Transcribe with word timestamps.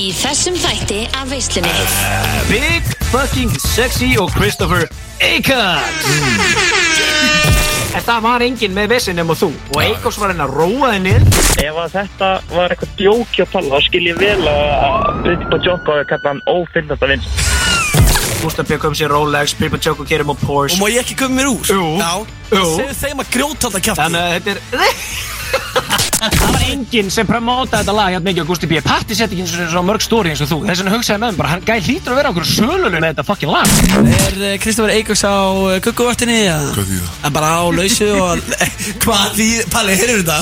Í 0.00 0.12
þessum 0.16 0.54
þætti 0.56 1.00
af 1.18 1.28
veislunni. 1.28 1.70
Big 2.48 2.86
fucking 3.10 3.50
sexy 3.60 4.14
og 4.16 4.30
Christopher 4.32 4.86
Eikans 5.20 6.06
En 7.92 8.04
það 8.06 8.22
var 8.24 8.44
enginn 8.46 8.72
með 8.72 8.94
vissin 8.94 9.18
nema 9.18 9.34
þú. 9.36 9.50
Og 9.74 9.80
Eikos 9.82 10.16
var 10.22 10.32
henni 10.32 10.46
að 10.46 10.54
róa 10.56 10.92
niður. 11.02 11.26
Ef 11.60 11.80
að 11.82 11.96
þetta 11.98 12.30
var 12.54 12.72
eitthvað 12.72 12.94
djóki 13.02 13.44
að 13.44 13.52
tala, 13.56 13.72
þá 13.74 13.88
skil 13.90 14.02
ég 14.06 14.20
vel 14.22 14.48
að 14.54 15.10
Pippa 15.26 15.58
Jokko 15.66 15.98
er 15.98 16.08
kallan 16.14 16.40
hann 16.40 16.42
ófinnasta 16.48 17.10
vins. 17.10 17.28
Gustaf 18.40 18.70
Björk 18.70 18.86
kom 18.86 18.96
sér 18.96 19.12
Rolex, 19.12 19.52
Pippa 19.58 19.82
Choco 19.82 20.06
kerum 20.08 20.32
á 20.32 20.34
Og 20.38 20.46
Porsche 20.46 20.80
má 20.80 20.88
ég 20.88 21.02
ekki 21.02 21.18
koma 21.18 21.42
mér 21.42 21.50
úr? 21.50 21.60
Jú. 21.68 22.64
Segðu 22.78 22.96
þeim 23.02 23.20
að 23.20 23.34
grjóta 23.34 23.68
alltaf 23.68 23.84
kjátt 23.84 24.00
Þannig 24.00 24.22
að 24.22 24.32
þetta 24.38 24.56
er 24.56 25.36
Það 26.20 26.50
var 26.52 26.64
enginn 26.68 27.08
sem 27.12 27.26
promótaði 27.28 27.80
þetta 27.80 27.94
lag 27.96 28.10
hérna 28.12 28.26
mikið 28.28 28.44
á 28.44 28.48
Gusti 28.50 28.66
B. 28.68 28.72
Patti 28.84 29.16
sett 29.16 29.32
ekki 29.32 29.44
eins 29.46 29.54
og 29.56 29.70
svo 29.72 29.82
mörg 29.86 30.02
stóri 30.04 30.28
eins 30.34 30.42
og 30.44 30.48
þú 30.50 30.58
Þess 30.66 30.82
vegna 30.82 30.92
hugsaði 30.94 31.18
með 31.22 31.30
mér 31.30 31.38
bara, 31.40 31.52
hann 31.54 31.64
gæði 31.64 31.82
hlýtur 31.86 32.12
að 32.12 32.18
vera 32.20 32.32
okkur 32.34 32.46
sölunum 32.50 32.92
með 33.00 33.08
þetta 33.08 33.24
fucking 33.30 33.52
lag 33.54 33.68
Er 34.00 34.34
uh, 34.36 34.54
Kristofur 34.60 34.92
Eikos 34.94 35.22
á 35.24 35.34
uh, 35.48 35.78
gugguvaktinni? 35.86 36.40
Hvað 36.50 36.90
þýðir 36.90 37.00
það? 37.00 37.14
Það 37.20 37.28
er 37.30 37.34
bara 37.38 37.50
á 37.56 37.62
lausu 37.78 38.08
og 38.20 38.32
Hvað 39.04 39.26
þýðir? 39.38 39.64
Palli, 39.72 39.92
heyrður 40.00 40.20
þetta? 40.20 40.38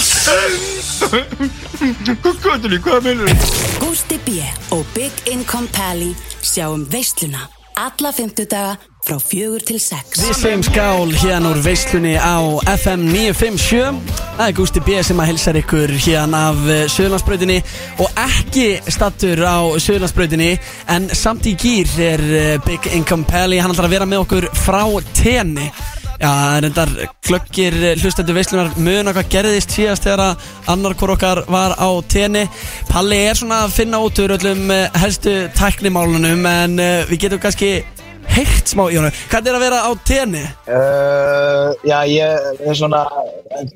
Guðtunni, 2.43 2.79
hvað 2.83 2.99
minnur 3.07 3.31
þú? 3.31 3.47
Gústi 3.85 4.19
B. 4.27 4.43
og 4.75 4.83
Big 4.97 5.15
Income 5.31 5.71
Pally 5.75 6.11
sjáum 6.43 6.83
veisluna 6.91 7.47
alla 7.79 8.13
fymtudaga 8.13 8.77
frá 9.07 9.19
fjögur 9.23 9.63
til 9.65 9.79
sex. 9.81 10.19
Við 10.21 10.37
segjum 10.37 10.63
skál 10.67 11.13
hérna 11.23 11.53
úr 11.53 11.61
veislunni 11.63 12.17
á 12.19 12.37
FM 12.75 13.07
957 13.13 14.19
Það 14.39 14.45
er 14.47 14.57
Gústi 14.59 14.83
B. 14.87 14.97
sem 15.03 15.19
að 15.23 15.31
hilsar 15.33 15.59
ykkur 15.59 15.93
hérna 16.05 16.43
af 16.51 16.59
Suðlandsbrautinni 16.95 17.59
og 18.03 18.21
ekki 18.23 18.67
stattur 18.87 19.43
á 19.43 19.59
Suðlandsbrautinni 19.83 20.51
en 20.95 21.09
samt 21.15 21.47
í 21.51 21.55
gýr 21.59 21.95
er 22.03 22.25
uh, 22.27 22.51
Big 22.67 22.91
Income 22.95 23.27
Pally 23.31 23.59
hann 23.63 23.75
ætlar 23.75 23.89
að 23.89 23.97
vera 23.97 24.11
með 24.11 24.27
okkur 24.27 24.51
frá 24.59 24.85
tenni 25.19 25.71
Já, 26.19 26.59
reyndar 26.59 26.91
glöggir 27.23 27.75
hlustendur 28.01 28.35
veislunar 28.35 28.73
muna 28.83 29.13
hvað 29.15 29.29
gerðist 29.31 29.71
síðast 29.77 30.03
þegar 30.03 30.23
að 30.25 30.49
annar 30.73 30.97
hvort 30.99 31.15
okkar 31.15 31.41
var 31.47 31.77
á 31.79 31.91
tenni 32.11 32.43
Palli 32.89 33.21
er 33.29 33.39
svona 33.39 33.61
að 33.69 33.77
finna 33.77 34.01
út 34.03 34.19
úr 34.19 34.35
öllum 34.35 34.73
eh, 34.75 34.89
helstu 34.99 35.37
tæknimálunum 35.55 36.43
en 36.51 36.75
uh, 36.83 37.07
við 37.07 37.23
getum 37.23 37.43
kannski 37.45 37.71
heyrt 38.35 38.67
smá 38.67 38.89
í 38.89 38.99
honum 38.99 39.15
Hvernig 39.31 39.53
er 39.53 39.61
að 39.61 39.65
vera 39.69 39.85
á 39.87 39.91
tenni? 40.11 40.43
Uh, 40.67 41.71
já, 41.87 41.99
ég 42.11 42.67
er 42.67 42.83
svona 42.83 43.05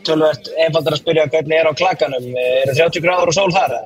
tölvöld 0.02 0.50
einfaldar 0.66 0.98
að 0.98 1.02
spyrja 1.04 1.30
hvernig 1.30 1.60
er 1.62 1.70
á 1.70 1.72
klakkanum. 1.78 2.30
Er 2.34 2.72
það 2.72 2.82
30 2.82 3.06
gráður 3.06 3.30
og 3.30 3.38
sól 3.38 3.54
þar? 3.54 3.78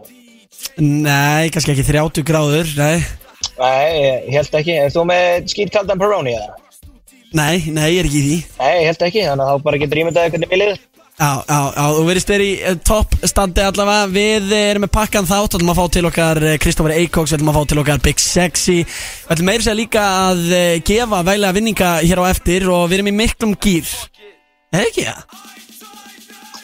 Nei, 0.81 1.53
kannski 1.53 1.77
ekki 1.77 1.91
30 1.93 2.25
gráður, 2.25 2.73
nei 2.81 3.05
Nei, 3.57 3.89
ég 4.27 4.33
held 4.37 4.57
ekki. 4.59 4.81
Er 4.81 4.93
þú 4.93 5.05
með 5.09 5.53
skýtkaldan 5.53 6.01
Peroni 6.01 6.35
eða? 6.37 6.66
Nei, 7.37 7.57
nei, 7.69 7.87
ég 7.95 8.03
er 8.03 8.09
ekki 8.09 8.21
í 8.21 8.27
því 8.27 8.37
Nei, 8.61 8.75
ég 8.81 8.91
held 8.91 9.09
ekki, 9.09 9.25
þannig 9.29 9.47
að 9.47 9.51
þá 9.51 9.67
bara 9.67 9.81
getur 9.83 10.03
ímyndaði 10.03 10.33
hvernig 10.35 10.53
við 10.53 10.63
liður. 10.63 10.85
Já, 11.17 11.31
já, 11.49 11.61
já, 11.73 11.85
þú 11.97 12.03
verðist 12.11 12.31
verið 12.35 12.51
í 12.51 12.57
uh, 12.61 12.79
topp 12.85 13.15
standi 13.25 13.63
allavega 13.65 14.11
Við 14.13 14.51
eh, 14.53 14.67
erum 14.75 14.85
með 14.85 14.93
pakkan 14.99 15.29
þátt 15.31 15.55
Við 15.55 15.63
ætlum 15.63 15.73
að 15.73 15.79
fá 15.79 15.87
til 15.95 16.05
okkar 16.11 16.41
Kristófur 16.61 16.93
Eikoks 16.93 17.33
Við 17.33 17.39
ætlum 17.39 17.53
að 17.55 17.57
fá 17.57 17.71
til 17.71 17.81
okkar 17.81 18.03
Big 18.05 18.21
Sexy 18.21 18.77
Við 18.83 19.33
ætlum 19.33 19.49
meira 19.49 19.65
segja 19.65 19.79
líka 19.81 20.05
að 20.27 20.45
gefa 20.85 21.23
vælega 21.25 21.57
vinninga 21.57 21.95
hér 22.03 22.21
á 22.21 22.25
eftir 22.29 22.69
Og 22.69 22.85
við 22.91 22.99
erum 22.99 23.13
í 23.15 23.17
miklum 23.23 23.57
gýr 23.57 23.89
Er 24.77 24.91
ekki 24.91 25.09
það? 25.09 25.47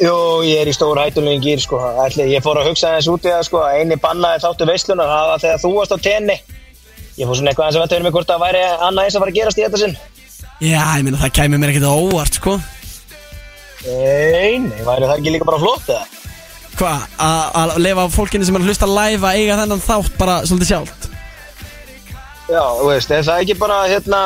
Jú, 0.02 0.14
ég 0.42 0.58
er 0.58 0.66
í 0.70 0.72
stór 0.74 0.98
hættulegin 0.98 1.42
gýr, 1.44 1.60
sko. 1.62 1.78
Ætli, 2.02 2.24
ég 2.32 2.42
fór 2.42 2.58
að 2.58 2.72
hugsa 2.72 2.96
þess 2.96 3.10
út 3.12 3.26
í 3.26 3.30
það, 3.30 3.44
sko, 3.46 3.60
að 3.62 3.76
eini 3.78 3.98
bannaði 4.02 4.42
þáttu 4.42 4.66
veislunar, 4.66 5.10
það 5.12 5.28
var 5.30 5.42
þegar 5.44 5.60
þú 5.62 5.70
varst 5.76 5.94
á 5.94 5.98
tenni. 6.06 6.36
Ég 7.20 7.28
fór 7.28 7.38
svona 7.38 7.52
eitthvað 7.52 7.68
að 7.68 8.32
það 8.32 8.42
væri 8.42 8.62
annað 8.88 9.04
eins 9.04 9.14
að 9.14 9.22
fara 9.22 9.34
að 9.34 9.38
gerast 9.38 9.60
í 9.60 9.64
þetta 9.66 9.82
sinn. 9.82 9.94
Já, 10.62 10.82
ég 10.98 11.04
meina 11.06 11.18
það 11.18 11.32
kæmi 11.38 11.58
mér 11.58 11.72
ekkert 11.72 11.88
á 11.90 11.94
óvart, 11.98 12.36
sko 12.38 12.56
Nei, 13.82 14.58
nei, 14.62 14.82
væri 14.86 15.08
það 15.08 15.16
ekki 15.18 15.32
líka 15.34 15.46
bara 15.48 15.58
flott, 15.58 15.88
eða? 15.90 16.04
Hvað? 16.78 17.06
a- 17.18 17.50
Að 17.62 17.72
lefa 17.82 18.04
fólkinu 18.14 18.46
sem 18.46 18.56
er 18.56 18.62
að 18.62 18.68
hlusta 18.70 18.86
live 18.88 19.26
að 19.26 19.38
eiga 19.40 19.56
þennan 19.62 19.82
þátt 19.82 20.14
bara 20.20 20.36
svolítið 20.46 20.70
sjálft 20.70 21.08
Já, 22.52 22.62
þú 22.78 22.86
veist, 22.90 23.10
er 23.16 23.22
það 23.26 23.40
ekki 23.42 23.54
bara, 23.58 23.76
hérna, 23.88 24.20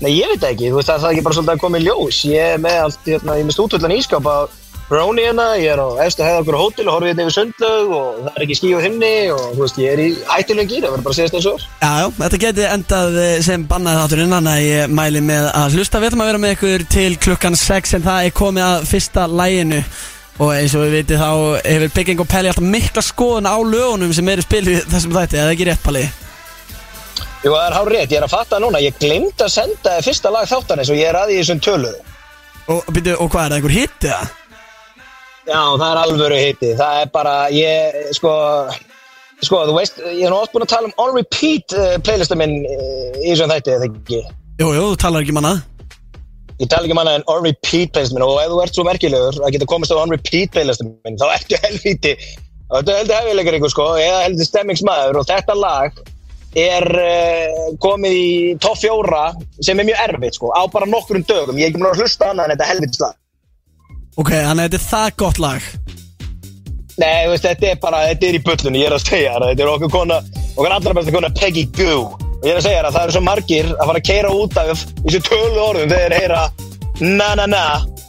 nei, 0.00 0.10
ég 0.16 0.30
veit 0.34 0.44
ekki, 0.50 0.70
þú 0.72 0.78
veist, 0.80 0.88
er 0.94 1.00
það 1.02 1.10
ekki 1.14 1.24
bara 1.26 1.36
svolítið 1.36 1.54
að 1.56 1.60
koma 1.60 1.78
í 1.80 1.84
ljós. 1.84 2.20
Ég 2.30 2.52
er 2.54 2.60
með 2.62 2.76
allt, 2.84 3.00
hérna, 3.04 3.34
ég 3.36 3.42
er 3.44 3.48
með 3.50 3.56
stútvöldan 3.58 3.94
ískap 3.96 4.28
að 4.30 4.54
Brownie 4.86 5.24
hérna, 5.26 5.44
ég 5.58 5.72
er 5.72 5.80
á 5.82 5.88
efstu 6.04 6.22
hefða 6.22 6.42
okkur 6.44 6.56
hótel 6.60 6.84
og 6.86 6.94
horfið 6.94 7.08
hérna 7.10 7.24
yfir 7.24 7.34
sundlaug 7.34 7.94
og 7.96 8.18
það 8.20 8.28
er 8.30 8.42
ekki 8.44 8.56
skí 8.58 8.68
á 8.70 8.80
himni 8.84 9.08
og, 9.34 9.46
þú 9.56 9.62
veist, 9.64 9.78
ég 9.82 9.94
er 9.96 10.02
í 10.04 10.08
hættulegum 10.30 10.68
gýr, 10.70 10.84
það 10.84 10.92
verður 10.94 11.06
bara 11.06 11.14
að 11.14 11.16
segja 11.16 11.30
þetta 11.30 11.40
eins 11.40 11.48
og 11.50 11.56
er. 11.56 11.64
Já, 11.80 11.90
já, 11.98 12.10
þetta 12.20 12.40
geti 12.44 12.66
endað 12.70 13.18
eh, 13.22 13.32
sem 13.42 13.64
bannaði 13.66 14.02
þátturinn 14.04 14.36
Þannig 14.36 14.52
að 14.52 14.66
ég 14.66 14.94
mæli 15.00 15.22
með 15.26 15.48
að 15.50 15.74
hlusta 15.74 16.02
Við 16.02 16.10
ætlum 16.12 16.22
að 16.22 16.30
vera 16.30 16.42
með 16.44 16.54
ykkur 16.54 16.86
til 16.94 17.08
klukkan 17.26 17.58
6 17.58 17.96
En 17.98 18.06
það 18.06 18.28
er 18.28 18.36
komið 18.38 18.66
að 18.68 18.86
fyrsta 18.92 19.26
læginu 19.32 19.82
Og 20.36 20.52
eins 20.52 20.76
og 20.76 20.84
við 20.84 20.96
vitið 21.00 21.22
þá 21.24 21.30
hefur 21.64 21.94
Bygging 21.98 22.22
og 22.22 22.30
Pelli 22.30 22.52
alltaf 22.52 22.70
mikla 22.76 23.02
skoðun 23.02 23.50
á 23.50 23.56
lögunum 23.56 24.14
sem 24.14 24.28
eru 24.28 24.44
spilið 24.44 24.82
þessum 24.92 25.14
þætti, 25.16 25.40
eða 25.40 25.54
ekki 25.56 25.66
rétt 25.70 25.82
Palli? 25.82 26.02
Jú, 27.42 27.54
það 27.54 27.62
er 27.62 27.76
hár 27.80 27.88
rétt, 27.94 28.10
ég 28.12 28.18
er 28.20 28.26
að 28.26 28.34
fatta 28.34 28.60
núna, 28.60 28.82
ég 28.84 28.98
glemt 29.00 29.40
að 29.40 29.54
senda 29.54 29.94
fyrsta 30.04 30.32
lag 30.34 30.44
þáttanins 30.50 30.92
og 30.92 31.00
ég 31.00 31.08
er 31.08 31.16
að 31.22 31.32
í 31.32 31.38
þessum 31.40 31.62
töluðu. 31.64 32.02
Og, 32.74 32.90
byrju, 32.90 33.16
og 33.16 33.30
hvað 33.32 33.46
er 33.46 33.54
það, 33.54 33.56
einhver 33.56 33.74
hitti 33.78 34.10
það? 34.12 34.34
Já, 35.46 35.60
það 35.78 35.86
er 35.88 36.02
alvöru 36.02 36.40
hitti, 36.40 36.72
það 36.78 37.00
er 37.02 37.12
bara, 37.14 37.34
ég, 37.54 38.00
sko, 38.16 38.32
sko, 39.46 39.62
þú 39.68 39.76
veist, 39.76 40.02
ég 40.10 40.26
er 40.26 40.34
nú 40.34 40.40
oft 40.40 40.54
búin 40.54 40.66
að 40.66 40.72
tala 40.74 40.90
um 40.90 40.98
on 41.04 41.14
repeat 41.14 41.76
uh, 41.76 41.94
playlista 42.02 42.38
minn 42.38 42.58
uh, 42.66 43.20
í 43.22 43.30
þessum 43.30 43.54
þætti, 43.54 43.76
eða 43.76 43.88
ekki? 43.90 44.20
Jú, 44.58 44.72
jú, 44.74 44.84
þú 44.90 45.00
talar 45.04 45.22
ekki 45.22 45.34
um 45.36 45.42
annað 45.44 45.64
Ég 46.56 46.70
tala 46.72 46.86
ekki 46.86 46.94
um 46.96 47.02
annað 47.02 47.18
en 47.18 47.26
on 47.28 47.42
repeat 47.44 47.92
playlist 47.92 48.14
minn. 48.16 48.24
Og 48.24 48.38
ef 48.40 48.48
þú 48.48 48.60
ert 48.62 48.78
svo 48.78 48.84
merkilegur 48.86 49.38
að 49.44 49.50
geta 49.52 49.68
komist 49.68 49.92
á 49.92 50.00
on 50.00 50.14
repeat 50.14 50.54
playlist 50.54 50.84
minn 50.86 51.18
þá 51.20 51.26
ertu 51.34 51.58
helvíti 51.66 52.14
og 52.66 52.80
þetta 52.80 52.94
er 52.94 53.00
heldur 53.02 53.18
hefilegur 53.20 53.56
ykkur 53.58 53.72
sko 53.74 53.88
eða 54.00 54.22
heldur 54.24 54.48
stemmingsmaður. 54.48 55.20
Og 55.20 55.28
þetta 55.28 55.58
lag 55.60 56.00
er 56.56 56.88
uh, 57.02 57.68
komið 57.84 58.16
í 58.16 58.30
topp 58.64 58.80
fjóra 58.80 59.26
sem 59.60 59.76
er 59.76 59.90
mjög 59.90 60.02
erfitt 60.06 60.40
sko 60.40 60.50
á 60.56 60.64
bara 60.72 60.88
nokkrum 60.88 61.26
dögum, 61.28 61.60
ég 61.60 61.68
er 61.68 61.74
ekki 61.74 61.82
múin 61.82 61.92
að 61.92 62.00
hlusta 62.00 62.30
annað 62.32 62.48
en 62.48 62.54
þetta 62.56 62.70
helvítis 62.70 63.02
lag 63.04 63.18
Ok, 64.16 64.30
þannig 64.32 64.62
að 64.62 64.64
þetta 64.64 64.78
er 64.78 64.86
það 64.86 65.08
gott 65.20 65.40
lag 65.42 65.64
Nei, 66.96 67.26
veist, 67.28 67.44
þetta 67.44 67.66
er 67.68 67.80
bara, 67.80 67.98
þetta 68.08 68.28
er 68.28 68.38
í 68.38 68.44
bullunni, 68.44 68.80
ég 68.80 68.88
er 68.88 68.94
að 68.96 69.02
segja 69.04 69.34
þér, 69.34 69.50
þetta 69.50 69.64
er 69.66 69.72
okkur 69.74 69.90
kona, 69.92 70.20
okkur 70.54 70.76
allra 70.78 70.94
besta 70.96 71.12
kona 71.12 71.28
Peggy 71.36 71.66
Goo. 71.76 72.06
Og 72.38 72.46
ég 72.46 72.54
er 72.54 72.60
að 72.60 72.64
segja 72.64 72.78
þér 72.78 72.88
að 72.88 72.96
það 72.96 73.04
eru 73.04 73.16
svo 73.16 73.22
margir 73.26 73.68
að 73.74 73.82
fara 73.82 74.00
að 74.00 74.06
keira 74.08 74.30
út 74.32 74.56
af 74.62 74.70
þessu 75.04 75.20
tölu 75.28 75.60
orðum 75.66 75.92
þegar 75.92 76.14
þeir 76.14 76.16
heyra 76.22 76.42
na 77.18 77.28
na 77.36 77.46
na, 77.52 77.64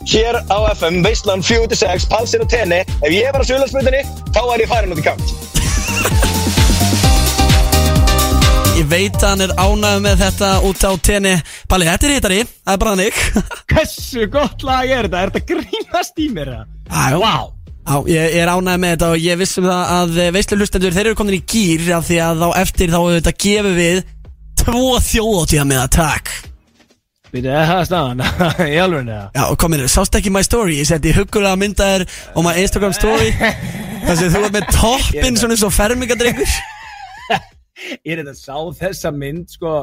hér 0.07 0.39
á 0.47 0.57
FM, 0.71 1.01
Veistland 1.03 1.43
46, 1.43 2.07
Palsir 2.13 2.45
og 2.45 2.51
Tenni, 2.53 2.79
ef 3.01 3.11
ég 3.11 3.27
var 3.35 3.43
á 3.43 3.47
Sjölandsmyndinni, 3.49 4.05
þá 4.31 4.41
er 4.45 4.63
ég 4.63 4.71
farin 4.71 4.95
út 4.95 5.03
í 5.03 5.09
kant. 5.09 6.55
Ég 8.77 8.85
veit 8.91 9.15
að 9.17 9.31
hann 9.31 9.41
er 9.41 9.51
ánægð 9.57 10.01
með 10.03 10.19
þetta 10.21 10.47
út 10.67 10.83
á 10.85 10.91
tenni 11.01 11.31
Palli, 11.65 11.85
þetta 11.87 12.05
er 12.05 12.11
hittari, 12.13 12.35
það 12.45 12.75
er 12.75 12.81
bara 12.83 12.91
þannig 12.93 13.21
Hversu 13.71 14.25
gott 14.29 14.65
lag 14.67 14.91
er 14.93 15.07
þetta? 15.07 15.21
Er 15.23 15.31
þetta 15.33 15.41
grínast 15.49 16.21
í 16.21 16.27
mér? 16.35 16.51
Já, 16.85 17.15
Vá 17.17 17.31
Já, 17.87 17.95
ég, 18.11 18.27
ég 18.35 18.37
er 18.43 18.51
ánægð 18.51 18.83
með 18.83 18.93
þetta 18.93 19.09
og 19.15 19.23
ég 19.23 19.39
vissum 19.41 19.65
það 19.65 19.95
að 19.95 20.21
veistlu 20.35 20.59
hlustendur, 20.59 20.93
þeir 20.93 21.09
eru 21.09 21.17
komin 21.23 21.39
í 21.39 21.41
gýr 21.41 21.89
af 21.97 22.05
því 22.05 22.19
að 22.27 22.43
þá 22.43 22.47
eftir 22.61 22.93
þá 22.93 22.99
þetta 23.15 23.35
gefum 23.47 23.75
við 23.79 24.03
tvo 24.61 24.85
þjóðóttíða 25.07 25.67
með 25.73 25.81
að 25.87 25.91
takk 25.97 26.33
Býtu, 27.33 27.49
er 27.49 27.67
það 27.73 27.83
staðan? 27.89 28.23
Í 28.75 28.79
alveg 28.85 29.09
neða? 29.09 29.25
Já, 29.33 29.43
og 29.47 29.57
kominu, 29.65 29.89
sást 29.91 30.21
ekki 30.21 30.31
my 30.37 30.45
story, 30.45 30.77
ég 30.83 30.91
setti 30.91 31.17
huggulega 31.17 31.57
myndaðir 31.59 32.05
á 32.05 32.39
my 32.45 32.53
Instagram 32.61 32.93
story 32.95 33.33
þar 34.05 34.21
sem 34.21 34.33
þú 34.37 34.45
var 34.45 34.57
með 34.61 34.73
toppinn 34.77 35.41
svona 35.41 35.57
eins 35.57 35.65
og 35.65 35.73
fermingadrengur 35.81 36.57
Ég 37.33 37.56
er 38.03 38.21
þetta 38.21 38.35
sá 38.37 38.57
þessa 38.81 39.13
mynd 39.15 39.49
sko 39.53 39.79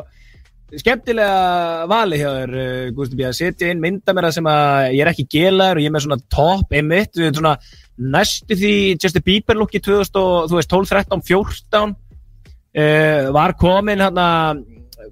skemmtilega 0.81 1.87
vali 1.91 2.19
hjá 2.19 2.29
þér 2.33 2.55
uh, 2.59 2.93
Gústi 2.97 3.19
B 3.19 3.27
að 3.29 3.37
setja 3.39 3.71
inn 3.71 3.83
mynda 3.83 4.15
mér 4.17 4.29
að 4.29 4.37
sem 4.39 4.49
að 4.51 4.91
ég 4.97 5.03
er 5.05 5.11
ekki 5.13 5.27
gelaður 5.37 5.81
og 5.81 5.85
ég 5.85 5.91
er 5.91 5.95
með 5.95 6.07
svona 6.07 6.21
top 6.33 6.75
einmitt, 6.75 7.13
við 7.15 7.29
erum 7.29 7.39
svona 7.39 7.57
næstu 8.15 8.59
því 8.59 8.75
Justin 8.99 9.27
Bieber 9.27 9.61
lukki 9.61 9.83
2000 9.85 10.21
og 10.21 10.49
þú 10.51 10.59
veist 10.59 10.73
12, 10.73 10.91
13, 10.91 11.25
14 11.29 11.95
uh, 11.95 13.33
var 13.37 13.57
komin 13.61 14.03
hann 14.03 14.23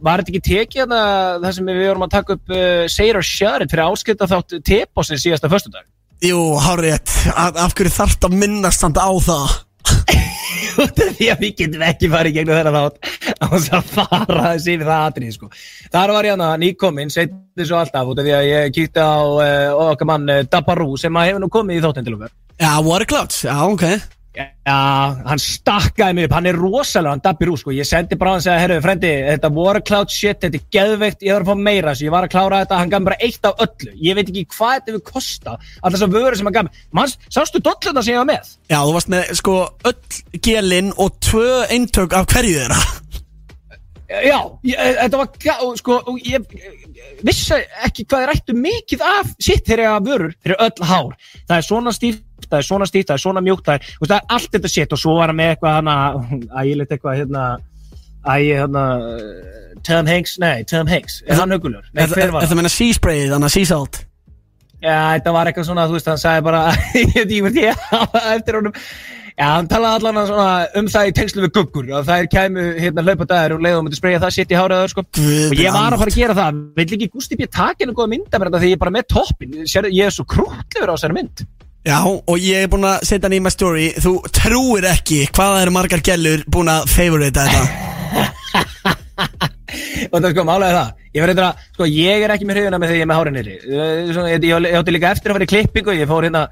var 0.03 0.23
þetta 0.23 0.33
ekki 0.33 0.45
tekið 0.49 0.85
hann 0.85 1.43
það 1.45 1.57
sem 1.59 1.71
við 1.71 1.83
vorum 1.87 2.07
að 2.09 2.15
taka 2.17 2.39
upp 2.39 2.55
uh, 2.57 2.85
Say 2.91 3.13
It 3.13 3.19
or 3.19 3.27
Shut 3.27 3.67
It 3.67 3.75
fyrir 3.75 3.87
áskipta 3.87 4.31
þátt 4.31 4.59
T-bossin 4.67 5.21
síðasta 5.21 5.53
föstudag? 5.53 5.87
Jú, 6.23 6.39
hárið, 6.63 7.01
af, 7.35 7.75
hverju 7.75 7.91
þarft 7.97 8.29
að 8.29 8.39
minnast 8.39 8.83
samt 8.83 8.99
á 8.99 9.11
það 9.23 9.59
út 10.79 11.03
af 11.05 11.19
því 11.19 11.29
að 11.33 11.45
við 11.45 11.53
getum 11.61 11.85
ekki 11.89 12.11
farið 12.13 12.39
gegnum 12.39 12.59
þennan 12.59 12.79
þátt 12.79 13.11
á 13.43 13.47
þess 13.53 13.75
að 13.79 13.93
fara 13.97 14.47
þessi 14.47 14.77
yfir 14.77 14.89
það 14.89 15.05
atrið 15.11 15.37
sko. 15.37 15.53
Þar 15.93 16.15
var 16.17 16.29
ég 16.29 16.37
hana 16.37 16.51
nýkominn, 16.63 17.13
setið 17.13 17.69
svo 17.69 17.83
alltaf 17.83 18.15
út 18.15 18.23
af 18.23 18.29
því 18.29 18.35
að 18.39 18.49
ég 18.49 18.73
kíkti 18.79 19.05
á 19.05 19.17
uh, 19.21 19.85
okkar 19.91 20.13
mann 20.13 20.33
uh, 20.33 20.43
Dabbarú 20.49 20.97
sem 21.01 21.21
að 21.21 21.31
hefur 21.31 21.45
nú 21.45 21.53
komið 21.53 21.79
í 21.81 21.85
þáttinn 21.87 22.09
til 22.09 22.19
okkar. 22.19 22.35
Já, 22.57 22.73
Water 22.87 23.09
Clouds, 23.11 23.45
já, 23.47 23.57
ok 23.67 24.22
Já, 24.33 24.47
hann 25.27 25.41
stakkaði 25.43 26.17
mig 26.17 26.25
upp, 26.25 26.35
hann 26.39 26.47
er 26.49 26.57
rosalega, 26.57 27.13
hann 27.13 27.21
dabbir 27.25 27.51
úr 27.53 27.59
sko, 27.61 27.73
ég 27.77 27.85
sendi 27.85 28.17
bara 28.17 28.33
hann 28.33 28.41
og 28.41 28.45
segja, 28.47 28.63
herru, 28.63 28.79
frendi, 28.81 29.11
þetta 29.27 29.51
watercloud 29.53 30.15
shit, 30.15 30.39
þetta 30.41 30.57
er 30.57 30.71
geðveikt, 30.73 31.27
ég 31.27 31.37
var 31.37 31.45
að 31.45 31.51
fá 31.51 31.65
meira, 31.67 31.93
svo 31.93 32.07
ég 32.07 32.15
var 32.15 32.25
að 32.25 32.33
klára 32.33 32.63
þetta, 32.63 32.79
hann 32.81 32.95
gaf 32.95 33.03
mér 33.03 33.11
bara 33.11 33.29
eitt 33.29 33.49
af 33.51 33.61
öllu, 33.67 33.93
ég 34.07 34.17
veit 34.17 34.25
ekki 34.33 34.47
hvað 34.55 34.73
þetta 34.79 34.97
við 34.97 35.05
kosta, 35.11 35.59
alltaf 35.83 35.99
þessar 35.99 36.15
vörur 36.17 36.39
sem 36.41 36.49
hann 36.49 36.57
gaf 36.57 36.67
mér, 36.71 36.81
manns, 36.97 37.19
sástu 37.29 37.61
dolluna 37.61 38.07
sem 38.07 38.15
ég 38.15 38.23
var 38.23 38.31
með? 38.33 38.57
Já, 38.73 38.79
þú 38.81 38.97
varst 38.97 39.13
með 39.13 39.37
sko 39.43 39.59
öll 39.93 40.41
gelin 40.49 40.91
og 40.97 41.21
tvö 41.29 41.61
eintök 41.77 42.17
af 42.17 42.33
hverju 42.33 42.57
þeirra. 42.63 42.81
Já, 44.13 44.39
ég, 44.69 44.81
þetta 44.99 45.21
var, 45.21 45.29
sko, 45.81 46.01
og 46.09 46.19
ég 46.25 46.45
vissi 47.25 47.57
ekki 47.85 48.05
hvað 48.09 48.27
er 48.27 48.33
ættu 48.35 48.57
mikið 48.57 49.05
af 49.09 49.31
sitt 49.41 49.65
þegar 49.65 49.85
ég 49.85 49.93
hafa 49.93 50.05
vörur 50.09 50.35
fyrir 50.43 50.61
öll 50.67 50.89
hár. 50.91 51.15
Það 51.49 51.57
er 51.57 51.67
svona 51.69 51.95
stíft, 51.97 52.25
það 52.53 52.61
er 52.63 52.69
svona 52.69 52.89
stíft, 52.91 53.09
það 53.11 53.19
er 53.19 53.25
svona 53.25 53.43
mjúkt, 53.49 53.67
það 53.69 53.81
er, 53.81 53.91
það 54.07 54.17
er 54.21 54.37
allt 54.37 54.53
þetta 54.57 54.71
sitt 54.77 54.95
og 54.97 55.03
svo 55.03 55.17
var 55.19 55.33
hann 55.33 55.41
með 55.41 55.53
eitthvað 55.57 55.77
hana, 55.81 55.97
ægilegt 56.63 56.95
eitthvað, 56.97 57.19
hérna, 57.23 57.45
ægi, 58.37 58.53
hérna, 58.61 58.85
Tom 59.83 60.07
Hanks, 60.13 60.37
nei, 60.39 60.63
Tom 60.71 60.87
Hanks, 60.93 61.21
er 61.27 61.41
hann 61.43 61.51
hugulur? 61.57 61.83
Nei, 61.97 62.05
hver 62.07 62.31
var 62.31 62.45
Þetta 62.45 62.53
það? 62.53 62.59
meina 62.61 62.71
sea 62.77 62.99
spray, 63.01 63.25
þannig 63.33 63.49
að 63.51 63.57
sea 63.57 63.71
salt 63.75 64.03
Já, 64.83 64.95
þetta 65.17 65.33
var 65.35 65.47
eitthvað 65.51 65.67
svona, 65.71 65.89
þú 65.91 65.95
veist, 65.99 66.09
hann 66.11 66.19
sagði 66.23 66.45
bara, 66.49 66.61
ég 66.99 67.43
veit 67.47 67.59
ég 67.63 67.83
eftir 68.35 68.57
honum, 68.59 68.75
já, 69.33 69.45
hann 69.47 69.69
talaði 69.71 70.01
allan 70.11 70.27
svona 70.27 70.47
um 70.81 70.89
það 70.91 71.11
í 71.11 71.15
tengslu 71.19 71.45
við 71.45 71.53
guggur 71.57 71.93
og 71.95 72.07
það 72.09 72.23
er 72.25 72.31
kæmu, 72.35 72.65
hérna, 72.83 73.05
hlaupa 73.07 73.29
dagur 73.31 73.55
og 73.57 73.63
leiðum 73.67 73.91
að 73.93 73.97
spreyja 74.01 74.23
það 74.25 74.35
sitt 74.37 74.55
í 74.55 74.59
háraður, 74.59 74.91
sko. 74.91 75.05
Guð 75.19 75.55
Og 75.55 75.63
ég 75.63 75.77
var 75.79 75.95
að 75.95 76.03
fara 76.03 76.15
að 76.15 76.19
gera 76.19 76.37
það, 76.41 76.59
vill 76.81 76.89
ekki 76.99 77.11
Gústi 77.15 77.39
B. 77.39 77.47
taka 77.47 77.85
henni 77.85 77.95
góða 77.95 78.11
mynda 78.17 78.43
mér 78.43 78.51
þetta 78.51 78.63
þegar 78.65 78.73
ég 78.73 78.79
er 78.79 78.83
bara 78.83 78.95
með 78.99 79.07
toppin, 79.15 79.55
ég 79.63 80.03
er 80.11 80.15
svo 80.19 80.27
krútlegur 80.35 80.91
á 80.91 80.95
þessari 80.99 81.19
mynd. 81.21 81.47
Já, 81.83 81.99
og 82.07 82.37
ég 82.39 82.63
er 82.63 82.69
búinn 82.71 82.87
að 82.87 83.01
setja 83.09 83.27
hann 83.27 83.35
í 83.35 83.41
my 83.43 83.51
story. 83.51 83.89
Þú 83.99 84.13
trúir 84.31 84.85
ekki 84.87 85.25
hvaða 85.35 85.65
eru 85.65 85.73
margar 85.75 86.03
gellur 86.07 86.45
búin 86.47 86.71
að 86.71 86.87
favorita 86.93 87.49
þetta. 87.49 87.89
Og 90.13 90.19
það 90.19 90.29
er 90.29 90.35
sko 90.35 90.45
málega 90.45 90.77
það, 90.77 91.03
ég 91.17 91.25
verður 91.25 91.47
að, 91.47 91.65
sko, 91.73 91.89
ég 91.89 92.23
er 92.23 92.33
ekki 92.35 92.47
með 92.47 92.59
hrifuna 92.59 92.79
með 92.79 92.91
þegar 92.91 92.99
ég 92.99 93.05
er 93.05 93.11
með 93.11 93.19
hárin 93.19 93.37
nýri. 93.39 93.57
Ég, 93.73 94.13
ég, 94.45 94.47
ég 94.69 94.79
átti 94.79 94.95
líka 94.95 95.13
eftir 95.15 95.33
að 95.33 95.39
fara 95.39 95.47
í 95.47 95.51
klippingu, 95.53 95.95
ég 95.97 96.11
fór 96.11 96.27
hérna, 96.27 96.43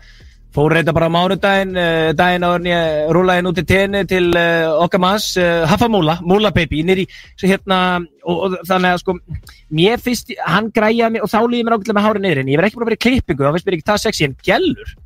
fór 0.56 0.74
reynda 0.74 0.94
bara 0.96 1.10
á 1.12 1.14
mánudaginn, 1.14 1.74
uh, 1.76 2.06
daginn 2.16 2.46
áður 2.46 2.62
en 2.62 2.70
ég 2.70 3.12
rúlaði 3.14 3.42
inn 3.42 3.50
út 3.50 3.60
í 3.60 3.66
tenni 3.68 4.02
til 4.10 4.22
uh, 4.32 4.80
okkar 4.86 5.02
manns, 5.04 5.28
uh, 5.38 5.66
Haffa 5.70 5.90
Múla, 5.92 6.16
Múla 6.26 6.50
Baby, 6.56 6.80
nýri, 6.88 7.04
hérna, 7.44 8.00
og, 8.24 8.40
og 8.48 8.56
þannig 8.70 8.96
að 8.96 9.04
sko, 9.04 9.18
mér 9.76 10.02
finnst, 10.02 10.32
hann 10.48 10.72
græjaði 10.74 11.18
mig 11.18 11.26
og 11.26 11.30
þá 11.30 11.38
líði 11.44 11.68
mér 11.68 11.76
ágætlega 11.76 12.00
með 12.00 12.08
hárin 12.08 12.26
nýri, 12.26 12.42
en 12.42 12.50
ég 12.50 12.62
verð 12.62 12.70
ekki 12.70 12.80
bara 12.80 12.88
að 12.88 12.92
vera 12.94 13.00
í 13.00 13.04
klippingu, 13.06 13.46
þá 13.46 13.54
finnst 13.54 13.68
mér 13.68 13.78
ekki 13.78 13.90
það 13.92 14.02
sexy, 14.06 14.26
en 14.26 14.36
gellur, 14.48 14.96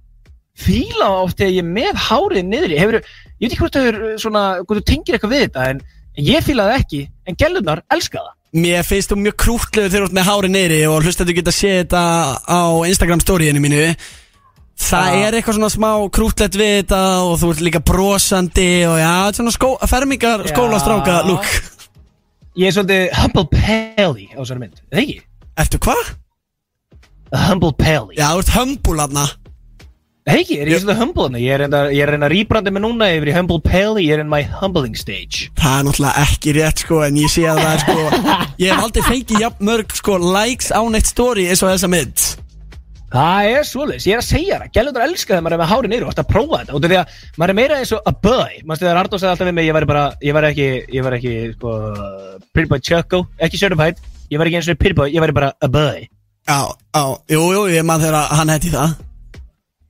fíla 0.55 1.11
oft 1.25 1.39
þegar 1.41 1.53
ég 1.57 1.65
er 1.65 1.75
með 1.77 2.01
hárið 2.09 2.49
niðri, 2.49 2.79
hefur, 2.79 3.01
ég 3.03 3.45
veit 3.45 3.53
ekki 3.53 3.63
hvort 3.63 3.77
það 3.79 3.91
er 3.91 4.01
svona, 4.23 4.45
hvort 4.63 4.81
þú 4.81 4.87
tengir 4.93 5.17
eitthvað 5.19 5.35
við 5.35 5.47
þetta, 5.49 5.69
en 5.75 5.85
en 6.15 6.27
ég 6.29 6.45
fíla 6.47 6.69
það 6.69 6.81
ekki, 6.81 7.01
en 7.27 7.39
gellurnar 7.39 7.83
elska 7.95 8.21
það. 8.23 8.35
Mér 8.55 8.85
finnst 8.87 9.11
þú 9.11 9.17
mjög 9.19 9.37
krútlegur 9.43 9.91
þegar 9.91 10.05
þú 10.05 10.09
ert 10.09 10.15
með 10.15 10.29
hári 10.29 10.51
neyri 10.55 10.77
og 10.87 11.01
hlustendur 11.03 11.35
geta 11.35 11.55
séð 11.55 11.81
þetta 11.81 12.03
á 12.47 12.63
Instagram 12.87 13.23
storyinu 13.25 13.63
mínu 13.65 13.81
Það 14.85 15.09
Já. 15.11 15.19
er 15.27 15.37
eitthvað 15.39 15.57
svona 15.57 15.71
smá 15.71 15.91
krútlegt 16.15 16.57
við 16.59 16.73
þetta 16.81 17.01
og 17.27 17.35
þú 17.39 17.51
ert 17.51 17.65
líka 17.67 17.81
brosandi 17.83 18.69
og 18.87 18.97
já, 18.99 19.11
þetta 19.11 19.31
er 19.33 19.39
svona 19.41 19.55
skó, 19.55 19.69
fermingar 19.91 20.47
skólastráka 20.51 21.19
look 21.27 21.47
Ég 22.55 22.71
er 22.71 22.77
svolítið 22.77 23.05
Humble 23.19 23.47
Pally 23.51 24.27
á 24.35 24.39
þessari 24.39 24.63
mynd, 24.63 24.83
eða 24.91 25.03
ekki? 25.03 25.19
Ertu 25.65 25.83
hvað? 25.83 26.15
Humble 27.49 27.75
Pally 27.79 28.19
Já, 28.19 28.29
þú 28.35 28.45
ert 28.45 28.55
hömbul 28.55 28.99
aðna 29.03 29.29
Eða 30.25 30.41
ekki, 30.41 30.57
er 30.57 30.69
ég 30.73 30.79
svolítið 30.81 31.01
humble 31.03 31.25
hana? 31.27 31.41
Ég 31.43 31.53
er 31.53 31.61
reyna, 32.15 32.25
að 32.25 32.33
rýbrandi 32.33 32.71
mig 32.73 32.81
núna 32.81 33.11
yfir 33.13 33.29
í 33.29 33.33
Humble 33.37 33.61
Pally, 33.61 34.07
ég 34.07 34.17
er 34.17 34.23
in 34.23 34.31
my 34.33 34.39
humbling 34.57 34.95
stage. 34.97 35.51
Það 35.61 35.75
er 35.77 35.85
náttúrulega 35.85 36.23
ekki 36.23 36.55
rétt 36.57 36.81
sko 36.81 37.01
en 37.05 37.19
ég 37.21 37.33
sé 37.35 37.45
að 37.45 37.61
það 37.61 37.75
er 37.75 37.83
sko 37.83 38.23
Ég 38.63 38.73
hef 38.73 38.87
aldrei 38.87 39.05
fengið 39.05 39.45
jafn 39.45 39.69
mörg 39.69 39.93
sko 39.99 40.17
likes 40.25 40.73
á 40.73 40.81
neitt 40.89 41.11
story 41.13 41.45
eins 41.53 41.61
og 41.61 41.75
þessa 41.75 41.93
mynd. 41.93 42.25
Það 43.13 43.51
er 43.51 43.69
svolítið, 43.69 44.09
ég 44.09 44.17
er 44.17 44.25
að 44.25 44.29
segja 44.31 44.63
það, 44.63 44.73
gælundur 44.79 45.07
elska 45.11 45.35
þegar 45.35 45.45
maður 45.45 45.59
er 45.59 45.93
með 45.93 46.09
og 46.09 46.15
ætti 46.15 46.25
að 46.25 46.33
prófa 46.33 46.65
þetta. 46.65 46.81
Út 46.81 46.89
af 46.89 46.95
því 46.95 47.01
að 47.03 47.23
maður 47.37 47.53
er 47.53 47.61
meira 47.61 47.85
eins 47.85 47.93
og 47.93 48.09
a 48.09 48.17
boy. 48.25 48.59
Manstu 48.65 48.89
þegar 48.89 49.05
Ardó 49.05 49.21
sagði 49.21 49.35
alltaf 49.37 49.53
við 49.53 49.57
mig, 49.61 49.69
ég 49.69 49.77
væri 49.77 49.93
bara, 49.93 50.09
ég 50.25 50.41
væri 50.41 50.53
ekki, 50.55 50.69
ég 50.97 51.05
væri 51.05 51.21
ekki, 51.21 51.39
sko, 51.59 51.79
pretty 52.57 52.73
boy 52.73 52.81
Choco, 52.81 53.27
ekki 53.45 53.61
certified 53.61 54.01
Ég 54.33 54.41
væri 54.41 54.51
ekki 54.51 54.65
eins 54.65 54.73
og 54.73 54.81
pretty 54.81 54.99
boy, 54.99 55.13
ég 55.13 55.23
væri 55.23 55.37
bara 55.37 55.53
a 55.61 55.69
boy. 55.69 56.09
Já, 56.49 56.61
já, 56.97 57.05
jú, 57.37 57.51
jú, 57.55 57.67
ég 57.77 57.85
man 57.87 58.03
þegar 58.03 58.33
hann 58.41 58.51
hætti 58.57 58.73
það 58.73 58.97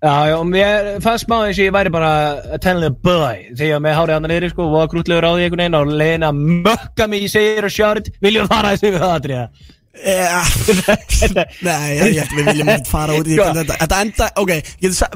Já, 0.04 0.14
já, 0.28 0.34
og 0.36 0.48
mér 0.50 0.88
fannst 1.00 1.24
smá 1.24 1.38
eins 1.46 1.56
og 1.56 1.64
ég 1.64 1.72
væri 1.72 1.90
bara 1.92 2.08
a 2.52 2.58
tellin 2.60 2.90
a 2.90 2.92
boy 2.92 3.38
þegar 3.56 3.78
var 3.78 3.84
með 3.86 3.94
hárið 3.98 4.16
andan 4.18 4.32
niður, 4.34 4.50
sko, 4.52 4.66
og 4.76 4.90
krútlegur 4.92 5.24
á 5.24 5.32
því 5.32 5.46
einhvern 5.46 5.62
veginn 5.62 5.78
og 5.78 5.92
leiðin 6.02 6.26
að 6.28 6.42
mökka 6.66 7.06
mig 7.08 7.24
í 7.24 7.30
segir 7.32 7.64
og 7.64 7.72
sjárit, 7.72 8.10
viljum 8.20 8.50
fara 8.50 8.74
þessu 8.74 8.90
við 8.90 8.98
það, 9.00 9.14
Adriða? 9.16 9.46
Ja. 10.04 10.42
Nei, 11.68 11.88
ég, 11.96 12.18
ég, 12.18 12.36
við 12.36 12.50
viljum 12.50 12.72
ekki 12.74 12.90
fara 12.90 13.16
út 13.16 13.30
í 13.30 13.38
Sko. 13.38 13.48
þetta 13.56 13.78
Þetta 13.80 14.00
enda, 14.04 14.28
ok, 14.42 14.52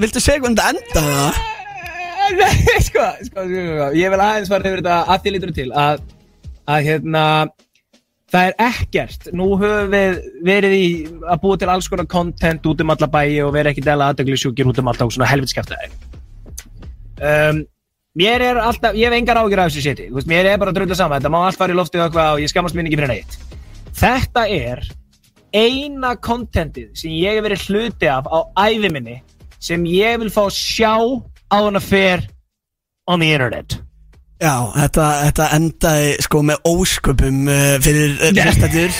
viltu 0.00 0.23
segja 0.25 0.40
hvernig 0.46 0.62
þetta 0.62 0.70
enda 0.73 1.05
það? 1.11 1.40
Nei, 2.38 2.81
sko, 2.87 3.06
sko, 3.29 3.29
sko, 3.29 3.44
sko, 3.44 3.90
ég 3.99 4.12
vil 4.14 4.23
aðeins 4.23 4.52
fara 4.52 4.70
yfir 4.70 4.81
þetta 4.85 4.99
að 5.05 5.25
því 5.26 5.35
lítur 5.37 5.55
til 5.58 5.69
að, 5.85 6.05
að 6.69 6.88
hérna, 6.88 7.25
það 8.32 8.50
er 8.50 8.54
ekkert, 8.66 9.30
nú 9.36 9.48
höfum 9.56 9.94
við 9.94 10.20
verið 10.44 10.76
í 10.76 10.88
að 11.25 11.40
búa 11.44 11.58
til 11.60 11.70
alls 11.72 11.88
konar 11.88 12.08
content 12.10 12.66
út 12.69 12.84
um 12.84 12.92
alla 12.92 13.08
bæi 13.10 13.40
og 13.44 13.54
verið 13.56 13.72
ekki 13.72 13.84
dæla 13.86 14.10
aðdegli 14.12 14.36
sjúkir 14.40 14.69
út 14.69 14.80
um 14.82 14.90
alltaf 14.92 15.14
svona 15.14 15.30
helvitskæftæði. 15.30 15.90
Um, 17.19 17.62
mér 18.19 18.44
er 18.50 18.60
alltaf, 18.62 18.96
ég 18.98 19.08
hef 19.08 19.16
engar 19.16 19.40
ágjur 19.40 19.64
af 19.64 19.72
þessu 19.72 19.96
veist, 20.12 20.28
mér 20.30 20.52
er 20.52 20.60
bara 20.60 20.75
að 20.75 20.82
drullu 20.82 20.98
saman, 20.98 21.22
þetta 21.22 21.32
má 21.32 21.40
allt 21.40 21.60
fara 21.60 21.75
í 21.75 21.78
loftið 21.78 22.02
og 22.02 22.08
eitthvað 22.08 22.36
og 22.36 22.44
ég 22.44 22.52
skammast 22.52 22.78
mín 22.78 22.90
ekki 22.90 23.00
fyrir 23.00 23.14
neitt. 23.14 23.38
Þetta 23.98 24.44
er 24.52 24.84
eina 25.56 26.14
kontentið 26.20 26.92
sem 26.98 27.16
ég 27.16 27.38
hef 27.38 27.48
verið 27.48 27.66
hluti 27.70 28.12
af 28.12 28.28
á 28.28 28.38
æði 28.69 28.92
minni 28.92 29.19
sem 29.58 29.84
ég 29.88 30.20
vil 30.20 30.30
fá 30.30 30.44
sjá 30.52 30.94
á 31.48 31.56
hana 31.56 31.80
fer 31.80 32.28
on 33.08 33.25
the 33.25 33.32
internet 33.32 33.80
Já, 34.38 34.55
þetta, 34.76 35.06
þetta 35.26 35.46
endaði 35.56 36.11
sko 36.23 36.40
með 36.46 36.61
ósköpum 36.70 37.38
uh, 37.50 37.73
fyrir 37.82 38.12
uh, 38.20 38.29
hlustendur 38.37 38.93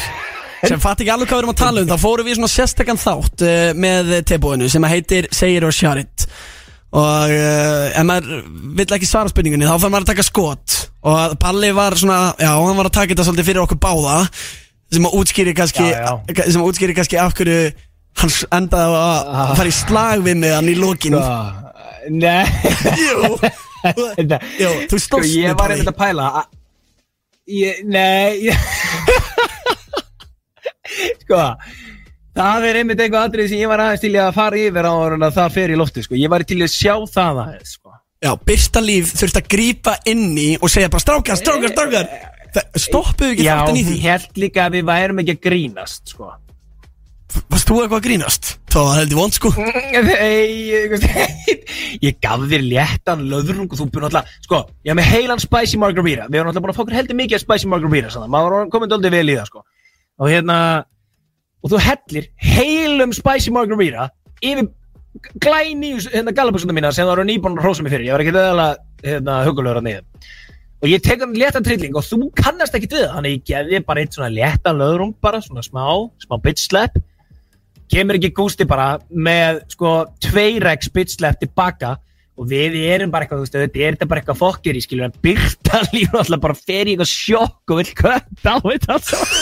sem 0.67 0.81
fatt 0.83 0.99
ekki 1.05 1.13
alveg 1.15 1.29
hvað 1.31 1.37
við 1.39 1.45
erum 1.45 1.53
að 1.53 1.61
tala 1.61 1.83
um. 1.85 1.91
Þá 1.93 2.03
fórum 2.03 2.27
við 2.27 2.33
í 2.35 2.39
svona 2.41 2.51
sérstakann 2.51 2.99
þátt 2.99 3.45
uh, 3.47 3.59
með 3.79 4.11
tebóinu 4.27 4.67
sem 4.73 4.87
heitir 4.91 5.29
Segir 5.35 5.67
og 5.69 5.75
Sjarit 5.77 6.25
og 6.89 7.31
uh, 7.31 7.85
ef 7.93 8.07
maður 8.09 8.41
vill 8.81 8.89
ekki 8.97 9.07
svara 9.07 9.31
spurningunni 9.31 9.69
þá 9.69 9.77
fyrir 9.77 9.93
maður 9.95 10.07
að 10.09 10.11
taka 10.15 10.25
skot. 10.27 10.77
Og 11.07 11.37
Palli 11.39 11.71
var 11.77 11.95
svona, 12.01 12.19
já, 12.41 12.49
hann 12.57 12.79
var 12.81 12.89
að 12.91 12.97
taka 12.97 13.13
þetta 13.13 13.27
svolítið 13.29 13.49
fyrir 13.53 13.63
okkur 13.63 13.81
báða 13.85 14.17
sem 14.91 15.05
að 15.07 15.15
útskýri 15.21 15.53
kannski 15.55 15.85
Já, 15.93 16.17
sem 16.49 16.59
að 16.63 16.71
útskýri 16.73 16.97
kannski 16.97 17.21
af 17.21 17.37
hverju 17.39 17.61
hann 18.19 18.35
endaði 18.59 18.99
að 19.05 19.55
fara 19.61 19.71
í 19.71 19.77
slag 19.79 20.25
við 20.27 20.41
mig 20.43 20.57
hann 20.57 20.73
í 20.73 20.75
lokin. 20.81 21.15
Nei. 22.11 22.43
Jú, 22.99 23.37
Þetta- 23.39 23.55
Jú, 23.63 23.68
þú 23.83 24.71
Sko, 24.87 25.01
stóðst 25.05 25.35
ég 25.35 25.59
var 25.59 25.75
einmitt 25.75 25.93
að 25.93 25.99
pæla 25.99 26.31
ég, 27.49 27.85
Nei 27.89 28.49
ég, 28.49 28.57
Sko 31.25 31.43
Það 32.39 32.69
er 32.69 32.77
einmitt 32.81 33.01
eitthvað 33.03 33.25
atrið 33.29 33.49
sem 33.51 33.59
ég 33.59 33.71
var 33.71 33.83
aðeins 33.83 34.03
til 34.05 34.13
í 34.15 34.19
að 34.23 34.37
fara 34.37 34.59
yfir 34.63 34.87
á 34.87 34.95
að 34.95 35.25
það 35.35 35.55
fer 35.57 35.73
í 35.75 35.79
lofti 35.81 36.05
sko. 36.05 36.15
Ég 36.15 36.31
var 36.31 36.45
til 36.47 36.61
í 36.61 36.63
að 36.63 36.71
sjá 36.71 36.93
það 37.11 37.41
aðeins 37.43 37.73
sko. 37.75 37.95
Já, 38.23 38.31
Birta 38.47 38.83
Líf 38.83 39.11
þurfti 39.19 39.41
að 39.43 39.49
grípa 39.55 39.95
inni 40.11 40.49
og 40.59 40.71
segja 40.71 40.91
bara 40.91 41.03
strákar, 41.03 41.39
strákar, 41.39 41.75
strákar 41.75 42.09
Stoppuðu 42.79 43.35
ekki 43.35 43.45
Já, 43.47 43.53
þáttan 43.61 43.79
í 43.79 43.85
því 43.87 43.97
held 44.03 44.41
líka 44.43 44.65
að 44.65 44.79
við 44.79 44.87
værum 44.89 45.21
ekki 45.23 45.35
að 45.37 45.43
grínast 45.45 46.15
sko. 46.15 46.31
Varst 47.29 47.69
þú 47.69 47.83
eitthvað 47.83 47.99
að 47.99 48.05
grínast? 48.07 48.47
Það 48.73 48.87
var 48.87 48.99
heldur 48.99 49.19
vond 49.19 49.35
sko. 49.37 49.51
Nei, 49.61 50.49
ég 52.01 52.17
gaf 52.25 52.45
þér 52.49 52.63
léttan 52.65 53.25
löðrung 53.29 53.69
og 53.69 53.77
þú 53.77 53.87
búinn 53.93 54.07
alltaf, 54.09 54.31
sko, 54.47 54.63
ég 54.87 54.93
hef 54.93 54.97
með 54.97 55.11
heilan 55.13 55.43
spicy 55.43 55.81
margarita, 55.81 56.29
við 56.31 56.41
erum 56.41 56.53
alltaf 56.53 56.65
búin 56.65 56.73
að 56.73 56.79
fá 56.79 56.83
okkur 56.87 56.97
heldur 56.97 57.19
mikið 57.19 57.43
spicy 57.43 57.69
margarita, 57.69 58.13
svona, 58.15 58.31
maður 58.33 58.57
var 58.57 58.71
komin 58.73 58.93
doldið 58.93 59.17
vel 59.19 59.29
í 59.29 59.37
það, 59.37 59.51
sko, 59.51 59.65
og 60.17 60.33
hérna, 60.33 60.59
og 61.61 61.73
þú 61.75 61.83
hellir 61.85 62.31
heilum 62.49 63.13
spicy 63.17 63.53
margarita 63.53 64.09
yfir 64.41 64.71
glæni 65.43 65.95
hérna 66.07 66.33
galabusundum 66.37 66.79
mína 66.79 66.95
sem 66.95 67.05
það 67.09 67.19
eru 67.19 67.29
nýbúin 67.29 67.59
að 67.59 67.67
hrósa 67.67 67.85
mig 67.85 67.93
fyrir, 67.93 68.09
ég 68.09 68.17
var 68.17 68.25
ekki 68.25 68.33
eðalega, 68.37 68.85
hérna, 69.05 69.41
hugulegur 69.49 69.83
að 69.83 69.89
niður. 69.89 70.33
Og 70.79 70.87
ég 70.87 71.03
tek 71.03 71.25
hann 71.25 71.35
léttan 71.35 71.65
trilling 71.67 71.97
og 71.99 72.05
þú 72.07 72.29
kannast 72.39 72.77
ekkit 72.79 72.93
við 72.95 73.09
þannig 73.11 73.33
ég 73.35 73.47
gefði 73.51 73.81
bara 73.89 74.05
eitt 74.05 74.15
svona 74.15 74.29
léttan 74.31 74.79
löðrung 74.79 75.17
bara, 75.19 75.41
svona 75.43 75.65
smá, 75.67 75.83
smá 76.23 76.37
bitch 76.45 76.69
slap 76.69 76.95
kemur 77.93 78.19
ekki 78.19 78.35
Gústi 78.37 78.67
bara 78.69 78.97
með 79.11 79.63
sko 79.75 79.95
tveiregs 80.25 80.91
bitsleft 80.95 81.43
tilbaka 81.45 81.97
og 82.39 82.47
við 82.51 82.77
erum 82.87 83.11
bara 83.11 83.27
eitthvað, 83.27 83.41
þú 83.41 83.47
veist, 83.47 83.57
þetta 83.59 84.05
er 84.05 84.11
bara 84.11 84.23
eitthvað 84.23 84.43
fokkir 84.43 84.79
í 84.79 84.83
skilur 84.85 85.09
en 85.09 85.17
Byrta 85.25 85.83
líf 85.95 86.15
alltaf 86.21 86.45
bara 86.45 86.59
í 86.59 86.77
eitthvað 86.85 87.11
sjokk 87.11 87.75
og 87.75 87.81
vil 87.83 87.97
kvönda 88.03 88.55
á 88.55 88.59
þetta 88.63 88.99
alltaf 88.99 89.33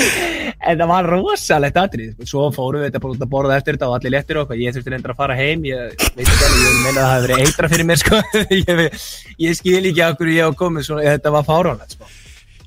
En 0.00 0.78
það 0.78 0.86
var 0.86 1.08
rosalegt 1.10 1.78
atrið 1.80 2.28
Svo 2.28 2.46
fórum 2.54 2.80
við 2.80 2.90
þetta 2.90 3.02
bara 3.02 3.16
út 3.16 3.24
að 3.24 3.32
borða 3.32 3.56
eftir 3.58 3.76
þetta 3.76 3.88
og 3.90 3.96
allir 3.96 4.14
léttir 4.14 4.38
okkur 4.40 4.60
Ég 4.60 4.76
þurfti 4.76 4.94
reyndar 4.94 5.14
að 5.14 5.20
fara 5.20 5.36
heim 5.38 5.66
Ég 5.66 5.96
veit 6.14 6.22
ekki 6.24 6.46
alveg, 6.46 6.62
ég 6.62 6.80
meina 6.84 6.94
að 6.94 7.00
það 7.00 7.12
hefði 7.12 7.26
verið 7.26 7.44
eitra 7.44 7.70
fyrir 7.72 7.88
mér 7.90 8.00
sko. 8.00 8.20
ég, 8.60 9.04
ég 9.44 9.58
skil 9.58 9.82
ekki 9.90 10.08
hverju 10.20 10.36
ég 10.36 10.46
hef 10.46 10.58
komið 10.60 10.92
Þetta 11.10 11.34
var 11.34 11.48
fáránlegt 11.48 11.96
sko. 11.96 12.10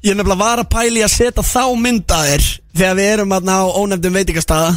Ég 0.03 0.12
er 0.12 0.17
nefnilega 0.19 0.39
var 0.43 0.60
að 0.60 0.67
pæli 0.67 1.03
að 1.05 1.13
setja 1.13 1.43
þá 1.48 1.62
myndaðir 1.79 2.48
Þegar 2.75 2.98
við 2.98 3.12
erum 3.13 3.36
aðna 3.38 3.53
á 3.55 3.65
ónefndum 3.79 4.17
veitingastæða 4.17 4.74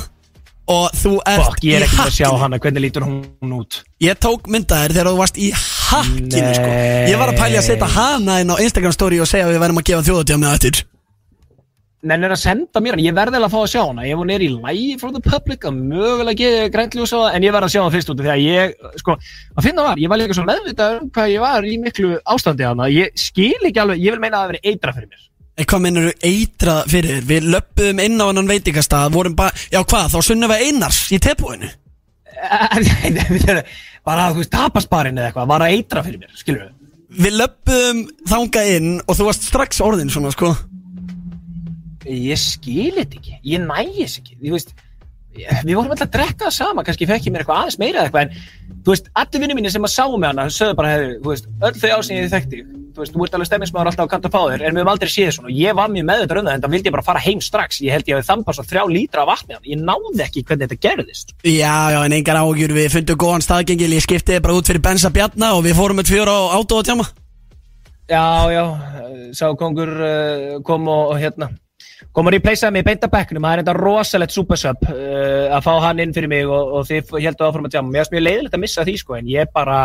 Og 0.70 0.84
þú 0.98 1.12
ert 1.30 1.42
Fokk, 1.46 1.64
ég 1.66 1.78
er 1.78 1.84
ekki 1.86 1.98
að 2.02 2.12
sjá 2.14 2.28
hana, 2.42 2.58
hvernig 2.62 2.82
lítur 2.82 3.04
hún 3.06 3.52
út? 3.54 3.80
Ég 4.02 4.18
tók 4.22 4.46
myndaðir 4.50 4.94
þegar 4.96 5.10
þú 5.12 5.18
varst 5.20 5.38
í 5.38 5.50
hakkinu 5.54 6.54
sko. 6.58 6.70
Ég 7.10 7.20
var 7.20 7.30
að 7.30 7.38
pæli 7.38 7.58
að 7.60 7.66
setja 7.68 7.90
hana 7.94 8.40
inn 8.42 8.50
á 8.50 8.56
Instagram 8.62 8.94
story 8.94 9.20
Og 9.22 9.30
segja 9.30 9.46
að 9.46 9.54
við 9.54 9.62
verðum 9.62 9.82
að 9.82 9.88
gefa 9.90 10.06
þjóðatjáð 10.08 10.40
með 10.42 10.56
eftir 10.58 10.80
Nenn 12.06 12.26
er 12.26 12.34
að 12.36 12.38
senda 12.38 12.82
mér 12.82 12.94
hana, 12.94 13.02
ég 13.02 13.14
verði 13.16 13.38
alveg 13.38 13.48
að 13.48 13.54
fá 13.54 13.60
að 13.62 13.70
sjá 13.72 13.80
hana. 13.82 14.04
Ef 14.06 14.20
hún 14.20 14.32
er 14.34 14.42
í 14.44 14.50
live 14.52 14.98
from 15.00 15.14
the 15.16 15.22
public 15.24 15.64
að 15.66 15.78
mögulega 15.80 16.50
á 16.70 17.06
það 17.10 17.36
En 17.36 17.46
ég 17.46 17.54
verði 17.56 17.66
að 17.66 17.72
sjá 17.74 17.80
hana 17.82 17.94
fyrst 17.94 18.12
út 18.12 18.22
að 18.22 18.42
ég, 18.44 18.74
sko, 19.02 19.16
að 19.56 19.66
finna 19.66 19.86
var 19.86 20.02
Ég 20.02 20.12
var 20.12 20.20
líka 20.20 20.36
svo 20.36 20.44
meðvitað 20.46 20.98
um 21.00 21.08
hvað 21.16 21.32
ég 21.32 21.42
var 21.42 21.66
í 21.66 21.78
miklu 21.82 22.12
ástandi 22.22 22.66
hana 22.66 22.90
Ég 22.92 23.16
skil 23.18 23.58
ekki 23.58 23.82
alveg, 23.82 24.04
ég 24.04 24.14
vil 24.14 24.22
meina 24.22 24.38
að 24.38 24.44
það 24.44 24.52
veri 24.52 24.72
eitra 24.72 24.94
fyrir 24.96 25.10
mér. 25.10 25.24
Hvað 25.56 25.82
minnur 25.86 26.06
þú 26.10 26.14
eitra 26.28 26.76
fyrir 26.90 27.16
þér? 27.16 27.26
Við 27.30 27.50
löppuðum 27.54 28.00
inn 28.04 28.20
á 28.20 28.24
hennan 28.28 28.50
veitingastað 28.50 29.12
Vorum 29.16 29.36
bara, 29.38 29.66
já 29.72 29.80
hvað, 29.82 30.10
þá 30.12 30.18
sunnum 30.28 30.52
við 30.52 30.64
einars 30.68 31.02
í 31.16 31.20
tepúinu 31.26 31.70
Bara, 34.06 34.28
þú 34.30 34.42
veist, 34.42 34.52
tapasbarinn 34.52 35.16
eða 35.16 35.30
eitthvað 35.30 35.48
Var 35.54 35.64
að 35.64 35.76
eitra 35.78 36.04
fyrir 36.04 36.20
mér, 36.20 36.34
skilur 36.36 36.66
við 36.66 37.22
Við 37.24 37.38
löppuðum 37.40 38.02
þanga 38.28 38.64
inn 38.76 38.90
Og 39.06 39.16
þú 39.16 39.30
varst 39.30 39.48
strax 39.48 39.80
orðin 39.80 40.12
svona 40.12 40.34
sko 40.34 40.52
Ég 42.06 42.38
skil 42.40 42.92
þetta 42.96 43.18
ekki, 43.20 43.38
ég 43.52 43.64
næ 43.64 43.78
þess 43.96 44.20
ekki. 44.20 44.38
Þú 44.42 44.54
veist, 44.54 44.74
við 45.36 45.74
vorum 45.74 45.92
alltaf 45.92 46.08
að 46.08 46.14
drekka 46.16 46.46
það 46.46 46.56
sama. 46.56 46.84
Kannski 46.86 47.08
fekk 47.08 47.28
ég 47.28 47.34
mér 47.34 47.44
eitthvað 47.44 47.60
aðeins 47.62 47.78
meira 47.82 48.02
eða 48.02 48.08
eitthvað 48.08 48.24
En 48.24 48.80
þú 48.86 48.94
veist, 48.94 49.12
allir 49.20 49.42
vinnir 49.42 49.58
mínir 49.58 49.74
sem 49.74 49.86
að 49.86 49.92
sáu 49.92 50.16
með 50.16 50.32
hana 50.32 50.48
Sögðu 50.52 50.76
bara, 50.78 50.92
hefur, 50.94 51.14
þú 51.22 51.32
veist, 51.32 51.48
öll 51.68 51.76
þau 51.82 51.90
ásinn 51.98 52.20
ég 52.20 52.30
þekkti 52.32 52.62
Þú 52.96 53.02
veist, 53.02 53.12
þú 53.12 53.26
ert 53.26 53.34
alveg 53.36 53.48
stemmingsmaður 53.50 53.90
alltaf 53.90 54.06
á 54.08 54.12
kant 54.14 54.28
að 54.28 54.32
fá 54.32 54.40
þér 54.46 54.62
En 54.64 54.72
við 54.72 54.80
höfum 54.80 54.92
aldrei 54.94 55.10
séð 55.12 55.32
svona. 55.36 55.50
Og 55.50 55.58
ég 55.60 55.76
var 55.76 55.90
mjög 55.92 56.06
meðvitað 56.08 56.40
um 56.40 56.46
það 56.48 56.56
En 56.56 56.62
það 56.64 56.74
vildi 56.76 56.88
ég 56.88 56.94
bara 56.96 57.04
fara 57.04 57.24
heim 57.26 57.42
strax. 57.44 57.80
Ég 57.84 57.92
held 57.92 58.08
ég 58.08 58.16
að 58.16 58.30
þampa 58.30 58.54
svo 58.56 58.64
þrjá 58.70 58.84
lítra 58.94 59.26
af 59.26 59.28
vatni 59.34 59.58
hann 59.58 59.68
Ég 59.68 59.82
náði 59.82 60.24
ekki 60.24 60.44
hvernig 60.48 60.70
þetta 60.70 60.88
gerðist. 60.88 61.34
Já, 61.44 61.76
já, 61.92 61.98
en 62.00 62.16
engar 62.16 62.40
áhugjur 62.40 62.72
Við 62.78 62.88
fundum 62.94 63.20
góðan 63.20 63.44
staðgengil. 63.44 63.92
Ég 63.92 64.06
skipti 64.06 64.40
bara 64.40 64.56
út 64.56 64.72
fyrir 64.72 64.84
Bensa 64.86 65.12
Bjarna 65.12 65.52
Og 65.58 65.66
við 65.66 65.76
fórum 65.76 66.00
með 66.00 66.14
tjáma 66.88 67.10
Já, 68.06 68.46
já, 68.54 68.62
sá 69.34 69.48
kongur 69.58 69.90
uh, 69.90 70.62
kom 70.62 70.86
og, 70.86 71.08
og 71.10 71.16
hérna 71.18 71.48
kom 72.12 72.28
að 72.28 72.36
replacea 72.36 72.70
mig 72.74 72.84
í 72.84 72.88
beinta 72.88 73.10
bekknum 73.12 73.46
það 73.46 73.56
er 73.56 73.64
enda 73.64 73.74
rosalegt 73.76 74.34
supersub 74.34 74.86
uh, 74.90 75.48
að 75.56 75.66
fá 75.66 75.72
hann 75.86 76.02
inn 76.04 76.14
fyrir 76.16 76.32
mig 76.32 76.46
og, 76.46 76.78
og 76.78 76.88
þið 76.88 77.12
heldur 77.18 77.48
áfram 77.48 77.68
að 77.68 77.76
tjá 77.76 77.82
mér 77.86 78.04
er 78.04 78.14
mjög 78.14 78.26
leiðilegt 78.26 78.56
að 78.58 78.64
missa 78.64 78.86
því 78.86 78.96
sko 79.02 79.18
en 79.18 79.30
ég 79.32 79.52
bara, 79.54 79.80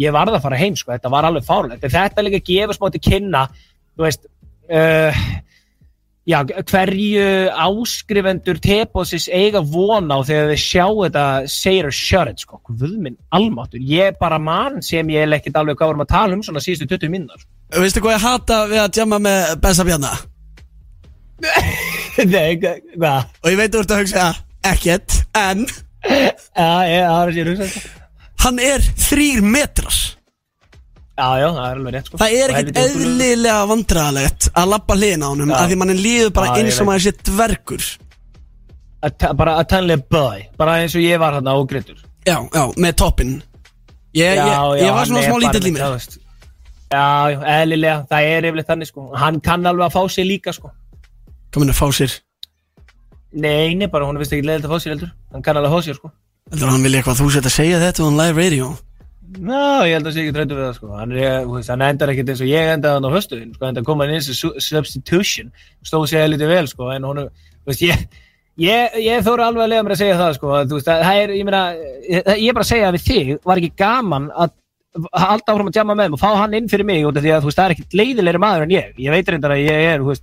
ég 0.00 0.14
varð 0.14 0.38
að 0.38 0.44
fara 0.46 0.60
heim 0.60 0.78
sko 0.78 0.94
þetta 0.94 1.12
var 1.12 1.28
alveg 1.28 1.48
fárlegt, 1.48 1.88
þetta 1.88 2.26
líka 2.26 2.44
gefur 2.44 2.78
smá 2.78 2.90
til 2.94 3.04
kynna, 3.08 3.46
þú 3.94 4.06
veist 4.08 4.28
uh, 4.72 5.24
já, 6.24 6.38
hverju 6.44 7.24
áskrifendur 7.52 8.60
tepósis 8.64 9.28
eiga 9.28 9.60
vona 9.60 10.16
á 10.16 10.20
þegar 10.24 10.52
þið 10.52 10.62
sjá 10.64 10.86
þetta 10.88 11.24
segir 11.52 11.88
og 11.88 11.96
shut 11.96 12.32
it 12.32 12.44
sko, 12.44 12.60
guð 12.64 12.98
minn 12.98 13.18
almáttur, 13.36 13.82
ég 13.84 14.16
bara 14.20 14.40
mann 14.40 14.80
sem 14.82 15.08
ég 15.12 15.26
er 15.26 15.36
ekkert 15.38 15.60
alveg 15.60 15.78
hvað 15.80 15.92
vorum 15.92 16.06
að 16.06 16.14
tala 16.14 16.38
um 16.38 16.44
svona 16.46 16.64
síðustu 16.64 16.88
20 16.96 17.12
minnar. 17.12 17.48
Veistu 17.74 18.00
hvað 18.04 18.16
ég 18.16 18.28
hata 18.28 18.62
við 18.70 18.84
að 18.84 18.94
tjáma 18.98 19.20
með 19.20 19.58
Bensa 19.60 19.86
Bjarna? 19.86 20.14
Nei, 22.34 22.56
hva- 22.62 22.78
hvað? 22.94 23.30
Og 23.42 23.50
ég 23.50 23.58
veit 23.58 23.74
þú 23.74 23.82
ert 23.82 23.94
að 23.94 24.02
hugsa 24.04 24.26
ekkert 24.64 25.16
En? 25.34 25.64
Já, 26.04 26.68
ég, 26.86 27.00
er 27.04 27.32
sér 27.34 27.50
hugsa 27.52 27.66
þetta. 27.68 27.88
hann 28.44 28.60
er 28.60 28.84
þrýr 29.06 29.42
metrar. 29.42 29.96
Já, 31.14 31.26
já, 31.38 31.48
það 31.54 31.64
er 31.64 31.78
alveg 31.78 31.94
rétt 31.94 32.08
sko. 32.10 32.18
Það 32.20 32.32
er 32.38 32.52
ekkert 32.58 32.78
eðlilega 32.82 33.58
vandræðalegt 33.70 34.48
Að 34.50 34.70
lappa 34.72 34.96
hliðin 34.98 35.22
á 35.22 35.30
Já. 35.30 35.54
Af 35.60 35.68
því 35.70 35.76
mann 35.78 35.94
líður 35.94 36.32
bara 36.34 36.56
eins 36.58 36.80
og 36.82 36.88
maður 36.88 37.04
sé 37.04 37.12
dvergur. 37.30 37.84
Bara 39.38 39.54
að 39.60 39.68
tannlega 39.70 40.08
boy 40.10 40.44
Bara 40.58 40.78
eins 40.82 40.96
og 40.98 41.04
ég 41.04 41.20
var 41.22 41.36
hann 41.38 41.50
ágreitur 41.50 42.00
Já, 42.26 42.38
já, 42.40 42.64
með 42.80 42.96
toppin 42.98 43.34
Ég, 44.14 44.38
var 44.38 45.06
svona 45.06 45.22
smá 45.26 45.38
lítill 45.42 45.70
í 45.70 45.74
Já, 46.94 47.04
já, 47.30 47.38
eðlilega, 47.58 47.94
það 48.10 48.26
er 48.30 48.46
yfirleitt 48.46 48.68
þannig 48.68 48.88
sko. 48.90 49.04
Hann 49.18 49.40
kann 49.42 49.64
alveg 49.66 49.88
að 49.88 49.94
fá 49.96 50.02
sig 50.14 50.26
líka 50.28 50.52
sko 50.54 50.70
Komin 51.54 51.70
að 51.70 51.78
fá 51.78 51.86
sér? 51.94 52.14
Nei, 53.34 53.74
nei, 53.78 53.86
bara 53.90 54.06
hún 54.08 54.18
finnst 54.20 54.34
ekki 54.34 54.46
leiðilegt 54.46 54.66
að 54.68 54.74
fá 54.74 54.82
sig 54.82 54.92
heldur. 54.94 55.12
Hann 55.34 55.44
kann 55.46 55.58
alveg 55.58 55.70
að 55.70 55.76
fá 55.76 55.86
sig 55.86 55.98
sko. 55.98 56.10
Heldur 56.52 56.70
hann 56.70 56.84
vilja 56.86 57.00
eitthvað 57.00 57.20
þú 57.22 57.30
sett 57.34 57.48
að 57.48 57.54
segja 57.56 57.80
þetta 57.82 58.04
on 58.06 58.18
live 58.18 58.42
radio? 58.42 58.68
Ná, 59.34 59.62
ég 59.88 59.96
held 59.96 60.06
að 60.10 60.14
sé 60.14 60.22
ekki 60.22 60.34
treytu 60.36 60.58
við 60.58 60.66
það 60.68 60.74
sko. 60.78 60.90
Hann, 60.98 61.14
er, 61.18 61.46
veist, 61.50 61.70
hann 61.72 61.82
endar 61.86 62.12
ekkert 62.12 62.34
eins 62.34 62.42
og 62.44 62.50
ég 62.50 62.68
endaði 62.74 62.98
hann 63.00 63.08
á 63.10 63.16
höstuðin 63.16 63.54
sko, 63.56 63.66
endar 63.70 63.86
koma 63.86 64.06
hann 64.06 64.18
eins 64.18 64.28
og 64.30 64.38
su- 64.38 64.60
substitution. 64.62 65.48
Stóð 65.86 66.06
sér 66.12 66.28
lítið 66.30 66.52
vel 66.54 66.68
sko 66.70 66.90
en 66.94 67.08
hún, 67.08 67.24
veist, 67.66 67.82
ég 67.86 68.04
Ég, 68.54 68.92
ég 69.02 69.24
þóra 69.26 69.48
alveg 69.50 69.64
að 69.64 69.70
lega 69.72 69.82
mér 69.82 69.92
að 69.96 69.98
segja 69.98 70.18
það 70.20 70.34
sko. 70.36 70.50
Að, 70.54 70.68
þú 70.70 70.76
veist, 70.78 70.90
að, 70.92 71.00
það 71.08 71.20
er, 71.24 71.32
ég 71.34 71.46
meina, 71.48 71.62
ég, 72.06 72.28
ég 72.38 72.44
er 72.52 72.54
bara 72.54 72.62
að 72.62 72.68
segja 72.68 72.86
að 72.86 72.94
við 72.94 73.06
þig 73.08 73.32
var 73.50 73.60
ekki 73.62 73.72
gaman 73.82 74.28
að 74.30 74.52
að 74.94 75.24
halda 75.24 75.50
áfram 75.50 75.68
að 75.72 75.74
tjama 75.74 75.94
með 75.98 76.12
og 76.14 76.20
fá 76.22 76.28
hann 76.38 76.52
inn 76.54 76.68
fyrir 76.70 76.86
mig 76.86 77.00
því 77.02 77.32
að 77.34 77.40
þú 77.42 77.48
veist, 77.48 77.58
það 77.58 77.64
er 77.64 77.72
ekkert 77.74 77.96
leiðilegri 77.98 78.40
maður 78.44 78.62
en 78.68 78.74
ég. 78.76 78.92
Ég 79.02 79.10
veit 79.10 79.32
reyndar 79.32 79.54
að 79.56 79.64
ég 79.64 79.86
er, 79.88 80.04
þú 80.04 80.12
veist 80.12 80.22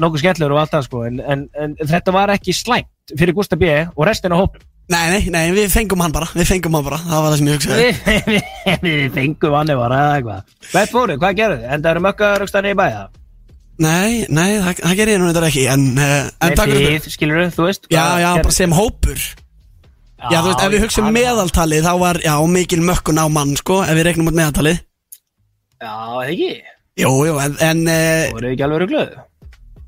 nokkuð 0.00 0.22
skemmtilegur 0.22 0.54
og 0.56 0.60
allt 0.62 0.74
það 0.74 0.84
sko 0.88 1.04
en, 1.08 1.20
en, 1.20 1.46
en 1.60 1.76
þetta 1.80 2.14
var 2.14 2.32
ekki 2.34 2.54
slæmt 2.56 3.14
fyrir 3.18 3.34
Gustaf 3.36 3.58
B. 3.60 3.70
og 3.96 4.04
restin 4.06 4.32
af 4.34 4.42
hópnum. 4.44 4.66
Nei, 4.90 5.04
nei, 5.12 5.20
nei, 5.30 5.42
við 5.54 5.68
fengum 5.70 6.00
hann 6.02 6.10
bara 6.14 6.26
Við 6.34 6.48
fengum 6.50 6.74
hann 6.74 6.82
bara, 6.86 6.96
það 7.04 7.20
var 7.22 7.30
það 7.30 7.38
sem 7.38 7.48
ég 7.50 7.58
hugsaði. 7.58 7.90
Við, 8.10 8.24
við, 8.82 8.86
við 8.86 9.12
fengum 9.14 9.54
hann 9.54 9.70
bara 9.78 9.98
eða 10.02 10.14
eitthvað. 10.18 10.54
Hvert 10.72 10.94
fóru, 10.94 11.16
hvað 11.22 11.36
gerðu 11.38 11.58
þið? 11.60 11.68
Enda 11.76 11.92
eru 11.92 12.02
mökkaður 12.08 12.46
aukstanir 12.46 12.74
í 12.74 12.78
bæða 12.80 13.04
Nei, 13.80 14.26
nei, 14.28 14.48
það, 14.60 14.80
það 14.82 14.96
gerir 14.98 15.14
ég 15.14 15.20
nú 15.22 15.28
þetta 15.30 15.46
ekki 15.48 15.62
En, 15.72 15.84
uh, 15.94 16.16
en 16.44 16.56
takk 16.58 16.72
fyrir 16.74 16.98
Þið, 17.00 17.12
skilur 17.14 17.46
þú 17.54 17.68
veist 17.68 17.86
Já, 17.88 18.00
hvað 18.02 18.18
já, 18.20 18.26
gerðu- 18.26 18.48
bara 18.48 18.56
sem 18.58 18.74
hópur. 18.76 19.22
Já, 20.20 20.36
þú 20.36 20.50
veist, 20.50 20.64
ef 20.66 20.74
við 20.74 20.82
hugsaum 20.84 21.06
hann- 21.06 21.16
meðaltalið 21.16 21.86
Þá 21.86 21.92
var, 22.02 22.20
já, 22.26 22.34
mikil 22.58 22.82
mökkun 22.90 23.22
á 23.22 23.26
mann, 23.32 23.54
sko 23.56 23.78
Ef 23.86 23.94
við 23.96 24.04
regnum 24.10 24.28
út 24.28 24.36
meðaltalið. 24.36 24.82
Já, 25.80 25.94
ekki 26.26 26.50
Jú, 26.98 27.10
jú, 27.28 27.34
en, 27.38 27.54
en 27.62 27.82
uh, 27.86 28.30
Voru 28.34 28.50
ekki 28.50 28.64
alveg 28.66 28.88
glöð 28.90 29.12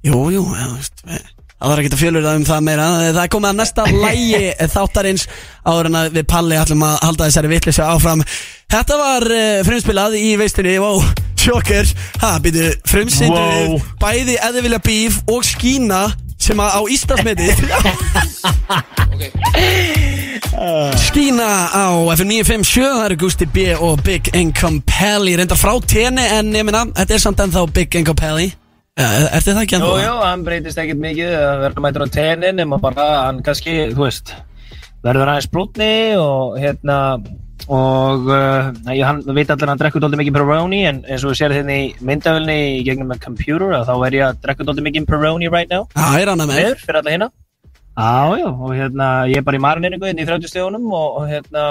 Jú, 0.07 0.19
jú, 0.35 0.43
þú 0.55 0.75
við- 1.11 1.31
Það 1.63 1.71
var 1.71 1.79
ekki 1.79 1.91
að 1.95 2.01
fjölur 2.01 2.25
það 2.27 2.37
um 2.41 2.45
það 2.49 2.63
meira. 2.67 2.85
Það 3.15 3.19
er 3.23 3.29
komið 3.31 3.49
að 3.53 3.59
næsta 3.61 3.83
lægi 4.03 4.39
þáttarins 4.73 5.25
Áður 5.63 5.89
en 5.93 5.99
að 6.01 6.09
við 6.17 6.25
Palli 6.33 6.57
ætlum 6.59 6.83
að 6.89 6.97
halda 7.07 7.29
þessari 7.29 7.51
vitleysu 7.53 7.85
áfram. 7.87 8.25
Þetta 8.73 8.97
var 8.99 9.27
frumspilað 9.69 10.17
í 10.19 10.33
veistunni 10.41 10.73
Wow, 10.83 11.05
sjokker 11.39 11.87
Ha, 12.25 12.33
býtu, 12.43 12.67
frumsindu 12.91 13.39
Wow. 13.39 13.79
Bæði 14.03 14.35
eða 14.43 14.65
vilja 14.67 14.83
bíf 14.83 15.21
og 15.31 15.47
skína 15.47 16.03
Sem 16.43 16.59
að 16.59 16.71
á 16.75 16.81
Íslandsmeti 16.91 17.47
Skína 21.07 21.51
á 21.71 21.87
FM 22.17 22.29
957 22.35 22.83
Það 22.83 23.05
eru 23.07 23.17
Gusti 23.23 23.47
B 23.47 23.67
og 23.77 24.03
Big 24.07 24.31
Income 24.35 24.83
Pally 24.89 25.37
Reyndar 25.39 25.61
frá 25.61 25.73
tenni 25.87 26.25
en 26.27 26.51
ég 26.57 26.67
minna 26.67 26.83
Þetta 26.97 27.15
er 27.17 27.23
samt 27.23 27.43
ennþá 27.45 27.63
Big 27.77 27.95
Income 28.01 28.19
Pally 28.19 28.49
ja, 28.99 29.09
Ertu 29.39 29.55
það 29.55 29.63
ekki 29.65 29.79
ennþá? 29.79 29.93
jú, 30.03 30.15
hann 30.27 30.43
breytist 30.47 30.81
ekkert 30.83 31.01
mikið 31.03 31.37
að 31.39 31.63
verða 31.67 31.85
mætur 31.87 32.05
á 32.05 32.09
tennin 32.19 32.59
nema 32.61 32.81
bara 32.83 33.07
hann 33.29 33.39
kannski, 33.47 33.77
þú 33.95 34.03
veist 34.09 34.35
verður 35.07 35.33
aðeins 35.33 35.51
brúnni 35.55 35.93
og 36.21 36.59
hérna 36.63 36.99
og 37.71 38.27
uh, 38.27 38.73
ég, 38.91 39.05
hann 39.07 39.21
veit 39.23 39.51
allir 39.53 39.69
að 39.69 39.71
hann 39.71 39.81
drekkur 39.81 40.03
dóldi 40.03 40.19
mikið 40.19 40.35
Peroni 40.35 40.83
en 40.89 40.99
eins 41.07 41.23
og 41.23 41.31
við 41.31 41.39
sér 41.43 41.55
hérna 41.55 41.77
í 41.79 41.85
myndavölni 42.03 42.59
í 42.81 42.83
gegnum 42.87 43.13
með 43.13 43.23
computer 43.23 43.77
að 43.79 43.87
þá 43.91 43.95
er 44.09 44.17
ég 44.19 44.27
að 44.27 44.43
drekka 44.43 44.67
dóldi 44.67 44.85
mikið 44.89 45.07
Peroni 45.09 45.51
right 45.53 45.71
now. 45.71 45.87
Ég 45.95 46.25
er 46.25 46.33
annað 46.33 46.51
með. 46.51 46.61
Meður 46.63 46.83
fyrir 46.83 47.01
alla 47.03 47.15
hérna 47.15 47.31
Já, 47.93 48.39
já, 48.41 48.49
og 48.49 48.71
hérna 48.73 49.07
ég 49.29 49.37
er 49.37 49.45
bara 49.45 49.59
í 49.59 49.61
marineringu 49.61 50.07
hérna 50.09 50.25
í 50.25 50.29
30 50.29 50.49
stíðunum 50.49 50.87
og, 50.97 51.27
hérna 51.29 51.65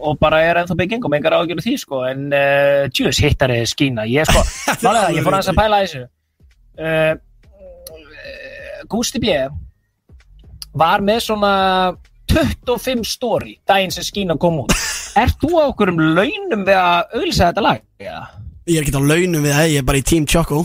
og 0.00 0.16
bara 0.20 0.38
er 0.46 0.62
ennþá 0.62 0.76
bygging 0.78 1.04
og 1.04 1.12
mengar 1.12 1.36
ágjörðu 1.36 1.64
því 1.66 1.74
sko 1.82 2.00
en 2.08 2.30
uh, 2.32 2.86
tjús 2.94 3.20
hittari 3.20 3.58
skína. 3.68 4.06
Ég 4.08 4.24
sko, 4.30 4.40
málega, 4.86 5.10
ég 5.12 5.26
fór 5.26 5.36
aðeins 5.36 5.50
að 5.52 5.60
pæla 5.60 5.82
þessu. 5.84 6.06
Uh, 6.80 7.12
Gústi 8.90 9.20
B. 9.22 9.34
var 10.72 11.04
með 11.04 11.20
svona 11.28 11.52
25 12.32 13.04
story 13.04 13.58
daginn 13.68 13.92
sem 13.92 14.06
skína 14.06 14.38
kom 14.40 14.62
út 14.64 14.89
Ert 15.18 15.40
þú 15.42 15.50
á 15.58 15.62
okkur 15.70 15.90
um 15.92 16.02
launum 16.16 16.62
við 16.66 16.76
að 16.78 17.16
auðvisa 17.16 17.48
þetta 17.48 17.64
lag? 17.64 17.80
Já. 18.02 18.18
Ég 18.70 18.76
er 18.78 18.84
ekki 18.84 18.94
á 18.94 19.02
launum 19.02 19.42
við 19.46 19.56
það, 19.56 19.72
ég 19.72 19.82
er 19.82 19.88
bara 19.88 20.00
í 20.00 20.06
Team 20.06 20.28
Choco 20.30 20.60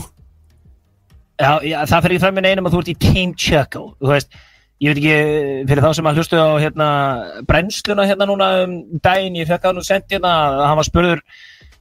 Já, 1.36 1.50
já, 1.66 1.78
það 1.90 2.06
fyrir 2.06 2.22
fram 2.22 2.36
með 2.38 2.48
einum 2.50 2.68
að 2.68 2.76
þú 2.76 2.82
ert 2.82 2.92
í 2.92 2.96
Team 3.06 3.34
Chuckle 3.36 3.90
Þú 3.98 4.12
veist, 4.12 4.38
ég 4.80 4.92
veit 4.92 5.00
ekki 5.02 5.66
fyrir 5.68 5.84
þá 5.84 5.90
sem 5.98 6.08
að 6.08 6.20
hlustu 6.20 6.40
á 6.40 6.48
hérna 6.62 6.88
brennsluna 7.48 8.08
hérna 8.08 8.28
núna 8.30 8.50
um 8.64 8.74
daginn 9.04 9.36
ég 9.40 9.50
fekk 9.50 9.68
að 9.68 9.78
nú 9.78 9.84
sent 9.84 10.08
hérna 10.12 10.32
að 10.46 10.64
hann 10.68 10.80
var 10.80 10.88
spurður 10.88 11.22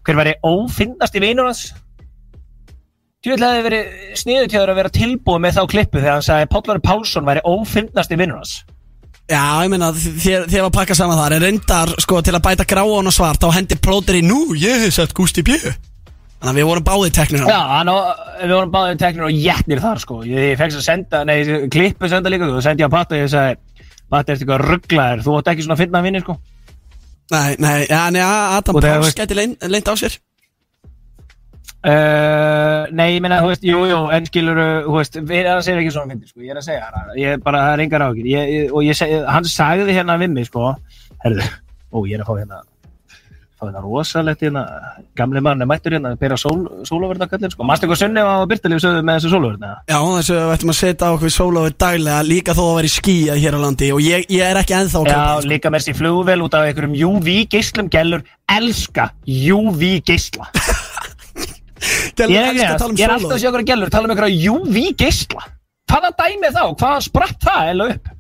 hver 0.05 0.19
væri 0.19 0.37
ófinnast 0.43 1.15
í 1.15 1.23
vinur 1.23 1.49
hans 1.51 1.67
Tjóðlega 3.25 3.55
hefði 3.55 3.65
verið 3.65 4.17
sniðutjáður 4.21 4.69
að 4.69 4.77
vera 4.77 4.89
tilbúið 4.93 5.39
með 5.41 5.55
þá 5.55 5.61
klippu 5.71 5.97
þegar 5.97 6.13
hann 6.13 6.25
sagði 6.27 6.49
Pállari 6.51 6.81
Pálsson 6.85 7.25
væri 7.25 7.41
ófindnast 7.49 8.11
í 8.13 8.19
vinnur 8.21 8.37
hans. 8.37 8.51
Já, 9.25 9.41
ég 9.65 9.71
meina, 9.73 9.89
þér, 9.89 10.43
þér 10.45 10.61
var 10.61 10.69
að 10.69 10.75
pakka 10.75 10.95
saman 10.97 11.17
þar 11.17 11.33
En 11.37 11.43
reyndar, 11.47 11.91
sko, 12.03 12.19
til 12.21 12.35
að 12.37 12.43
bæta 12.45 12.65
gráan 12.69 13.09
og 13.09 13.13
svart 13.15 13.41
Þá 13.41 13.55
hendi 13.57 13.77
plóter 13.81 14.19
í, 14.19 14.21
nú, 14.25 14.53
ég 14.59 14.83
hef 14.85 14.93
sett 14.99 15.15
Gústi 15.17 15.41
B 15.45 15.55
Þannig 15.55 16.51
að 16.51 16.59
við 16.59 16.67
vorum 16.69 16.85
báðið 16.85 17.15
teknir 17.15 17.45
Já, 17.49 17.57
hann 17.71 17.89
og, 17.89 18.09
við 18.43 18.53
vorum 18.53 18.73
báðið 18.75 18.99
teknir 19.01 19.25
og 19.25 19.39
jætnir 19.39 19.81
þar 19.81 20.01
sko. 20.03 20.17
Ég, 20.29 20.51
fekk 20.59 20.75
að 20.77 20.83
senda, 20.85 21.23
nei, 21.25 21.37
klippu 21.73 22.09
senda 22.11 22.29
líka 22.29 22.51
og 22.51 22.61
sendi 22.61 22.85
ég 22.85 22.91
að 22.91 22.97
Patta 22.99 23.17
og 23.17 23.23
ég 23.23 23.31
sagði 23.33 23.55
Patta, 24.13 24.35
ertu 24.35 24.45
eitthvað 24.45 24.65
rugglaðir, 24.67 25.23
þú 25.25 25.37
átt 25.39 25.49
ekki 25.55 25.65
svona 25.65 25.79
finna 25.79 26.03
vinni 26.05 26.21
sko. 26.21 26.35
Nei, 27.33 27.55
nei, 27.57 27.77
já, 27.89 28.01
nei, 28.13 28.21
Adam 28.21 28.77
Páls 28.77 29.17
gæti 29.17 29.39
leynt 29.39 29.89
á 29.89 29.93
sér 29.97 30.19
Uh, 31.85 32.87
nei, 32.97 33.11
ég 33.13 33.21
meina, 33.21 33.43
þú 33.43 33.51
veist, 33.51 33.65
jú, 33.67 33.83
jú, 33.85 33.97
en 34.15 34.25
skilur, 34.25 34.57
þú 34.87 34.93
veist, 34.95 35.19
við 35.21 35.43
erum 35.43 35.59
að 35.59 35.65
segja 35.67 35.81
ekki 35.83 35.91
svona 35.93 36.15
fyndi, 36.15 36.29
sko, 36.31 36.39
ég 36.41 36.49
er 36.55 36.57
að 36.57 36.63
segja 36.65 36.87
það, 36.89 37.11
ég 37.21 37.27
er 37.35 37.43
bara, 37.45 37.59
það 37.61 37.73
er 37.75 37.83
engar 37.83 38.05
ég, 38.25 38.53
og 38.71 38.81
ég 38.81 38.97
segi, 38.97 39.19
hann 39.29 39.45
sagði 39.51 39.93
hérna 39.93 40.15
við 40.17 40.31
mig, 40.33 40.47
sko, 40.49 40.71
herðu, 41.21 41.45
ó, 41.93 41.97
ég 42.09 42.15
er 42.17 42.23
að 42.23 42.31
fá 42.31 42.33
hérna, 42.39 42.57
fá 43.53 43.63
hérna 43.67 43.83
rosalegt 43.83 44.41
hérna, 44.47 44.63
gamli 45.21 45.43
mann 45.45 45.61
er 45.61 45.69
mættur 45.69 45.93
hérna, 45.93 46.15
bera 46.17 46.37
sól, 46.41 46.65
sólaverðakallin, 46.89 47.53
sko, 47.53 47.61
mannstu 47.69 47.85
eitthvað 47.85 48.01
sunni 48.01 48.25
á 48.25 48.49
Byrtalíf 48.49 48.81
sögðu 48.81 49.05
með 49.05 49.19
þessu 49.19 49.33
sólaverðna? 49.35 49.69
Já, 49.85 49.99
þessu 50.01 50.33
við 50.39 50.55
ættum 50.55 50.73
að 50.73 50.79
setja 50.81 51.13
okkur 51.13 51.31
sólofur 51.37 51.77
daglega 51.85 52.25
Líka 52.25 52.57
þó 52.57 52.63
að 52.65 52.77
vera 52.79 52.89
í 52.89 52.95
skýja 52.95 53.37
hér 53.45 53.55
á 53.55 53.59
landi 53.61 53.93
Og 53.93 54.01
ég, 54.01 54.25
ég 54.33 54.43
er 54.49 54.57
ekki 54.59 54.75
ennþá 54.79 55.05
Já, 55.05 55.21
sko. 55.37 55.49
líka 55.53 55.69
gellur, 62.15 62.39
elska 62.41 62.71
að 62.71 62.79
tala 62.81 62.91
um 62.91 62.99
ég 62.99 63.05
er 63.07 63.15
alltaf 63.15 63.35
að 63.35 63.41
sjá 63.43 63.49
okkur 63.51 63.67
gælur 63.69 63.93
tala 63.93 64.07
um 64.07 64.15
einhverja 64.15 64.55
UV 64.55 64.77
geisla. 64.99 65.47
Hvaða 65.91 66.11
dæmi 66.19 66.51
þá? 66.55 66.63
Hvaða 66.79 67.01
spratt 67.05 67.39
það 67.45 67.71
eða 67.73 67.89
upp? 67.93 68.13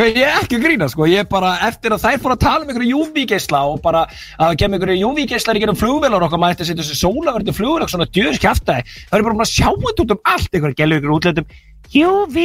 Ég 0.00 0.22
er 0.24 0.38
ekki 0.40 0.56
að 0.56 0.62
grína 0.64 0.86
sko, 0.88 1.04
ég 1.04 1.20
er 1.20 1.26
bara 1.28 1.50
eftir 1.66 1.92
að 1.92 2.00
þær 2.06 2.20
fór 2.22 2.32
að 2.32 2.40
tala 2.40 2.64
um 2.64 2.70
einhverju 2.72 3.00
UV 3.02 3.26
geisla 3.28 3.58
og 3.68 3.82
bara 3.84 4.06
að 4.40 4.54
kemur 4.62 4.78
einhverju 4.80 5.10
UV 5.10 5.26
geislar 5.28 5.58
í 5.58 5.60
gerum 5.60 5.76
flugvelar 5.76 6.24
okkar 6.24 6.40
maður 6.40 6.54
eftir 6.56 6.64
að 6.64 6.70
setja 6.70 6.86
þessi 6.86 7.00
sólaverdi 7.02 7.54
flugvelar 7.54 7.92
svona 7.92 8.08
djöðs 8.08 8.40
kjaftaði. 8.40 8.86
Það 9.10 9.18
er 9.18 9.26
bara 9.26 9.44
að 9.44 9.50
sjá 9.52 9.68
þetta 9.68 10.06
út 10.06 10.14
um 10.14 10.22
allt 10.32 10.56
einhverju 10.56 10.78
gælu 10.80 10.98
ykkur 10.98 11.12
útlætum 11.18 11.52
UV 11.92 12.38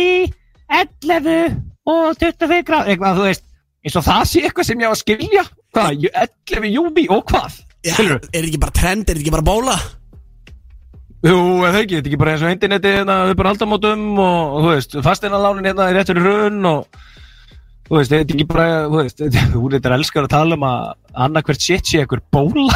11 0.81 1.55
og 1.87 2.19
25 2.19 2.67
gráð 2.67 2.91
eitthvað 2.91 3.21
þú 3.21 3.29
veist 3.29 3.45
eins 3.87 3.95
og 3.95 4.07
það 4.09 4.27
sé 4.27 4.43
eitthvað 4.43 4.67
sem 4.67 4.83
ég 4.83 4.91
á 4.91 4.93
að 4.93 5.01
skilja. 5.05 5.45
Hvað, 5.77 6.09
11 6.11 6.77
UV 6.83 7.01
og 7.15 7.23
hvað 7.31 7.61
Já, 7.85 7.93
er 8.01 8.17
þetta 8.25 8.41
ekki 8.47 8.59
bara 8.63 8.73
trend, 8.75 9.05
er 9.09 9.15
þetta 9.15 9.23
ekki 9.25 9.35
bara 9.37 9.45
bóla? 9.47 9.75
Jú, 11.27 11.35
eða 11.65 11.73
það 11.73 11.81
ekki, 11.81 11.95
þetta 11.97 12.07
er 12.07 12.09
ekki 12.11 12.19
bara 12.21 12.33
eins 12.35 12.43
og 12.45 12.51
interneti 12.53 12.91
hérna, 12.93 13.15
við 13.29 13.37
bara 13.39 13.51
haldamótum 13.53 14.03
og, 14.21 14.39
og 14.57 14.65
þú 14.65 14.71
veist, 14.73 14.97
fasteinalánin 15.05 15.65
hérna 15.69 15.87
er 15.89 15.97
rétt 15.97 16.11
fyrir 16.11 16.25
hrun 16.27 16.67
og 16.69 16.99
þú 17.87 17.97
veist, 17.97 18.11
þetta 18.13 18.21
er 18.21 18.35
ekki 18.37 18.47
bara, 18.51 18.67
þú 18.85 18.99
veist, 19.01 19.21
þetta- 19.23 19.45
þú 19.53 19.61
veit, 19.63 19.75
þetta 19.77 19.89
er 19.91 19.95
elskar 19.97 20.27
að 20.27 20.33
tala 20.35 20.57
um 20.59 20.65
að 20.67 20.79
annarkvært 21.27 21.65
shit 21.67 21.89
sé 21.89 22.03
einhver 22.03 22.21
bóla. 22.33 22.75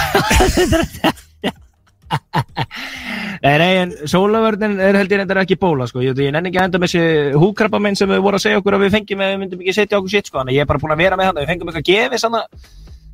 Nei, 3.41 3.55
nei, 3.57 3.69
en 3.81 3.93
sólavörnin 4.09 4.75
er 4.83 4.97
held 4.99 5.13
ég 5.13 5.21
reyndar 5.21 5.39
ekki 5.41 5.55
bóla, 5.61 5.87
sko, 5.89 6.01
ég, 6.03 6.17
ég 6.21 6.33
nenni 6.35 6.51
ekki 6.51 6.59
að 6.61 6.67
enda 6.67 6.81
með 6.83 6.91
þessi 6.91 7.39
húkrabba 7.41 7.79
minn 7.81 7.95
sem 7.97 8.09
við 8.11 8.19
vorum 8.21 8.37
að 8.37 8.43
segja 8.43 8.59
okkur 8.61 8.75
að 8.77 8.83
við 8.85 8.91
fengjum 8.97 9.23
ef 9.25 9.31
við 9.31 9.39
myndum 9.41 9.63
ekki 9.63 9.73
setja 9.77 9.97
okkur 9.97 10.11
shit, 10.13 10.27
sko, 10.29 10.41
þannig 10.41 10.53
að 10.53 10.57
ég 10.59 10.65
er 10.65 10.69
bara 10.69 10.81
búin 10.83 10.93
að 10.93 11.01
vera 11.01 11.17
með 11.17 11.29
hann, 11.31 11.39
við 11.41 11.49
fengum 11.53 11.71
eitthvað 11.71 11.87
gefið 11.89 12.21
svona 12.25 12.41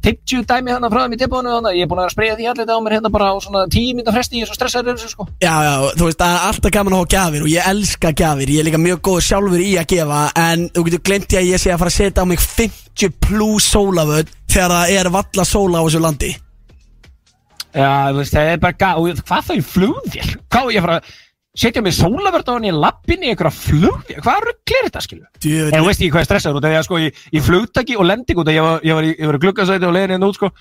50 0.05 0.45
dæmi 0.47 0.71
hann 0.71 0.85
frá 0.93 1.01
þeim 1.03 1.15
í 1.15 1.19
tilbúinu 1.19 1.51
að 1.57 1.75
ég 1.75 1.83
er 1.83 1.89
búin 1.91 1.99
að 2.03 2.11
spreyja 2.13 2.35
því 2.37 2.45
allir 2.51 2.69
á 2.69 2.77
mér 2.85 2.93
hérna 2.97 3.09
bara 3.11 3.31
á 3.33 3.35
svona 3.43 3.63
10 3.67 3.95
minna 3.97 4.13
fresti, 4.13 4.37
ég 4.37 4.45
er 4.45 4.49
svo 4.51 4.55
stressaður 4.55 4.95
þessu, 4.95 5.09
sko. 5.15 5.25
Já, 5.41 5.55
já, 5.65 5.73
þú 5.97 6.05
veist, 6.07 6.19
það 6.21 6.35
er 6.37 6.45
alltaf 6.47 6.71
gaman 6.77 6.93
að 6.93 7.01
hafa 7.01 7.11
gjafir 7.15 7.43
og 7.47 7.51
ég 7.51 7.69
elska 7.73 8.11
gjafir, 8.21 8.51
ég 8.53 8.61
er 8.61 8.67
líka 8.69 8.81
mjög 8.83 9.01
góð 9.09 9.19
sjálfur 9.27 9.63
í 9.65 9.71
að 9.81 9.89
gefa 9.95 10.21
en 10.45 10.67
þú 10.77 10.85
getur 10.87 11.03
glemt 11.09 11.33
ég 11.35 11.41
að 11.41 11.49
ég 11.51 11.63
sé 11.65 11.73
að 11.73 11.81
fara 11.83 11.93
að 11.93 11.97
setja 11.97 12.23
á 12.23 12.29
mig 12.29 12.39
50 12.45 13.15
plus 13.27 13.69
sólaföld 13.73 14.31
þegar 14.47 14.75
það 14.77 14.95
er 15.01 15.09
valla 15.17 15.47
sóla 15.49 15.81
á 15.81 15.85
þessu 15.89 16.03
landi. 16.05 16.31
Já, 17.77 17.89
þú 18.13 18.21
veist, 18.21 18.33
það 18.33 18.51
er 18.53 18.61
bara 18.63 18.77
ga- 18.79 18.95
og 18.97 19.23
hvað 19.27 19.47
þá 19.49 19.53
í 19.57 19.63
flugvél? 19.73 20.29
Hvað 20.49 20.61
á 20.63 20.73
ég 20.73 20.79
að 20.81 20.85
fara 20.87 20.99
að 21.01 21.15
setja 21.57 21.81
mig 21.83 21.95
sólavörð 21.97 22.49
á 22.49 22.53
hann 22.55 22.67
í 22.69 22.73
lappinni 22.73 23.29
í 23.29 23.33
einhverja 23.33 23.53
flugvél? 23.57 24.19
Hvað 24.23 24.43
rugglir 24.45 24.87
þetta, 24.87 25.03
skilu? 25.05 25.23
En 25.43 25.79
þú 25.79 25.87
veist 25.87 26.01
ekki 26.01 26.11
hvað 26.13 26.23
er 26.23 26.29
stressaður 26.29 26.59
út 26.59 26.67
af 26.67 26.73
því 26.73 26.79
að 26.79 26.87
sko 26.87 26.99
í, 27.01 27.07
í 27.33 27.43
flugtaki 27.43 27.97
og 27.97 28.07
lending 28.07 28.41
út 28.43 28.51
af 28.51 28.57
ég 28.57 28.67
var, 28.67 28.83
ég 28.85 28.99
var 28.99 29.07
í, 29.07 29.13
í 29.17 29.41
gluggasæti 29.45 29.89
og 29.89 29.95
leiðin 29.95 30.15
hérna 30.15 30.29
út 30.29 30.37
sko 30.37 30.51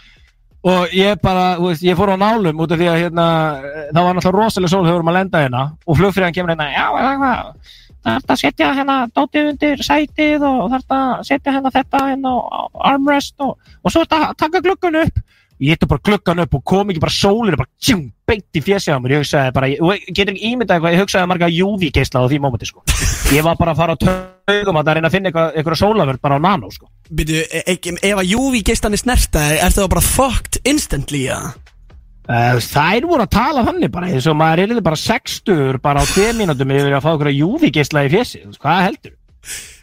og 0.66 0.94
ég 0.96 1.18
bara, 1.22 1.46
þú 1.61 1.70
veist, 1.70 1.85
ég 1.87 1.98
fór 1.98 2.14
á 2.14 2.18
nálum 2.18 2.62
út 2.64 2.72
af 2.74 2.80
því 2.80 2.88
að 2.90 3.00
hérna, 3.04 3.26
það 3.92 4.00
var 4.00 4.16
náttúrulega 4.16 4.38
rosalega 4.40 4.72
sól 4.72 4.80
þegar 4.80 4.88
við 4.88 4.96
vorum 4.96 5.11
að 5.12 5.18
lenda 5.20 5.42
hérna 5.44 5.64
og 5.87 5.98
flugfríðan 6.00 6.35
kemur 6.35 6.52
hérna, 6.54 6.66
já, 6.72 6.87
hvað, 6.90 7.20
hvað, 7.20 7.76
það 8.06 8.16
er 8.16 8.35
að 8.35 8.40
setja 8.42 8.72
hérna 8.78 8.96
dótið 9.14 9.50
undir 9.52 9.85
sætið 9.87 10.46
og 10.48 10.64
það 10.72 10.78
er 10.80 10.96
að 10.96 11.24
setja 11.28 11.54
hérna 11.54 11.72
þetta 11.76 12.02
hérna 12.09 12.35
armrest 12.90 13.46
og, 13.46 13.54
og 13.82 13.94
svo 13.94 14.02
er 14.02 14.09
þetta 14.09 14.32
að 14.32 14.37
taka 14.42 14.64
gluggan 14.64 15.00
upp 15.04 15.22
ég 15.62 15.73
hitti 15.73 15.88
bara 15.88 16.05
gluggan 16.05 16.42
upp 16.45 16.57
og 16.59 16.64
kom 16.69 16.90
ekki 16.92 17.03
bara 17.03 17.14
sólinu 17.14 17.57
bara 17.57 17.71
tjum, 17.81 18.03
beint 18.29 18.59
í 18.59 18.62
fjessi 18.64 18.92
á 18.92 19.01
mér 19.01 19.16
ég 19.16 19.23
hugsaði 19.25 19.53
bara, 19.57 19.71
ég, 19.73 20.09
getur 20.11 20.35
ekki 20.35 20.51
ímyndað 20.53 20.77
eitthvað 20.77 20.97
ég 20.97 21.05
hugsaði 21.05 21.31
marga 21.31 21.51
UV 21.66 21.87
geisla 21.97 22.21
á 22.21 22.29
því 22.29 22.40
mómenti 22.45 22.69
sko. 22.69 22.83
ég 23.33 23.47
var 23.47 23.57
bara 23.57 23.73
að 23.73 23.81
fara 23.81 23.97
á 23.97 24.03
taugum 24.05 24.81
að 24.81 24.92
reyna 24.92 25.09
að 25.09 25.16
finna 25.16 25.31
eitthvað, 25.33 25.55
eitthvað 25.57 25.81
sólavörð 25.81 26.23
bara 26.27 26.37
á 26.37 26.40
nano 26.45 26.73
sko. 26.75 26.90
byrju, 27.09 27.45
e- 27.49 27.64
e- 27.73 28.11
ef 28.11 28.21
að 28.21 28.33
Júvi 28.35 28.62
geistan 28.66 28.92
er 28.92 29.01
snerta, 29.01 29.47
er 29.57 29.73
það 29.73 29.88
bara 29.95 30.05
fucked 30.05 30.61
instantly, 30.64 31.25
já? 31.31 31.40
uh, 32.29 32.59
þær 32.61 33.07
voru 33.09 33.25
að 33.25 33.35
tala 33.37 33.64
þannig 33.66 33.92
bara 33.95 34.11
eins 34.12 34.27
og 34.29 34.37
maður 34.38 34.77
er 34.77 34.83
bara 34.85 34.99
60 35.01 35.79
bara 35.83 36.03
á 36.03 36.05
2 36.12 36.35
mínútum 36.37 36.75
yfir 36.75 36.97
að 36.97 37.05
fá 37.05 37.12
eitthvað 37.14 37.45
UV 37.47 37.71
geisla 37.73 38.05
í 38.07 38.12
fjessi 38.12 38.42
hvað 38.61 38.83
heldur? 38.90 39.16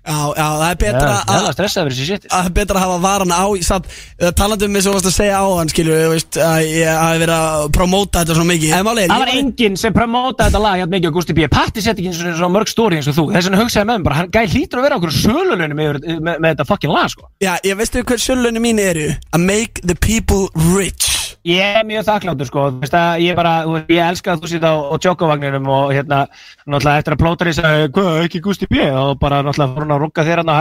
Já, 0.03 0.35
já, 0.35 0.47
það 0.59 0.63
er 0.67 0.79
betra 0.81 1.11
það 1.23 1.29
að 1.31 1.45
er 1.47 1.53
stressað 1.55 1.85
fyrir 1.85 1.95
þessi 1.95 2.05
shit 2.09 2.25
að 2.35 2.47
betra 2.57 2.75
að 2.75 2.83
hafa 2.83 2.97
varan 3.05 3.31
á 3.31 3.43
samt, 3.63 3.85
uh, 4.19 4.33
talandi 4.35 4.67
um 4.67 4.75
eins 4.75 4.89
og 4.91 4.97
varst 4.97 5.07
að 5.07 5.15
segja 5.15 5.37
á 5.39 5.47
hann 5.47 5.71
skilju, 5.71 5.95
þú 6.01 6.09
veist, 6.11 6.39
að 6.43 6.63
ég 6.67 6.99
hafi 6.99 7.21
verið 7.21 7.35
að 7.37 7.63
promóta 7.77 8.19
þetta 8.19 8.35
svona 8.35 8.49
mikið 8.51 8.75
en 8.75 8.85
málega, 8.89 9.07
Það 9.13 9.23
var 9.23 9.33
enginn 9.37 9.79
sem 9.79 9.95
promótaði 9.95 10.51
þetta 10.51 10.63
lag 10.65 10.77
hérna 10.81 10.95
mikið 10.97 11.15
á 11.15 11.15
Gusti 11.15 11.37
B. 11.39 11.47
Patti 11.55 11.85
sett 11.87 11.95
ekki 11.95 12.11
eins 12.11 12.19
og 12.19 12.35
svona 12.35 12.51
mörg 12.57 12.73
stóri 12.73 12.99
eins 12.99 13.07
og 13.07 13.15
þú. 13.15 13.27
Þess 13.31 13.47
vegna 13.47 13.63
hugsaði 13.63 13.87
með 13.87 14.01
mér 14.01 14.07
bara, 14.09 14.19
hann 14.19 14.31
gæði 14.35 14.53
hlýtur 14.57 14.83
að 14.83 14.87
vera 14.89 14.99
okkur 14.99 15.17
sölulunum 15.21 15.79
með, 15.79 16.01
með, 16.19 16.33
með 16.35 16.49
þetta 16.51 16.69
fucking 16.73 16.97
lag, 16.97 17.11
sko. 17.15 17.31
já, 17.39 17.53
ég 17.63 17.79
veistu 17.79 18.03
hver 18.03 18.25
sjöllunni 18.27 18.67
mín 18.67 18.83
eru 18.83 19.07
að 19.31 19.47
make 19.47 19.87
the 19.87 19.95
people 19.95 20.49
rich 20.75 21.22
Ég 21.43 21.59
er 21.59 21.83
mjög 21.83 22.05
þakkláttur, 22.07 22.47
sko. 22.47 22.61
Þú 22.71 22.85
veist 22.85 22.93
að 22.95 23.21
ég 23.25 23.35
bara, 23.35 23.53
ég 23.91 23.99
elska 23.99 24.31
að 24.31 24.45
þú 24.45 24.49
sýtt 24.53 24.63
á, 24.63 24.73
á 24.79 24.95
tjókavagninum 25.03 25.65
og 25.75 25.89
hérna, 25.91 26.21
náttúrulega 26.63 27.01
eftir 27.01 27.15
að 27.17 27.19
plótari 27.19 27.53
sagði, 27.57 27.89
hvað, 27.97 28.19
ekki 28.23 28.41
Gusti 28.45 28.69
B. 28.71 28.79
Og 28.87 29.19
bara 29.19 29.41
náttúrulega 29.43 29.75
fór 29.75 29.83
hann 29.83 29.91
að 29.91 30.01
rugga 30.05 30.23
þér 30.23 30.41
hann 30.43 30.53
á, 30.55 30.59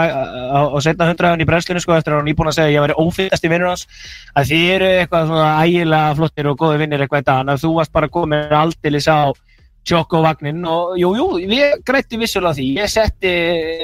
á 0.75 0.79
setna 0.83 1.09
hundraðan 1.13 1.45
í 1.45 1.47
brennslunni, 1.47 1.85
sko, 1.85 1.95
eftir 1.95 2.17
að 2.17 2.25
hann 2.25 2.33
íbúin 2.35 2.51
að 2.51 2.59
segja 2.59 2.73
að 2.73 2.75
ég 2.75 2.87
væri 2.87 2.99
ófittast 2.99 3.47
í 3.47 3.53
vinnur 3.55 3.71
hans. 3.71 3.87
Að 4.35 4.51
þið 4.51 4.75
eru 4.75 4.91
eitthvað 4.99 5.31
svona 5.31 5.55
ægilega 5.63 6.19
flottir 6.19 6.51
og 6.51 6.61
góði 6.65 6.83
vinnir 6.83 7.07
eitthvað 7.07 7.23
þetta, 7.23 7.39
en 7.45 7.55
að 7.55 7.63
þú 7.63 7.75
varst 7.79 7.95
bara 7.95 8.13
komin 8.19 8.59
aldeilis 8.65 9.07
á 9.07 9.31
tjókavagnin 9.87 10.63
og 10.67 10.95
jú, 10.99 11.11
jú, 11.19 11.27
ég 11.51 11.81
grætti 11.87 12.19
vissulega 12.19 12.55
því. 12.59 12.69
Ég 12.79 12.91
setti 12.91 13.33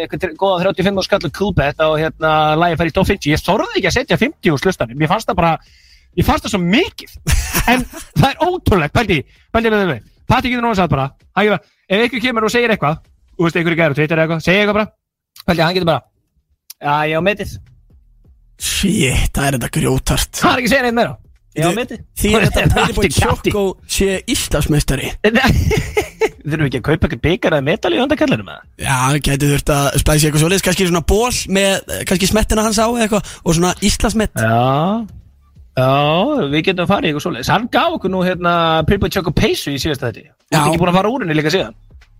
eitthvað 0.04 0.36
góða 0.38 0.68
35 0.68 1.00
og 1.00 1.06
skallu 1.06 1.30
coolbet 1.34 1.82
á 1.82 1.88
hérna 1.98 2.32
lagi 2.58 2.78
fær 2.78 2.90
í 2.90 2.94
top 2.94 3.08
50. 3.10 3.32
Ég 3.34 3.42
þorði 3.42 3.80
ekki 3.80 3.90
að 3.90 3.96
setja 3.96 4.20
50 4.20 4.54
úr 4.54 4.62
slustanum. 4.62 5.02
Ég 5.02 5.10
fannst 5.10 5.30
það 5.30 5.40
bara, 5.40 5.56
ég 6.18 6.26
fannst 6.26 6.46
það 6.46 6.54
svo 6.54 6.60
mikið. 6.64 7.14
En 7.72 7.84
það 8.18 8.28
er 8.32 8.42
ótrúlegt, 8.48 8.94
pældi, 8.96 9.20
pældi 9.54 9.72
með 9.74 9.84
þau. 9.92 9.98
Patti 10.28 10.50
getur 10.52 10.60
náttúrulega 10.66 10.82
sagt 10.82 10.92
bara, 10.92 11.06
hann 11.38 11.46
getur 11.46 11.56
bara, 11.56 11.76
ef 11.88 12.02
ykkur 12.08 12.20
kemur 12.26 12.44
og 12.48 12.52
segir 12.52 12.74
eitthvað, 12.74 12.98
þú 13.38 13.46
veist, 13.46 13.56
í 13.56 13.78
gæru, 13.78 13.94
Twitter 13.96 14.18
eða 14.18 14.26
eitthvað, 14.26 14.42
segir 14.44 14.60
eitthvað 14.64 14.78
bara, 14.78 14.90
pældi, 15.48 15.62
hann 15.64 15.78
getur 15.78 15.88
bara, 15.88 16.02
já, 16.84 16.96
ég 17.08 17.16
á 17.16 17.22
metið. 17.24 17.54
shit, 18.58 19.30
það 19.32 19.46
er 19.46 19.56
þetta 19.56 19.70
grjótart 19.78 20.40
Það 20.42 20.50
er 20.52 20.60
ekki 20.60 20.68
að 20.68 20.72
segja 20.74 20.84
neitt 20.88 20.98
meira. 20.98 21.16
Ég 21.58 21.64
á 21.64 21.72
metið. 21.74 22.00
því 22.20 22.32
er 22.36 22.44
þetta 22.48 22.62
kjátti. 23.18 23.52
Choco 23.54 23.62
sé 23.88 24.08
Íslandsmeistari 24.30 25.08
Þurfum 26.48 26.62
við 26.62 26.68
ekki 26.68 26.78
að 26.78 26.84
kaupa 26.86 27.08
eitthvað 27.08 27.22
byggar 27.24 27.56
eða 27.56 27.64
metal 27.66 27.92
í 27.94 27.98
höndakallinu 28.02 28.44
með 28.46 28.58
það? 28.58 28.68
já, 28.84 28.98
gæti 29.28 29.48
þurft 29.50 29.72
að 29.74 29.86
splæsi 30.02 30.28
eitthvað 30.28 30.42
svoleiðis 30.44 30.64
kannski 30.68 30.86
svona 30.88 31.02
ból 31.08 31.32
með, 31.56 31.72
eh, 31.96 32.02
kannski 32.08 32.28
smettina 32.30 32.64
hans 32.66 32.78
á 32.80 32.86
eða 32.88 33.06
eitthvað 33.06 33.32
og 33.42 33.56
svona 33.58 33.72
Íslandsmet 33.88 34.44
Já, 34.44 34.60
já, 35.78 36.46
við 36.52 36.64
getum 36.68 36.88
farið 36.90 37.08
í 37.08 37.12
eitthvað 37.12 37.26
svoleiðis. 37.28 37.52
Hann 37.54 37.68
gaf 37.78 37.98
okkur 37.98 38.12
nú 38.12 38.22
hérna 38.26 38.54
Purple 38.88 39.10
Choco 39.14 39.32
Peysu 39.36 39.74
í 39.74 39.82
síðasta 39.82 40.10
þetta. 40.10 40.32
Þú 40.48 40.56
ert 40.58 40.64
ekki 40.72 40.80
búin 40.82 40.90
að 40.92 40.98
fara 41.00 41.12
úr 41.14 41.24
henni 41.24 41.38
líka 41.38 41.54
síðan. 41.54 41.76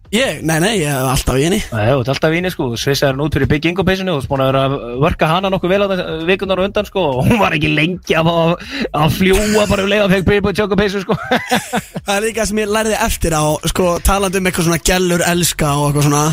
ég, 0.09 0.39
nei, 0.41 0.55
nei, 0.63 0.79
ég 0.81 0.89
hef 0.89 1.05
alltaf 1.11 1.37
í 1.37 1.43
henni 1.45 1.59
þú 1.69 1.99
ert 2.01 2.11
alltaf 2.15 2.31
víni 2.33 2.49
sko, 2.49 2.71
svissaði 2.81 3.11
hann 3.13 3.19
út 3.27 3.35
fyrir 3.37 3.49
Big 3.51 3.67
Ingo 3.69 3.85
peysinu 3.85 4.15
og 4.17 4.23
þú 4.25 4.31
búin 4.31 4.41
að 4.41 4.49
vera 4.49 4.63
að 4.65 4.77
vörka 5.03 5.29
hana 5.29 5.51
nokkuð 5.53 5.73
vel 5.75 5.81
á 5.85 5.89
þess 5.91 6.23
vikunar 6.31 6.63
og 6.63 6.69
undan 6.71 6.89
sko 6.89 7.03
og 7.11 7.19
hún 7.27 7.43
var 7.43 7.53
ekki 7.59 7.69
lengi 7.77 8.17
að, 8.17 8.55
að 8.97 9.19
fljúa 9.19 9.67
bara 9.69 9.85
um 9.85 9.91
leið 9.93 10.05
að 10.07 10.15
fekk 10.15 10.29
Purple 10.31 10.55
Choco 10.57 10.79
Peysu 10.81 11.03
sko. 11.05 11.19
það 12.07 12.15
er 12.15 12.25
líka 12.25 12.47
sem 12.49 12.63
ég 12.63 12.73
lærði 12.73 12.97
eftir 13.05 13.37
á 13.37 13.45
sko, 13.69 13.91
talandi 14.09 14.41
um 14.41 14.49
eitthvað 14.49 14.71
svona 14.71 14.81
gellur 14.89 15.27
elska 15.29 15.75
og 15.77 15.91
eitthvað 15.91 16.09
svona 16.09 16.25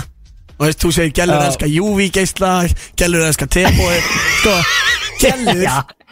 og 0.55 0.63
veist, 0.69 0.79
þú 0.85 0.93
segir 0.95 1.15
gellur 1.19 1.43
elska 1.49 1.67
UV 1.67 1.99
geisla 2.15 2.53
gellur 2.95 3.27
elska 3.27 3.49
tebói 3.51 3.99
sko, 4.39 4.55
gellur. 5.25 5.67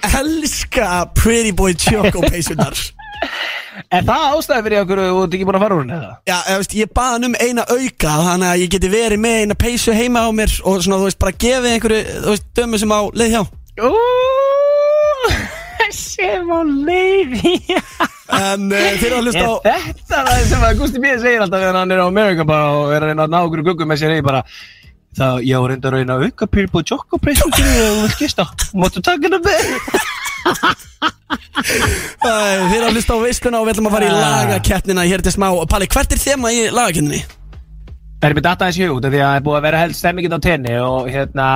Elska 0.09 0.89
pretty 1.17 1.51
boy 1.55 1.73
choco 1.73 2.21
peysunar 2.29 2.75
Er 3.93 4.03
það 4.05 4.23
ástæði 4.35 4.63
fyrir 4.65 4.81
okkur 4.83 4.99
og 5.01 5.07
þú 5.09 5.21
ert 5.23 5.35
ekki 5.37 5.45
búin 5.47 5.57
að 5.57 5.63
fara 5.63 5.75
úr 5.77 5.81
henni 5.83 5.95
eða? 5.95 6.09
Já, 6.27 6.35
ég, 6.49 6.57
veist, 6.59 6.73
ég 6.77 6.89
baði 6.93 7.13
hann 7.15 7.27
um 7.29 7.37
eina 7.41 7.63
auka 7.69 8.15
Þannig 8.27 8.49
að 8.49 8.61
ég 8.61 8.71
geti 8.73 8.89
verið 8.93 9.21
með 9.23 9.37
eina 9.43 9.57
peysu 9.63 9.95
heima 9.97 10.25
á 10.27 10.29
mér 10.35 10.53
Og 10.61 10.83
svona, 10.83 10.99
þú 11.01 11.07
veist, 11.07 11.19
bara 11.23 11.37
gefið 11.45 11.69
einhverju 11.71 12.01
Þú 12.25 12.33
veist, 12.33 12.45
dömu 12.59 12.81
sem 12.83 12.93
á 12.93 12.99
leið 13.21 13.33
hjá 13.33 13.41
Ú, 13.87 13.93
sem 16.03 16.51
á 16.53 16.59
leiði 16.67 17.55
En 18.33 18.67
uh, 18.69 18.85
þeir 18.99 19.07
eru 19.09 19.17
að 19.21 19.25
hlusta 19.29 19.47
á 19.47 19.53
Er 19.73 19.81
þetta 19.87 20.21
það 20.27 20.45
sem 20.51 20.67
að 20.67 20.79
Gusti 20.83 21.01
B. 21.01 21.15
segir 21.23 21.43
alltaf 21.47 21.63
þegar 21.63 21.79
hann 21.81 21.95
er 21.95 22.03
á 22.03 22.07
America 22.11 22.45
bara 22.49 22.69
og 22.77 22.93
er 22.93 23.01
að 23.07 23.13
reyna 23.13 23.27
að 23.27 23.33
ná 23.33 23.41
okkur 23.47 23.65
guggum 23.71 23.93
með 23.93 24.03
sér 24.03 24.17
heim 24.17 24.25
bara 24.27 24.43
Það, 25.13 25.35
ég 25.45 25.61
var 25.61 25.69
reynda 25.73 25.89
að 25.89 25.93
reyna 25.99 26.15
að 26.17 26.23
auka 26.27 26.47
pyrir 26.49 26.69
på 26.73 26.81
Jokko-preysu 26.89 27.45
til 27.53 27.65
því 27.67 27.73
að 27.83 27.91
þú 27.93 28.01
vilt 28.07 28.17
gista 28.23 28.45
Máttu 28.81 29.03
taka 29.05 29.29
þetta 29.29 29.39
með 29.45 29.61
Æ, 32.23 32.31
Þeir 32.69 32.77
eru 32.79 32.87
að 32.87 32.95
hlusta 32.97 33.13
á 33.15 33.19
veisluna 33.23 33.59
og 33.61 33.67
við 33.67 33.73
ætlum 33.75 33.89
að 33.89 33.95
fara 33.97 34.07
í 34.07 34.11
Ah. 34.13 34.21
lagakeppnina 34.25 35.05
Hér 35.07 35.21
til 35.23 35.33
smá 35.35 35.47
Palli, 35.69 35.87
hvert 35.93 36.11
er 36.15 36.21
þema 36.23 36.51
í 36.53 36.63
lagakeppninni? 36.73 37.21
Það 38.23 38.29
er 38.29 38.35
mér 38.37 38.45
data 38.47 38.65
þessi 38.69 38.87
hug 38.87 39.01
því 39.03 39.07
að 39.19 39.27
það 39.27 39.35
er 39.37 39.45
búið 39.47 39.57
að 39.59 39.65
vera 39.67 39.81
held 39.83 39.95
stemmingin 39.99 40.33
á 40.33 40.39
tenni 40.41 40.75
og 40.79 41.09
hérna 41.11 41.47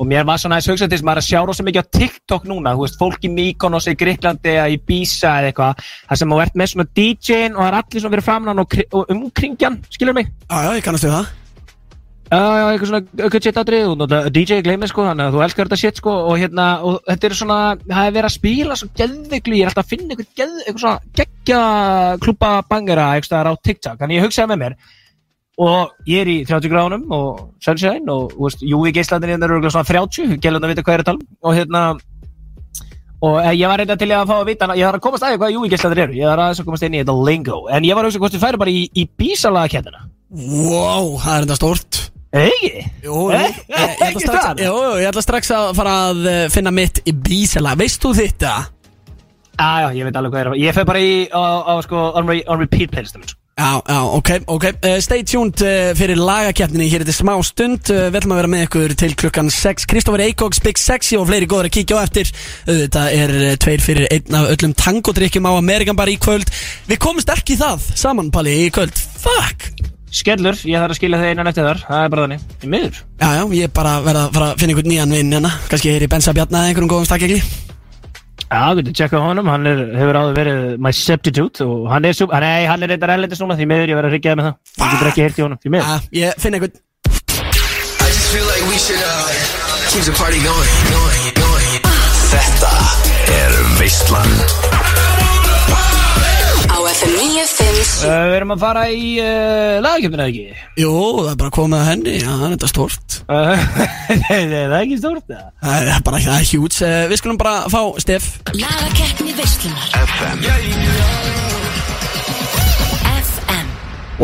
og 0.00 0.06
mér 0.08 0.24
var 0.24 0.38
svona 0.40 0.56
aðeins 0.56 0.70
hugsað 0.72 0.88
til 0.88 0.96
þess 0.96 1.04
maður 1.04 1.18
er 1.18 1.20
að 1.20 1.28
sjá 1.28 1.40
rosa 1.46 1.62
mikið 1.66 1.82
á 1.84 1.92
TikTok 1.92 2.44
núna, 2.48 2.72
þú 2.72 2.86
veist, 2.86 2.96
fólk 2.96 3.20
í 3.28 3.28
Mykonos 3.34 3.84
í 3.90 3.94
Gríklandi 4.00 4.54
eða 4.54 4.70
í 4.72 4.78
Ibiza 4.78 5.34
eða 5.42 5.50
eitthvað 5.50 5.82
það 6.08 6.16
sem 6.22 6.32
þú 6.32 6.38
ert 6.40 6.56
með 6.56 6.70
svona 6.72 6.86
DJ-in 6.96 7.52
og 7.52 7.60
það 7.60 7.68
er 7.68 7.76
allir 7.82 8.00
svona 8.00 8.14
verið 8.16 8.24
framan 8.30 8.62
og, 8.64 8.78
og 8.96 9.12
umkringjan, 9.12 9.76
skilur 9.92 10.16
mig? 10.16 10.32
Já, 10.48 10.56
já, 10.64 10.70
ég 10.80 10.86
kannast 10.88 11.04
við 11.04 11.12
það 11.18 11.28
Já, 12.30 12.38
já, 12.38 12.64
eitthvað 12.70 12.90
svona 12.92 13.24
auka 13.26 13.38
shit 13.42 13.56
atrið 13.58 13.88
og 13.90 14.12
DJ 14.30 14.60
gleymið 14.62 14.92
sko, 14.92 15.02
þannig 15.08 15.24
að 15.24 15.32
þú 15.34 15.40
elskar 15.42 15.66
þetta 15.66 15.78
shit 15.80 15.96
sko 15.98 16.12
og 16.30 16.36
hérna, 16.38 16.66
og 16.86 17.00
þetta 17.08 17.26
er 17.26 17.32
svona, 17.34 17.56
það 17.88 18.06
er 18.06 18.12
verið 18.14 18.28
að 18.28 18.34
spila 18.36 18.76
svo 18.78 18.86
geðveiklu, 19.00 19.56
ég 19.58 19.64
er 19.64 19.70
alltaf 19.72 19.82
að 19.82 19.90
finna 19.90 20.14
eitthvað 20.14 20.28
geð, 20.38 20.52
eitthvað 20.60 20.84
svona 20.84 21.00
geggja 21.18 21.62
klúpa 22.22 22.50
bangera 22.70 23.06
eitthvað 23.16 23.50
á 23.50 23.54
TikTok, 23.66 23.96
þannig 23.98 24.20
ég 24.20 24.26
hugsaði 24.28 24.52
með 24.52 24.60
mér 24.62 24.76
og 25.66 26.06
ég 26.06 26.22
er 26.22 26.30
í 26.30 26.36
30 26.46 26.70
gráðunum 26.70 27.16
og 27.18 27.40
sunshine 27.66 28.14
og, 28.14 28.30
þú 28.36 28.46
veist, 28.46 28.62
Júi 28.62 28.94
geislandin 28.94 29.34
hérna 29.34 29.48
eru 29.48 29.58
örugglega 29.58 29.74
svona 29.74 29.90
30, 29.90 30.38
gælum 30.38 30.62
að 30.62 30.72
vita 30.76 30.86
hvað 30.86 30.94
er 30.94 31.02
að 31.02 31.10
tala 31.10 31.18
um 31.18 31.26
og 31.42 31.58
hérna 31.58 31.82
og 33.26 33.34
eh, 33.42 33.50
ég 33.58 33.66
var 33.68 33.82
reynda 33.82 33.98
til 33.98 34.08
að 34.14 34.30
fá 34.30 34.36
að 34.38 34.46
vita, 34.52 34.70
ég 34.78 34.86
þarf 34.86 35.00
að 35.00 35.04
komast 35.08 35.26
aðeins 35.26 35.42
hvað 35.42 35.50
eru, 36.06 36.14
inn 36.86 36.94
í 36.94 37.02
þetta 37.02 37.18
lingo, 37.26 37.58
en 37.74 37.90
ég 37.90 37.98
í, 38.70 38.86
í 38.94 39.04
Wow, 40.30 41.18
það 41.18 41.34
er 41.34 41.42
enda 41.42 41.58
stórt 41.58 42.00
Egi? 42.30 42.84
Jú, 43.02 43.14
jú, 43.26 43.30
Eh, 43.34 43.42
ég, 43.42 43.56
ég, 43.74 44.02
ætla 44.06 44.20
strax, 44.22 44.44
það? 44.44 44.60
jú, 44.62 44.74
jú, 44.84 44.90
ég 45.02 45.08
ætla 45.10 45.22
strax 45.24 45.50
að 45.56 45.72
fara 45.80 45.94
að 46.10 46.20
eh, 46.30 46.44
finna 46.54 46.70
mitt 46.70 47.00
í 47.02 47.14
bísela 47.16 47.72
Veist 47.78 48.02
þú 48.04 48.12
þetta? 48.20 48.52
Já, 49.58 49.70
já, 49.82 49.88
ég 49.98 50.06
veit 50.06 50.16
alveg 50.20 50.32
hvað 50.36 50.46
er 50.46 50.60
Ég 50.62 50.76
fer 50.76 50.86
bara 50.88 51.02
í, 51.02 51.26
á, 51.34 51.42
á 51.66 51.74
sko, 51.82 52.04
on, 52.16 52.30
re, 52.30 52.38
on 52.46 52.62
repeat 52.62 52.92
playlistum. 52.94 53.26
Já, 53.60 53.82
já, 53.82 53.98
ok, 54.16 54.30
ok. 54.48 54.64
Uh, 54.78 54.94
Stay 55.04 55.20
tuned 55.26 55.60
uh, 55.66 55.90
fyrir 55.98 56.16
lagakeppninni 56.16 56.86
Hér 56.88 57.02
er 57.02 57.04
þetta 57.10 57.18
smá 57.18 57.34
stund. 57.44 57.90
Uh, 57.92 58.06
Við 58.08 58.20
ætlum 58.22 58.32
að 58.32 58.40
vera 58.40 58.52
með 58.54 58.64
ykkur 58.68 58.94
til 59.02 59.10
klukkan 59.20 59.50
6 59.52 59.84
Kristoffer 59.90 60.22
Eikóks, 60.24 60.62
Big 60.64 60.80
Sexy 60.80 61.18
og 61.20 61.26
fleiri 61.28 61.50
góður 61.50 61.68
að 61.68 61.74
kíkja 61.76 61.98
á 62.00 62.06
eftir. 62.06 62.32
Þetta 62.70 63.04
er 63.18 63.36
tveir 63.60 63.84
fyrir 63.84 64.08
einn 64.16 64.38
af 64.38 64.48
öllum 64.54 64.72
tangodrykkjum 64.80 65.50
á 65.50 65.52
Amerikan 65.58 65.98
bara 65.98 66.14
í 66.14 66.16
kvöld. 66.22 66.48
Við 66.88 67.02
komumst 67.04 67.34
ekki 67.34 67.58
í 67.58 67.60
það 67.60 67.84
saman, 68.00 68.32
Palli, 68.32 68.56
í 68.64 68.72
kvöld. 68.72 68.96
Fuck 69.20 69.90
Skellur, 70.10 70.56
ég 70.66 70.82
þarf 70.82 70.94
að 70.94 70.98
skilja 70.98 71.18
þig 71.22 71.32
innan 71.36 71.48
eftir 71.50 71.66
þar. 71.68 71.80
Það 71.86 72.04
er 72.04 72.12
bara 72.12 72.22
þannig, 72.26 72.46
í 72.60 72.70
miður. 72.72 72.96
Já, 73.20 73.28
já, 73.38 73.42
ég 73.54 73.68
er 73.68 73.74
bara 73.74 73.92
verið 74.02 74.22
að 74.24 74.32
fara 74.36 74.48
að 74.50 74.62
finna 74.62 74.74
einhvern 74.74 74.90
nýjan 74.90 75.14
vinn 75.16 75.34
hérna. 75.36 75.52
Kannski 75.70 75.90
ég 75.92 75.98
er 76.00 76.06
í 76.06 76.10
Bensa 76.10 76.34
Bjarna 76.34 76.62
eða 76.64 76.72
einhverjum 76.72 76.90
góðum 76.90 77.06
stakkegli 77.10 77.40
Já, 78.50 78.74
getur 78.74 78.94
tjekka 78.98 79.20
á 79.22 79.22
honum, 79.22 79.46
hann 79.46 79.62
er, 79.70 79.78
hefur 79.94 80.16
áður 80.18 80.34
verið 80.34 80.62
my 80.82 80.90
substitute 80.90 81.62
og 81.62 81.84
hann 81.92 82.08
er, 82.08 82.16
sub, 82.18 82.32
nei, 82.34 82.66
hann 82.66 82.82
er 82.82 82.90
reyndar 82.90 83.12
erlendis 83.14 83.38
núna 83.38 83.54
því 83.54 83.68
miður 83.70 83.92
ég 83.92 83.98
verið 84.00 84.10
að 84.10 84.14
ryggjaði 84.16 84.38
með 84.40 84.48
það. 84.48 84.56
Ég 84.80 84.90
getur 84.90 85.10
ekki 85.12 85.22
heyrt 85.22 85.38
í 85.38 85.44
honum, 85.46 85.60
því 85.62 85.70
miður. 85.76 85.86
Já, 85.86 85.94
ég 86.18 86.42
finna 86.42 86.58
einhvern 86.58 86.74
I 88.02 88.10
just 88.10 88.28
feel 88.34 88.46
like 88.50 88.64
we 88.66 88.74
should 88.82 88.98
uh, 89.06 89.30
keep 89.94 90.02
the 90.02 90.14
party 90.18 90.42
going, 90.42 90.74
going, 90.90 91.30
going. 91.38 91.70
Þetta 92.34 92.74
er 93.38 93.54
Veistland 93.78 94.34
Á 96.74 96.78
FM 96.90 97.14
95 97.22 97.59
Uh, 97.80 98.26
við 98.28 98.34
erum 98.36 98.50
að 98.52 98.60
fara 98.60 98.82
í 98.92 99.06
uh, 99.22 99.78
lagakjöfnina 99.80 100.24
ekki? 100.28 100.42
Jú, 100.82 100.90
það 101.16 101.28
er 101.30 101.36
bara 101.40 101.52
komið 101.56 101.78
að 101.78 101.86
henni, 101.88 102.14
já, 102.20 102.26
það 102.28 102.42
er 102.44 102.52
þetta 102.54 102.68
stort 102.68 103.16
uh, 103.24 103.62
Nei, 104.26 104.42
það 104.50 104.56
er 104.66 104.74
ekki 104.80 104.98
stórt 105.00 105.24
það 105.30 105.46
Það 105.62 105.88
er 105.94 106.02
bara, 106.08 106.20
það 106.26 106.36
er 106.36 106.48
hjúts 106.50 106.82
Við 107.12 107.16
skulum 107.22 107.38
bara 107.40 107.54
fá 107.72 107.80
Steff 108.04 108.26
Lagakeppni 108.52 109.32
veislunar. 109.38 109.88
FM 109.96 110.44
FM 113.22 113.72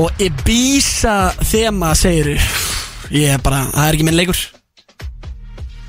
Og 0.02 0.22
Ibiza 0.28 1.16
þema 1.48 1.94
segir 1.96 2.34
Ég 3.14 3.36
er 3.38 3.40
bara, 3.44 3.62
það 3.70 3.86
er 3.86 3.96
ekki 3.96 4.06
minn 4.08 4.16
leikur. 4.18 4.38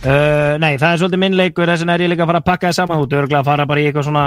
Uh, 0.06 0.54
Nei, 0.62 0.76
það 0.78 0.92
er 0.92 1.00
svolítið 1.02 1.22
minn 1.24 1.38
leikur 1.40 1.66
þess 1.66 1.82
vegna 1.82 1.96
er 1.98 2.04
ég 2.06 2.12
líka 2.12 2.24
að 2.28 2.30
fara 2.30 2.42
að 2.44 2.50
pakka 2.52 2.70
það 2.70 2.76
saman. 2.78 3.02
Út 3.02 3.16
Örgulega 3.18 3.40
að 3.42 3.48
fara 3.50 3.66
bara 3.68 3.82
í 3.82 3.88
eitthvað 3.90 4.06
svona 4.06 4.26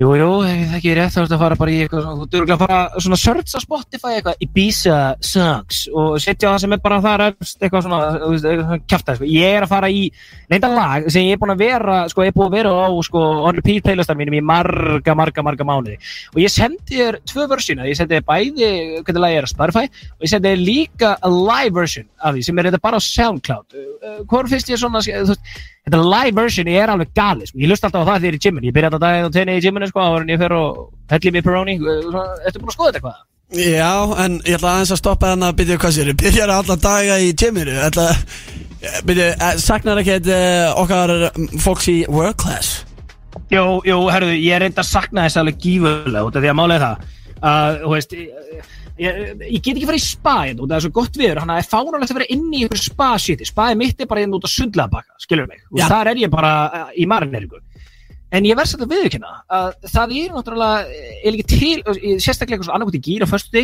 Jú, 0.00 0.14
jú, 0.16 0.28
það 0.40 0.76
ekki 0.78 0.92
rétt 0.96 1.12
þá 1.12 1.18
ertu 1.20 1.34
að 1.36 1.42
fara 1.42 1.56
bara 1.60 1.72
í 1.74 1.80
eitthvað 1.84 2.04
svona, 2.06 2.26
þú 2.32 2.38
ert 2.38 2.50
að 2.54 2.60
fara 2.62 2.76
svona 3.04 3.16
search 3.20 3.52
á 3.52 3.60
Spotify 3.60 4.12
eitthvað 4.16 4.44
Ibiza 4.46 5.00
sucks 5.28 5.80
og 5.92 6.14
setja 6.24 6.54
það 6.54 6.62
sem 6.62 6.74
er 6.76 6.78
bara 6.86 7.00
þar 7.04 7.24
efst 7.26 7.58
eitthvað 7.60 7.82
svona, 7.84 7.98
þú 8.14 8.30
veist, 8.32 8.46
eitthvað 8.48 8.62
svona 8.70 8.86
kjafta 8.88 9.16
sko. 9.18 9.26
ég 9.28 9.56
er 9.58 9.66
að 9.66 9.72
fara 9.74 9.90
í 9.92 10.06
neynda 10.48 10.70
lag 10.72 11.10
sem 11.12 11.26
ég 11.28 11.36
er 11.36 11.42
búin 11.42 11.52
að 11.52 11.64
vera, 11.66 11.96
sko, 12.08 12.24
ég 12.24 12.32
er 12.32 12.36
búin 12.38 12.48
að 12.48 12.56
vera 12.56 12.72
á 12.72 12.88
sko, 13.10 13.24
on 13.50 13.58
repeat 13.58 13.84
playlistar 13.84 14.16
mínum 14.16 14.38
í 14.38 14.40
marga, 14.52 15.16
marga, 15.20 15.44
marga 15.44 15.66
mánuði 15.68 15.98
og 16.32 16.40
ég 16.40 16.54
sendi 16.54 16.96
þér 16.96 17.18
tvö 17.28 17.44
versjuna, 17.52 17.88
ég 17.90 17.98
sendi 18.00 18.16
þér 18.16 18.24
bæði 18.30 18.70
hvernig 19.04 19.24
lagi 19.26 19.42
er 19.42 19.50
á 19.50 19.52
Spotify 19.52 19.84
og 19.84 20.24
ég 20.24 20.32
sendi 20.32 20.54
þér 20.54 20.64
líka 20.64 21.12
a 21.20 21.32
live 21.34 21.76
version 21.76 22.08
af 22.24 22.38
því 22.38 22.46
sem 22.48 22.56
er 22.64 22.70
þetta 22.70 22.80
bara 22.88 22.96
á 22.96 23.04
SoundCloud 23.04 23.78
hvað 24.32 24.50
finnst 24.54 24.72
ég 24.72 24.80
svona, 24.80 25.04
þú 25.04 25.34
veist 25.34 25.68
þetta 25.86 26.02
live 26.04 26.36
version 26.36 26.70
er 26.70 26.92
alveg 26.92 27.12
gali 27.16 27.48
sko. 27.48 27.58
ég 27.58 27.70
lust 27.70 27.84
alltaf 27.84 28.04
á 28.04 28.08
það 28.08 28.20
þegar 28.20 28.28
ég 28.28 28.32
er 28.32 28.38
í 28.38 28.44
gyminu. 28.44 28.68
Ég 28.68 28.76
byrja 28.76 28.90
alltaf 28.90 29.02
daginn 29.04 29.28
og 29.28 29.34
tenni 29.34 29.56
í 29.56 29.64
gyminu 29.64 29.90
sko, 29.90 30.06
en 30.20 30.32
ég 30.32 30.40
fer 30.40 30.56
og 30.56 30.80
helli 31.10 31.34
mér 31.34 31.46
Peroni 31.46 31.76
Ertu 31.80 32.60
búin 32.60 32.70
að 32.70 32.76
skoða 32.76 32.92
þetta 32.92 33.00
eitthvað? 33.00 33.20
Já, 33.50 33.92
en 34.22 34.36
ég 34.46 34.58
ætla 34.60 34.74
aðeins 34.76 34.92
að 34.94 35.00
stoppa 35.00 35.32
þannig 35.32 35.48
að 35.48 35.56
byrja 35.58 35.78
hvað 35.82 35.96
sér 35.96 36.12
Byrjar 36.20 36.52
alla 36.54 36.76
daga 36.78 37.16
í 37.18 37.32
gyminu. 37.34 37.78
Ætla, 37.88 38.06
byrja, 39.08 39.32
eh, 39.34 39.56
Saknar 39.58 40.02
ekki 40.04 40.20
uh, 40.30 40.78
okkar 40.84 41.16
fólks 41.58 41.90
í 41.90 41.98
work 42.06 42.38
class. 42.44 42.84
Jú, 43.50 43.80
jú, 43.86 43.96
herruðu, 44.10 44.36
ég 44.38 44.54
er 44.54 44.62
reynda 44.64 44.84
að 44.84 44.92
sakna 44.92 45.24
þess 45.26 45.40
alveg 45.40 45.58
gífurlega 45.62 46.22
út 46.26 46.36
af 46.38 46.44
því 46.44 46.50
að 46.52 46.58
málega 46.58 46.84
það 46.84 47.08
að, 47.50 47.80
veist 47.90 48.14
ég, 49.00 49.18
ég, 49.48 49.60
get 49.64 49.74
ekki 49.78 49.88
farið 49.88 50.02
í 50.02 50.04
spa 50.06 50.34
hérna 50.44 50.62
af 50.64 50.68
það 50.70 50.76
er 50.78 50.84
svo 50.86 50.92
gott 51.00 51.18
viður 51.20 51.40
hann 51.42 51.52
er 51.56 51.66
fáránlegt 51.70 52.12
að 52.12 52.18
vera 52.20 52.30
inni 52.36 52.60
í 52.60 52.66
ykkur 52.68 52.82
spa 52.84 53.08
shiti 53.22 53.48
spaði 53.48 53.78
mitt 53.80 54.00
er 54.04 54.10
bara 54.10 54.22
hérna 54.24 54.38
út 54.38 54.46
á 54.46 54.50
sundlaðabakka 54.52 55.24
skilur 55.24 55.48
mig, 55.50 55.64
og 55.72 55.82
þar 55.90 56.12
er 56.12 56.22
ég 56.24 56.32
bara 56.32 56.52
uh, 56.68 56.94
í 56.94 57.06
marineringu. 57.10 57.60
En 58.30 58.44
ég 58.46 58.54
verð 58.54 58.70
satt 58.70 58.82
að 58.84 58.92
viðurkenna 58.94 59.30
að 59.50 59.70
það 59.90 60.12
er 60.20 60.34
náttúrulega 60.36 60.98
er 61.26 61.32
ekki 61.34 61.46
til, 61.50 61.70
ég- 61.82 62.20
sérstaklega 62.22 62.60
eitthvað 62.60 62.68
svo 62.68 62.74
annarkot 62.76 62.98
í 63.00 63.02
gýr 63.08 63.24
á 63.26 63.28
föstu 63.32 63.62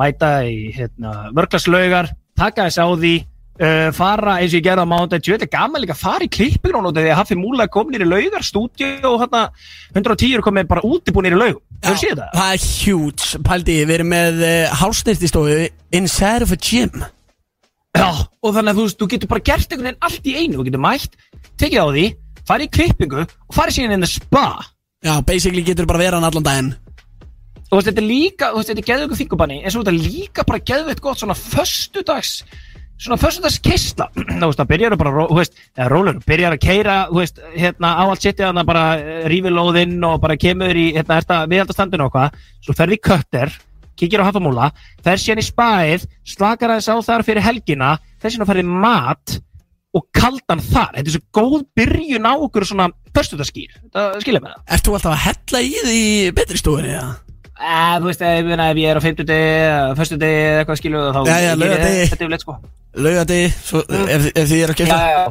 mæta 0.00 0.30
í 0.48 0.72
hérna, 0.74 1.12
vörklaslaugar, 1.38 2.08
taka 2.40 2.66
þess 2.66 2.80
á 2.82 2.86
því 2.98 3.12
uh, 3.58 3.88
fara 3.96 4.38
eins 4.38 4.52
og 4.52 4.58
ég 4.58 4.66
gerði 4.66 4.86
á 4.86 4.92
mánudag 4.92 5.24
þetta 5.24 5.46
er 5.48 5.52
gaman 5.52 5.82
líka 5.82 5.96
að 5.96 6.02
fara 6.02 6.26
í 6.26 6.32
klippingrón 6.32 6.90
að 6.90 7.10
Haffi 7.18 7.38
Múla 7.38 7.68
kom 7.72 7.90
nýri 7.92 8.06
laugar, 8.08 8.46
stúdíu 8.46 8.98
og 9.08 9.20
hérna 9.24 9.48
110 9.94 10.38
er 10.38 10.44
komið 10.46 10.70
bara 10.70 10.86
útibúin 10.86 11.28
nýri 11.28 11.40
laug 11.40 11.60
það? 11.82 12.24
Það 12.34 12.54
er 12.54 12.64
huge, 12.68 13.42
pældi, 13.46 13.76
við 13.84 13.94
erum 13.98 14.10
með 14.12 14.42
uh, 14.42 14.72
hálsnirtistofu 14.80 15.60
inside 15.94 16.46
of 16.46 16.54
a 16.54 16.58
gym. 16.58 17.04
Já, 17.96 18.08
og 18.42 18.54
þannig 18.54 18.72
að 18.72 18.80
þú, 18.80 18.88
þú 18.98 19.08
getur 19.12 19.30
bara 19.30 19.44
gert 19.46 19.70
einhvern 19.72 19.88
veginn 19.88 20.02
allt 20.08 20.26
í 20.26 20.34
einu, 20.36 20.58
þú 20.58 20.66
getur 20.68 20.82
mætt, 20.82 21.16
tekið 21.58 21.80
á 21.82 21.86
því 21.88 22.04
farið 22.48 22.68
í 22.68 22.74
klippingu 22.78 23.22
og 23.22 23.54
farið 23.56 23.78
síðan 23.78 23.96
inn 23.96 24.06
í 24.06 24.10
spa. 24.10 24.44
Já, 25.04 25.14
basically 25.22 25.64
getur 25.66 25.88
bara 25.88 26.02
vera 26.02 26.18
hann 26.18 26.26
allan 26.28 26.46
daginn. 26.46 26.74
Og 27.68 27.84
þetta 27.84 28.00
er 28.00 28.08
líka, 28.08 28.48
þetta 28.56 28.80
er 28.80 28.86
geðveiku 28.88 29.18
þingubanni 29.18 29.58
en 29.60 29.72
svo 29.72 29.82
þetta 29.82 29.92
er 29.92 30.14
líka 30.14 30.44
bara 30.48 30.62
geðveikt 30.70 31.02
gott 31.04 31.20
svona 31.20 31.36
föstudags, 31.36 32.38
svona 32.98 33.18
veist, 34.50 34.58
það 34.60 34.70
byrjar 34.72 34.96
bara 35.00 35.14
ró- 35.14 35.28
þú 35.30 35.38
veist, 35.38 35.56
eða 35.76 35.88
rólur, 35.92 36.20
byrjar 36.26 36.56
að 36.56 36.62
keira 36.64 36.98
þú 37.12 37.20
veist, 37.22 37.40
hérna 37.54 37.94
á 37.94 38.02
allt 38.04 38.24
sittið 38.26 38.48
þannig 38.48 38.68
bara 38.72 38.84
rífi 39.30 39.54
lóðinn 39.54 39.96
og 40.08 40.20
bara 40.24 40.38
kemur 40.40 40.78
í 40.78 40.88
hérna, 40.96 41.20
þetta 41.20 41.40
viðaldastandinu 41.52 42.08
og 42.08 42.14
hvað, 42.16 42.38
svo 42.66 42.76
ferði 42.78 42.98
í 42.98 43.02
kötter 43.08 43.54
kíkir 43.98 44.22
á 44.22 44.28
hafamúla, 44.28 44.70
fer 45.02 45.18
síðan 45.18 45.42
í 45.42 45.46
spaðið 45.48 46.06
slakar 46.26 46.74
aðeins 46.74 46.90
á 46.90 46.96
þar 47.08 47.26
fyrir 47.26 47.42
helgina 47.42 47.92
síðan 48.30 48.46
að 48.46 48.52
ferði 48.52 48.66
mat 48.86 49.38
og 49.96 50.04
kaldan 50.14 50.60
þar, 50.62 50.92
þetta 50.98 51.08
er 51.08 51.14
svo 51.16 51.24
góð 51.34 51.64
byrjun 51.78 52.28
á 52.28 52.32
okkur 52.36 52.66
svona 52.68 52.90
þetta 53.40 53.46
skilja 54.22 54.42
með 54.44 54.52
það. 54.52 54.60
Ert 54.76 54.86
þú 54.86 54.94
alltaf 54.98 55.14
að 55.14 55.24
hella 55.24 55.62
í 55.64 55.72
því 55.78 56.02
betri 56.36 56.60
stofunni, 56.60 56.92
eða? 56.94 57.08
Eh, 57.08 57.27
þú 57.58 58.06
veist, 58.08 58.22
ef, 58.22 58.48
ef 58.54 58.78
ég 58.78 58.92
er 58.92 58.98
á 58.98 59.02
50 59.02 59.26
degi, 59.28 59.52
föstu 59.98 60.18
degi 60.20 60.38
eða 60.46 60.62
eitthvað 60.62 60.80
skilur 60.80 61.08
þá 61.16 61.20
Já, 61.26 61.36
já, 61.42 61.50
ég 61.58 62.22
er 62.22 62.30
vel 62.32 62.40
sko. 62.42 62.56
Svo, 63.66 63.82
ef, 63.88 64.26
ef 64.32 64.48
þið 64.52 64.62
er 64.62 64.72
að 64.72 64.78
Já, 64.78 64.78
skipta 64.78 64.98
já, 65.10 65.22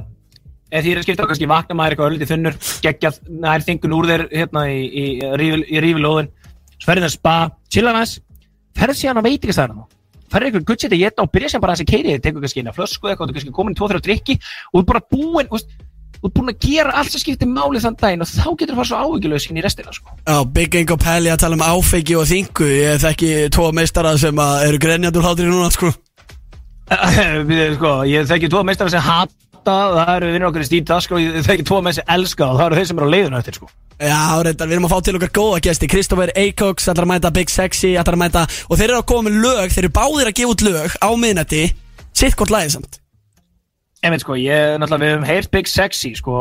eða 0.68 0.84
því 0.84 0.92
er 0.92 1.00
að 1.02 1.08
skipta 1.08 1.24
á 1.24 1.30
kannski 1.32 1.50
vakna 1.52 1.78
maður 1.80 1.96
eitthvað 1.96 2.10
öllítið 2.12 2.32
þunnur, 2.34 2.58
geggjað, 2.84 3.20
nær 3.46 3.66
þingun 3.68 3.98
úr 3.98 4.10
þér 4.12 4.26
hérna 4.34 4.64
í, 4.68 5.06
rífilóðin, 5.86 6.32
svo 6.76 6.90
ferðin 6.90 7.08
að 7.08 7.16
spa, 7.16 7.36
chilla 7.72 7.96
næs, 7.96 8.18
ferð 8.78 9.00
síðan 9.00 9.22
að 9.22 9.30
veitingastæðina 9.32 9.80
þá. 9.80 9.94
Ferð 10.28 10.50
eitthvað 10.50 10.66
gutt 10.68 10.84
setja 10.84 11.00
geta 11.00 11.24
og 11.24 11.32
byrja 11.32 11.50
sem 11.54 11.62
bara 11.64 11.72
að 11.72 11.80
þessi 11.80 11.92
keiri, 11.94 12.18
tekur 12.20 12.44
kannski 12.44 12.60
eina 12.60 12.74
flösku 12.76 13.08
eitthvað, 13.08 13.32
kannski 13.38 13.54
komin 13.56 13.78
í 13.78 13.80
2-3 13.80 14.02
drikki 14.04 14.36
og 14.76 14.84
bara 14.90 15.00
búinn, 15.00 15.48
þú 15.48 15.56
veist, 15.56 15.70
þú 16.28 16.32
ert 16.32 16.38
búinn 16.38 16.52
að 16.52 16.66
gera 16.68 16.96
allt 17.00 17.14
sem 17.14 17.22
skiptir 17.24 17.50
máli 17.50 17.82
þann 17.84 17.98
daginn 18.00 18.24
og 18.26 18.30
þá 18.30 18.50
getur 18.60 18.74
þú 18.74 18.80
fara 18.82 18.90
svo 18.90 19.00
áhyggjulös 19.06 19.48
inn 19.48 19.60
í 19.60 19.64
restina, 19.64 19.94
sko. 19.96 20.14
Já, 20.28 20.38
Big 20.58 20.76
Ingo 20.76 20.98
Pelli 21.00 21.32
að 21.32 21.42
tala 21.46 21.58
um 21.58 21.64
áfengi 21.64 22.18
og 22.20 22.28
þingu 22.28 22.68
Ég 22.68 23.02
þekki 23.02 23.32
tvo 23.56 23.72
meistara 23.76 24.14
sem 24.20 24.44
að 24.44 24.68
eru 24.68 24.82
grenjandur 24.84 25.26
hlátri 25.26 25.48
núna 25.48 25.72
sko. 25.74 25.94
Sko, 27.78 27.90
ég 28.08 28.28
þekki 28.30 28.48
tvo 28.52 28.62
meistara 28.64 28.92
sem 28.92 29.04
hata, 29.04 29.34
það 29.66 30.12
eru 30.14 30.30
vinnur 30.32 30.50
okkur 30.52 30.64
í 30.64 30.68
Steve 30.70 30.88
Dasko, 30.88 31.20
ég 31.20 31.44
þekki 31.44 31.66
tvo 31.68 31.82
með 31.84 31.98
sem 31.98 32.14
elska 32.16 32.46
og 32.48 32.62
það 32.62 32.70
eru 32.70 32.78
þeir 32.78 32.88
sem 32.88 33.02
eru 33.02 33.10
á 33.12 33.14
leiðinu 33.16 33.40
eftir, 33.42 33.58
sko. 33.60 33.68
Já, 33.98 34.22
reyndar, 34.46 34.70
við 34.70 34.78
erum 34.78 34.88
að 34.88 34.94
fá 34.94 35.02
til 35.04 35.16
okkar 35.18 35.34
góða 35.36 35.60
gesti. 35.68 35.90
Kristoffer 35.92 36.32
Eikoks, 36.38 36.88
ætlar 36.88 37.08
að 37.10 37.12
mæta 37.12 37.34
Big 37.36 37.52
Sexy 37.52 37.92
ætlar 38.00 38.16
að 38.16 38.24
mæta, 38.24 38.46
og 38.70 38.80
þeir 38.80 38.94
eru 38.94 39.02
að 39.02 39.10
koma 39.12 39.28
með 39.28 39.42
lög 39.44 39.76
þeir 39.76 39.84
eru 39.84 39.96
báðir 39.98 40.32
að 40.32 40.38
gefa 40.40 40.56
út 40.56 40.66
lög 40.70 40.96
á 41.04 41.10
miðnætti. 41.26 41.64
Sitt 42.16 42.40
hvort 42.40 42.56
lagið 42.56 42.78
veit 44.14 44.24
sko, 44.24 44.36
ég, 44.40 44.76
náttúrulega, 44.82 45.04
við 45.04 45.14
hefum 45.14 45.28
heyrt 45.28 45.52
Big 45.54 45.70
Sexy, 45.72 46.12
sko, 46.20 46.36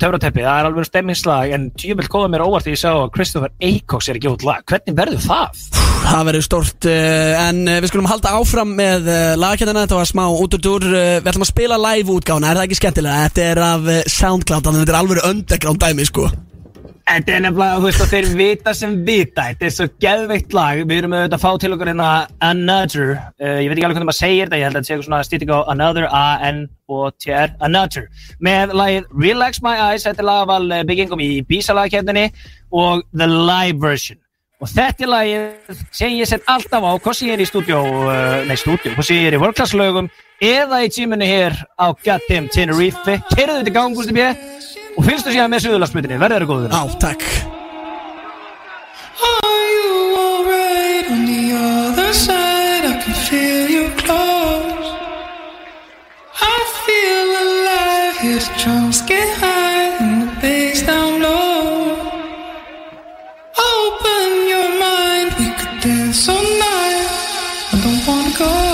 töfrateppi, 0.00 0.44
það 0.44 0.60
er 0.60 0.68
alveg 0.68 0.88
stemmingslag, 0.88 1.54
en 1.56 1.66
tjöfnveld 1.80 2.10
góða 2.12 2.30
mér 2.32 2.44
óvart 2.46 2.66
því 2.66 2.74
ég 2.74 2.80
sá 2.80 2.90
að 2.92 3.10
Christopher 3.16 3.52
Eikoks 3.64 4.10
er 4.12 4.20
gefa 4.22 4.38
út 4.38 4.46
lag. 4.46 4.64
Hvernig 4.70 4.98
verður 4.98 5.22
það? 5.26 5.60
Það 6.04 6.24
verður 6.30 6.46
stort, 6.48 6.88
uh, 6.90 7.44
en 7.48 7.60
uh, 7.66 7.78
við 7.82 7.92
skulum 7.92 8.10
halda 8.10 8.34
áfram 8.38 8.74
með 8.78 9.10
uh, 9.10 9.20
lagkjæðina, 9.40 9.84
þetta 9.86 10.00
var 10.00 10.10
smá 10.10 10.24
út 10.30 10.58
úr 10.58 10.64
dúr, 10.68 10.88
við 10.94 11.30
ætlum 11.30 11.46
að 11.46 11.52
spila 11.52 11.80
live 11.88 12.18
útgána, 12.18 12.50
er 12.50 12.60
það 12.60 12.68
ekki 12.68 12.80
skemmtilega? 12.80 13.28
Þetta 13.28 13.46
er 13.50 13.62
af 13.68 13.92
Soundcloud, 14.18 14.66
þannig 14.66 14.80
að 14.80 14.84
þetta 14.84 14.96
er 14.96 15.00
alveg 15.02 15.30
underground 15.30 15.84
dæmi, 15.84 16.10
sko. 16.10 16.32
Þetta 17.04 17.34
er 17.34 17.42
nefnilega, 17.44 17.76
þú 17.76 17.84
veist, 17.84 18.00
og 18.00 18.08
þeir 18.08 18.26
vita 18.38 18.72
sem 18.74 18.94
vita, 19.04 19.42
þetta 19.50 19.66
er 19.66 19.72
svo 19.74 19.86
geðveikt 20.00 20.54
lag, 20.56 20.78
við 20.88 21.02
erum 21.02 21.12
auðvitað 21.14 21.36
að 21.36 21.42
fá 21.42 21.60
til 21.60 21.70
okkur 21.74 21.90
hérna 21.90 22.08
Another, 22.46 23.10
uh, 23.20 23.58
ég 23.60 23.68
veit 23.68 23.76
ekki 23.76 23.84
alveg 23.84 23.98
hvernig 23.98 24.08
maður 24.08 24.18
segir 24.22 24.48
þetta, 24.48 24.60
ég 24.60 24.64
held 24.64 24.72
að 24.72 24.78
þetta 24.78 24.88
sé 24.88 24.94
eitthvað 24.94 25.08
svona 25.10 25.28
stýtting 25.28 25.52
á 25.52 25.58
Another, 25.74 26.08
A-N-O-T-R, 26.08 27.54
Another, 27.68 28.08
með 28.48 28.74
lagið 28.80 29.08
Relax 29.20 29.60
My 29.66 29.76
Eyes, 29.90 30.08
þetta 30.08 30.24
er 30.24 30.28
lagaval 30.30 30.64
uh, 30.64 30.82
byggingum 30.88 31.22
í 31.22 31.30
Bísa-lagkefninni 31.50 32.26
og 32.72 33.04
The 33.12 33.28
Live 33.28 33.84
Version. 33.84 34.20
Og 34.64 34.70
þetta 34.72 35.04
er 35.04 35.12
lagið 35.12 35.80
sem 35.92 36.16
ég 36.16 36.30
set 36.30 36.46
alltaf 36.48 36.88
á, 36.88 36.92
hvort 36.96 37.20
sem 37.20 37.28
ég 37.28 37.36
er 37.36 37.44
í 37.44 37.50
stúdjó, 37.50 37.82
uh, 38.08 38.38
nei 38.48 38.56
stúdjó, 38.56 38.94
hvort 38.96 39.10
sem 39.10 39.20
ég 39.20 39.28
er 39.28 39.36
í 39.36 39.42
world-class-lögum 39.44 40.08
eða 40.40 40.80
í 40.86 40.88
tímunni 40.94 41.28
hér 41.28 41.58
á 41.76 41.92
Goddamn 41.92 42.48
Tenerife. 42.48 43.20
Keirðu 43.34 43.60
þetta 43.60 43.74
í 43.74 43.76
gang, 43.76 43.92
Gústi 43.92 44.16
B. 44.16 44.32
Og 44.94 45.02
fylgstu 45.02 45.32
síðan 45.34 45.50
með 45.50 45.64
Suðurlandsbyrjunni, 45.66 46.20
verður 46.22 46.44
það 46.44 46.50
góður. 46.52 46.74
Á, 46.78 46.82
takk. 47.02 47.22
Open 63.56 64.48
your 64.48 64.68
mind, 64.80 65.30
we 65.38 65.46
could 65.58 65.80
dance 65.82 66.28
all 66.28 66.42
night. 66.42 67.08
I 67.72 67.80
don't 67.82 68.06
wanna 68.06 68.38
go. 68.38 68.73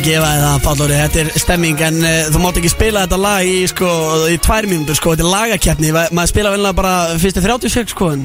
Að 0.00 0.06
gefa 0.06 0.28
það, 0.40 0.60
Pállóri, 0.64 0.96
þetta 0.96 1.20
er 1.20 1.30
stemming 1.42 1.80
en 1.84 1.96
uh, 2.00 2.28
þú 2.32 2.40
mátt 2.40 2.58
ekki 2.60 2.72
spila 2.72 3.02
þetta 3.04 3.18
lag 3.20 3.48
í, 3.48 3.56
sko, 3.68 3.88
í 4.32 4.38
tvær 4.40 4.68
mínútur, 4.70 4.96
sko, 4.96 5.12
þetta 5.12 5.26
er 5.26 5.32
lagakeppni, 5.34 5.90
Ma 5.92 6.04
maður 6.16 6.32
spila 6.32 6.52
vel 6.54 6.70
bara 6.78 6.92
fyrstu 7.20 7.42
30 7.44 7.74
sek, 7.74 7.92
sko, 7.92 8.12
en, 8.16 8.24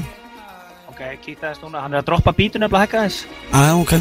Ok, 0.88 1.02
kýta 1.26 1.50
þess 1.50 1.60
núna, 1.66 1.82
hann 1.84 1.92
er 1.92 2.00
að 2.00 2.08
droppa 2.08 2.32
bítun 2.36 2.64
eða 2.64 2.86
hækka 2.86 3.02
þess. 3.04 3.26
að, 3.52 3.74
ok. 3.76 3.92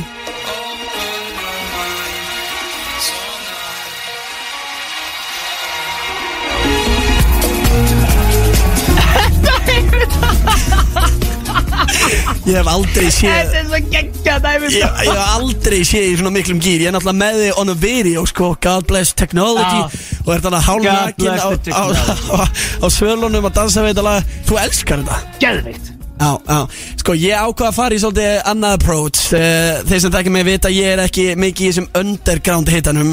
Ég 12.46 12.60
hef 12.60 12.68
aldrei 12.70 13.08
séð 13.10 13.56
er 13.58 13.64
svo 13.66 13.80
geggja 13.90 14.36
dæmi. 14.44 14.68
Ég, 14.70 14.84
ég 14.86 15.10
hef 15.10 15.32
aldrei 15.34 15.80
séð 15.88 16.12
í 16.12 16.14
svona 16.20 16.32
miklum 16.36 16.60
gýr 16.62 16.84
Ég 16.84 16.92
er 16.92 16.94
náttúrulega 16.94 17.18
með 17.24 17.40
þig 17.42 17.62
on 17.62 17.74
a 17.74 17.76
video 17.82 18.26
sko. 18.30 18.52
God 18.62 18.86
bless 18.92 19.16
technology. 19.18 19.82
Og 20.28 20.30
er 20.36 20.44
þannig 20.46 20.60
að 20.60 20.68
hálfnakin 20.70 21.26
bless 21.26 21.42
á, 21.42 21.50
the 21.66 21.74
á, 21.74 21.84
á, 21.90 22.46
á 22.86 22.88
svölunum 22.94 23.50
að 23.50 23.58
dansa 23.58 23.82
við 23.82 23.96
þetta 23.96 24.06
lag. 24.12 24.32
Þú 24.46 24.62
elskar 24.62 25.02
þetta? 25.02 25.20
Geðveikt. 25.42 25.92
Já, 26.16 26.30
já, 26.48 26.60
sko 27.02 27.14
ég 27.20 27.36
ákvað 27.36 27.68
að 27.68 27.76
fara 27.76 27.96
í 27.98 28.00
svolítið 28.06 28.38
annað 28.54 28.78
approach. 28.78 29.26
Uh, 29.36 29.82
Þeir 29.90 30.06
sem 30.06 30.14
þekkja 30.14 30.36
mig 30.38 30.48
vita 30.48 30.72
ég 30.72 30.94
er 30.94 31.04
ekki 31.04 31.28
mikið 31.42 31.66
í 31.66 31.74
þessum 31.74 31.90
underground 32.00 32.72
hitanum. 32.72 33.12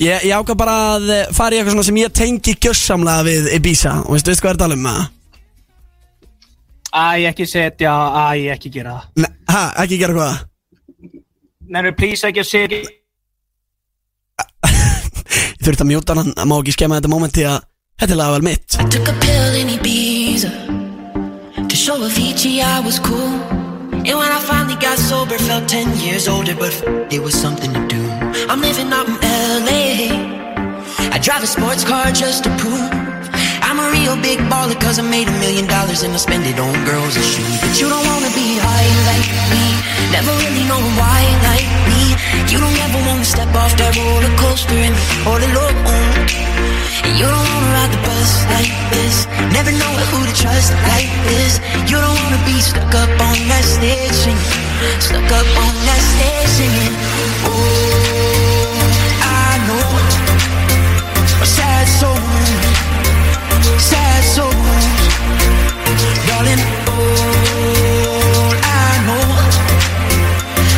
Ég, 0.00 0.24
ég 0.26 0.34
ákvað 0.34 0.58
bara 0.64 0.80
að 0.96 1.08
eh, 1.14 1.30
fara 1.36 1.54
í 1.54 1.60
eitthvað 1.60 1.76
svona 1.76 1.88
sem 1.92 2.00
ég 2.00 2.16
tengi 2.16 2.56
gjössamlega 2.56 3.28
við 3.28 3.54
Ibiza. 3.60 4.00
Og 4.06 4.16
veistu, 4.16 4.32
veistu 4.32 4.48
hvað 4.48 4.56
er 4.56 4.58
að 4.58 4.64
tala 4.64 4.80
um 4.80 4.88
það? 4.90 5.08
Æ, 6.90 7.26
ekki 7.30 7.46
setja, 7.46 7.92
æ, 8.34 8.50
ekki 8.54 8.70
gera 8.74 8.96
það. 8.96 9.10
Ne, 9.22 9.28
ha, 9.52 9.60
ekki 9.84 9.98
gera 10.00 10.16
hvað? 10.16 10.40
Nefnir, 11.70 11.94
please 11.98 12.26
ekki 12.26 12.44
setja. 12.44 12.80
Ég 15.60 15.66
þurfti 15.66 15.84
að 15.84 15.90
mjúta 15.90 16.14
hann, 16.16 16.30
má 16.48 16.56
ekki 16.56 16.72
skemma 16.74 16.96
þetta 16.98 17.10
moment 17.12 17.34
Því 17.36 17.42
að 17.50 17.58
þetta 18.00 18.14
er 18.14 18.18
lagavel 18.20 18.44
mitt 18.46 18.76
I 18.80 18.84
took 18.94 19.08
a 19.12 19.14
pill 19.20 19.56
in 19.60 19.68
Ibiza 19.74 20.50
To 21.68 21.76
show 21.76 21.98
Avicii 22.00 22.62
I 22.64 22.80
was 22.80 22.98
cool 22.98 23.34
And 24.00 24.16
when 24.16 24.32
I 24.32 24.40
finally 24.40 24.76
got 24.80 24.98
sober 24.98 25.36
Felt 25.38 25.68
10 25.68 26.00
years 26.00 26.28
older 26.28 26.54
But 26.56 26.72
it 27.12 27.20
was 27.22 27.34
something 27.34 27.72
to 27.76 27.86
do 27.92 28.00
I'm 28.48 28.62
living 28.62 28.88
out 28.92 29.06
in 29.06 29.20
LA 29.68 30.16
I 31.12 31.18
drive 31.20 31.42
a 31.42 31.46
sports 31.46 31.84
car 31.84 32.10
just 32.10 32.44
to 32.44 32.50
prove 32.56 32.88
a 33.80 33.90
real 33.92 34.16
big 34.20 34.38
baller 34.52 34.78
Cause 34.80 34.98
I 34.98 35.02
made 35.02 35.28
a 35.28 35.36
million 35.44 35.66
dollars 35.66 36.02
And 36.02 36.12
I 36.12 36.20
spend 36.20 36.44
it 36.46 36.58
on 36.58 36.72
girls 36.84 37.16
and 37.16 37.24
shoes. 37.24 37.60
But 37.62 37.74
you 37.80 37.88
don't 37.88 38.06
wanna 38.10 38.32
be 38.36 38.48
high 38.60 38.90
like 39.10 39.28
me. 39.52 39.64
Never 40.14 40.32
really 40.42 40.64
know 40.70 40.82
why 41.00 41.20
like 41.50 41.70
me. 41.90 42.02
You 42.52 42.58
don't 42.64 42.78
ever 42.86 43.00
wanna 43.08 43.24
step 43.24 43.52
off 43.54 43.72
that 43.80 43.92
roller 43.96 44.34
coaster 44.42 44.80
And 44.86 44.94
be 44.94 45.16
all 45.28 45.40
alone 45.40 46.50
and 47.02 47.18
you 47.18 47.24
don't 47.24 47.48
wanna 47.52 47.74
ride 47.74 47.92
the 47.96 48.02
bus 48.06 48.32
like 48.54 48.74
this. 48.92 49.26
Never 49.56 49.72
know 49.72 49.92
who 50.10 50.18
to 50.26 50.34
trust 50.36 50.72
like 50.92 51.10
this. 51.26 51.58
You 51.90 51.96
don't 51.96 52.18
wanna 52.22 52.42
be 52.44 52.60
stuck 52.60 52.92
up 52.94 53.10
on 53.28 53.36
that 53.50 53.64
stage 53.64 54.12
singing. 54.12 54.54
Stuck 55.00 55.30
up 55.32 55.48
on 55.64 55.74
that 55.88 56.02
stage 56.12 56.50
singing. 56.58 56.94
Oh, 57.48 58.76
I 59.24 59.50
know. 59.66 59.88
A 61.42 61.46
sad 61.46 61.86
soul 61.88 62.89
sad 63.78 64.24
souls. 64.24 64.54
Darling, 66.26 66.62
all 66.86 68.54
I 68.62 68.90
know 69.06 69.26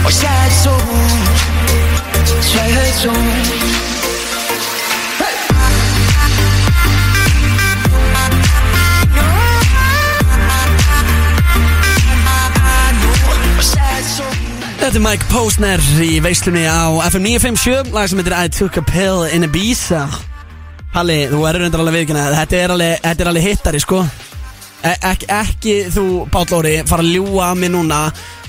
are 0.07 0.11
sad 0.11 0.51
souls, 0.53 1.33
sad 2.41 2.95
souls. 2.95 3.73
Dat 14.83 14.95
is 14.95 14.99
Mike 14.99 15.25
Postner, 15.25 15.81
die 15.97 16.23
wees 16.23 16.41
ermee 16.41 16.69
FM 17.11 17.25
9.57 17.25 18.33
I 18.45 18.49
took 18.49 18.77
a 18.77 18.81
pill 18.81 19.23
in 19.23 19.41
de 19.41 19.49
bies. 19.49 19.91
Halli, 20.93 21.23
þú 21.31 21.39
erur 21.49 21.63
undir 21.65 21.81
alveg 21.81 21.95
viðkynna 21.97 22.23
þetta 22.35 22.57
er 22.59 22.73
alveg, 22.75 22.91
þetta 23.01 23.25
er 23.25 23.29
alveg 23.31 23.45
hittari 23.47 23.79
sko. 23.81 24.01
E 24.83 24.91
ekki, 25.09 25.29
ekki 25.33 25.77
þú, 25.95 26.03
Páll 26.35 26.53
Óri 26.59 26.73
fara 26.91 27.05
að 27.07 27.15
ljúa 27.15 27.47
að 27.47 27.63
mig 27.63 27.71
núna 27.73 28.01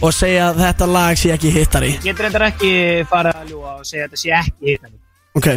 og 0.04 0.12
segja 0.12 0.50
að 0.50 0.60
þetta 0.60 0.88
lag 0.92 1.22
sé 1.22 1.32
ekki 1.32 1.54
hittari. 1.56 1.94
Getur 2.04 2.28
þetta 2.28 2.50
ekki 2.50 2.74
fara 3.08 3.32
að 3.40 3.54
ljúa 3.54 3.78
og 3.78 3.88
segja 3.88 4.10
að 4.10 4.12
þetta 4.12 4.22
sé 4.26 4.34
ekki 4.42 4.74
hittari. 4.74 5.00
Ok. 5.40 5.50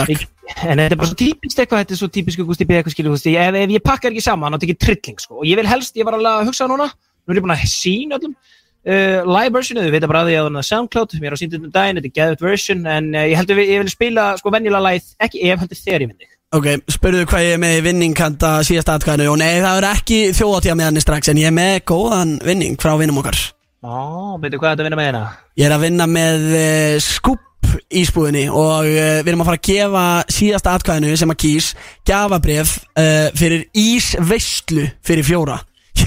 Takk. 0.00 0.26
En 0.66 0.82
þetta 0.82 0.88
er 0.88 0.98
bara 0.98 1.12
svo 1.12 1.20
típist 1.22 1.62
eitthvað, 1.62 1.84
þetta 1.84 1.94
er 1.94 2.00
svo 2.02 2.10
típisku 2.18 2.48
Gusti 2.48 2.66
B. 2.66 2.80
eitthvað 2.80 3.12
Gusti, 3.12 3.36
ef, 3.38 3.60
ef 3.62 3.76
ég 3.76 3.86
pakkar 3.86 4.10
ekki 4.10 4.26
saman 4.26 4.58
þá 4.58 4.64
tekið 4.64 4.82
trilling, 4.82 5.22
sko, 5.22 5.44
og 5.44 5.46
ég 5.46 5.62
vil 5.62 5.70
helst, 5.70 5.94
ég 5.94 6.10
var 6.10 6.18
alveg 6.18 6.40
að 6.40 6.50
hugsa 6.50 6.66
núna, 6.66 6.90
nú 6.90 7.30
er 7.30 7.38
ég 7.38 7.46
búin 7.46 7.54
að 7.54 7.68
sína 7.70 8.18
öllum 8.18 8.34
uh, 8.88 9.20
live 9.28 9.54
versionu, 9.56 9.84
þið 9.86 9.96
veit 9.96 10.08
bara 10.10 10.24
að 10.24 10.32
ég 10.34 10.42
á 10.42 10.46
þarna 10.46 10.66
SoundCloud, 10.70 11.16
mér 11.20 11.32
er 11.32 11.38
á 11.38 11.42
síndundum 11.42 11.72
daginn, 11.74 12.00
þetta 12.00 12.10
er 12.10 12.18
geðut 12.18 12.44
version, 12.48 12.84
en 12.88 13.14
uh, 13.14 13.28
ég 13.28 13.40
heldur 13.40 13.60
við, 13.60 13.72
ég 13.74 13.84
vil 13.84 13.92
spila, 13.92 14.26
sko, 14.40 14.52
venjulega 14.54 14.86
lagið, 14.88 15.14
ekki 15.26 15.42
ef, 15.46 15.64
heldur 15.64 15.80
þegar 15.80 16.06
ég 16.06 16.12
myndi. 16.12 16.30
Ok, 16.50 16.66
spurðu 16.90 17.26
hvað 17.30 17.44
ég 17.46 17.52
er 17.54 17.60
með 17.62 17.76
í 17.76 17.82
vinningkanta 17.84 18.48
síðast 18.66 18.88
atkvæðinu 18.90 19.28
og 19.30 19.36
nei, 19.38 19.60
það 19.62 19.76
er 19.76 19.84
ekki 19.92 20.16
þjóðatíða 20.34 20.74
með 20.80 20.88
hann 20.88 21.02
strax 21.04 21.30
en 21.30 21.38
ég 21.38 21.46
er 21.46 21.54
með 21.54 21.76
góðan 21.86 22.32
vinning 22.42 22.74
frá 22.82 22.96
vinnum 22.98 23.20
okkar 23.22 23.38
Ó, 23.86 24.34
veitu 24.42 24.58
hvað 24.58 24.72
er 24.72 24.74
þetta 24.74 24.82
að 24.82 24.88
vinna 24.88 24.98
með 24.98 25.06
hérna? 25.06 25.20
Ég 25.60 25.68
er 25.68 25.74
að 25.76 25.84
vinna 25.86 26.08
með 26.10 26.48
uh, 26.50 26.96
skúp 27.06 27.70
ísbúðinni 28.00 28.42
og 28.50 28.90
uh, 28.90 29.20
við 29.22 29.30
erum 29.30 29.44
að 29.44 29.50
fara 29.52 29.60
að 29.60 29.68
gefa 29.70 30.04
síðasta 30.40 30.74
atkvæðinu 30.74 31.22
sem 31.22 31.34
að 31.36 31.40
kýs 31.44 31.70
gafabref 32.10 32.74
fyrir 33.38 33.68
ísveistlu 33.86 34.90
fyrir 35.06 35.30
fjóra 35.30 35.60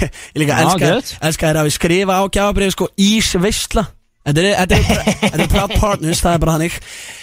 Ég 0.08 0.42
líka 0.44 0.60
Já, 0.60 0.94
elska, 1.24 1.48
þér 1.50 1.60
að 1.62 1.68
við 1.68 1.76
skrifa 1.78 2.20
á 2.20 2.22
gafabref 2.38 2.76
sko 2.76 2.88
ísveistla 3.00 3.86
Þetta 4.24 4.40
er, 4.40 4.54
þetta 4.56 5.00
þetta 5.34 5.48
proud 5.52 5.74
partners, 5.80 6.22
það 6.24 6.36
er 6.38 6.44
bara 6.46 6.54
hannig 6.56 6.78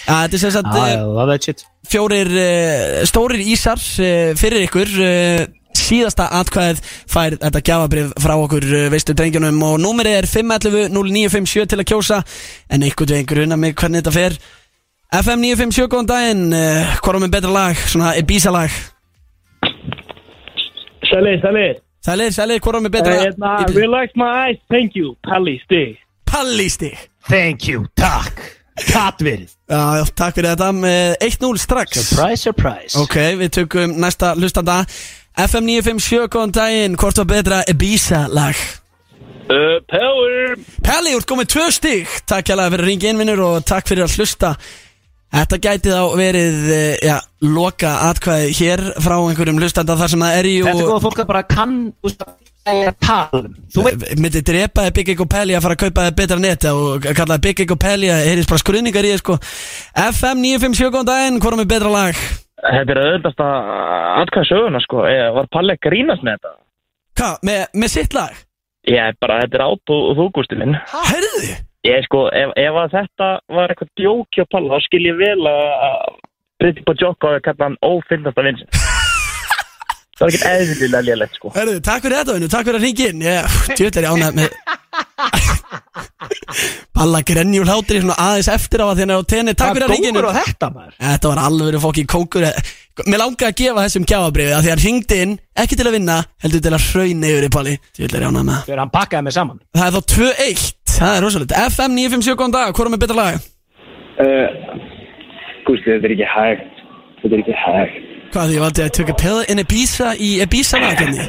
Þetta 0.05 0.37
er 0.37 0.43
sem 0.43 0.51
sagt 0.53 0.69
Ah, 0.75 1.31
shit. 1.41 1.63
fjórir 1.89 2.29
uh, 2.29 3.01
stórir 3.09 3.41
ísar 3.41 3.81
uh, 3.81 4.35
fyrir 4.37 4.67
ykkur 4.67 4.91
uh, 5.01 5.41
síðasta 5.81 6.27
atkvæðið 6.41 6.79
fær 7.09 7.35
þetta 7.41 7.61
gjafabrif 7.67 8.11
frá 8.21 8.33
okkur 8.37 8.65
uh, 8.67 8.85
veistu 8.91 9.15
drengjunum. 9.17 9.57
Og 9.63 9.77
númerið 9.81 10.17
er 10.19 10.27
511-0957 10.27 11.69
til 11.71 11.79
að 11.79 11.87
kjósa. 11.89 12.17
En 12.69 12.83
einhvern 12.83 13.13
veginn 13.15 13.29
gruna 13.31 13.57
mig 13.59 13.73
hvernig 13.79 14.03
þetta 14.03 14.13
fer. 14.15 14.35
FM 15.15 15.41
957 15.47 15.87
góðan 15.91 16.09
daginn. 16.11 16.43
Uh, 16.51 16.91
hvað 16.99 17.17
er 17.17 17.23
með 17.25 17.33
betra 17.37 17.53
lag, 17.55 17.81
svona 17.91 18.11
Ibiza 18.19 18.51
lag 18.53 18.75
Sælir, 21.11 21.39
sælir. 21.43 21.79
Sælir, 22.01 22.31
sælir, 22.33 22.59
hvað 22.65 22.79
er 22.79 22.83
með 22.87 22.93
betra 22.95 23.17
Hérna, 23.21 23.51
relax 23.75 24.15
my 24.17 24.29
eyes, 24.47 24.59
thank 24.73 24.95
you, 24.97 25.13
Palli 25.27 25.59
Stig. 25.65 25.99
Pallisti 26.25 26.89
Thank 27.29 27.67
you, 27.69 27.85
takk. 27.99 28.39
Kattverið. 28.87 29.51
Já, 29.69 30.07
takk 30.17 30.37
fyrir 30.39 30.55
þetta 30.55 30.69
með 30.73 31.15
1-0 31.27 31.59
strax 31.61 31.99
Surprise, 32.07 32.41
surprise. 32.47 32.97
Ok, 32.97 33.17
við 33.37 33.51
tökum 33.59 33.93
næsta 34.01 34.31
hlustanda 34.39 34.79
FM 35.37 35.67
957 35.69 36.31
góðan 36.33 36.55
daginn 36.57 36.97
hvort 36.99 37.21
var 37.21 37.29
betra 37.35 37.61
Ibiza 37.69 38.25
lag 38.33 38.57
Uh, 39.51 39.81
power. 39.91 40.53
Pelli, 40.85 41.11
þú 41.11 41.17
ert 41.19 41.27
komið 41.27 41.47
tvö 41.51 41.63
stík 41.75 42.11
Takk 42.29 42.53
hérlega 42.53 42.71
fyrir 42.71 42.85
að 42.85 42.87
ringa 42.87 43.09
innvinnur 43.09 43.41
og 43.43 43.65
takk 43.67 43.89
fyrir 43.89 44.05
að 44.05 44.13
hlusta 44.15 44.51
Þetta 45.31 45.59
gæti 45.63 45.91
þá 45.93 46.15
verið 46.19 46.55
eh, 46.75 46.95
já, 47.07 47.15
loka 47.47 47.91
atkvæði 48.09 48.53
hér 48.57 48.81
frá 48.99 49.15
einhverjum 49.15 49.61
hlustanda 49.61 49.95
þar 49.99 50.11
sem 50.11 50.23
það 50.25 50.39
er 50.41 50.49
jú 50.51 50.65
Þetta 50.67 50.83
er 50.83 50.89
góða 50.89 51.03
fólk 51.05 51.21
að 51.23 51.29
bara 51.29 51.43
kann, 51.47 51.77
þú 52.01 52.09
veist, 52.09 52.25
að 52.67 52.91
tala 53.01 53.39
um. 53.39 53.55
Þú 53.71 53.85
veit, 53.87 54.03
myndi 54.19 54.43
drepaði 54.51 54.93
Big 54.97 55.13
Egg 55.13 55.23
og 55.23 55.31
Pelli 55.31 55.55
að 55.55 55.65
fara 55.65 55.77
að 55.77 55.83
kaupa 55.85 56.05
þið 56.09 56.17
betra 56.19 56.39
neti 56.43 56.73
og 56.75 57.07
kallaði 57.21 57.45
Big 57.47 57.63
Egg 57.63 57.73
og 57.77 57.81
Pelli 57.81 58.11
að 58.11 58.27
heyrðis 58.27 58.51
bara 58.51 58.63
skruðningar 58.65 59.07
í 59.07 59.13
þið 59.13 59.23
sko 59.23 59.39
FM 60.03 60.43
957 60.43 60.91
góðan 60.91 61.09
daginn, 61.13 61.41
hvað 61.41 61.63
er 61.63 61.71
betra 61.71 61.95
lag? 61.95 62.21
Þetta 62.61 62.93
er 62.93 63.01
auðvitað 63.01 63.47
að 63.47 63.73
atkvæða 64.21 64.49
söguna, 64.51 64.83
sko. 64.83 65.01
Eða, 65.09 65.31
var 65.39 65.51
Palli 65.55 65.73
að 65.73 65.83
grínast 65.87 66.27
með 66.27 66.37
þetta? 66.37 66.55
Hvað, 67.17 67.39
með, 67.47 67.63
með 67.81 67.93
sitt 67.95 68.13
lag? 68.19 68.37
Ég 68.91 69.01
er 69.01 69.17
bara, 69.21 69.39
þetta 69.41 69.57
er 69.57 69.63
át 69.65 69.93
og 69.95 70.13
þú, 70.19 70.27
Gústi 70.35 70.57
minn. 70.59 70.77
Herðu? 70.91 71.55
Ég 71.81 72.03
sko, 72.05 72.27
ef, 72.29 72.51
ef 72.61 72.75
að 72.77 72.91
þetta 72.93 73.41
var 73.49 73.71
eitthvað 73.73 73.89
djóki 73.97 74.37
á 74.43 74.45
Palla, 74.53 74.77
þá 74.77 74.85
skil 74.85 75.01
ég 75.07 75.15
vel 75.17 75.41
að 75.49 76.13
Briti 76.61 76.85
på 76.85 76.93
Jokko 76.93 77.25
að 77.31 77.41
kalla 77.47 77.65
hann 77.71 77.81
ófinnast 77.81 78.37
af 78.37 78.45
vinsinn. 78.45 78.69
það 80.13 80.21
var 80.21 80.29
ekkert 80.29 80.45
eðlilega 80.51 81.01
lélegt, 81.07 81.33
sko. 81.39 81.49
Herðu, 81.55 81.79
takk 81.81 82.05
fyrir 82.05 82.17
þetta 82.19 82.35
vinnu, 82.37 82.49
takk 82.53 82.65
fyrir 82.67 82.77
að 82.77 82.85
ringa 82.85 83.05
inn. 83.09 83.25
Ég, 83.25 83.41
djöðlega 83.71 83.97
er 83.97 84.05
ég 84.05 84.13
ánægð 84.13 84.35
með 84.37 84.49
Balla 87.01 87.25
grenjúl 87.25 87.65
hátri 87.65 87.97
svona 88.03 88.13
aðeins 88.21 88.45
eftir 88.53 88.77
á 88.83 88.85
að 88.85 88.99
er 89.01 89.17
á 89.17 89.25
tenni. 89.25 89.57
Takk 89.57 89.73
fyrir 89.73 89.87
að 89.87 89.93
ringa 89.95 90.09
inn 90.11 90.21
þetta, 90.37 90.69
maður. 90.75 90.93
Þetta 91.01 91.25
var 91.31 91.39
alveg 91.47 91.81
fokki 91.81 92.05
kókur 92.05 92.45
Mér 93.07 93.19
langaði 93.23 93.47
að 93.47 93.57
gefa 93.57 93.85
þessum 93.87 94.05
gjafabriði 94.05 94.53
að 94.53 94.61
því 94.65 94.69
hann 94.69 94.83
ringdi 94.83 95.15
inn, 95.23 95.33
ekki 95.63 95.75
til 95.79 95.87
að 95.87 95.95
vinna 95.95 96.17
heldur 96.43 96.61
til 96.61 96.73
að 96.75 96.85
hrauna 96.91 97.27
yfir 97.31 97.45
í 97.47 97.49
Palli. 97.55 97.73
Djöðlega 97.97 98.19
er 98.19 98.25
ég 98.27 98.29
ánægð 98.29 98.47
með 98.51 98.59
það. 101.01 101.17
Er 101.17 101.21
þá 101.21 101.25
2-1, 101.25 101.25
það 101.25 101.25
rosalega 101.25 101.65
FM 101.71 101.97
957 101.97 102.37
góðan 102.41 102.55
dag, 102.55 102.71
hvað 102.77 102.85
er 102.85 102.93
með 102.95 103.03
betra 103.03 103.19
lag? 103.21 103.35
Gústi, 105.67 105.87
þetta 105.91 106.07
er 106.09 106.15
ekki 106.15 106.29
hægt. 106.35 106.81
Þetta 107.21 107.35
er 107.37 107.43
ekki 107.43 107.55
hægt. 107.63 107.99
Hvað 108.31 108.47
því, 108.47 108.55
ég 108.55 108.63
valdi 108.63 108.83
að 108.85 108.93
tökja 108.95 109.15
pill 109.19 109.39
in 109.51 109.59
Ibiza 109.65 110.13
í 110.15 110.29
Ibiza 110.45 110.79
lagenni 110.79 111.25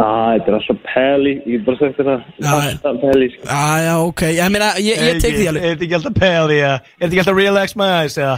Ah, 0.00 0.30
þetta 0.36 0.48
er 0.52 0.54
alltaf 0.56 0.78
Pelli. 0.86 1.32
Ég 1.44 1.58
get 1.58 1.64
bara 1.66 1.76
sagt 1.80 1.98
þetta. 1.98 2.14
Já, 2.40 2.50
Alltaf 2.54 3.00
Pelli, 3.02 3.26
sko. 3.34 3.42
Já, 3.50 3.64
já, 3.84 3.94
ok, 4.06 4.22
ég 4.36 4.52
meina, 4.54 4.68
ég, 4.80 5.02
ég 5.08 5.18
tek 5.20 5.34
því 5.36 5.46
alveg 5.50 5.64
Er 5.66 5.74
þetta 5.74 5.84
ekki 5.88 5.96
alltaf 5.98 6.14
pæli, 6.20 6.56
ja? 6.60 6.70
Er 6.78 7.02
þetta 7.02 7.10
ekki 7.10 7.22
alltaf 7.24 7.38
relax 7.40 7.76
my 7.80 7.88
eyes, 7.98 8.16
ja? 8.20 8.30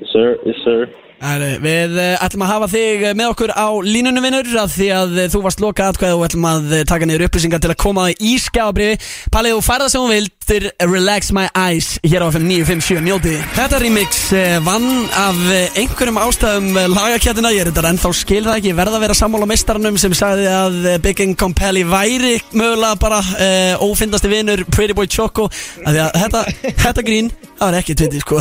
Yes, 0.00 0.12
sir. 0.14 0.30
Yes, 0.46 0.62
sir. 0.64 0.86
Við 1.20 1.98
uh, 2.00 2.14
ætlum 2.24 2.46
að 2.46 2.50
hafa 2.54 2.66
þig 2.72 3.02
eh, 3.04 3.14
með 3.18 3.34
okkur 3.34 3.50
á 3.52 3.68
línunum 3.84 4.24
vinnur 4.24 4.46
því 4.72 4.86
að 4.96 5.10
uh, 5.18 5.26
þú 5.28 5.42
varst 5.44 5.60
loka 5.60 5.90
atkvæð 5.92 6.14
og 6.16 6.24
ætlum 6.24 6.46
að 6.48 6.70
taka 6.88 7.04
niður 7.08 7.26
upplýsingar 7.26 7.60
til 7.60 7.68
að 7.74 7.76
koma 7.82 8.06
í 8.14 8.32
skjábriði. 8.40 8.96
Palli, 9.34 9.52
þú 9.52 9.60
færða 9.66 9.90
sem 9.92 10.06
vilt 10.08 10.32
til 10.48 10.70
Relax 10.80 11.28
My 11.36 11.44
Eyes 11.52 11.90
hér 12.00 12.24
á 12.24 12.32
FM 12.32 12.48
957 12.48 13.04
njóti 13.04 13.34
Þetta 13.54 13.78
remix 13.82 14.22
vann 14.64 14.88
af 15.20 15.38
einhverjum 15.78 16.18
ástæðum 16.24 16.80
lagakjættina 16.96 17.52
ég 17.54 17.66
er 17.66 17.70
þetta 17.70 17.92
en 17.92 18.00
þá 18.00 18.08
skil 18.16 18.42
það 18.48 18.56
ekki. 18.56 18.74
Verða 18.80 18.98
að 18.98 19.06
vera 19.06 19.20
sammála 19.20 19.50
meistarnum 19.52 20.00
sem 20.00 20.16
sagði 20.16 20.48
að 20.48 20.80
uh, 20.86 20.98
Big 21.04 21.20
Income 21.26 21.58
Pelli 21.60 21.84
væri 21.84 22.38
mögulega 22.56 22.96
bara 23.04 23.20
uh, 23.20 23.84
ófindasti 23.84 24.32
vinnur 24.32 24.64
Pretty 24.72 24.96
Boy 24.96 25.10
Choco. 25.10 25.50
Því 25.84 26.04
að 26.08 26.12
þetta, 26.24 26.44
þetta 26.86 27.08
grín 27.12 27.32
það 27.60 27.66
var 27.68 27.82
ekki 27.84 27.98
tviti 28.00 28.24
sko 28.24 28.40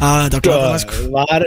var 0.00 0.40
klart 0.42 0.82
sko. 0.84 1.08
Var, 1.12 1.44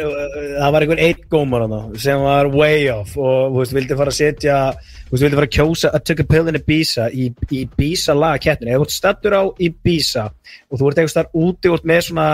það 0.60 0.74
var 0.76 0.86
einhver 0.86 1.02
eitt 1.02 1.24
gómar 1.32 1.66
sem 2.02 2.22
var 2.22 2.50
way 2.54 2.90
off 2.92 3.16
og 3.18 3.54
þú 3.54 3.60
veist, 3.62 3.76
vildi 3.76 3.98
fara 4.00 4.14
að 4.14 4.18
setja 4.18 4.58
þú 4.76 5.14
veist, 5.14 5.24
vildi 5.24 5.40
fara 5.40 5.50
að 5.50 5.56
kjósa 5.58 5.92
að 5.92 6.06
tökja 6.10 6.28
pillin 6.32 6.60
Ibiza 6.60 7.10
í, 7.12 7.28
í 7.52 7.64
Ibiza 7.66 8.16
lagakettinu 8.18 8.74
ef 8.74 8.82
þú 8.82 8.88
ert 8.88 8.96
stattur 8.96 9.38
á 9.38 9.44
Ibiza 9.68 10.26
og 10.28 10.80
þú 10.80 10.90
ert 10.90 11.02
eitthvað 11.02 11.14
starf 11.16 11.44
úti 11.44 11.72
ert 11.72 11.92
með 11.92 12.02
svona 12.08 12.30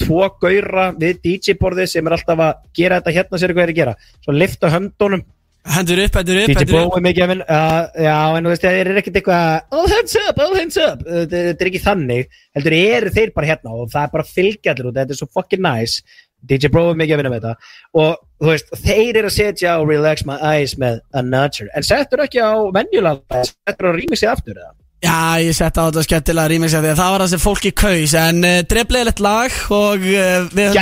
tvo 0.00 0.22
gauðra 0.42 0.86
við 1.00 1.20
DJ-borðið 1.26 1.92
sem 1.94 2.06
er 2.06 2.16
alltaf 2.16 2.46
að 2.46 2.64
gera 2.80 3.00
þetta 3.00 3.16
hérna 3.18 3.42
sér 3.42 3.54
hvað 3.54 3.66
er 3.66 3.74
að 3.74 3.80
gera. 3.82 3.98
Svo 4.24 4.36
lifta 4.36 4.72
höndunum 4.74 5.26
Hendur 5.68 5.98
upp, 6.00 6.14
hendur 6.16 6.38
upp, 6.40 6.48
DJ 6.48 6.56
hendur 6.62 6.72
Bó 6.72 6.86
upp. 6.88 7.02
mikið 7.04 7.24
að 7.24 7.30
vinna 7.34 7.44
uh, 7.52 7.98
Já, 8.00 8.14
en 8.38 8.46
þú 8.46 8.52
veist, 8.54 8.62
það 8.64 8.78
er 8.80 8.90
ekkert 9.02 9.18
eitthvað 9.20 9.76
All 9.76 9.90
hands 9.92 10.16
up, 10.22 10.40
all 10.40 10.56
hands 10.56 10.78
up. 10.80 11.02
Þetta 11.04 11.42
þetta 11.50 11.64
er 11.66 11.70
ekki 11.70 11.82
þannig 11.84 12.38
Heldur 12.56 12.76
eru 12.78 13.12
þeir 13.18 13.32
bara 13.36 13.50
hérna 13.52 13.74
og 13.76 13.92
það 13.92 14.06
er 14.06 14.14
bara 14.16 14.28
fylgjallir 14.30 14.88
út 14.90 14.98
Þetta 15.02 15.16
er 15.16 15.20
svo 15.20 15.28
fucking 15.36 15.62
nice. 15.66 16.00
DJ 16.48 16.70
Bro 16.72 16.86
er 16.94 16.96
mikið 16.96 17.12
að 17.12 17.20
vinna 17.20 17.30
með 17.34 17.42
þetta. 17.44 17.72
Og 18.00 18.12
þú 18.40 18.48
veist, 18.54 18.70
þeir 18.86 19.18
eru 19.20 19.28
að 19.28 19.34
setja 19.36 19.74
á 19.76 19.78
Relax 19.84 20.24
My 20.24 20.38
Eyes 20.54 20.78
með 20.80 21.02
A 21.12 21.20
Nudger 21.26 21.68
En 21.76 21.84
settur 21.84 22.24
ekki 22.24 22.40
á 22.40 22.56
venjulega 22.72 23.44
Settur 23.52 23.90
á 23.92 23.96
remixið 23.98 24.32
aftur 24.32 24.56
eða 24.56 24.72
Já, 25.00 25.40
ég 25.40 25.54
sett 25.56 25.78
á 25.80 25.88
þetta 25.88 26.02
skemmtilega 26.04 26.66
að 26.68 26.88
það 26.98 27.12
var 27.14 27.22
það 27.22 27.30
sem 27.32 27.40
fólki 27.40 27.70
kaus 27.72 28.14
en 28.20 28.42
uh, 28.44 28.56
dreflegilegt 28.68 29.22
lag 29.24 29.54
og 29.72 30.02
uh, 30.04 30.48
við 30.52 30.76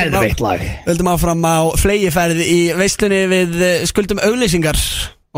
höldum, 0.89 1.11
áfram 1.13 1.47
á 1.47 1.59
flegiferð 1.79 2.43
í 2.43 2.59
veislunni 2.79 3.21
við 3.31 3.55
uh, 3.61 3.77
skuldum 3.87 4.23
auglýsingar 4.27 4.81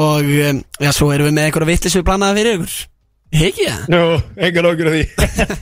og 0.00 0.30
já, 0.32 0.90
svo 0.96 1.10
erum 1.12 1.28
við 1.28 1.36
með 1.36 1.50
einhverja 1.50 1.70
vittlisu 1.74 2.04
planaða 2.06 2.38
fyrir 2.38 2.56
ykkur 2.60 2.78
Hegi 3.30 3.62
það? 3.62 3.82
Nú, 3.92 3.98
engar 4.42 4.66
okkur 4.72 4.88
af 4.90 4.94
því. 4.96 5.02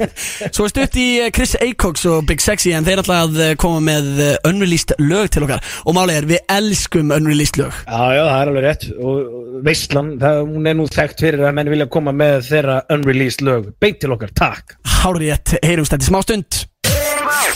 Svo 0.56 0.64
er 0.64 0.70
stutt 0.72 0.94
í 0.96 1.06
uh, 1.20 1.26
Chris 1.36 1.52
Acox 1.60 2.06
og 2.08 2.22
Big 2.28 2.40
Sexy 2.40 2.72
en 2.72 2.86
þeir 2.86 3.02
að 3.04 3.36
uh, 3.36 3.50
koma 3.60 3.82
með 3.84 4.08
uh, 4.24 4.30
unreleased 4.48 4.94
lög 5.02 5.28
til 5.34 5.44
okkar. 5.44 5.60
Og 5.84 5.96
málið 5.96 6.20
er 6.22 6.28
við 6.30 6.54
elskum 6.54 7.12
unreleased 7.12 7.60
lög. 7.60 7.76
Já, 7.84 8.16
já, 8.16 8.22
það 8.24 8.38
er 8.38 8.52
alveg 8.52 8.64
rétt. 8.64 8.86
Og 8.96 9.60
Veistlan, 9.66 10.14
það, 10.22 10.40
hún 10.48 10.70
er 10.70 10.78
nú 10.78 10.86
þekkt 10.94 11.24
fyrir 11.26 11.44
að 11.44 11.58
menn 11.58 11.72
vilja 11.74 11.88
koma 11.92 12.14
með 12.16 12.38
þeirra 12.48 12.78
unreleased 12.96 13.44
lög. 13.44 13.68
Beint 13.82 14.00
til 14.00 14.14
okkar, 14.16 14.32
takk. 14.38 14.78
Hárétt, 15.02 15.58
heyrumst 15.60 15.92
þetta 15.92 16.08
í 16.08 16.08
smá 16.08 16.22
stund. 16.24 16.62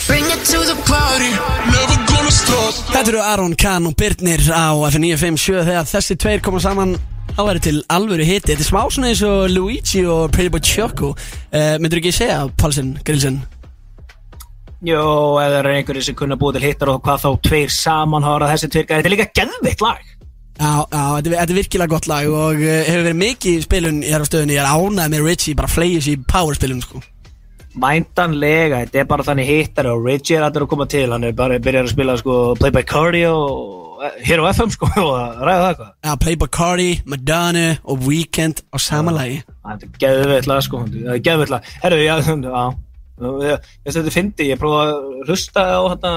Bring 0.05 0.25
it 0.29 0.45
to 0.51 0.59
the 0.67 0.77
party, 0.85 1.31
never 1.73 1.97
gonna 2.05 2.31
stop. 2.31 2.77
Þetta 2.91 3.15
eru 3.15 3.23
Aron 3.23 3.57
Kahn 3.57 3.89
og 3.89 3.97
Birnir 3.97 4.45
á 4.53 4.77
FN957 4.91 5.63
þegar 5.63 5.89
þessi 5.89 6.19
tveir 6.21 6.45
koma 6.45 6.61
saman 6.61 6.93
þá 7.33 7.43
er 7.49 7.59
til 7.63 7.81
alvöru 7.93 8.25
hiti. 8.27 8.51
Þetta 8.51 8.61
er 8.63 8.67
smá 8.67 8.81
svona 8.91 9.09
eins 9.11 9.23
og 9.25 9.49
Luigi 9.51 10.03
og 10.09 10.31
Pretty 10.33 10.51
Boy 10.53 10.63
Choco. 10.63 11.13
Uh, 11.53 11.75
Myndur 11.81 12.01
ekki 12.01 12.13
segja, 12.13 12.45
Pálsson, 12.59 12.95
Grilsen? 13.05 13.41
Jó, 14.83 15.03
eða 15.39 15.61
er 15.61 15.69
einhverju 15.77 16.03
sem 16.03 16.17
kunna 16.19 16.35
búið 16.39 16.59
til 16.59 16.67
hittar 16.67 16.91
og 16.91 16.99
hvað 17.05 17.21
þá 17.23 17.29
tveir 17.47 17.71
saman 17.71 18.25
hafa 18.25 18.49
þessi 18.51 18.67
tvirka 18.73 18.97
Þetta 18.99 19.09
er 19.09 19.15
líka 19.15 19.29
geðveikt 19.39 19.85
lag. 19.85 20.01
Já, 20.53 20.71
já, 20.83 21.03
þetta 21.15 21.29
er, 21.29 21.37
þetta 21.37 21.53
er 21.53 21.57
virkilega 21.57 21.93
gott 21.95 22.09
lag 22.11 22.27
og 22.29 22.59
uh, 22.59 22.73
hefur 22.89 23.07
verið 23.07 23.21
mikið 23.21 23.63
spilun 23.65 24.03
hér 24.05 24.25
á 24.25 24.29
stöðunni. 24.29 24.57
Ég 24.57 24.65
er 24.65 24.73
ánægð 24.75 25.15
með 25.15 25.27
Richie, 25.29 25.57
bara 25.57 25.71
flegis 25.71 26.11
í 26.11 26.17
power 26.29 26.59
spilun 26.59 26.83
sko. 26.83 27.01
Mæntanlega, 27.73 28.83
þetta 28.83 28.99
er 29.01 29.07
bara 29.09 29.25
þannig 29.25 29.49
hittar 29.49 29.89
og 29.89 30.03
Richie 30.05 30.37
er 30.37 30.45
alltaf 30.45 30.67
að 30.67 30.73
koma 30.75 30.85
til. 30.91 31.07
Hann 31.09 31.25
er 31.25 31.33
bara 31.37 31.57
byrjar 31.63 31.87
að 31.87 31.95
spila 31.95 32.17
sko 32.19 32.41
Play 32.59 32.75
by 32.75 32.85
Cardi 32.85 33.23
og 33.31 33.82
hér 34.27 34.43
á 34.43 34.45
FM 34.51 34.71
sko 34.73 34.89
og 35.05 35.11
að 35.17 35.43
ræða 35.43 35.59
það 35.59 35.67
eitthvað. 35.71 35.91
Já, 36.05 36.13
Playboy 36.23 36.51
Cardi, 36.57 36.87
Madonna 37.09 37.67
og 37.83 38.07
Weekend 38.07 38.63
á 38.73 38.77
sama 38.81 39.13
lagi. 39.15 39.41
Þetta 39.63 39.89
er 39.89 39.99
geðveikt 40.05 40.49
lag 40.51 40.63
sko 40.65 40.85
Það 40.87 41.13
er 41.15 41.21
geðveikt 41.27 41.53
lag. 41.53 41.69
Herru, 41.83 42.01
já, 42.03 42.15
já. 42.23 43.55
Ég 43.85 43.93
þetta 43.93 44.15
fyndi, 44.15 44.49
ég 44.49 44.59
prófa 44.59 44.87
að 44.87 45.29
hlusta 45.29 45.67
á 45.69 45.81
hérna 45.85 46.15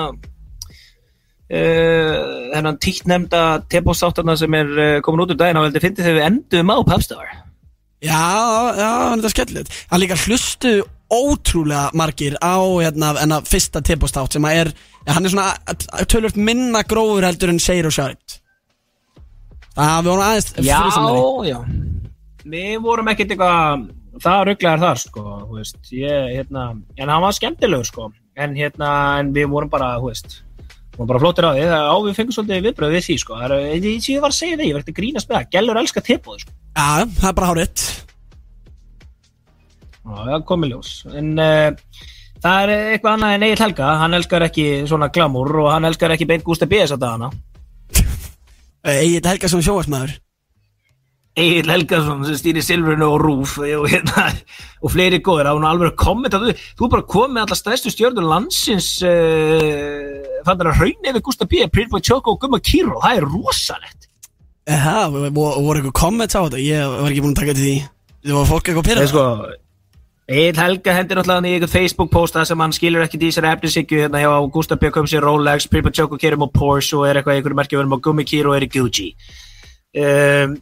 Uh, 1.46 2.48
þennan 2.50 2.78
títt 2.82 3.04
nefnda 3.06 3.40
tepóstáttarna 3.70 4.34
sem 4.34 4.54
er 4.58 4.70
uh, 4.74 4.86
komin 5.06 5.22
út 5.22 5.30
úr 5.30 5.38
daginn. 5.38 5.60
Og 5.60 5.68
þetta 5.68 5.82
fyndi 5.84 6.02
þegar 6.02 6.16
við 6.16 6.24
endum 6.26 6.72
á 6.74 6.76
Popstar. 6.88 7.28
Já, 8.02 8.18
já, 8.74 8.88
þetta 9.12 9.28
er 9.28 9.34
skemmtilegt. 9.36 9.76
Það 9.86 10.02
líka 10.02 10.18
hlustu 10.24 10.72
ótrúlega 11.06 11.94
margir 11.94 12.34
á 12.42 12.58
hérna, 12.82 13.40
fyrsta 13.46 13.82
tepóstátt 13.84 14.34
sem 14.34 14.46
að 14.48 14.60
er, 14.64 14.72
hann 15.06 15.28
er 15.28 15.32
svona 15.32 16.06
tölvöld 16.10 16.38
minna 16.40 16.82
grófur 16.88 17.26
heldur 17.26 17.52
en 17.52 17.62
segir 17.62 17.88
og 17.88 17.94
sjárt 17.94 18.40
Það 19.76 20.00
við 20.00 20.10
vorum 20.10 20.24
aðeins 20.24 20.52
Já, 20.64 20.80
já. 21.50 21.58
Við 22.46 22.76
vorum 22.84 23.12
ekkert 23.12 23.34
eitthvað 23.34 23.86
það 24.22 24.42
rugglegar 24.48 24.82
þar 24.82 25.00
sko 25.02 25.24
veist, 25.52 25.78
ég, 25.92 26.32
hérna, 26.36 26.70
en 26.96 27.12
hann 27.12 27.24
var 27.24 27.36
skemmtilegur 27.36 27.88
sko. 27.88 28.10
En 28.36 28.56
hérna, 28.56 28.90
en 29.20 29.32
við 29.36 29.48
vorum 29.52 29.72
bara 29.72 29.94
veist, 30.02 30.40
vorum 30.96 31.10
bara 31.12 31.22
flottir 31.22 31.48
á 31.48 31.52
því. 31.52 31.66
Á 31.68 31.96
við 32.04 32.18
fengum 32.18 32.36
svolítið 32.36 32.66
viðbröð 32.68 32.96
við 32.96 33.06
því 33.06 33.18
sko. 33.22 33.38
Það 33.40 33.46
er, 33.46 33.54
ég, 33.76 33.86
ég, 33.90 34.10
ég 34.16 34.24
var 34.24 34.34
að 34.34 34.40
segja 34.40 34.58
því, 34.58 34.68
ég 34.70 34.80
að 34.80 34.98
grínast 35.00 35.30
með 35.30 35.38
það. 35.38 35.48
Gellur 35.56 35.80
elskar 35.82 36.06
tippóð 36.06 36.42
sko. 36.44 36.56
Já, 36.76 36.88
það 37.20 37.30
er 37.30 37.38
bara 37.40 37.52
hárétt 37.52 37.86
Já, 40.06 40.12
það 40.22 40.44
komið 40.52 40.74
ljós. 40.74 40.90
En 41.18 41.32
uh, 41.42 42.02
það 42.44 42.60
er 42.62 42.74
eitthvað 42.76 43.16
annað 43.16 43.34
en 43.36 43.46
Egil 43.48 43.64
Helga. 43.64 43.88
Hann 44.02 44.18
elskar 44.18 44.46
ekki 44.46 44.66
svona 44.88 45.10
glamúr 45.14 45.52
Og 45.62 45.72
hann 45.72 45.88
elskar 45.88 46.14
ekki 46.14 46.28
beint 46.28 46.44
Gústa 46.46 46.68
B. 46.68 46.82
þess 46.82 46.96
að 46.96 47.02
dagana. 47.06 47.32
Egil 48.96 49.26
Helgason 49.26 49.64
sjóasmaður 49.64 50.16
Egil 51.36 51.68
Helgason 51.68 52.22
sem 52.24 52.36
stýri 52.38 52.62
Silfrinu 52.64 53.10
og 53.12 53.18
Rúf 53.20 53.58
og, 53.60 53.84
hérna, 53.92 54.30
og 54.80 54.92
fleiri 54.94 55.18
góður 55.20 55.50
að 55.50 55.58
hún 55.58 55.66
alveg 55.68 55.90
að 55.90 55.98
kommenta 56.00 56.40
þú, 56.40 56.54
þú 56.78 56.86
er 56.86 56.92
bara 56.94 57.06
komið 57.12 57.34
með 57.34 57.42
alla 57.44 57.58
stærstu 57.60 57.92
stjórnur 57.92 58.28
landsins 58.30 58.88
uh, 59.04 60.40
þannig 60.46 60.70
að 60.70 60.80
raun 60.80 61.10
yfir 61.12 61.24
Gústa 61.26 61.48
B. 61.50 61.66
Boy 61.68 62.00
Choco 62.00 62.32
og 62.32 62.40
Gumma 62.40 62.62
Kíró 62.64 63.02
það 63.04 63.20
er 63.20 63.28
rosalegt. 63.34 64.08
Það, 64.66 65.18
voru 65.36 65.76
eitthvað 65.76 65.94
comments 66.00 66.34
á 66.34 66.40
þetta? 66.40 66.64
Ég 66.64 66.96
var 66.96 67.12
ekki 67.12 67.26
búin 67.26 67.36
að 67.36 67.42
taka 67.42 67.58
til 67.58 67.66
því. 67.66 67.76
Það 68.24 68.40
var 68.40 68.50
fólk 68.54 68.72
eitthvað 68.72 69.04
er 69.04 69.12
sko 69.12 69.26
Egil 70.26 70.58
Helga 70.58 70.94
hendur 70.96 71.20
náttúrulega 71.20 71.46
í 71.46 71.54
einhvern 71.54 71.70
Facebook 71.70 72.10
posta 72.10 72.42
sem 72.44 72.58
hann 72.58 72.72
skilur 72.74 73.04
ekki 73.04 73.18
í 73.20 73.28
þessari 73.28 73.52
efnisíkju 73.52 74.00
hérna 74.02 74.18
hjá 74.24 74.30
Gústa 74.50 74.74
B. 74.74 74.90
kom 74.90 75.06
sér 75.06 75.22
Rolex, 75.22 75.68
Pretty 75.70 75.86
Boy 75.86 75.94
Choco 75.94 76.18
kerum 76.18 76.42
á 76.42 76.48
Porsche 76.50 76.96
og 76.98 77.04
er 77.06 77.20
eitthvað 77.20 77.36
í 77.36 77.38
einhverju 77.38 77.58
merkju 77.60 77.78
verðum 77.78 77.94
á 77.94 78.02
Gummi 78.02 78.24
Kíró 78.26 78.50
og 78.50 78.56
er 78.58 78.66
í 78.66 78.70
Gucci 78.72 79.12
um, 80.02 80.56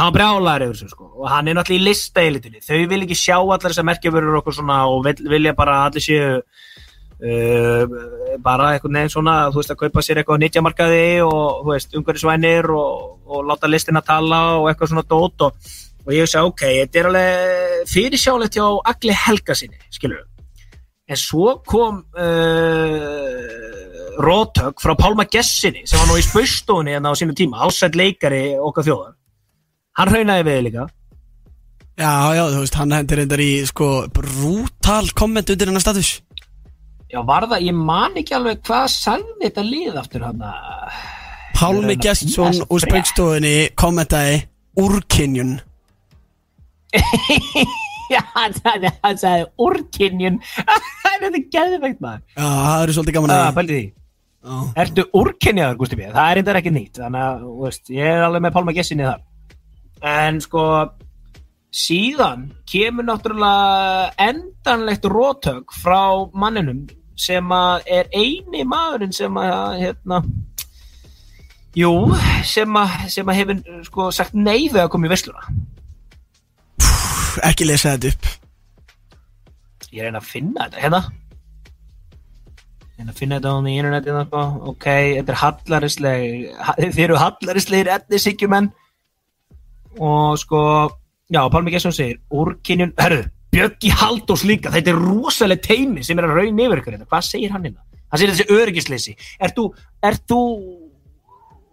hann 0.00 0.14
brjálar 0.14 0.64
yfir 0.64 0.78
þessu 0.78 0.94
sko 0.94 1.10
og 1.20 1.26
hann 1.28 1.50
er 1.50 1.58
náttúrulega 1.58 1.82
í 1.82 1.88
listaelitinni 1.90 2.64
þau 2.64 2.80
vil 2.94 3.02
ekki 3.04 3.18
sjá 3.20 3.36
allar 3.36 3.66
þessar 3.66 3.88
merkjavörur 3.90 4.40
okkur 4.40 4.56
svona 4.56 4.78
og 4.88 5.04
vil, 5.04 5.14
vilja 5.34 5.52
bara 5.58 5.76
allir 5.90 6.06
séu 6.06 6.40
uh, 6.40 8.00
bara 8.40 8.72
eitthvað 8.72 8.96
nefn 8.96 9.14
svona 9.18 9.36
þú 9.50 9.60
veist 9.60 9.76
að 9.76 9.80
kaupa 9.84 10.06
sér 10.06 10.22
eitthvað 10.22 10.40
á 10.40 10.42
nýttjamarkaði 10.46 11.04
og 11.26 11.60
þú 11.60 11.74
veist 11.74 12.00
umhverjusvænir 12.00 12.72
og, 12.72 13.20
og 13.28 13.44
láta 13.52 13.68
listina 13.68 14.00
tala 14.00 14.40
og 14.62 14.72
eitthvað 14.72 14.94
svona 14.94 15.08
dót 15.12 15.48
og, 15.50 15.72
og 16.10 16.16
ég 16.18 16.34
að 16.34 16.50
ok, 16.50 16.66
þetta 16.80 17.00
er 17.00 17.08
alveg 17.12 17.86
fyrirsjálegt 17.90 18.58
hjá 18.58 18.66
Agli 18.90 19.14
Helga 19.14 19.54
sinni 19.56 19.78
skilur 19.94 20.26
en 21.10 21.18
svo 21.18 21.56
kom 21.66 22.04
uh, 22.14 23.70
rótök 24.20 24.78
frá 24.82 24.94
Pálma 24.98 25.26
Gessinni 25.26 25.82
sem 25.88 25.98
var 25.98 26.08
nú 26.10 26.18
í 26.20 26.24
spaustofunni 26.24 26.94
hérna 26.94 27.10
á 27.10 27.18
sínum 27.18 27.36
tíma 27.36 27.64
ásætt 27.66 27.98
leikari 27.98 28.54
okkar 28.60 28.86
þjóðar. 28.86 29.14
Hann 29.98 30.10
raunaði 30.12 30.46
við 30.46 30.60
líka. 30.68 30.88
Já, 32.00 32.12
já, 32.36 32.44
þú 32.48 32.60
veist, 32.62 32.76
hann 32.78 32.94
hendur 32.94 33.20
reyndar 33.20 33.42
í 33.42 33.52
sko 33.68 33.88
brútal 34.14 35.06
komment 35.18 35.50
undir 35.52 35.68
hennar 35.70 35.84
status. 35.84 36.20
Já, 37.10 37.18
var 37.26 37.48
það, 37.50 37.66
ég 37.66 37.74
man 37.74 38.14
ekki 38.20 38.36
alveg 38.38 38.62
hvað 38.68 38.86
sagði 38.94 39.34
þetta 39.42 39.66
lið 39.66 39.98
aftur 39.98 40.28
hann 40.28 40.44
að 40.46 41.00
Pálmi 41.58 41.96
Gestsson 42.00 42.62
úr 42.70 42.84
spaukstofunni 42.86 43.56
kommentaði 43.76 44.38
úrkynjun 44.80 45.58
Já, 48.10 48.20
hann 48.34 48.56
sagði, 48.58 49.46
úrkynjun. 49.62 50.40
Það 51.20 51.26
er 51.28 51.42
geðveikt 51.52 52.00
maður. 52.02 52.22
Já, 52.32 52.46
það 52.46 52.82
eru 52.82 52.94
svolítið 52.96 53.16
gaman 53.18 53.32
að 53.34 53.50
pældi 53.58 53.76
því. 53.76 53.88
Ertu 54.80 55.04
úrkynjaður, 55.20 55.76
Gústi 55.82 55.98
B? 55.98 56.06
Það 56.14 56.24
er 56.24 56.38
reyndar 56.38 56.58
ekki 56.62 56.70
nýtt 56.72 56.96
Þannig 56.96 57.24
að, 57.26 57.42
þú 57.42 57.66
veist, 57.66 57.90
ég 57.92 58.06
er 58.08 58.22
alveg 58.24 58.44
með 58.46 58.54
Pálma 58.54 58.74
Gessinni 58.78 59.04
þar. 59.04 59.20
En 60.10 60.40
sko 60.40 60.62
Síðan 61.70 62.48
kemur 62.66 63.06
náttúrulega 63.06 64.08
endanlegt 64.18 65.04
rótök 65.06 65.70
frá 65.70 66.26
manninum 66.34 66.88
sem 67.14 67.52
að 67.54 67.84
er 67.86 68.08
eini 68.10 68.64
maðurinn 68.66 69.14
sem 69.14 69.36
að 69.38 69.76
hérna 69.84 70.18
jú, 71.78 71.92
sem 72.42 72.80
að, 72.80 72.96
sem 73.14 73.30
að 73.30 73.38
hefur 73.38 73.84
sko 73.86 74.08
sagt 74.14 74.34
nei 74.34 74.66
við 74.66 74.80
að 74.82 74.90
koma 74.96 75.06
í 75.06 75.12
vesluna 75.12 75.46
Pff, 75.46 75.69
Ekki 77.50 77.66
lesa 77.68 77.96
þetta 77.96 78.12
upp 78.14 78.30
ég 79.90 80.06
reyna 80.06 80.20
að 80.20 80.28
finna 80.30 80.66
þetta 80.68 80.82
hérna 80.84 81.00
reyna 83.00 83.10
að 83.12 83.18
finna 83.18 83.38
þetta 83.40 83.50
á 83.50 83.56
því 83.64 83.74
interneti 83.80 84.14
sko. 84.26 84.42
ok, 84.72 84.86
þetta 85.16 85.32
er 85.34 85.40
hallarisleg 85.42 86.24
ha- 86.68 86.76
þið 86.94 87.02
eru 87.06 87.18
hallarislegir 87.24 87.92
etnisíkjumenn 87.96 88.70
og 89.98 90.38
sko 90.38 90.62
já, 91.30 91.40
Pálmi 91.50 91.72
Gesson 91.74 91.94
segir 91.94 92.20
úrkynjun, 92.30 92.92
herru, 93.00 93.24
Bjöggi 93.50 93.90
Haldós 93.98 94.44
líka 94.46 94.70
þetta 94.74 94.92
er 94.92 95.00
rosaleg 95.02 95.62
teimi 95.64 96.04
sem 96.06 96.18
er 96.18 96.28
að 96.28 96.36
raun 96.38 96.60
yfir 96.62 96.82
ykkur 96.82 96.94
hérna. 96.96 97.08
hvað 97.10 97.26
segir 97.26 97.50
hann 97.54 97.66
hérna? 97.66 97.82
hann 98.10 98.20
segir 98.22 98.34
þessi 98.34 98.58
öryggisleysi 98.60 99.16
er 99.40 99.54
þú, 99.56 99.70
er 100.06 100.18
þú 100.30 100.40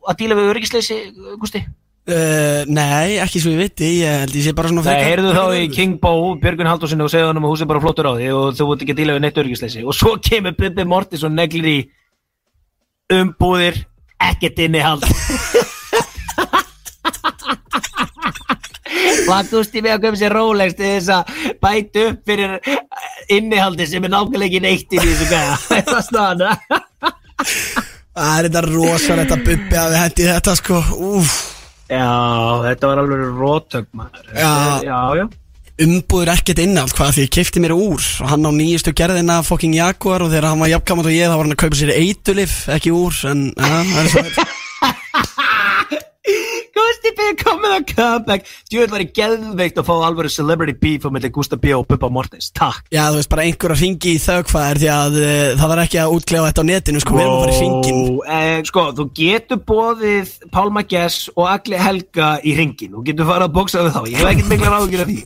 að 0.07 0.17
díla 0.21 0.37
við 0.39 0.49
öryggisleysi, 0.53 0.97
Gusti? 1.41 1.61
Uh, 2.07 2.61
Nei, 2.71 3.17
ekki 3.23 3.41
svo 3.43 3.51
ég 3.53 3.61
viti 3.65 3.89
Ég 4.01 4.21
held 4.23 4.35
ég 4.37 4.45
sé 4.47 4.53
bara 4.57 4.71
svona 4.71 4.83
Nei, 4.83 4.89
frekar- 4.89 5.09
heyrðu 5.11 5.33
þá 5.35 5.43
í 5.61 5.67
King 5.75 5.97
Bo, 6.03 6.13
Björgun 6.41 6.69
Haldósinni 6.71 7.05
og 7.05 7.11
segðu 7.13 7.29
hann 7.31 7.41
um 7.41 7.47
að 7.49 7.53
húsið 7.55 7.71
bara 7.73 7.83
flottur 7.83 8.09
á 8.09 8.13
því 8.17 8.29
og 8.37 8.57
þú 8.59 8.69
veit 8.71 8.85
ekki 8.85 8.95
að 8.95 9.01
díla 9.01 9.15
við 9.17 9.23
neitt 9.25 9.41
öryggisleysi. 9.43 9.83
Og 9.87 9.95
svo 9.97 10.15
kemur 10.23 10.55
Bubbi 10.59 10.85
Mortis 10.87 11.23
og 11.27 11.33
neglir 11.35 11.67
í 11.71 11.77
umbúðir 13.17 13.81
ekkert 14.27 14.59
innihald. 14.65 15.05
Hvað 19.27 19.49
gústi 19.51 19.81
við 19.83 19.91
að 19.93 20.03
köpa 20.05 20.19
sér 20.19 20.33
Rolex 20.35 20.75
til 20.77 20.87
þess 20.87 21.09
að 21.13 21.23
bæta 21.63 22.03
upp 22.11 22.21
fyrir 22.27 22.53
innihaldi 23.35 23.87
sem 23.89 24.05
er 24.07 24.13
nákvæmlega 24.13 24.47
ekki 24.47 24.61
neitt 24.63 24.95
inn 24.95 25.03
í 25.03 25.11
þessu 25.11 25.27
gæða 25.31 25.57
Það 25.67 25.91
er 25.97 26.05
staðan 26.07 26.43
Það 28.17 28.31
er 28.31 28.47
þetta 28.47 28.63
rosalegt 28.65 29.35
að 29.35 29.43
bubbi 29.49 29.77
að 29.77 29.91
við 29.93 29.99
hendi 30.01 30.27
þetta 30.31 30.55
sko. 30.57 30.79
Úf 31.11 31.33
Já, 31.87 32.07
þetta 32.67 32.89
var 32.91 33.01
alveg 33.03 33.21
rótök 33.39 33.91
maður 33.95 34.31
Já. 34.35 34.53
já, 34.83 34.99
já 35.21 35.27
Umbúður 35.77 36.31
ekkert 36.33 36.59
innald 36.63 36.93
hvað 36.97 37.11
því 37.13 37.23
ég 37.27 37.33
kefti 37.35 37.61
mér 37.61 37.75
úr 37.75 38.01
og 38.23 38.31
hann 38.31 38.47
á 38.49 38.51
nýjustu 38.51 38.95
gerðina 38.97 39.43
fucking 39.45 39.75
Jaguar 39.77 40.25
og 40.25 40.31
þegar 40.33 40.49
hann 40.49 40.63
var 40.63 40.71
jafnkamant 40.71 41.05
og 41.11 41.13
ég 41.13 41.29
þá 41.29 41.35
var 41.37 41.45
hann 41.45 41.53
að 41.53 41.61
kaupa 41.61 41.77
sér 41.77 41.91
eitulif 41.93 42.55
ekki 42.73 42.93
úr 42.97 43.19
en 43.29 43.43
ja, 43.53 43.83
það 43.93 43.99
er 44.01 44.09
svo 44.15 44.23
Gusti 46.77 47.11
B. 47.17 47.27
komið 47.41 47.73
að 47.77 47.85
comeback 47.93 48.49
Djúvel 48.69 48.89
var 48.91 49.03
í 49.03 49.07
geðveikt 49.17 49.79
að 49.81 49.87
fá 49.87 49.93
alveg 49.95 50.31
celebrity 50.33 50.75
beef 50.77 51.07
milli 51.11 51.31
Gusta 51.33 51.57
B. 51.57 51.73
og 51.77 51.87
Bubba 51.89 52.09
Mortis 52.13 52.51
Takk. 52.55 52.83
Já, 52.93 53.07
þú 53.09 53.19
veist, 53.19 53.31
bara 53.31 53.45
einhver 53.47 53.73
að 53.73 53.81
ringi 53.83 54.13
í 54.13 54.21
þaukfæðir 54.21 54.81
því 54.83 54.89
að 54.93 55.17
uh, 55.21 55.31
það 55.57 55.71
var 55.73 55.81
ekki 55.83 56.01
að 56.01 56.15
útklefa 56.17 56.51
þetta 56.51 56.65
á 56.65 56.69
netinu 56.69 57.03
sko, 57.03 57.15
við 57.17 57.23
erum 57.25 57.37
að 57.37 57.43
fara 57.43 57.55
í 57.55 57.61
ringin 57.63 57.97
Ó, 57.97 58.17
eh, 58.37 58.59
Sko, 58.67 58.83
þú 58.97 59.07
getur 59.17 59.61
bóðið 59.71 60.33
Pálma 60.53 60.83
Gess 60.87 61.29
og 61.35 61.47
Agli 61.51 61.79
Helga 61.81 62.29
í 62.43 62.55
ringin 62.57 62.93
Þú 62.97 63.05
getur 63.07 63.29
farið 63.29 63.47
að 63.47 63.55
bóksa 63.57 63.85
við 63.85 63.95
þá. 63.95 64.01
Ég 64.11 64.21
hef 64.21 64.31
ekkert 64.33 64.51
mikla 64.53 64.73
ráðgjur 64.73 65.03
af 65.03 65.11
því. 65.11 65.21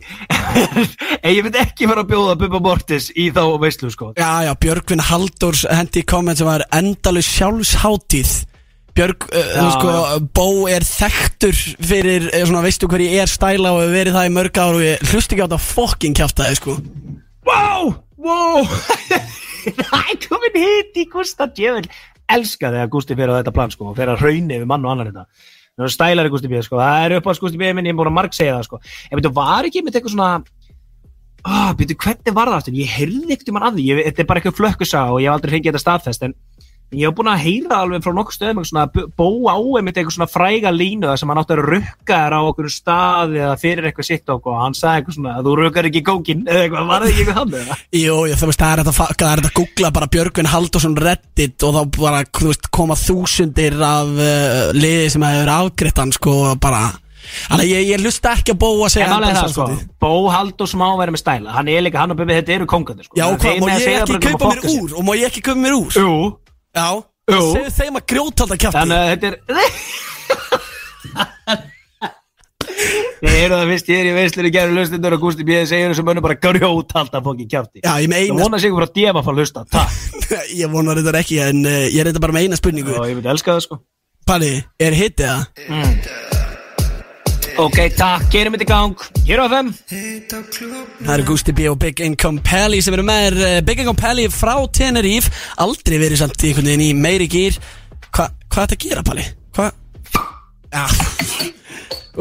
En 1.21 1.35
ég 1.35 1.43
myndi 1.45 1.59
ekki 1.61 1.87
fara 1.89 2.03
að 2.03 2.11
bjóða 2.11 2.37
Bubba 2.41 2.61
Mortis 2.65 3.09
í 3.13 3.27
þá 3.33 3.43
veislu, 3.61 3.91
sko. 3.93 4.11
Já, 4.17 4.31
já, 4.47 4.51
Björgvin 4.63 5.03
Halldórs 5.11 5.65
hendi 5.69 6.01
í 6.01 6.07
komment 6.07 6.41
sem 6.41 6.49
var 6.49 6.65
endalus 6.75 7.29
sjálfsháttíð 7.29 8.33
Björg, 8.97 9.27
uh, 9.29 9.51
Já. 9.55 9.67
sko, 9.75 9.91
Bó 10.35 10.47
er 10.71 10.85
þekktur 10.87 11.55
fyrir, 11.87 12.27
uh, 12.31 12.43
svona, 12.49 12.63
veistu 12.65 12.89
hver 12.91 13.03
ég 13.05 13.23
er 13.23 13.31
stæla 13.31 13.71
og 13.71 13.81
hefur 13.83 13.95
verið 13.95 14.17
það 14.17 14.29
í 14.29 14.33
mörg 14.35 14.61
ár 14.61 14.77
og 14.79 14.83
ég 14.85 15.05
hlust 15.11 15.31
ekki 15.31 15.43
á 15.43 15.47
þetta 15.47 15.61
fokking 15.65 16.17
kjaftaði, 16.19 16.59
sko. 16.59 16.77
Wow, 17.47 17.95
wow 18.21 18.67
Það 19.91 20.11
er 20.11 20.19
komin 20.27 20.57
hitt 20.57 20.97
í 20.97 21.07
Gústa 21.09 21.47
Djöfell 21.49 21.89
Elska 22.31 22.69
þegar 22.71 22.91
Gústi 22.93 23.17
fyrir 23.17 23.33
á 23.33 23.39
þetta 23.41 23.53
plan 23.55 23.73
sko 23.73 23.91
og 23.91 23.97
fyrir 23.97 24.13
að 24.13 24.23
raunni 24.25 24.59
við 24.61 24.69
mann 24.69 24.85
og 24.85 24.93
annan 24.93 25.09
þetta 25.11 25.25
Það 25.79 25.87
er 25.87 25.93
stælari 25.95 26.31
Gústi 26.33 26.49
B 26.51 26.59
sko. 26.61 26.77
Það 26.77 27.03
er 27.05 27.15
upp 27.17 27.27
á 27.27 27.31
Gústi 27.41 27.57
B 27.57 27.69
minn, 27.73 27.87
ég 27.87 27.95
er 27.95 27.97
búin 27.97 28.09
að 28.11 28.17
marg 28.17 28.35
segja 28.35 28.57
það 28.57 28.65
sko. 28.67 28.79
En 29.07 29.17
betur, 29.17 29.31
var 29.33 29.67
ekki 29.67 29.81
með 29.85 29.97
eitthvað 29.97 30.13
svona 30.13 30.31
Ah, 31.41 31.71
betur, 31.73 31.97
hvernig 31.97 32.35
var 32.37 32.51
það 32.51 32.57
aftur? 32.59 32.75
Ég 32.77 32.91
heyrði 32.99 33.33
ekkert 33.33 33.49
um 33.49 33.57
hann 33.57 33.67
að 33.71 33.79
því, 33.79 33.85
ég, 33.87 34.01
þetta 34.11 34.21
er 34.21 34.27
bara 34.29 34.41
eitthvað 34.41 34.57
flökkusa 34.59 34.99
og 35.09 35.21
ég 35.23 35.31
hef 35.31 35.37
aldrei 35.39 35.53
fengið 35.55 35.71
þetta 35.71 35.81
staðfest 35.81 36.25
en 36.27 36.35
ég 36.91 37.07
hef 37.07 37.15
búin 37.15 37.29
að 37.31 37.43
heyra 37.45 37.77
alveg 37.85 38.03
frá 38.03 38.11
nokkuð 38.17 38.35
stöðum 38.35 38.57
eitthvað 38.59 38.69
svona, 38.69 38.83
b- 38.91 39.05
bó 39.15 39.27
á 39.47 39.55
einmitt 39.79 39.97
eitthvað 39.99 40.15
svona 40.17 40.27
fræga 40.31 40.71
línu 40.75 41.11
sem 41.17 41.29
hann 41.31 41.39
átti 41.39 41.55
að 41.55 41.61
rukka 41.69 42.17
þér 42.19 42.35
á 42.35 42.41
okkur 42.49 42.67
stað 42.73 43.35
eða 43.39 43.53
fyrir 43.61 43.87
eitthvað 43.87 44.07
sitt 44.09 44.33
okkur 44.35 44.51
og 44.55 44.59
hann 44.65 44.75
sagði 44.75 44.99
eitthvað 45.01 45.17
svona 45.17 45.35
þú 45.45 45.53
rukkar 45.61 45.87
ekki 45.87 46.01
kókin 46.09 46.41
eða 46.43 46.65
eitthvað, 46.65 46.89
var 46.91 47.05
það 47.05 47.11
ekki 47.13 47.23
eitthvað 47.23 47.39
hann 47.39 47.55
eða? 47.61 47.77
Jú, 48.01 48.17
þú 48.41 48.49
veist, 48.51 48.63
það 48.63 48.73
er 48.73 48.83
þetta, 48.83 49.07
þetta 49.13 49.31
að 49.47 49.53
googla 49.61 49.93
bara 49.99 50.09
Björgvin 50.17 50.51
Halldórsson 50.51 50.97
Reddit 50.99 51.67
og 51.69 51.77
þá 51.77 51.81
bara, 52.01 52.25
veist, 52.41 52.67
koma 52.75 52.99
þúsundir 52.99 53.79
af 53.87 54.11
uh, 54.11 54.59
liði 54.75 55.07
sem 55.15 55.27
hefur 55.29 55.53
afgritt 55.55 56.03
hann, 56.03 56.11
sko, 56.17 56.35
bara 56.59 56.89
Þannig 57.21 57.63
að 57.63 57.69
ég, 57.69 57.83
ég 57.93 58.01
lusta 58.01 58.31
ekki 58.35 58.51
að 58.55 58.59
bó 58.63 58.67
að 58.81 58.89
segja 58.95 59.07
hann 59.11 59.23
það 59.23 59.51
sko, 59.53 59.65
Bó 60.01 60.09
Halldórs 60.33 60.73
má 60.75 60.87
vera 60.99 61.13
með 61.13 61.21
stæla. 61.21 61.53
Hann 61.53 61.69
er 61.71 61.83
líka, 61.85 62.01
hann 62.01 62.11
og 62.15 62.17
Bibi, 62.19 62.33
þetta 62.39 62.55
eru 62.57 62.67
kóngandi 62.67 63.05
sko. 63.05 63.15
Já, 63.19 63.27
hvað, 63.29 63.59
má 63.61 63.69
ég 63.77 63.99
ekki 64.01 64.15
að 64.17 64.25
kaupa 64.25 64.49
mér 64.49 64.65
úr? 64.73 64.95
Og 64.97 65.05
má 65.05 65.11
ég 65.19 65.27
ekki 65.29 65.43
kaupa 65.45 65.61
mér 65.61 65.77
úr? 65.77 65.99
Jú 66.01 66.15
Já, 66.71 66.87
segðu 67.31 67.71
þeim 67.75 67.99
að 67.99 68.05
grjótalda 68.13 68.57
kjafti. 68.59 68.79
Þannig 68.79 68.97
að 68.97 69.09
þetta 69.11 69.27
er 69.31 69.35
Ég 73.21 73.35
er 73.45 73.51
það 73.53 73.67
fyrst, 73.69 73.89
ég 73.91 73.99
er 74.01 74.07
í 74.09 74.13
veislur 74.15 74.47
í 74.47 74.51
gerðu 74.53 74.77
lustundur 74.79 75.15
og 75.17 75.21
Gústi 75.21 75.45
B. 75.45 75.59
segir 75.69 75.91
þessu 75.91 76.05
mönnum 76.07 76.25
bara 76.25 76.39
grjót 76.41 76.95
halda 76.95 77.21
fokki 77.21 77.45
kjafti. 77.51 77.83
Já, 77.83 77.93
ég 78.01 78.09
með 78.09 78.23
Það 78.23 78.31
eina 78.31 78.47
vona 78.47 78.61
sig 78.63 78.73
frá 78.73 78.87
djefa 78.95 79.23
fá 79.27 79.31
hlusta, 79.35 79.65
takk. 79.69 79.93
Ég 80.61 80.73
vonar 80.73 80.97
þetta 80.97 81.21
ekki, 81.21 81.39
en 81.43 81.61
uh, 81.67 81.77
ég 81.91 82.01
er 82.01 82.09
þetta 82.09 82.23
bara 82.23 82.37
með 82.37 82.47
eina 82.47 82.59
spurningu. 82.59 82.97
Og 82.97 83.09
ég 83.11 83.19
myndi 83.19 83.33
elska 83.35 83.53
það 83.53 83.65
sko. 83.67 83.81
Palli, 84.25 84.53
er 84.81 84.97
hittið 84.97 85.33
það? 85.33 86.30
Ok, 87.61 87.77
takk, 87.93 88.23
gerum 88.33 88.55
þetta 88.55 88.65
í 88.65 88.69
gang. 88.71 89.01
Hér 89.27 89.41
á 89.45 89.47
þeim 89.51 89.67
Það 89.91 91.11
eru 91.13 91.25
Gusti 91.27 91.53
B 91.53 91.67
og 91.69 91.75
Big 91.83 91.99
Income 92.01 92.41
Pally 92.45 92.79
sem 92.81 92.95
eru 92.95 93.03
með 93.05 93.19
þér. 93.27 93.37
Eh, 93.45 93.57
Big 93.67 93.83
Income 93.83 94.01
Pally 94.01 94.25
frá 94.33 94.55
Tenerife. 94.73 95.29
Aldrei 95.61 95.99
verið 96.01 96.23
samt 96.23 96.41
í 96.41 96.49
einhvern 96.49 96.71
veginn 96.71 96.87
í 96.87 96.95
meiri 96.97 97.27
gýr 97.29 97.59
Hva, 98.09 98.31
Hvað 98.49 98.63
er 98.63 98.65
þetta 98.65 98.79
að 98.79 98.83
gera, 98.87 99.05
Palli? 99.05 99.27
Hvað? 99.53 99.71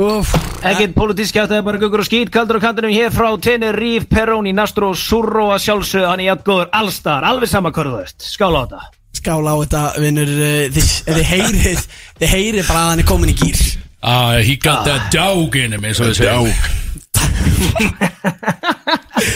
Úf 0.00 0.36
Ekkert 0.60 0.94
politísk 0.94 1.34
kjátt, 1.34 1.48
það 1.50 1.58
er 1.62 1.66
bara 1.66 1.80
guggur 1.80 2.04
og 2.04 2.06
skýt 2.10 2.30
Kaldur 2.34 2.60
á 2.60 2.64
kantinum 2.68 2.92
hér 2.92 3.10
frá 3.14 3.32
Tenerife, 3.40 4.10
Peroni, 4.12 4.52
Nastro, 4.54 4.92
Surro 4.92 5.48
að 5.54 5.64
sjálfsögðu 5.64 6.10
Hann 6.12 6.20
er 6.20 6.34
jafngóður 6.34 6.68
allstar, 6.82 7.24
alveg 7.26 7.48
sama 7.50 7.72
hvað 7.72 7.94
þú 7.94 7.98
veist 8.02 8.28
Skála 8.28 8.60
á 8.60 8.64
þetta. 8.68 8.80
Skála 9.20 9.56
á 9.56 9.56
þetta, 9.64 9.84
vinnur 10.04 10.34
eh, 10.36 10.80
þið 11.08 11.22
heyrið 11.32 11.86
Þið 12.20 12.34
heyrið 12.36 12.68
bara 12.68 12.84
að 12.84 12.90
hann 12.92 13.02
er 13.06 13.08
komin 13.08 13.32
í 13.32 13.38
gýr 13.40 13.64
Uh, 14.02 14.38
he 14.40 14.56
got 14.56 14.86
that 14.86 15.12
dog 15.12 15.56
in 15.56 15.72
him 15.76 15.84
eins 15.84 16.00
og 16.00 16.08
við 16.08 16.22
segjum 16.22 16.48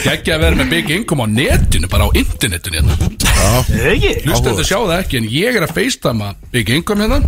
Gekkja 0.05 0.39
að 0.39 0.41
vera 0.41 0.57
með 0.57 0.71
big 0.73 0.89
income 0.95 1.21
á 1.21 1.27
netinu 1.29 1.89
bara 1.91 2.07
á 2.09 2.17
internetinu 2.17 2.79
hérna. 2.79 2.95
Ekki? 3.91 4.11
Hlustu 4.25 4.49
þetta 4.49 4.65
sjá 4.65 4.79
það 4.79 4.95
ekki 4.97 5.19
en 5.21 5.27
ég 5.29 5.59
er 5.59 5.65
að 5.67 5.75
facetama 5.77 6.31
big 6.53 6.71
income 6.73 7.05
hérna 7.05 7.19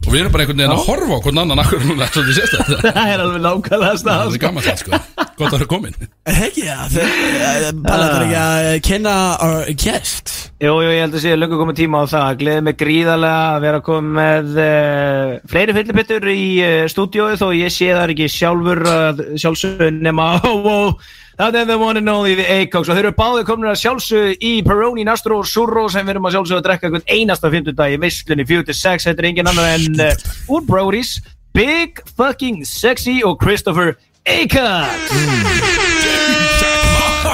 og 0.00 0.12
við 0.14 0.20
erum 0.22 0.32
bara 0.32 0.46
einhvern 0.46 0.62
veginn 0.62 0.74
að 0.74 0.86
horfa 0.88 1.16
á 1.16 1.22
hvern 1.24 1.40
annan 1.42 1.60
akkur 1.60 1.82
núna 1.84 2.06
svo 2.08 2.22
þið 2.24 2.38
sést 2.38 2.54
þetta 2.56 2.92
Það 2.96 3.10
er 3.14 3.24
alveg 3.24 3.42
nákvæmlega 3.44 3.90
Það 3.90 4.00
stað 4.00 4.34
er 4.34 4.42
gaman 4.44 4.64
það 4.64 4.78
sko. 4.80 5.00
Gott 5.40 5.54
að 5.54 5.56
vera 5.56 5.68
komin. 5.70 5.94
Er 6.28 6.36
það 6.36 6.46
ekki? 6.46 6.64
Það? 6.68 6.96
Palli, 7.00 7.68
þetta 7.84 8.16
er 8.16 8.24
ekki 8.24 8.40
að 8.40 8.78
kynna 8.84 9.14
our 9.44 9.70
guest? 9.80 10.32
Jú, 10.60 10.74
jú, 10.84 10.90
ég 10.92 11.00
held 11.04 11.16
að 11.16 11.22
sé 11.24 11.36
löngu 11.38 11.60
komið 11.60 11.78
tíma 11.78 12.02
á 12.04 12.12
það. 12.12 12.34
Gleði 12.42 12.64
mig 12.66 12.76
gríðarlega 12.80 13.46
að 13.54 13.62
vera 13.64 13.80
komið 13.86 14.18
með 14.18 14.60
uh, 14.64 15.32
fleiri 15.52 15.76
fyllipittur 15.78 16.28
í 16.32 16.44
uh, 16.60 16.82
stúdióið 16.92 17.40
þó 17.40 17.46
ég 17.56 17.72
sé 17.72 17.88
það 17.94 18.14
ekki 18.16 18.28
sjálfur 18.34 18.82
uh, 18.84 19.24
sjálfsögn 19.40 20.02
nema 20.04 20.28
oh, 20.50 20.68
oh, 20.74 21.10
það 21.40 21.58
er 21.60 21.68
the 21.70 21.78
one 21.80 21.96
and 21.96 22.10
only 22.12 22.34
the 22.36 22.44
Acox. 22.44 22.90
Og 22.90 22.96
þeir 22.96 23.06
eru 23.08 23.16
báðið 23.16 23.46
komin 23.48 23.70
að 23.70 23.78
sjálfsög 23.80 24.44
í 24.44 24.52
Peroni, 24.66 25.06
Nastro 25.08 25.40
og 25.40 25.48
Surro 25.48 25.86
sem 25.88 26.04
við 26.04 26.14
erum 26.16 26.28
að 26.28 26.36
sjálfsög 26.36 26.60
að 26.60 26.66
drekka 26.66 26.90
einhvern 26.90 27.06
einasta 27.08 27.52
fimmtudag 27.54 27.94
í 27.94 28.00
visslunni 28.02 28.44
46 28.48 29.08
þetta 29.08 29.24
er 29.24 29.28
engin 29.30 29.48
annar 29.48 29.70
en 29.72 30.04
uh, 30.04 30.10
úr 30.52 30.66
Brody's 30.68 31.16
Big 31.56 32.02
fucking 32.16 32.60
sexy 32.68 33.20
og 33.24 33.40
Christopher 33.40 33.96
Acox. 34.28 35.16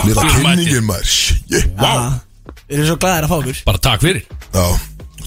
Lilla 0.07 0.29
kynningin 0.39 0.87
maður. 0.87 1.11
Shit, 1.11 1.75
wow 1.81 2.15
Við 2.67 2.81
erum 2.81 2.89
svo 2.89 2.97
glæðir 3.03 3.27
að 3.27 3.31
fá 3.31 3.37
okkur. 3.37 3.59
Bara 3.67 3.83
takk 3.83 4.03
fyrir. 4.03 4.23
Já, 4.55 4.65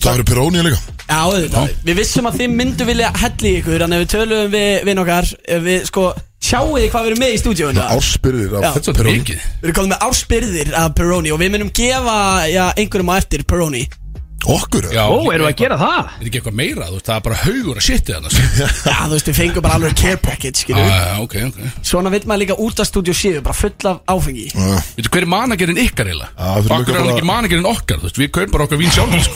það 0.06 0.16
eru 0.20 0.26
Peróni 0.30 0.64
líka. 0.66 0.80
Já, 1.10 1.20
auðvitað. 1.26 1.76
Við 1.86 2.00
vissum 2.00 2.28
að 2.30 2.40
þið 2.40 2.56
myndu 2.60 2.86
vilja 2.90 3.12
helli 3.18 3.54
ykkur 3.60 3.82
Þannig 3.84 3.98
að 3.98 4.04
við 4.04 4.12
töluðum 4.14 4.52
við 4.54 4.68
vinn 4.90 5.02
okkar 5.04 5.30
ef 5.56 5.64
Við 5.66 5.88
sko 5.90 6.04
sjáu 6.50 6.68
þið 6.76 6.86
hvað 6.94 7.06
við 7.06 7.10
erum 7.10 7.24
með 7.24 7.34
í 7.34 7.40
stúdíóinu? 7.42 7.86
Árspyrðir 7.96 8.54
Já. 8.54 8.60
af 8.70 8.78
Þetta 8.78 8.94
er 9.04 9.10
mikið. 9.10 9.48
Við 9.60 9.68
erum 9.70 9.78
komið 9.80 9.92
með 9.96 10.06
árspyrðir 10.10 10.72
af 10.84 10.94
Peroni 11.00 11.34
Og 11.34 11.42
við 11.42 11.52
munum 11.56 11.72
gefa 11.82 12.18
já, 12.50 12.64
einhverjum 12.78 13.12
á 13.12 13.16
eftir 13.20 13.44
Peroni 13.50 13.84
Okkur 14.48 14.86
Já, 14.94 15.04
Ó, 15.04 15.20
erum 15.34 15.44
við 15.44 15.50
að 15.50 15.58
gera 15.60 15.76
það? 15.80 16.12
Er 16.20 16.28
ekki 16.30 16.40
eitthvað 16.40 16.56
meira, 16.56 16.86
þú 16.88 16.96
veist, 16.96 17.08
það 17.10 17.16
er 17.20 17.24
bara 17.26 17.38
haugur 17.44 17.80
að 17.80 17.84
shitið 17.86 18.16
annars 18.16 18.36
Já, 18.90 18.96
þú 19.04 19.12
veist, 19.12 19.28
við 19.30 19.36
fengum 19.40 19.66
bara 19.66 19.76
alveg 19.80 19.96
care 20.00 20.20
package, 20.24 20.58
skilju 20.64 20.84
Já, 20.86 21.20
ok, 21.24 21.36
ok 21.50 21.58
Svona 21.90 22.10
vil 22.14 22.22
maður 22.30 22.42
líka 22.46 22.56
út 22.64 22.80
af 22.80 22.88
stúdíu 22.88 23.16
séu 23.20 23.42
Bara 23.44 23.58
full 23.60 23.76
af 23.92 23.98
áfengi 24.16 24.48
Já, 24.54 24.80
Veitu, 24.96 25.10
hver 25.12 25.24
er 25.26 25.32
managerinn 25.34 25.82
ykkar? 25.84 26.08
Já, 26.10 26.16
þurfum 26.40 26.76
Okkur 26.80 26.94
er 26.96 27.00
hann 27.04 27.12
ekki 27.14 27.28
managerinn 27.30 27.68
okkar, 27.70 27.98
þú 28.00 28.06
veist, 28.08 28.20
við 28.24 28.30
kaupum 28.38 28.54
bara 28.56 28.64
okkar 28.70 28.80
vín 28.80 28.94
sjálf 28.96 29.12
sko. 29.28 29.36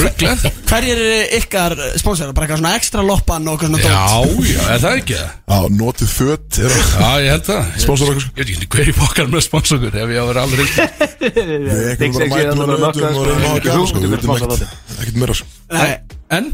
Ruglað 0.00 0.40
Hverjir 0.66 0.96
eru 0.98 1.22
ykkar 1.38 1.70
sponsorar? 2.02 2.34
Bara 2.34 2.44
eitthvað 2.48 2.60
svona 2.64 2.74
ekstra 2.80 3.00
loppan 3.06 3.46
og 3.46 3.54
eitthvað 3.54 3.70
svona 3.70 3.86
Já, 3.86 3.88
dót? 4.26 4.42
já, 4.50 4.62
er 4.74 4.80
það 4.82 4.92
ekki 5.00 5.14
það? 5.20 5.30
Já, 5.46 5.58
notið 5.78 6.08
föt 6.16 6.48
er 6.58 6.70
að 6.74 6.82
Já, 6.96 7.10
ég 7.22 7.30
held 7.30 7.46
það 7.46 7.62
Sponsor 7.86 8.06
okkur. 8.10 8.24
Ég 8.26 8.42
veit 8.42 8.50
ekki 8.56 8.68
hver 8.74 8.88
í 8.90 8.94
fokkar 8.96 9.26
með 9.30 9.40
sponsor 9.46 9.78
okkur 9.78 9.94
Ef 10.02 10.08
ég 10.10 10.18
á 10.18 10.22
að 10.24 10.30
vera 10.32 10.42
alveg 10.46 10.66
að 14.22 14.46
að 14.46 14.54
veitum 14.54 15.02
ekkert 15.02 15.20
meira. 15.20 15.36
Nei, 15.76 16.16
En 16.36 16.50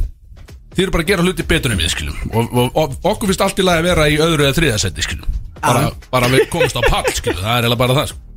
þið 0.73 0.85
eru 0.85 0.95
bara 0.95 1.05
að 1.05 1.13
gera 1.13 1.27
hluti 1.27 1.47
betur 1.49 1.75
en 1.75 1.81
við 1.81 1.93
skilum. 1.95 2.19
Og, 2.33 2.53
og, 2.53 2.77
og 2.77 3.09
okkur 3.13 3.31
finnst 3.31 3.45
allt 3.45 3.61
í 3.61 3.67
lagi 3.67 3.83
að 3.83 3.89
vera 3.91 4.09
í 4.09 4.19
öðru 4.25 4.49
eða 4.49 4.59
þriða 4.59 4.83
seti 4.83 5.07
skilum. 5.07 5.41
Bara, 5.63 5.89
bara 6.13 6.31
við 6.33 6.47
komumst 6.53 6.79
á 6.79 6.83
pall 6.89 7.09
skilum. 7.13 7.43
Það 7.43 7.53
er 7.53 7.67
eiginlega 7.67 7.83
bara 7.85 7.99
það 8.01 8.13
sko. 8.13 8.29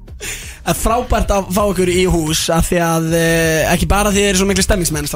Er 0.65 0.78
frábært 0.80 1.32
að 1.36 1.49
fá 1.53 1.61
okkur 1.65 1.89
í 1.91 2.05
hús 2.09 2.45
af 2.53 2.69
því 2.69 2.78
að 2.82 3.07
eh, 3.19 3.73
ekki 3.73 3.88
bara 3.91 4.13
því 4.13 4.21
þið 4.21 4.30
eru 4.30 4.39
svo 4.39 4.47
miklu 4.49 4.63
stemmingsmenn 4.65 5.09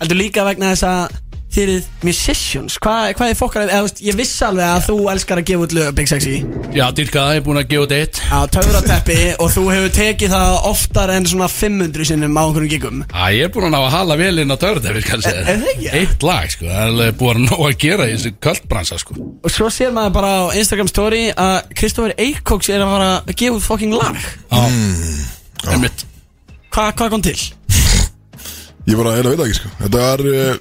heldur 0.00 0.18
líka 0.18 0.44
vegna 0.46 0.74
þess 0.74 0.84
að 0.86 1.16
eruð 1.62 1.84
musicians. 2.06 2.76
Hva, 2.82 2.94
hvað 3.16 3.30
er 3.32 3.38
fokkar, 3.38 3.64
eða 3.70 3.80
þú 3.82 3.86
veist, 3.88 4.00
ég 4.06 4.16
vissi 4.18 4.44
alveg 4.46 4.66
að 4.70 4.84
þú 4.88 4.96
elskar 5.12 5.40
að 5.40 5.46
gefa 5.50 5.66
út 5.66 5.74
lög 5.76 5.90
Big 5.98 6.08
Sexy. 6.10 6.36
Já, 6.76 6.84
dyrka 6.96 7.24
ég 7.32 7.40
er 7.40 7.44
búin 7.46 7.60
að 7.60 7.68
gefa 7.72 7.86
þetta 7.86 8.00
eitt. 8.02 8.20
Á 8.32 8.40
töfrateppi 8.56 9.18
og 9.42 9.50
þú 9.54 9.64
hefur 9.72 9.92
tekið 9.96 10.34
það 10.36 10.56
oftar 10.70 11.12
en 11.16 11.28
svona 11.30 11.48
500 11.52 12.08
sinnum 12.10 12.36
á 12.36 12.42
einhverjum 12.46 12.72
gigum. 12.74 13.04
Æ, 13.10 13.24
ég 13.38 13.44
er 13.48 13.52
búin 13.54 13.68
að 13.68 13.74
ná 13.76 13.80
að 13.82 13.90
hala 13.96 14.18
vel 14.20 14.42
inn 14.44 14.52
á 14.52 14.56
törðefil 14.60 15.04
kannski 15.06 15.32
Er- 15.32 15.46
er 15.54 15.60
það 15.62 15.70
ekki? 15.74 15.90
Eitt 16.00 16.26
lag, 16.26 16.50
sko, 16.52 16.64
það 16.66 16.80
er 16.82 16.90
alveg 16.92 17.18
búin 17.22 17.36
að 17.36 17.46
ná 17.46 17.56
að 17.70 17.78
gera 17.86 18.08
í 18.10 18.14
þessu 18.16 18.34
kvöldbransa, 18.46 18.98
sko. 19.02 19.16
Og 19.46 19.50
svo 19.54 19.70
sér 19.72 19.94
maður 19.96 20.12
bara 20.18 20.32
á 20.36 20.44
Instagram 20.58 20.88
story 20.92 21.22
að 21.32 21.56
Kristoffer 21.78 22.14
Eikóks 22.18 22.68
er 22.74 22.84
að 22.84 22.92
fara 22.96 23.10
að 23.22 23.34
gefa 23.40 23.56
út 23.60 23.66
fucking 23.66 23.96
lag. 23.96 24.16
Já, 24.50 25.72
einmitt. 25.72 26.04
Hva, 26.76 26.90
hvað 26.92 27.10
kom 27.14 27.22
til? 27.24 27.38
Ég 28.86 28.94
bara 29.00 29.16
eiginlega 29.16 29.32
veit 29.32 29.40
það 29.40 29.46
ekki 29.48 29.58
sko. 29.58 29.70
Þetta 29.80 30.02
er 30.12 30.20
uh, 30.30 30.58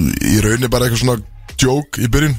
Í 0.00 0.34
rauninni 0.42 0.70
bara 0.72 0.88
eitthvað 0.88 1.02
svona 1.04 1.56
joke 1.60 2.02
í 2.02 2.10
byrjun 2.10 2.34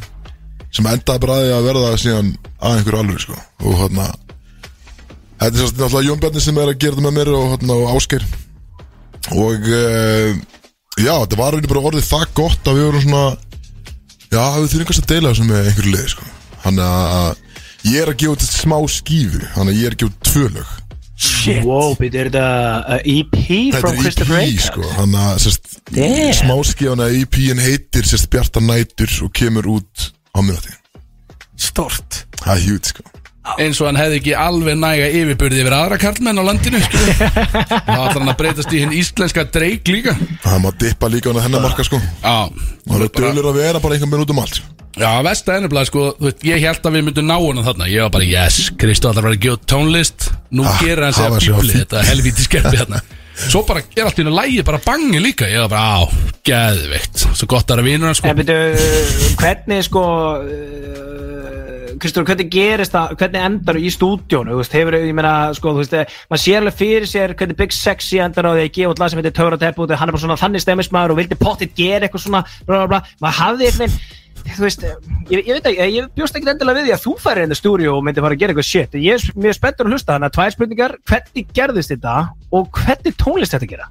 Sem 0.76 0.88
endaði 0.92 1.24
bara 1.24 1.38
að 1.40 1.54
að 1.56 1.68
verða 1.70 1.92
síðan 2.02 2.32
að 2.60 2.80
einhverju 2.80 3.00
alveg 3.00 3.22
sko. 3.24 3.38
Og 3.64 3.78
hérna 3.80 4.10
Þetta 5.36 5.52
er 5.52 5.62
sérst 5.62 5.80
náttúrulega 5.80 6.10
Jón 6.10 6.22
Bjarni 6.24 6.44
sem 6.44 6.60
er 6.60 6.72
að 6.72 6.80
gera 6.82 6.96
þetta 6.96 7.06
með 7.06 7.16
mér 7.20 7.32
og, 7.36 7.48
hérna, 7.54 7.76
og 7.76 7.96
Ásgeir. 7.96 8.26
Og 9.36 9.70
uh, 9.72 10.30
Já, 10.96 11.14
þetta 11.22 11.40
var 11.40 11.56
rauninni 11.56 11.72
bara 11.72 11.88
orðið 11.92 12.08
það 12.10 12.28
gott 12.40 12.70
að 12.72 12.80
við 12.80 12.88
vorum 12.90 13.06
svona 13.06 13.26
Já, 14.26 14.44
við 14.60 14.70
þurfum 14.74 14.90
kannski 14.90 15.06
að 15.06 15.12
deila 15.14 15.32
þessu 15.32 15.48
með 15.50 15.70
einhverju 15.70 15.96
leið 15.96 16.08
sko. 16.16 16.32
Þannig 16.66 16.88
að 16.92 17.44
Ég 17.86 18.02
er 18.02 18.10
að 18.10 18.18
gefa 18.24 18.34
út 18.34 18.48
smá 18.48 18.78
skífu 18.90 19.44
Þannig 19.54 19.76
að 19.76 19.80
ég 19.80 19.88
er 19.88 19.96
að 19.96 20.02
gefa 20.02 20.30
tvö 20.32 20.48
lög 20.56 20.72
Shit 21.16 21.64
Wow, 21.64 21.94
býttu, 21.96 22.20
er 22.20 22.28
þetta 22.30 22.48
uh, 22.98 23.00
EP 23.08 23.36
Þetta 23.40 23.80
from 23.80 23.94
er 23.96 24.02
Christopher 24.04 24.40
EP 24.42 24.50
Acox? 24.50 24.66
sko 24.68 24.90
Þannig 24.98 25.22
að 25.30 25.38
sérst 25.46 25.70
Damn. 25.96 26.34
Smáskifana 26.42 27.08
EP-in 27.22 27.62
heitir 27.64 28.10
sérst 28.10 28.28
Bjarta 28.34 28.64
nætur 28.64 29.14
Og 29.24 29.32
kemur 29.38 29.70
út 29.78 30.10
á 30.36 30.40
minúti 30.44 30.74
Stort 31.56 32.26
Það 32.42 32.52
er 32.58 32.64
hjút 32.68 32.92
sko 32.92 33.06
eins 33.62 33.80
og 33.82 33.88
hann 33.90 34.00
hefði 34.00 34.20
ekki 34.22 34.36
alveg 34.40 34.78
næga 34.82 35.10
yfirbyrði 35.20 35.62
yfir 35.64 35.76
aðra 35.78 35.98
karlmenn 36.02 36.42
á 36.42 36.44
landinu 36.48 36.80
þá 36.86 37.92
ætlar 37.96 38.20
hann 38.20 38.32
að 38.32 38.38
breytast 38.40 38.74
í 38.74 38.82
hinn 38.84 38.96
íslenska 38.96 39.46
dreik 39.54 39.88
líka. 39.92 40.16
Það 40.46 40.62
má 40.66 40.70
dippa 40.82 41.10
líka 41.12 41.34
á 41.34 41.44
hennar 41.46 41.64
marka 41.66 41.86
sko. 41.88 42.00
Já, 42.24 42.38
Það 42.86 43.04
er 43.06 43.14
dölur 43.20 43.50
að 43.52 43.60
vera 43.62 43.82
bara 43.84 43.98
einhver 43.98 44.12
minn 44.12 44.26
út 44.26 44.34
um 44.34 44.42
allt 44.44 44.62
Já, 44.96 45.10
vesta 45.28 45.58
ennublega, 45.60 45.90
sko, 45.90 46.04
þú 46.16 46.30
veist, 46.30 46.44
ég 46.48 46.62
held 46.64 46.86
að 46.88 46.94
við 46.96 47.02
myndum 47.10 47.26
ná 47.28 47.34
honum 47.36 47.66
þarna. 47.66 47.88
Ég 47.92 48.06
var 48.06 48.14
bara, 48.16 48.28
yes, 48.30 48.70
Kristó 48.80 49.10
ætlar 49.12 49.26
að 49.26 49.28
vera 49.28 49.36
að 49.36 49.42
gefa 49.44 49.68
tónlist. 49.74 50.28
Nú 50.56 50.64
Ah, 50.64 50.78
gerir 50.80 51.04
hann 51.04 51.18
að 51.20 51.36
á 51.36 51.40
bíbli, 51.44 51.74
þetta 51.82 52.04
helvíti 52.08 52.46
skerfi 52.48 52.80
hérna 52.80 53.02
Svo 53.36 53.66
bara 53.68 53.84
gera 53.84 54.10
allt 54.10 54.20
í 54.20 54.24
hennu 54.24 54.36
lægi, 54.36 54.64
bara 54.68 54.80
bangi 54.84 55.20
líka. 55.20 55.50
Ég 55.52 55.66
var 55.66 55.72
bara, 55.74 56.00
á, 56.00 56.02
geðveikt. 56.48 57.26
Svo 57.36 57.50
gott 57.52 57.68
að 57.70 57.82
vera 57.82 57.88
vinur 57.90 58.10
hann, 58.10 58.18
sko. 58.18 58.32
En 58.32 58.40
byrju, 58.40 59.36
hvernig 59.42 59.86
sko 59.90 60.04
uh, 60.40 61.16
Kristóður, 62.02 62.28
hvernig 62.30 62.50
gerist 62.52 62.96
það 62.96 63.14
hvernig 63.20 63.46
endar 63.48 63.80
í 63.80 63.92
stúdíónu, 63.94 64.54
þú 64.54 64.60
veist, 64.60 64.76
hefur, 64.76 64.98
ég 65.00 65.16
meina 65.16 65.34
sko, 65.56 65.74
þú 65.76 65.84
veist, 65.84 65.96
eh, 65.96 66.18
maður 66.32 66.44
sér 66.44 66.60
alveg 66.62 66.78
fyrir 66.80 67.08
sér 67.10 67.36
hvernig 67.40 67.60
Big 67.60 67.76
Sexy 67.76 68.20
endar 68.24 68.50
á 68.50 68.56
því 68.56 68.66
að 68.66 68.74
gefa 68.78 68.92
út 68.92 69.02
lag 69.02 69.12
sem 69.12 69.22
heitir 69.22 69.36
Töra 69.38 69.60
Tepp 69.62 69.80
út, 69.80 69.96
hann 69.96 70.10
er 70.10 70.16
bara 70.16 70.24
svona 70.26 70.40
þannig 70.40 70.66
stemmismæður 70.66 71.16
og 71.16 71.20
vildi 71.22 71.40
pottit 71.40 71.76
gera 71.78 72.08
eitthvað 72.08 72.26
svona 72.26 72.44
bla 72.68 72.82
bla 72.82 72.88
bla, 72.92 73.02
maður 73.24 73.40
hafði 73.42 73.70
eitthvað 73.70 73.98
þú 74.46 74.62
veist, 74.66 74.84
ég, 75.32 75.40
ég 75.42 75.54
veit 75.58 75.66
ekki, 75.72 75.88
ég 75.98 76.10
bjóst 76.16 76.36
ekki 76.38 76.52
endilega 76.54 76.80
við 76.80 76.88
því 76.90 76.94
að 76.96 77.04
þú 77.06 77.14
færi 77.24 77.46
inn 77.48 77.56
í 77.56 77.58
stúdíó 77.60 77.96
og 77.98 78.04
myndi 78.06 78.22
fara 78.24 78.36
að 78.38 78.42
gera 78.44 78.54
eitthvað 78.54 78.68
shit, 78.70 78.98
ég 79.02 79.18
er 79.18 79.40
mjög 79.46 79.58
spenntur 79.58 79.88
að 79.90 79.96
hlusta 79.96 80.14
þannig 80.16 80.30
að 80.30 80.36
tvær 80.38 80.54
spurningar, 80.56 80.96
hvernig 81.10 81.48
gerðist 81.58 81.94
þetta 81.96 82.14
og 82.60 82.70
hvernig 82.84 83.18
tónlist 83.22 83.56
þetta 83.58 83.72
gera? 83.74 83.90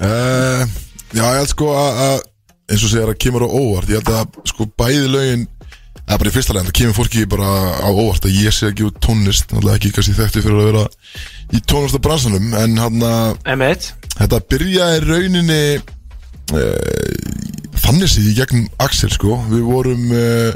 uh, 0.00 0.64
Já, 1.12 1.22
ég 1.24 1.38
held 1.40 1.52
sko 1.52 1.68
að 1.76 2.02
að- 2.08 2.26
eins 2.68 2.82
og 2.84 2.90
segir 2.92 3.08
að 3.12 3.20
kemur 3.24 3.44
á 3.44 3.48
óvart 3.48 3.88
Ég 3.88 4.00
held 4.02 4.10
að 4.12 4.42
sko 4.50 4.66
bæði 4.76 5.06
lögin 5.08 5.46
eða 6.08 6.18
bara 6.20 6.30
í 6.30 6.34
fyrsta 6.34 6.54
leginn, 6.56 6.68
það 6.68 6.76
kemur 6.80 6.96
fólki 6.98 7.22
bara 7.28 7.48
á 7.84 7.88
óvart 7.92 8.24
að 8.28 8.36
ég 8.40 8.52
sé 8.56 8.68
að 8.70 8.76
gefa 8.80 9.00
tónlist 9.04 9.50
náttúrulega 9.52 9.76
ekki 9.80 9.92
kannski 9.96 10.16
þekkti 10.18 10.42
fyrir 10.44 10.60
að 10.62 10.68
vera 10.70 10.84
í 11.52 11.60
tónlistabransanum 11.68 12.50
en 12.60 12.76
hann 12.80 13.02
að 13.04 13.40
þetta 14.18 14.40
byrjaði 14.52 15.00
í 15.00 15.04
rauninni 15.08 15.60
uh, 16.56 17.37
þannig 17.88 18.10
séð 18.12 18.26
í 18.28 18.36
gegnum 18.36 18.66
Axel 18.84 19.08
sko 19.14 19.38
við 19.48 19.62
vorum 19.64 20.10
uh, 20.12 20.50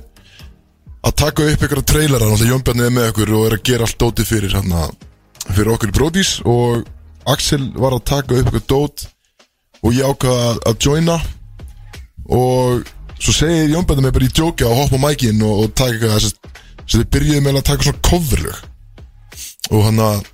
að 1.02 1.14
taka 1.16 1.46
upp 1.48 1.64
ykkur 1.64 1.80
trailera 1.88 2.28
náttúrulega 2.28 2.52
Jón 2.52 2.64
Bjarni 2.66 2.84
er 2.84 2.92
með 2.92 3.08
okkur 3.12 3.32
og 3.38 3.46
er 3.48 3.56
að 3.56 3.64
gera 3.70 3.88
allt 3.88 3.98
dótið 4.02 4.28
fyrir 4.28 4.56
hann 4.58 4.74
fyrir 5.48 5.72
okkur 5.72 5.90
í 5.90 5.96
Brodís 5.96 6.34
og 6.44 6.84
Axel 7.32 7.70
var 7.78 7.96
að 7.96 8.04
taka 8.12 8.36
upp 8.36 8.50
ykkur 8.52 8.66
dót 8.68 9.06
og 9.82 9.96
ég 9.96 10.06
ákvaða 10.06 10.52
að, 10.68 10.76
joina 10.84 11.16
og 12.28 12.84
svo 13.16 13.34
segir 13.34 13.72
Jón 13.72 13.88
Bjarni 13.88 14.04
mig 14.04 14.14
bara 14.14 14.28
í 14.28 14.34
djókja 14.36 14.68
að 14.68 14.78
hoppa 14.82 15.00
á 15.00 15.04
mækin 15.06 15.42
og, 15.46 15.64
og 15.64 15.74
taka 15.78 16.12
þess 16.18 16.36
að 16.36 16.52
þið 16.92 17.08
byrjuði 17.16 17.42
með 17.46 17.58
að 17.58 17.66
taka 17.70 17.88
svona 17.88 18.04
coverlög. 18.10 18.62
Og 19.72 19.84
hann 19.86 20.00
að 20.02 20.31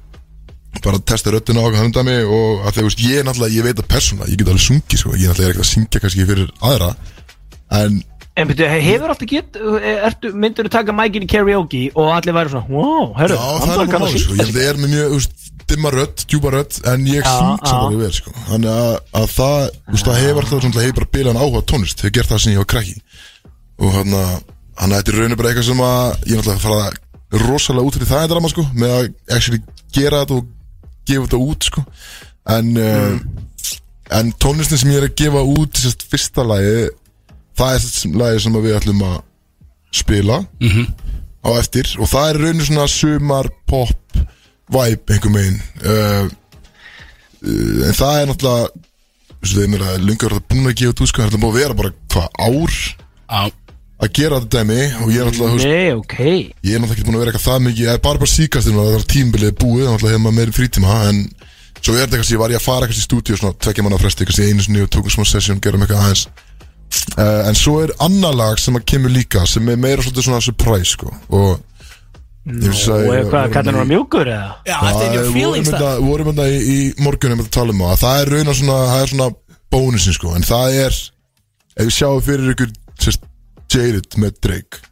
bara 0.84 1.00
testa 1.00 1.32
röddina 1.32 1.64
á 1.64 1.66
okkur 1.66 1.80
handa 1.80 2.04
mig 2.06 2.26
og 2.26 2.66
að 2.66 2.76
þegar, 2.76 2.88
veist, 2.90 3.02
ég 3.06 3.20
er 3.20 3.26
náttúrulega, 3.26 3.56
ég 3.56 3.66
veit 3.66 3.82
að 3.82 3.90
persóna 3.94 4.28
ég 4.28 4.38
get 4.38 4.52
alveg 4.52 4.66
sungið, 4.66 5.00
sko, 5.02 5.16
ég 5.16 5.32
náttúrulega 5.32 5.48
er 5.48 5.54
ekkert 5.54 5.66
að 5.66 5.72
syngja 5.72 6.02
kannski 6.04 6.28
fyrir 6.28 6.54
aðra 6.60 6.92
en 7.80 8.00
En 8.38 8.46
byrju, 8.46 8.66
hefur 8.70 9.10
alltaf 9.10 9.26
gett, 9.26 9.56
ertu, 9.82 10.30
myndur 10.38 10.68
þú 10.68 10.70
taka 10.70 10.94
mækin 10.94 11.24
í 11.24 11.28
karaoke 11.30 11.80
og 11.98 12.12
allir 12.14 12.36
væri 12.36 12.52
svona, 12.52 12.68
wow, 12.70 13.08
herru, 13.18 13.34
já, 13.34 13.64
það 13.64 13.80
er 13.82 14.02
máli, 14.04 14.20
sko, 14.22 14.36
ég 14.36 14.44
held 14.44 14.52
að 14.52 14.62
ég 14.62 14.68
er 14.70 14.78
með 14.78 14.92
mjög, 14.92 15.24
dimma 15.68 15.90
rödd, 15.92 16.22
djúpa 16.30 16.52
rödd 16.54 16.78
en 16.92 17.08
ég 17.10 17.26
syng 17.26 17.64
sem 17.66 17.80
alveg 17.80 18.04
vel, 18.04 18.12
sko. 18.14 18.34
Þannig 18.46 18.70
að, 18.72 18.92
að 19.20 19.26
það, 19.34 19.64
það 20.04 20.20
hefur 20.22 20.44
alltaf 20.44 20.62
svona, 20.62 20.84
hefur 20.84 20.98
bara 21.00 21.10
bilan 21.18 21.40
áhuga 21.40 21.60
á 21.60 21.68
tónlist, 21.72 22.04
hefur 22.04 22.14
gert 22.14 22.30
það 22.30 22.42
sem 22.44 22.54
ég 22.54 22.62
var 22.62 22.70
krakki. 22.72 22.94
Og 23.82 23.92
hann 23.98 24.14
að, 24.20 24.30
hann 24.78 24.94
að 24.94 25.02
þetta 25.02 25.12
er 25.12 25.18
rauninu 25.18 25.40
bara 25.40 25.50
eitthvað 25.50 25.68
sem 25.68 25.82
að 25.88 26.30
ég 26.30 26.38
náttúrulega 26.38 26.62
fara 26.62 27.42
rosalega 27.42 27.90
út 27.90 27.98
fyrir 27.98 28.10
það 28.12 28.24
þetta 28.24 28.52
sko, 28.54 28.66
með 28.78 28.94
að 28.94 29.10
actually 29.36 29.60
gera 29.98 30.22
þetta 30.22 30.38
og 30.38 30.48
gefa 31.08 31.26
þetta 31.26 31.40
út, 31.50 31.68
sko 31.70 31.84
en, 32.56 32.70
uh, 32.76 33.18
en 34.18 34.32
tónlistin 34.40 34.80
sem 34.80 34.90
ég 34.94 35.02
er 35.02 35.08
að 35.10 35.16
gefa 35.20 35.42
út 35.44 35.80
sérst, 35.82 36.06
fyrsta 36.08 36.44
lagi 36.48 36.88
það 37.58 37.74
er 37.74 37.82
sérst 37.84 38.16
lagi 38.22 38.40
sem 38.46 38.58
við 38.62 38.76
ætlum 38.80 39.02
að 39.08 39.18
spila 39.98 40.42
Mhm. 40.60 40.86
á 41.44 41.50
eftir 41.60 41.86
og 41.98 42.08
það 42.10 42.28
er 42.30 42.38
rauninu 42.42 42.66
svona 42.68 42.88
sumar 42.92 43.48
pop 43.66 44.18
vibe 44.68 45.14
einhver 45.14 45.32
megin 45.32 45.60
uh, 45.84 46.28
uh, 47.42 47.86
en 47.88 47.96
það 47.96 48.20
er 48.22 48.26
náttúrulega 48.32 48.68
þú 49.38 49.40
veist, 49.44 49.54
þeim 49.60 49.74
er 49.78 49.84
að 49.86 50.02
lunga 50.04 50.26
verið 50.28 50.40
að 50.40 50.48
búin 50.50 50.68
að 50.72 50.76
gefa 50.80 50.92
út 50.96 51.08
sko, 51.12 51.22
það 51.22 51.36
er 51.36 51.42
búin 51.44 51.52
að 51.54 51.60
vera 51.62 51.78
bara 51.78 51.92
hvað 52.12 52.28
ár 52.48 52.78
Á. 53.28 53.42
að 53.98 54.12
gera 54.14 54.38
þetta 54.38 54.60
dæmi 54.60 54.82
og 55.02 55.10
ég 55.10 55.20
er 55.24 55.34
þú 55.34 55.48
veist, 55.52 55.66
Nei, 55.66 55.92
ok. 55.96 56.18
Ég 56.62 56.74
er 56.74 56.82
náttúrulega 56.82 56.94
ekki 56.94 57.06
búin 57.08 57.16
að 57.18 57.22
vera 57.24 57.32
eitthvað 57.32 57.46
það 57.48 57.64
mikið 57.66 57.88
eða 57.88 58.02
bara 58.06 58.22
bara 58.22 58.32
síkast 58.32 58.70
það 58.70 58.90
er 58.94 59.06
tímbilið 59.14 59.54
búið 59.58 59.86
náttúrulega 59.88 60.14
hefur 60.14 60.24
maður 60.26 60.36
meiri 60.38 60.54
frítíma 60.58 60.98
en 61.08 61.22
svo 61.78 61.94
er 61.94 62.04
þetta 62.04 62.20
kannski, 62.20 62.38
var 62.38 62.54
ég 62.54 62.60
að 62.60 62.66
fara 62.68 62.86
kannski 62.90 63.02
í 63.02 63.08
stúdíu 63.08 63.38
svona 63.38 63.58
tvekja 63.58 63.86
manna 63.86 63.98
fresti, 63.98 64.26
kannski 64.28 64.46
einu 64.50 64.62
sinni 64.66 64.84
og 64.84 64.92
tókum 64.94 65.14
smá 65.14 65.26
sesjón, 65.26 65.60
gerum 65.62 65.82
eitthvað 65.82 66.04
aðeins. 66.04 66.24
Uh, 67.18 67.42
en 67.50 67.58
svo 67.58 67.74
er 67.84 67.92
annar 68.02 68.34
lag 68.38 68.58
sem 68.62 68.76
að 68.78 68.86
kemur 68.88 69.12
líka 69.12 69.42
sem 69.50 69.66
er 69.68 69.76
meira 69.80 70.02
svolítið 70.02 70.24
svona 70.24 70.40
surprise 70.40 70.94
sko 70.94 71.10
og 71.28 71.58
ég 72.48 72.72
að 72.72 73.02
ég- 73.04 73.28
hvað, 73.28 73.50
kallar 73.52 73.76
hann 73.76 73.90
mjúkur 73.90 74.30
eða? 74.30 74.54
Já, 74.64 74.78
þetta 74.86 75.04
er 75.04 75.14
your 75.18 75.32
feelings 75.34 75.68
vorum 75.68 75.82
það. 75.82 76.00
vorum 76.06 76.30
þetta 76.32 76.46
í, 76.48 76.58
í 76.64 76.78
morgunum 77.04 77.42
að 77.44 77.50
tala 77.52 77.74
um 77.74 77.82
það. 77.84 77.98
Það 78.04 78.22
er 78.22 78.32
raun 78.34 78.48
og 78.48 78.56
svona, 78.62 78.78
það 78.88 79.02
er 79.02 79.12
svona 79.12 79.28
bónusin 79.74 80.16
sko, 80.16 80.34
en 80.38 80.46
það 80.48 80.78
er 80.86 80.96
ef 81.78 81.84
við 81.84 81.94
sjáum 81.98 82.24
fyrir 82.24 82.54
ykkur 82.54 82.72
sérst, 83.04 83.27
Jaded 83.72 84.18
með 84.20 84.40
Drake. 84.44 84.82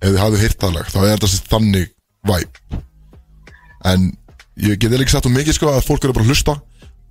Ef 0.00 0.14
þið 0.14 0.20
hafið 0.22 0.68
lag, 0.74 0.86
þá 0.90 1.00
er 1.00 1.10
þetta 1.12 1.50
þannig 1.52 1.90
vibe. 2.30 2.80
En 3.90 4.10
ég 4.60 4.78
get 4.80 4.92
eða 4.92 5.04
ekki 5.04 5.14
sagt 5.14 5.28
um 5.28 5.36
mikið 5.36 5.56
sko 5.56 5.72
að 5.72 5.84
fólk 5.86 6.04
eru 6.04 6.16
bara 6.16 6.26
að 6.26 6.32
hlusta 6.32 6.56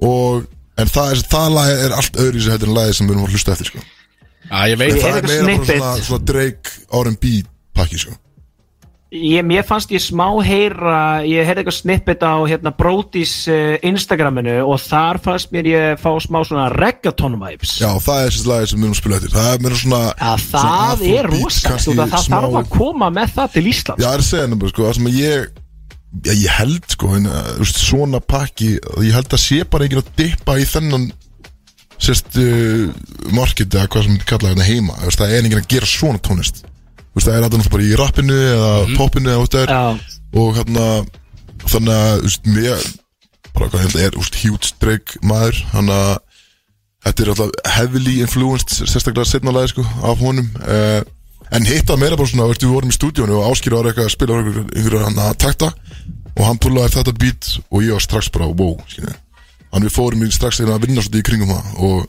og, 0.06 0.48
en 0.78 0.90
það, 0.90 1.14
er, 1.14 1.22
það 1.32 1.54
lag 1.56 1.72
er 1.86 1.96
allt 1.98 2.20
öðru 2.22 2.38
í 2.38 2.42
þessu 2.42 2.54
heldur 2.54 2.72
en 2.72 2.78
lagi 2.78 2.98
sem 2.98 3.10
við 3.10 3.16
erum 3.16 3.28
að 3.28 3.36
hlusta 3.36 3.56
eftir 3.56 3.72
sko. 3.72 3.86
Já, 4.50 4.60
ég 4.72 4.80
veit 4.82 4.94
en 4.94 5.02
það 5.04 5.10
er 5.10 5.20
er 5.20 5.30
meira 5.30 5.54
bara 5.54 5.70
svona, 5.70 5.94
svona 6.08 6.28
Drake 6.30 6.76
R&B 7.02 7.34
pakki 7.78 8.02
sko 8.02 8.18
Ég, 9.10 9.42
mér 9.42 9.64
fannst 9.66 9.90
ég 9.90 10.04
smá 10.06 10.28
heyra, 10.46 11.24
ég 11.26 11.42
heyrði 11.42 11.64
eitthvað 11.64 11.76
snippet 11.80 12.22
á 12.22 12.38
hérna 12.46 12.70
Brodís 12.78 13.32
uh, 13.50 13.74
Instagraminu 13.90 14.60
og 14.70 14.78
þar 14.84 15.18
fannst 15.26 15.50
mér 15.56 15.66
ég 15.72 15.96
fá 15.98 16.12
smá 16.22 16.44
svona 16.46 16.68
reggaeton 16.70 17.40
vibes. 17.42 17.72
Já, 17.82 17.90
það 18.06 18.20
er 18.22 18.30
þessi 18.36 18.52
lagi 18.52 18.70
sem 18.70 18.78
við 18.78 18.86
erum 18.86 18.94
að 18.94 19.00
spila 19.02 19.18
eftir 19.18 19.34
Það 19.34 19.50
er 19.56 19.64
meira 19.66 19.80
svona 19.82 20.02
Ja, 20.12 20.36
svona 20.38 20.62
það 20.62 21.02
er 21.10 21.30
afrobeat, 21.32 21.32
rosa, 21.34 21.66
kannski 21.72 21.98
það 21.98 22.14
þarf 22.14 22.28
smá- 22.28 22.60
að 22.62 22.70
koma 22.78 23.10
með 23.18 23.34
það 23.40 23.52
til 23.58 23.66
Íslands. 23.74 24.04
Já, 24.04 24.06
það 24.06 24.14
er 24.14 24.24
að 24.24 24.30
segja 24.30 24.52
nefnilega, 24.54 24.74
sko, 24.76 24.86
það 24.86 24.98
sem 25.00 25.10
að 25.10 25.20
ég 25.24 25.50
Já, 26.10 26.34
ég 26.34 26.54
held, 26.60 26.86
sko, 26.94 27.10
veist, 27.64 27.82
svona 27.90 28.20
pakki 28.22 28.70
Ég 29.10 29.14
held 29.18 29.34
að 29.34 29.42
sé 29.44 29.60
bara 29.66 29.86
enginn 29.90 30.04
að 30.06 30.14
dippa 30.22 30.56
í 30.62 30.70
þennan 30.70 31.10
Sérst, 32.00 32.38
uh, 32.40 32.94
market 33.34 33.74
eða 33.74 33.90
hvað 33.90 34.06
sem 34.06 34.22
þetta 34.22 34.70
heima 34.70 35.02
Þú 35.02 35.10
veist, 35.10 35.20
Það 35.26 35.34
er 35.34 35.44
enginn 35.50 35.62
að 35.66 35.72
gera 35.74 35.90
svona 35.98 36.22
veist, 36.38 36.62
það 37.18 37.36
er 37.36 37.46
alltaf 37.48 37.70
bara 37.74 37.86
í 37.86 38.00
rappinu 38.00 38.40
eða 38.40 38.72
popinu 38.98 39.32
eða, 39.32 39.38
þú 39.38 39.44
veist, 39.44 39.56
það 39.56 39.64
er 39.64 39.76
Já, 39.76 40.18
og 40.40 40.50
hérna 40.58 40.88
þannig 41.70 41.94
að, 41.96 42.26
veist, 42.26 42.50
mér 42.56 42.90
bara 43.54 43.70
hvað 43.70 43.86
hérna 43.86 44.04
er, 44.08 44.20
Drake 44.80 45.22
maður. 45.26 45.62
Hann 45.74 45.94
að 45.94 46.12
þetta 47.06 47.24
er 47.24 47.32
alltaf 47.34 47.72
heavily 47.78 48.20
influenced 48.24 48.76
sérstaklega 48.84 49.28
setna 49.28 49.56
lagi, 49.56 49.74
sko, 49.74 49.86
af 50.06 50.22
honum. 50.22 50.52
Uh, 50.64 51.02
en 51.56 51.66
hitt 51.66 51.90
að 51.90 52.04
meira 52.04 52.20
bara 52.20 52.30
svona, 52.30 52.50
veist, 52.52 52.64
við 52.64 52.76
vorum 52.76 52.94
í 52.94 52.96
stúdíónu 52.96 53.40
og 53.40 53.50
Áskir 53.50 53.76
var 53.76 53.90
eitthvað 53.90 54.12
að 54.12 54.16
spila 54.16 54.44
einhverju 54.44 55.02
hann 55.08 55.24
að 55.26 55.40
takta. 55.46 55.74
Og 56.38 56.46
hann 56.46 56.62
pullaði 56.62 56.94
þetta 57.00 57.18
beat 57.20 57.50
og 57.68 57.84
ég 57.84 57.98
var 57.98 58.06
strax 58.06 58.30
bara, 58.32 58.48
wow, 58.54 58.78
skilja 58.88 59.18
hann 59.74 59.86
við 59.86 59.96
fórum 59.96 60.26
í 60.26 60.32
strax 60.34 60.62
að 60.64 60.86
vinna 60.86 61.04
svolítið 61.04 61.22
í 61.22 61.28
kringum 61.28 61.54
það 61.54 61.82
og 61.86 62.08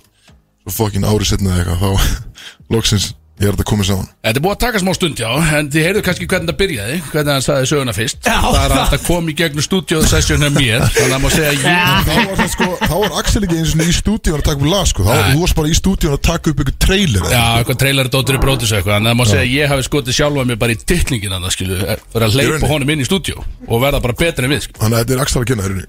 svo 0.64 0.74
fokkin 0.76 1.06
árið 1.08 1.32
setna 1.32 1.56
eða 1.56 1.60
eitthvað 1.60 1.80
þá 1.82 2.20
loksins 2.74 3.08
ég 3.40 3.48
er 3.48 3.54
þetta 3.56 3.66
komið 3.70 3.86
saman 3.88 4.08
Þetta 4.20 4.36
er 4.40 4.44
búið 4.44 4.54
að 4.54 4.60
taka 4.64 4.80
smá 4.82 4.90
stund, 4.96 5.20
já, 5.20 5.30
en 5.58 5.68
þið 5.72 5.84
heyrðu 5.86 6.02
kannski 6.06 6.26
hvernig 6.28 6.50
það 6.50 6.58
byrjaði, 6.60 6.96
hvernig 7.10 7.32
hann 7.32 7.44
sagði 7.44 7.68
söguna 7.70 7.94
fyrst. 7.96 8.18
Já. 8.28 8.36
Það 8.44 8.58
er 8.60 8.74
alltaf 8.76 9.06
komið 9.06 9.32
í 9.32 9.36
gegnum 9.40 9.64
stúdíóðu 9.64 10.10
sessjón 10.10 10.44
hjá 10.44 10.50
mér, 10.54 10.84
þannig 10.96 11.14
að 11.16 11.22
má 11.24 11.28
segja 11.32 11.50
að 11.50 11.56
ég 11.56 11.64
þá 12.04 12.12
var, 12.20 12.34
það, 12.40 12.50
sko, 12.54 12.68
þá 12.84 12.94
var 13.00 13.16
Axel 13.22 13.42
ekki 13.46 13.60
eins 13.62 13.72
og 13.74 13.80
í 13.80 13.96
stúdíun 13.96 14.36
að 14.36 14.44
taka 14.50 14.60
upp 14.60 14.68
lag 14.74 14.90
sko. 14.90 15.06
þá 15.06 15.10
var 15.14 15.30
þú 15.30 15.40
varst 15.40 15.58
bara 15.60 15.72
í 15.72 15.78
stúdíun 15.80 16.16
að 16.18 16.22
taka 16.28 16.52
upp 16.52 16.60
ykkur 16.64 16.76
trailer 16.84 17.24
Já, 17.30 17.44
eitthvað. 17.62 17.80
trailer 17.80 18.12
dóttir 18.12 18.36
í 18.36 18.42
brótis 18.44 18.74
eitthvað 18.76 18.98
Þannig 19.00 19.14
að 19.14 19.18
má 19.20 19.24
segja 19.30 19.46
að 19.46 19.54
ég 19.56 19.72
hafi 19.72 19.88
skotið 19.88 20.18
sjálfa 20.20 20.44
mig 20.50 20.60
bara 20.60 20.76
í 20.76 20.78
titlingin 20.84 21.34
Þannig 21.34 21.48
að 21.50 21.56
skilu, 21.56 21.80
fyrir 22.12 22.28
að 22.28 22.38
leipa 22.40 22.70
honum 22.74 22.92
inn 22.94 23.00
í 23.00 23.08
stúdíó 23.08 23.40
Og 23.70 23.82
verða 23.82 24.04
bara 24.04 24.18
betri 24.20 24.46
en 24.46 24.52
við, 24.54 24.66
sko. 24.68 24.78
Þannig 24.84 25.00
að 25.00 25.04
þetta 25.04 25.16
er 25.16 25.24
Axel 25.24 25.40
að 25.42 25.50
kenna 25.50 25.70
inni 25.70 25.88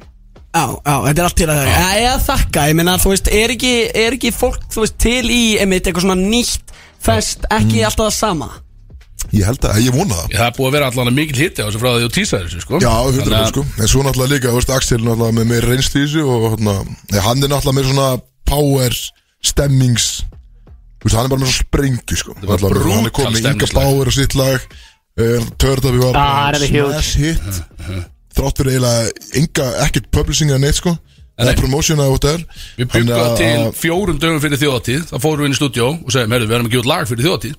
Já, 0.51 0.65
já, 0.67 0.95
þetta 1.05 1.21
er 1.21 1.27
allt 1.29 1.37
til 1.39 1.45
að 1.47 1.59
það 1.61 1.69
Já, 1.71 1.91
ég 1.95 2.09
að 2.11 2.23
þakka, 2.25 2.63
ég 2.67 2.75
meina, 2.75 2.95
þú 2.99 3.11
veist, 3.13 3.29
er 3.31 3.53
ekki, 3.53 3.69
er 4.01 4.15
ekki 4.17 4.31
fólk, 4.35 4.65
þú 4.73 4.83
veist, 4.83 4.97
til 4.99 5.29
í, 5.31 5.43
einmitt, 5.63 5.87
eitthvað 5.87 6.03
svona 6.03 6.17
nýtt 6.19 6.70
fest, 7.01 7.45
ekki 7.49 7.79
Mm. 7.81 7.85
alltaf 7.89 8.05
það 8.07 8.17
sama? 8.17 8.49
Ég 9.31 9.45
held 9.45 9.59
að, 9.69 9.77
ég 9.85 9.93
vona 9.95 10.15
það. 10.17 10.31
Það 10.33 10.47
er 10.47 10.55
búið 10.57 10.67
að 10.67 10.71
vera 10.75 10.87
allan 10.91 11.13
mikil 11.15 11.37
hitti 11.37 11.61
á 11.61 11.65
þessu 11.69 11.79
frá 11.81 11.89
því 11.93 12.05
og 12.07 12.11
tísaði 12.15 12.45
þessu, 12.49 12.61
sko. 12.65 12.79
Já, 12.81 12.93
100% 13.05 13.37
að- 13.37 13.51
sko. 13.53 13.65
En 13.79 13.87
svo 13.87 14.01
náttúrulega 14.03 14.33
líka, 14.33 14.49
þú 14.51 14.57
veist, 14.59 14.69
Axel 14.75 14.97
er 14.97 15.03
náttúrulega 15.05 15.37
með 15.37 15.45
meir 15.51 15.61
reynst 15.69 15.95
í 15.95 16.01
þessu 16.03 16.23
og 16.27 16.45
hérna, 16.57 16.73
ja, 17.13 17.21
hann 17.21 17.43
er 17.43 17.47
náttúrulega 17.47 17.77
með 17.79 17.89
svona 17.91 18.21
power 18.45 18.91
stemmings 19.43 20.23
Þú 21.01 21.07
veist, 21.09 21.15
hann 21.17 21.25
er 21.25 21.29
bara 21.33 21.41
með 21.41 21.49
svona 21.49 21.65
sprengju 21.65 22.17
sko. 22.17 22.31
Er 22.37 22.45
bara 22.45 22.57
Náttúrulega, 22.61 22.93
Hann 22.95 23.05
er 23.05 23.09
komið 23.09 23.31
með 23.31 23.41
stemningslag. 23.41 23.73
Bauer 23.73 24.05
og 24.05 24.13
sitt 24.13 24.35
lag 24.35 24.61
Tördabi 25.57 25.97
var 26.01 26.15
Ah, 26.15 26.21
það 26.21 26.49
er 26.49 26.57
alveg 26.59 26.69
huge. 26.69 26.93
smash 26.93 27.15
hit. 27.15 27.41
Þrátt 28.35 28.57
fyrir 28.57 28.71
eiginlega 28.71 29.11
enga, 29.41 29.65
ekkert 29.85 30.11
publishing 30.11 30.49
eða 30.51 30.59
neitt 30.61 30.75
sko 30.75 30.97
Eða 31.41 32.11
what 32.11 32.25
það 32.25 32.33
er 32.35 32.43
Við 32.77 32.87
byggum 32.91 33.11
það 33.11 33.35
til 33.41 33.71
fjórum 33.81 34.19
dögum 34.21 34.41
fyrir 34.43 34.61
þjóðatíð 34.61 35.03
þá 35.09 35.15
fórum 35.23 35.41
við 35.41 35.49
inn 35.49 35.55
í 35.55 35.59
stúdíó 35.59 35.87
og 35.91 36.13
segjum, 36.13 36.35
við 36.35 36.53
erum 36.55 36.67
að 36.67 36.73
gefa 36.75 36.83
út 36.83 36.89
lag 36.91 37.09
fyrir 37.09 37.27
þjóðatíð 37.27 37.55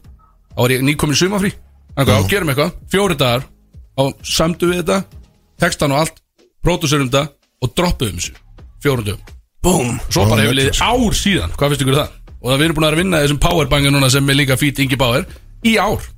þá 0.52 0.60
var 0.62 0.74
ég 0.76 0.84
nýkomin 0.86 1.16
í 1.16 1.20
sumafrí 1.22 1.52
þannig 1.96 2.14
að 2.16 2.28
gerum 2.32 2.52
eitthvað, 2.52 2.72
fjóri 2.92 3.16
dagar 3.20 3.44
þá 3.92 4.04
samdu 4.24 4.70
við 4.70 4.80
þetta, 4.82 4.98
textan 5.60 5.92
og 5.92 6.02
allt 6.02 6.22
pródúserum 6.64 7.10
þetta 7.10 7.24
og 7.62 7.72
droppuðum 7.76 8.18
þessu. 8.18 8.34
Fjórum 8.82 9.04
dögum. 9.06 9.36
Búm 9.62 9.92
Svo 10.10 10.24
bara 10.26 10.42
hefur 10.42 10.56
liðið 10.58 10.80
ár 10.82 11.14
síðan, 11.18 11.52
hvað 11.58 11.72
finnst 11.74 11.84
ykkur 11.84 11.94
um 11.94 12.00
það? 12.00 12.16
Og 12.42 12.48
það 12.50 12.56
við 12.58 12.64
erum 12.66 12.76
búin 12.78 12.86
að 12.86 12.90
vera 12.90 12.96
að 12.98 13.02
vinna 13.02 13.20
þessum 13.22 13.40
powerbangi 13.44 13.92
núna 13.94 14.08
sem 14.10 14.32
er 14.32 14.38
líka 14.40 14.56
fít 14.58 14.80
Ingi 14.82 14.98
Bauer 14.98 15.26
í 15.68 15.76
ár. 15.78 16.08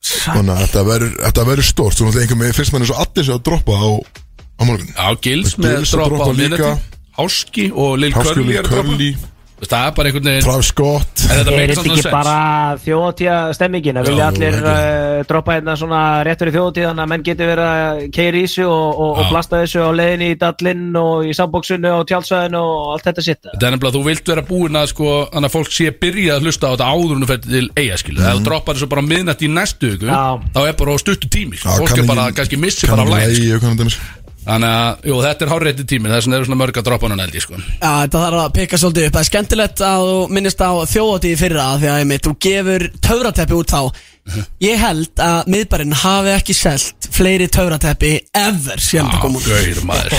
Þannig 0.00 0.54
að 0.56 0.62
þetta 0.64 0.82
verður- 0.88 1.18
þetta 1.20 1.44
verður 1.50 1.68
stórt. 1.68 1.94
Svo 1.94 2.06
náttúrulega 2.08 2.24
einhver 2.26 2.40
með 2.40 2.56
finnst 2.56 2.72
manni 2.74 2.88
svo 2.88 2.96
allir 2.98 3.26
sér 3.28 3.36
að 3.36 3.44
droppa 3.46 3.76
á, 3.78 3.90
á 4.60 4.62
morgun. 4.68 4.92
Já, 4.94 5.08
Gils 5.24 5.56
Gils 5.56 5.58
með 5.58 5.76
að 5.80 5.90
droppa 5.96 6.04
á 6.04 6.08
droppa 6.10 6.32
líka. 6.36 6.70
minnati 6.70 6.88
Háski 7.20 7.66
og 7.74 7.98
Lil 7.98 8.12
Háski 8.14 8.28
og 8.30 8.34
Curly 8.36 8.46
Lil 8.46 8.56
er 8.56 8.64
að 8.64 8.70
droppa 8.76 8.88
Curly. 8.94 9.12
Það 9.60 9.82
er 9.84 9.90
bara 9.92 10.08
einhvern 10.08 10.24
veginn 10.24 10.44
Travis 10.46 10.68
Scott. 10.72 11.20
En 11.20 11.36
þetta 11.36 11.50
Er 11.52 11.56
meikar 11.58 11.68
þetta 11.68 11.74
samt 11.76 11.90
ekki 11.90 12.00
alveg 12.00 12.14
bara 12.14 12.36
þjóðtíða 12.80 13.34
stemmingin 13.58 13.98
að 14.00 14.06
vilja 14.08 14.28
allir 14.30 14.54
uh, 14.56 15.18
droppa 15.28 15.56
hérna 15.58 15.74
svona 15.76 15.98
rétt 16.24 16.40
fyrir 16.40 16.54
þjóðtíðan 16.54 17.02
að 17.04 17.10
menn 17.12 17.24
geti 17.26 17.48
verið 17.50 17.66
að 17.68 18.00
keira 18.16 18.40
í 18.40 18.46
þessu 18.46 18.64
og, 18.72 19.02
og, 19.04 19.20
og 19.20 19.28
blasta 19.34 19.60
þessu 19.60 19.82
á 19.84 19.90
leiðinni 19.98 20.30
í 20.32 20.38
dallinn 20.40 20.96
og 20.96 21.28
í 21.28 21.34
sambóksinu 21.36 21.92
og 21.98 22.06
tjálsvæðinu 22.08 22.62
og 22.70 22.86
allt 22.94 23.04
þetta 23.10 23.26
sitt 23.26 23.42
Þetta 23.50 23.68
er 23.68 23.74
nefnilega 23.76 23.92
að 23.92 23.98
þú 23.98 24.02
vilt 24.08 24.32
vera 24.32 24.46
búinn 24.48 24.80
að 24.80 24.88
sko 24.94 25.12
Þannig 25.28 25.50
að 25.50 25.54
fólk 25.58 25.76
sé 25.76 25.92
byrja 26.06 26.38
að 26.40 26.48
hlusta 26.48 26.64
á 26.64 26.72
þetta 26.72 26.88
áður 26.96 27.12
en 27.12 27.20
þú 27.20 27.30
fyrir 27.34 27.44
til 27.50 27.68
eiga 27.84 28.00
skilu 28.00 28.24
Ef 28.24 28.40
þú 28.40 28.46
droppar 28.48 28.80
þessu 28.80 28.90
bara 28.96 29.04
miðnætt 29.12 29.44
í 29.44 29.52
næstu 29.60 29.92
viku 29.92 30.08
Já. 30.08 30.24
Þá 30.56 30.60
er 30.64 30.80
bara 30.80 30.96
á 30.96 30.98
stuttu 31.04 31.28
tími 31.36 31.60
sko. 31.60 31.68
Já, 31.68 31.76
Fólk 31.84 31.92
kann 31.92 31.98
er 32.00 32.04
ekki- 32.06 32.10
bara 32.14 32.32
kannski 32.40 32.56
missi 32.64 32.88
kann 32.88 32.96
bara 32.96 33.12
af 33.12 33.28
ekki 33.28 33.28
læg 33.28 33.36
lagi 33.36 33.52
og 33.52 33.60
hvað 33.60 33.76
þetta 33.76 33.90
er. 33.92 34.00
Þannig 34.40 34.70
að, 34.72 35.02
jú, 35.10 35.16
þetta 35.20 35.44
er 35.44 35.50
hárreiti 35.52 35.84
tími 35.84 36.08
Þess 36.08 36.26
vegna 36.26 36.38
eru 36.38 36.46
svona 36.48 36.58
mörg 36.62 36.78
að 36.80 36.86
droppa 36.86 37.10
hann 37.10 37.20
held 37.20 37.34
ég 37.36 37.44
sko. 37.44 37.58
Já, 37.60 37.90
þetta 37.90 38.22
þarf 38.24 38.40
að 38.40 38.54
pikka 38.56 38.78
svolítið 38.80 39.08
upp. 39.08 39.16
Það 39.16 39.20
er 39.20 39.28
skemmtilegt 39.28 39.82
að 39.84 40.04
þú 40.08 40.14
minnist 40.36 40.64
á 40.64 40.70
þjóðatíð 40.94 41.42
fyrra 41.42 41.66
Því 41.82 41.90
að 41.90 41.98
einmitt, 42.00 42.24
þú 42.24 42.32
gefur 42.46 42.86
töfrateppi 43.04 43.58
út 43.58 43.74
þá 43.74 43.82
Ég 44.62 44.76
held 44.78 45.20
að 45.24 45.48
miðbærin 45.50 45.94
hafi 45.96 46.30
ekki 46.36 46.54
selt 46.54 47.06
fleiri 47.10 47.48
töfrateppi 47.50 48.10
ever 48.36 48.78
síðan 48.78 49.08
þetta 49.10 49.20
kom 49.24 49.36
út. 49.40 49.46
Gauður 49.48 49.80
maður. 49.88 50.14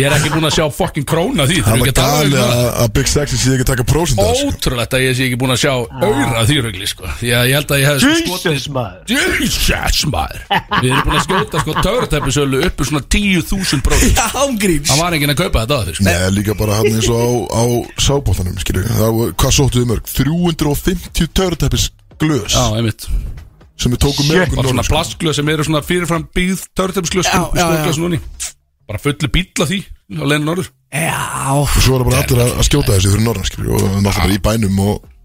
Ég 0.00 0.06
er 0.08 0.14
ekki 0.16 0.30
búinn 0.32 0.46
að 0.48 0.54
sjá 0.56 0.64
fucking 0.72 1.04
króna 1.08 1.44
því 1.50 1.58
Það 1.66 1.82
að 1.86 1.96
tala 1.98 2.22
um 2.24 2.32
það. 2.36 2.54
að 2.56 2.70
að 2.84 2.92
Big 2.96 3.10
Sexy 3.12 3.36
sé 3.42 3.50
ekki 3.56 3.66
að 3.66 3.70
taka 3.72 3.86
þessu. 3.90 4.46
Ótrúlegt 4.46 4.96
að 4.96 5.04
ég 5.04 5.16
sé 5.18 5.26
ekki 5.26 5.38
búinn 5.42 5.54
að 5.56 5.60
sjá 5.64 5.72
auðra 5.76 6.44
því 6.48 6.56
rögli 6.66 6.88
sko. 6.88 7.10
Því 7.20 7.32
að 7.36 7.50
ég 7.50 7.58
held 7.58 7.74
að 7.76 7.82
ég 7.82 7.90
hef 7.90 8.06
sko 8.06 8.38
Jesus 8.46 8.68
maður. 8.76 9.12
Jesus 9.12 10.06
maður. 10.14 10.40
Við 10.80 10.88
erum 10.92 11.04
búin 11.10 11.18
að 11.20 11.26
skjóta 11.26 11.62
sko 11.66 11.76
töfrateppisölu 11.82 12.62
upp 12.70 12.80
úr 12.80 12.90
svona 12.90 13.04
10.000 13.16 13.84
bróðum 13.86 14.16
Já, 14.16 14.26
ángríms 14.46 14.90
Það 14.94 15.02
var 15.02 15.18
enginn 15.18 15.34
að 15.34 15.40
kaupa 15.42 15.66
þetta 15.66 15.76
á 15.76 15.82
því 15.86 15.96
sko. 15.98 16.06
Nei, 16.08 16.16
líka 16.38 16.56
bara 16.58 16.80
hann 16.80 16.90
eins 16.94 17.10
og 17.12 17.20
á, 17.20 17.28
á 17.52 17.64
sábóttanum. 18.00 18.56
Það 18.64 19.12
var- 19.20 19.36
Hvað 19.36 19.56
sóttuðu 19.60 19.90
mörg? 19.92 20.08
350 20.16 21.28
törteppis 21.36 21.90
glös 22.22 22.54
Já, 22.56 22.64
einmitt. 22.78 23.08
Sem 23.76 23.92
við 23.92 24.00
tókum 24.06 24.28
með 24.30 24.44
okkur 24.46 24.56
Bara 24.56 24.68
svona 24.68 24.76
norður, 24.80 24.88
sko. 24.88 24.94
plastglöð 24.94 25.36
sem 25.38 25.50
eru 25.52 25.66
svona 25.68 25.82
fyrirfram 25.84 26.28
byggð 26.36 26.62
törteppisglöð 26.78 27.28
Já, 27.28 27.42
já, 27.56 27.66
já. 27.84 28.20
Bara 28.86 29.02
fullu 29.02 29.28
bíla 29.34 29.66
því 29.66 29.80
á 30.16 30.22
leiðinu 30.22 30.46
norður. 30.46 30.68
Já, 30.94 31.18
Og 31.58 31.68
svo 31.82 31.98
er 31.98 32.04
bara 32.06 32.22
allir 32.22 32.40
að, 32.44 32.52
að 32.60 32.68
skjóta 32.68 32.94
þessu 32.94 33.12
fyrir 33.16 33.26
norðan, 33.26 33.48
skilur 33.48 33.74
og 33.74 33.86
náttúrulega 33.98 34.22
bara 34.22 34.36
í 34.36 34.42
bænum 34.46 34.82
og 34.86 34.96
Þessi 35.02 35.15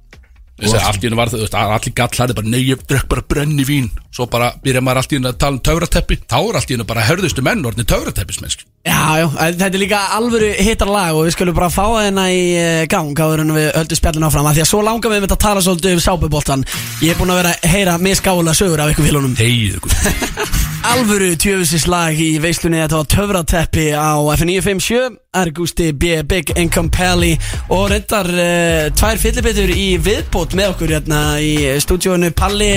allt 0.61 1.01
í 1.01 1.07
hennu 1.07 1.19
var 1.19 1.31
það, 1.33 1.55
allir 1.77 1.95
gallar 1.97 2.35
bara, 2.37 2.51
nei, 2.53 2.61
ég 2.67 2.83
drekk 2.89 3.07
bara 3.11 3.25
brenni 3.33 3.65
vín. 3.67 3.89
Svo 4.13 4.27
bara 4.31 4.51
byrja 4.63 4.83
maður 4.83 5.03
allt 5.03 5.15
í 5.15 5.19
hennu 5.19 5.31
að 5.31 5.39
tala 5.41 5.57
um 5.57 5.63
töfrateppi. 5.69 6.19
Þá 6.27 6.39
er 6.41 6.59
allt 6.59 6.71
í 6.71 6.77
hennu 6.77 6.89
bara 6.89 7.07
hörðustu 7.07 7.45
menn 7.45 7.65
orðin 7.65 7.89
töfrateppismennsk 7.89 8.67
já, 8.81 9.21
já, 9.21 9.27
þetta 9.29 9.69
er 9.69 9.81
líka 9.81 9.99
alvöru 10.17 10.49
hittar 10.57 10.89
lag 10.89 11.15
og 11.15 11.27
við 11.27 11.35
skulum 11.35 11.57
bara 11.57 11.69
fá 11.73 11.83
þeirna 11.85 12.25
í 12.33 12.41
eh, 12.57 12.83
gang 12.89 13.13
áður 13.13 13.43
en 13.43 13.53
við 13.55 13.69
höldum 13.77 13.99
spjallin 13.99 14.27
áfram 14.27 14.49
því 14.49 14.63
að 14.63 14.71
svo 14.71 14.81
langar 14.85 15.13
við 15.13 15.23
með 15.25 15.35
að 15.35 15.43
tala 15.45 15.63
svolítið 15.65 15.97
um 15.97 16.03
sápuboltan 16.07 16.65
Ég 17.01 17.13
er 17.13 17.19
búin 17.19 17.33
að 17.33 17.41
vera 17.43 17.53
að 17.53 17.75
heyra 17.75 17.97
misgála 18.01 18.57
sögur 18.57 18.81
af 18.81 18.93
ykkur 18.93 19.09
félunum 19.09 19.37
Alvöru 20.91 21.35
tjöfusins 21.37 21.85
lag 21.85 22.17
í 22.17 22.39
veislunni 22.41 22.79
Þetta 22.81 22.97
var 22.97 23.09
töfrateppi 23.13 23.83
á 23.93 24.17
F957 24.33 25.19
Argusti 25.37 25.91
B. 25.93 26.23
Big 26.25 26.49
Income 26.57 26.89
Pally 26.89 27.35
Og 27.69 27.85
reyndar 27.91 28.25
uh, 28.33 28.89
tvær 28.97 29.21
fyllibittur 29.21 29.69
í 29.69 29.91
viðbót 30.01 30.50
með 30.57 30.73
okkur 30.73 30.93
hérna 30.97 31.23
í 31.43 31.55
stúdíónu 31.83 32.33
Palli 32.37 32.73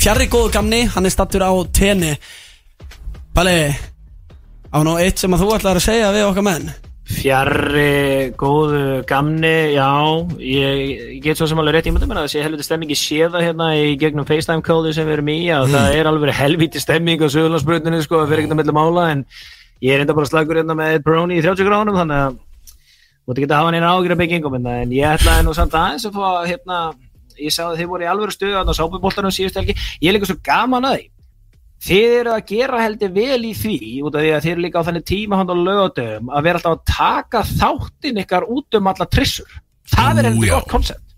Fjarri 0.00 0.28
góðu 0.32 0.52
gamni, 0.54 0.84
hann 0.92 1.08
er 1.08 1.14
stattur 1.14 1.44
á 1.46 1.52
tenni 1.74 2.14
Palli 3.34 3.74
Á 4.74 4.82
nú 4.82 4.96
eitt 4.98 5.20
sem 5.22 5.30
að 5.30 5.44
þú 5.44 5.52
ætlar 5.54 5.78
að 5.78 5.84
segja 5.84 6.06
við 6.10 6.24
okkar 6.26 6.44
menn. 6.48 6.64
Fjarri, 7.06 8.32
góðu, 8.34 9.04
gamni, 9.06 9.76
já, 9.76 9.90
ég, 10.40 10.80
ég 11.14 11.20
get 11.22 11.38
svo 11.38 11.46
sem 11.46 11.60
alveg 11.62 11.76
rétt 11.76 11.90
ímyndum 11.90 12.10
en 12.10 12.22
að 12.24 12.30
sé 12.32 12.42
helviti 12.42 12.66
stemmingi 12.66 12.96
séða 12.98 13.42
hérna 13.44 13.68
í 13.76 13.92
gegnum 14.00 14.26
FaceTime 14.26 14.64
kóðu 14.66 14.90
sem 14.96 15.06
við 15.06 15.18
erum 15.18 15.30
í 15.30 15.36
að 15.54 15.68
það 15.76 15.98
er 16.00 16.10
alveg 16.10 16.34
helviti 16.40 16.82
stemming 16.82 17.22
á 17.22 17.28
Suðurlandsbrutinu 17.28 18.00
sko, 18.02 18.22
það 18.22 18.32
fyrir 18.32 18.42
ekkert 18.42 18.56
að 18.56 18.60
milli 18.62 18.76
mála 18.80 19.04
en 19.12 19.22
ég 19.84 19.94
er 19.94 20.02
enda 20.02 20.16
bara 20.16 20.30
slagur 20.32 20.58
hérna 20.58 20.78
með 20.80 20.96
Brony 21.06 21.38
í 21.38 21.44
30 21.44 21.68
gráðunum 21.68 22.00
þannig 22.00 22.24
að 22.24 22.40
þú 22.40 23.34
ert 23.34 23.42
ekki 23.42 23.50
að 23.52 23.56
hafa 23.60 23.74
neina 23.76 23.92
ágjur 23.92 24.16
að 24.16 24.22
byggingum 24.24 24.58
en 24.58 24.70
en 24.72 24.96
ég 24.96 25.18
ætlaði 25.20 25.44
nú 25.46 25.54
samt 25.54 25.76
aðeins 25.78 26.08
að 26.08 26.18
fá 26.18 26.48
hérna, 26.48 26.80
ég 27.40 27.54
sá 27.54 27.64
að 27.66 27.80
þið 27.80 27.90
voru 27.90 28.06
í 28.06 28.08
alvöru 28.10 28.34
stuðu 28.34 28.62
á 28.62 28.72
sápuboltanum 28.76 29.34
síðust 29.34 29.58
helgi, 29.58 29.76
ég 30.00 30.08
er 30.10 30.16
líka 30.16 30.30
svo 30.30 30.38
gaman 30.44 30.88
að 30.88 30.96
því. 30.98 31.10
Þið 31.84 32.14
eru 32.20 32.32
að 32.32 32.46
gera 32.48 32.80
heldur 32.80 33.12
vel 33.12 33.42
í 33.44 33.52
því 33.58 33.78
út 34.06 34.14
af 34.16 34.22
því 34.24 34.30
að 34.32 34.44
þið 34.44 34.52
eru 34.54 34.64
líka 34.64 34.80
á 34.80 34.86
þannig 34.86 35.06
tíma 35.10 35.40
hann 35.40 35.52
á 35.52 35.56
lögadöfum 35.58 36.30
að 36.32 36.46
vera 36.46 36.60
alltaf 36.60 36.78
að 36.78 36.84
taka 36.88 37.42
þáttin 37.50 38.20
ykkar 38.22 38.46
út 38.48 38.78
um 38.78 38.88
alla 38.94 39.08
trissur. 39.10 39.58
Það 39.92 40.20
er 40.22 40.28
heldur 40.30 40.54
gott 40.54 40.70
koncept. 40.70 41.14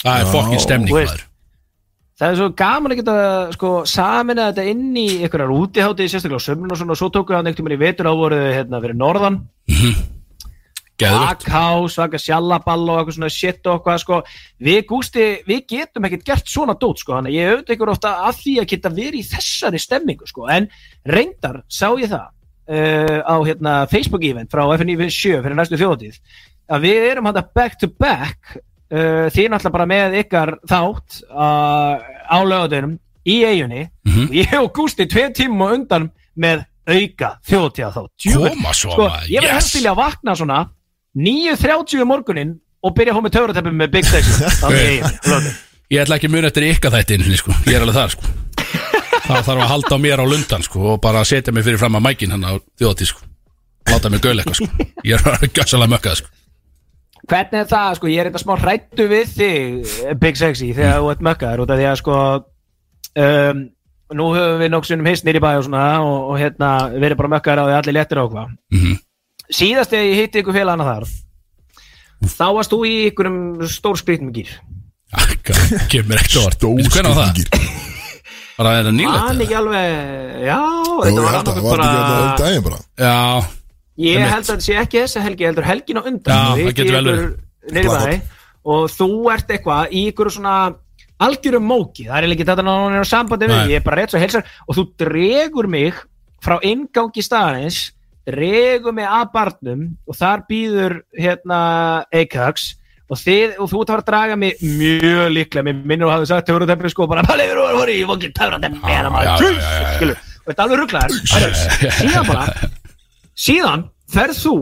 Það 0.00 0.20
er 0.22 0.32
fokkin 0.32 0.62
stemning 0.62 0.94
veist. 0.94 1.24
það 2.18 2.30
er 2.30 2.38
svo 2.38 2.48
gaman 2.56 2.94
að 2.94 3.00
geta 3.02 3.18
sko, 3.54 3.70
samina 3.88 4.48
þetta 4.50 4.66
inn 4.72 4.96
í 4.96 5.06
einhverjar 5.18 5.52
útiháttið 5.54 6.10
sérstaklega 6.12 6.40
á 6.40 6.46
sömlun 6.46 6.74
og 6.74 6.80
svona 6.80 6.94
og 6.94 7.00
svo 7.00 7.10
tóku 7.12 7.36
hann 7.36 7.48
einhvern 7.50 7.68
veginn 7.68 7.80
í 7.80 7.84
vetur 7.84 8.08
á 8.08 8.14
voru 8.14 8.40
hérna 8.40 8.80
fyrir 8.84 8.98
norðan 9.00 9.40
Bakhás, 11.02 11.94
svaka 11.96 12.18
sjallaball 12.22 12.84
og 12.88 13.00
eitthvað 13.00 13.16
svona 13.18 13.30
shit 13.34 13.66
og 13.66 13.80
eitthvað 13.80 13.98
sko. 14.04 14.20
Við 14.62 14.80
Gústi, 14.90 15.24
við 15.48 15.64
getum 15.72 16.06
ekkert 16.06 16.24
gert 16.28 16.46
svona 16.52 16.76
dót 16.78 17.02
sko, 17.02 17.16
þannig 17.18 17.34
að 17.34 17.38
ég 17.40 17.50
auðvitað 17.54 17.74
ykkur 17.76 17.92
ofta 17.96 18.12
að 18.28 18.38
því 18.42 18.54
að 18.62 18.68
geta 18.74 18.92
verið 18.94 19.18
í 19.18 19.26
þessari 19.32 19.82
stemmingu 19.82 20.28
sko, 20.30 20.46
en 20.54 20.68
reyndar 21.10 21.62
sá 21.68 21.88
ég 21.98 22.12
það 22.12 22.28
uh, 22.70 23.18
á 23.26 23.34
hérna 23.44 23.72
Facebook 23.90 24.24
event 24.24 24.50
frá 24.54 24.62
FNI7 24.78 25.42
fyrir 25.44 25.58
næstu 25.58 25.80
þjóðatíð 25.80 26.20
að 26.74 26.86
við 26.86 27.08
erum 27.10 27.26
hann 27.28 27.40
back 27.54 27.74
to 27.80 27.88
back 28.00 28.54
uh, 28.56 29.26
því 29.34 29.48
náttúrulega 29.52 29.74
bara 29.74 29.88
með 29.90 30.14
ykkar 30.22 30.54
þátt 30.70 31.18
uh, 31.28 31.98
á 32.30 32.38
lögadunum 32.46 32.96
í 33.24 33.40
eigunni 33.48 33.88
Mhm. 34.04 34.28
og 34.28 34.34
ég 34.36 34.54
og 34.60 34.70
Gústi 34.76 35.06
tveim 35.10 35.32
tímum 35.34 35.64
á 35.64 35.68
undan 35.74 36.10
með 36.36 36.64
auka 36.86 37.30
þjóðatíða 37.48 37.90
þátt 37.94 38.26
Koma 38.36 38.72
svo, 38.76 38.90
sko, 38.92 39.06
maður, 39.08 39.28
ég 39.32 39.40
verði 39.44 39.56
yes. 39.56 39.70
vilja 39.74 39.92
að 39.94 40.00
vakna 40.02 40.34
svona 40.36 40.58
9.30 41.14 42.02
um 42.02 42.10
morgunin 42.10 42.56
og 42.84 42.94
byrja 42.96 43.14
að 43.14 43.18
fá 43.18 43.24
með 43.24 43.34
töfrateppi 43.36 43.74
með 43.74 43.92
Big 43.94 44.08
Þannig 44.64 45.52
ég 45.92 46.02
ætla 46.02 46.18
ekki 46.18 46.30
að 46.30 46.34
muna 46.34 46.50
eftir 46.50 46.66
ykkar 46.68 46.94
þætti 46.94 47.16
einu 47.16 47.26
sinni, 47.26 47.38
sko. 47.38 47.54
Ég 47.68 47.76
er 47.78 47.84
alveg 47.84 47.98
þar 47.98 48.14
sko. 48.14 48.32
Það 49.24 49.44
þarf 49.46 49.52
að 49.54 49.70
halda 49.70 49.98
mér 50.00 50.20
á 50.20 50.26
lundan 50.28 50.64
sko, 50.64 50.80
og 50.94 51.02
bara 51.04 51.22
setja 51.28 51.52
mig 51.54 51.64
fyrir 51.64 51.80
fram 51.80 51.96
að 51.96 52.06
mækin 52.08 52.34
hann 52.34 52.44
á 52.44 52.52
þjóðatí 52.80 53.08
sko. 53.08 53.22
Láta 53.92 54.10
mig 54.12 54.24
gaul 54.24 54.34
eitthvað 54.40 54.58
sko. 54.58 54.88
Ég 55.04 55.20
er 55.20 55.46
gjössalega 55.54 55.92
mökkað 55.94 56.18
sko. 56.22 56.32
Hvernig 57.24 57.62
er 57.62 57.68
það, 57.70 57.94
sko, 57.96 58.10
ég 58.12 58.20
er 58.20 58.28
eitthvað 58.28 58.42
smá 58.44 58.54
hrættu 58.60 59.06
við 59.08 59.30
þig, 59.32 59.94
Big 60.20 60.36
Sexy, 60.36 60.72
þegar 60.76 60.98
þú 61.00 61.12
ert 61.14 61.22
mökkaður 61.24 61.62
út 61.64 61.72
af 61.72 61.80
því 61.80 61.86
að, 61.88 62.00
sko, 62.02 62.18
um, 63.24 63.62
nú 64.18 64.26
höfum 64.34 64.60
við 64.60 64.72
nokksunum 64.74 65.08
hist 65.08 65.24
nýri 65.24 65.40
bæ 65.40 65.48
og 65.54 65.64
svona 65.64 65.84
og, 66.04 66.18
og 66.34 66.36
hérna, 66.42 66.72
við 66.92 67.06
erum 67.08 67.22
bara 67.22 67.32
mökkaður 67.38 67.62
á 67.64 67.66
því 67.70 67.76
allir 67.78 67.96
léttir 67.96 68.20
á 68.20 68.24
hvað. 68.28 68.52
Mhm. 68.76 68.98
Síðast 69.52 69.92
þegar 69.92 70.06
ég 70.08 70.20
hitti 70.22 70.40
ykkur 70.40 70.56
félagana 70.56 70.86
þar, 70.88 71.08
þá 72.32 72.46
varst 72.56 72.72
þú 72.72 72.78
í 72.88 72.94
ykkurum 73.10 73.38
stór 73.68 74.00
skrýtnum 74.00 74.32
gýr. 74.34 74.54
Kemur 75.92 76.18
ekkert 76.18 76.38
orð 76.40 76.56
Stór 76.56 76.80
Hvernig 76.94 77.14
var 77.14 77.28
það? 77.28 77.42
er 78.54 78.86
það 78.86 78.94
nýlegt? 78.96 79.18
Já, 80.44 80.60
þetta 81.04 81.24
var 81.24 81.28
að 81.28 81.38
annað 81.40 81.58
var 81.58 81.66
bara... 81.68 81.88
ekki 81.88 82.00
þetta 82.06 82.44
daginn 82.44 82.64
bara 82.64 82.78
Já, 83.04 83.18
Ég 84.04 84.24
held 84.24 84.38
að 84.40 84.48
þetta 84.48 84.66
sé 84.66 84.78
ekki 84.80 85.02
þessa 85.02 85.24
helgi, 85.24 85.46
heldur 85.48 85.68
helgin 85.68 86.00
á 86.00 86.02
undan 86.02 86.34
Já, 86.34 86.46
það 86.54 86.78
getur 86.78 86.96
vel 86.96 87.02
ykkur 87.04 87.10
verið. 87.10 87.36
niðri 87.68 87.84
í 87.84 87.90
Blackout. 87.90 88.08
bæ 88.08 88.70
Og 88.74 88.86
þú 88.94 89.08
ert 89.34 89.52
eitthvað 89.54 89.92
í 89.94 90.02
ykkur 90.10 90.30
svona 90.34 90.54
algjörum 91.24 91.68
móki 91.68 92.08
Það 92.08 92.16
er 92.18 92.34
ekki 92.34 92.46
þetta 92.48 92.64
náttúrulega 92.66 93.10
sambandi 93.10 93.50
við. 93.50 93.60
Ég 93.74 93.78
er 93.82 93.86
bara 93.86 94.00
rétt 94.00 94.14
svo 94.14 94.22
heilsar 94.22 94.48
Og 94.66 94.78
þú 94.78 94.86
dregur 95.04 95.70
mig 95.70 96.00
frá 96.44 96.56
ingangi 96.64 97.22
staðarins 97.24 97.82
Dregur 98.28 98.94
mig 98.96 99.08
að 99.08 99.26
barnum 99.34 99.84
Og 100.08 100.16
þar 100.16 100.46
býður 100.48 100.96
hérna 101.18 101.58
Eikax 102.14 102.72
og, 103.04 103.18
þið, 103.20 103.56
og 103.60 103.68
þú 103.70 103.82
ert 103.84 103.92
að 103.94 104.04
draga 104.08 104.36
mig 104.40 104.62
mjög 104.64 105.26
líklega, 105.34 105.66
mér 105.66 105.82
minnur 105.84 106.08
að 106.08 106.14
hafa 106.16 106.30
sagt 106.30 106.48
töfrateppi 106.48 106.92
sko 106.92 107.08
bara, 107.10 107.24
Palli, 107.28 107.44
við 107.50 107.58
erum 107.58 107.76
voru 107.76 107.92
í 107.92 108.04
maður, 109.12 109.44
skilur, 109.98 110.22
og 110.40 110.48
þetta 110.48 110.56
er 110.56 110.64
alveg 110.64 110.80
rugglaðar 110.80 111.12
síðan 112.00 112.30
bara 112.30 112.72
síðan 113.34 113.84
ferð 114.14 114.40
þú 114.40 114.56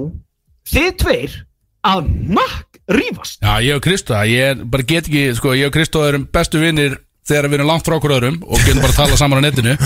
þið 0.72 0.90
tveir 1.02 1.38
að 1.92 2.10
makk 2.38 2.68
rífast. 2.92 3.40
Já, 3.42 3.54
ég 3.62 3.78
og 3.78 3.84
Kristó, 3.84 4.18
ég 4.26 4.66
bara 4.70 4.86
get 4.86 5.08
ekki 5.08 5.24
sko, 5.38 5.54
ég 5.58 5.70
og 5.70 5.74
Kristó 5.74 6.04
erum 6.06 6.26
bestu 6.32 6.60
vinnir 6.62 6.98
þegar 7.28 7.48
við 7.48 7.60
erum 7.60 7.70
langt 7.70 7.86
frá 7.86 7.96
okkur 7.96 8.16
öðrum 8.16 8.40
og 8.42 8.62
getum 8.66 8.82
bara 8.82 8.92
að 8.94 8.98
tala 8.98 9.18
saman 9.18 9.42
á 9.42 9.46
netinu 9.46 9.76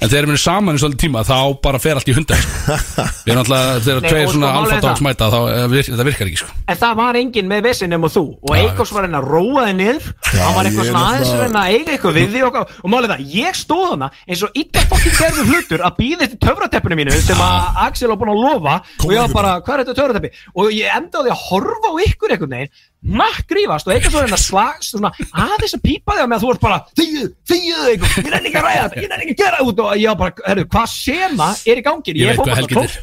en 0.00 0.10
þegar 0.10 0.14
við 0.14 0.32
erum 0.32 0.40
saman 0.42 0.78
í 0.78 0.82
svolítið 0.82 1.02
tíma 1.04 1.22
þá 1.26 1.38
bara 1.64 1.80
fer 1.82 1.98
allt 1.98 2.10
í 2.10 2.16
hundar 2.16 2.40
sko. 2.40 2.76
við 3.24 3.32
erum 3.34 3.42
alltaf, 3.44 3.84
þegar 3.86 4.06
tveir 4.08 4.26
og 4.28 4.34
svona 4.34 4.50
sko, 4.50 4.60
málið 4.60 4.72
er 4.72 4.76
alfa 4.76 4.80
dogs 4.84 5.00
það. 5.00 5.06
mæta 5.06 5.28
þá 5.34 5.38
eh, 5.54 5.90
það 5.90 6.04
virkar 6.10 6.30
ekki 6.30 6.40
sko. 6.42 6.56
En 6.64 6.80
það 6.80 6.96
var 7.00 7.18
enginn 7.20 7.50
með 7.50 7.68
vissin 7.68 7.92
nema 7.94 8.10
þú 8.12 8.24
og 8.40 8.54
Eikos 8.58 8.94
var 8.94 9.08
henni 9.08 9.20
að 9.20 9.28
róa 9.34 9.66
þig 9.68 9.76
niður 9.80 10.10
hann 10.34 10.56
var 10.58 10.68
eitthvað 10.70 10.90
svona 10.90 11.04
aðeins 11.10 11.34
reyna 11.40 11.64
að 11.64 11.74
eiga 11.74 11.94
eitthvað 11.94 12.18
við 12.18 12.34
þig 12.34 12.48
og, 12.48 12.58
og 12.84 12.94
málið 12.94 13.14
það, 13.14 13.26
ég 13.34 13.58
stóð 13.58 13.86
hana 13.92 14.10
eins 14.24 14.44
og 14.44 14.58
illa 14.64 14.84
fokkin 14.90 15.16
gerðu 15.18 15.46
hlutur 15.50 15.84
að 15.84 15.98
býða 16.00 16.26
eftir 16.28 16.42
töfrateppinu 16.44 16.98
mínu 17.00 17.20
sem 17.24 17.44
að 17.44 17.82
Axel 17.84 18.10
var 18.10 18.20
búin 18.20 18.34
að 18.34 18.42
lofa 18.44 18.76
og 19.04 19.14
ég 19.14 19.22
var 19.24 19.34
bara, 19.34 19.54
hvað 19.64 19.76
er 19.76 19.84
þetta 19.84 19.98
töfrateppi? 20.00 20.32
og 20.54 20.74
ég 20.74 20.98
endaði 20.98 21.32
að 21.34 21.46
horfa 21.48 21.92
á 21.92 21.94
ykkur 22.08 22.34
einhvern 22.34 22.56
veginn 22.58 22.72
makk 23.04 23.52
rífast 23.52 23.88
og 23.88 23.94
Eikos 23.94 24.14
var 24.14 24.24
henni 24.24 24.36
að 24.36 24.44
slags 24.44 24.90
svona, 24.94 25.10
aðeins 25.30 25.76
að 25.76 25.82
pípa 25.84 26.16
þig 26.16 26.24
á 26.24 26.28
meðan 26.30 26.42
þú 26.44 26.52
ert 26.54 26.62
bara 26.62 26.78
þýðu, 26.96 27.24
þýðu 27.50 27.88
Eikos, 27.92 28.14
ég 28.16 28.30
nenni 28.32 28.50
ekki 28.50 28.60
að 28.60 28.68
ræða 28.68 28.84
ég 29.02 29.10
nenni 29.10 29.26
ekki 29.26 29.34
að 29.34 29.42
gera 29.42 29.64
út. 29.64 29.82
Og 29.84 29.96
ég 30.00 30.12
var 30.12 30.20
bara, 30.22 30.46
herru, 30.48 30.66
hvað 30.74 30.86
sena 30.94 31.48
er 31.68 31.80
í 31.80 31.84
gangi? 31.84 32.14
ég 32.18 32.30
veit 32.30 32.40
hvað 32.40 32.60
helgit 32.62 32.80
er. 32.84 32.94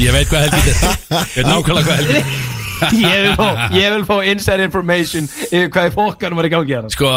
Ég 0.00 0.14
veit 0.14 0.30
hvað 0.30 0.46
helgit 0.46 0.68
er. 0.70 1.00
Ég 1.14 1.34
veit 1.34 1.50
nákvæmlega 1.50 1.88
hvað 1.88 2.02
helgit 2.02 2.20
er. 2.20 2.52
Ég 2.84 3.20
vil 3.22 3.34
fá, 3.38 3.70
ég 3.72 3.92
vil 3.94 4.02
fá 4.04 4.16
inside 4.28 4.64
information 4.66 5.28
hvað 5.30 5.86
í 5.88 5.92
fokkanum 5.94 6.40
var 6.40 6.48
í 6.48 6.50
gangi 6.52 6.74
hérna. 6.74 6.90
Sko, 6.92 7.12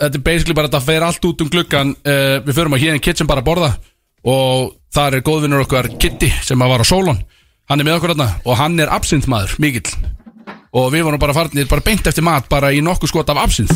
þetta 0.00 0.18
er 0.18 0.24
basically 0.24 0.56
bara 0.56 0.70
þetta 0.70 0.80
fer 0.86 1.04
allt 1.06 1.26
út 1.28 1.44
um 1.44 1.50
gluggan 1.52 1.92
uh, 2.00 2.38
við 2.46 2.56
förum 2.56 2.74
að 2.74 2.86
hérna 2.86 3.02
kitchen 3.04 3.28
bara 3.28 3.44
að 3.44 3.50
borða 3.50 3.68
og 4.32 4.72
þar 4.96 5.18
er 5.18 5.24
góðvinnur 5.26 5.66
okkar 5.66 5.90
Kitty 6.00 6.32
sem 6.42 6.64
að 6.64 6.74
var 6.74 6.82
á 6.82 6.86
Solon. 6.88 7.20
Hann 7.70 7.84
er 7.84 7.86
með 7.86 8.00
okkur 8.00 8.16
og 8.18 8.58
hann 8.58 8.80
er 8.82 8.90
absint 8.92 9.28
maður, 9.30 9.54
mikill 9.62 9.92
og 10.72 10.88
við 10.94 11.04
vorum 11.06 11.20
bara 11.20 11.34
farnir 11.36 11.68
bara 11.68 11.84
beint 11.84 12.06
eftir 12.08 12.24
mat 12.24 12.48
bara 12.48 12.70
í 12.72 12.80
nokkuð 12.84 13.12
skot 13.12 13.28
af 13.32 13.42
absint 13.44 13.72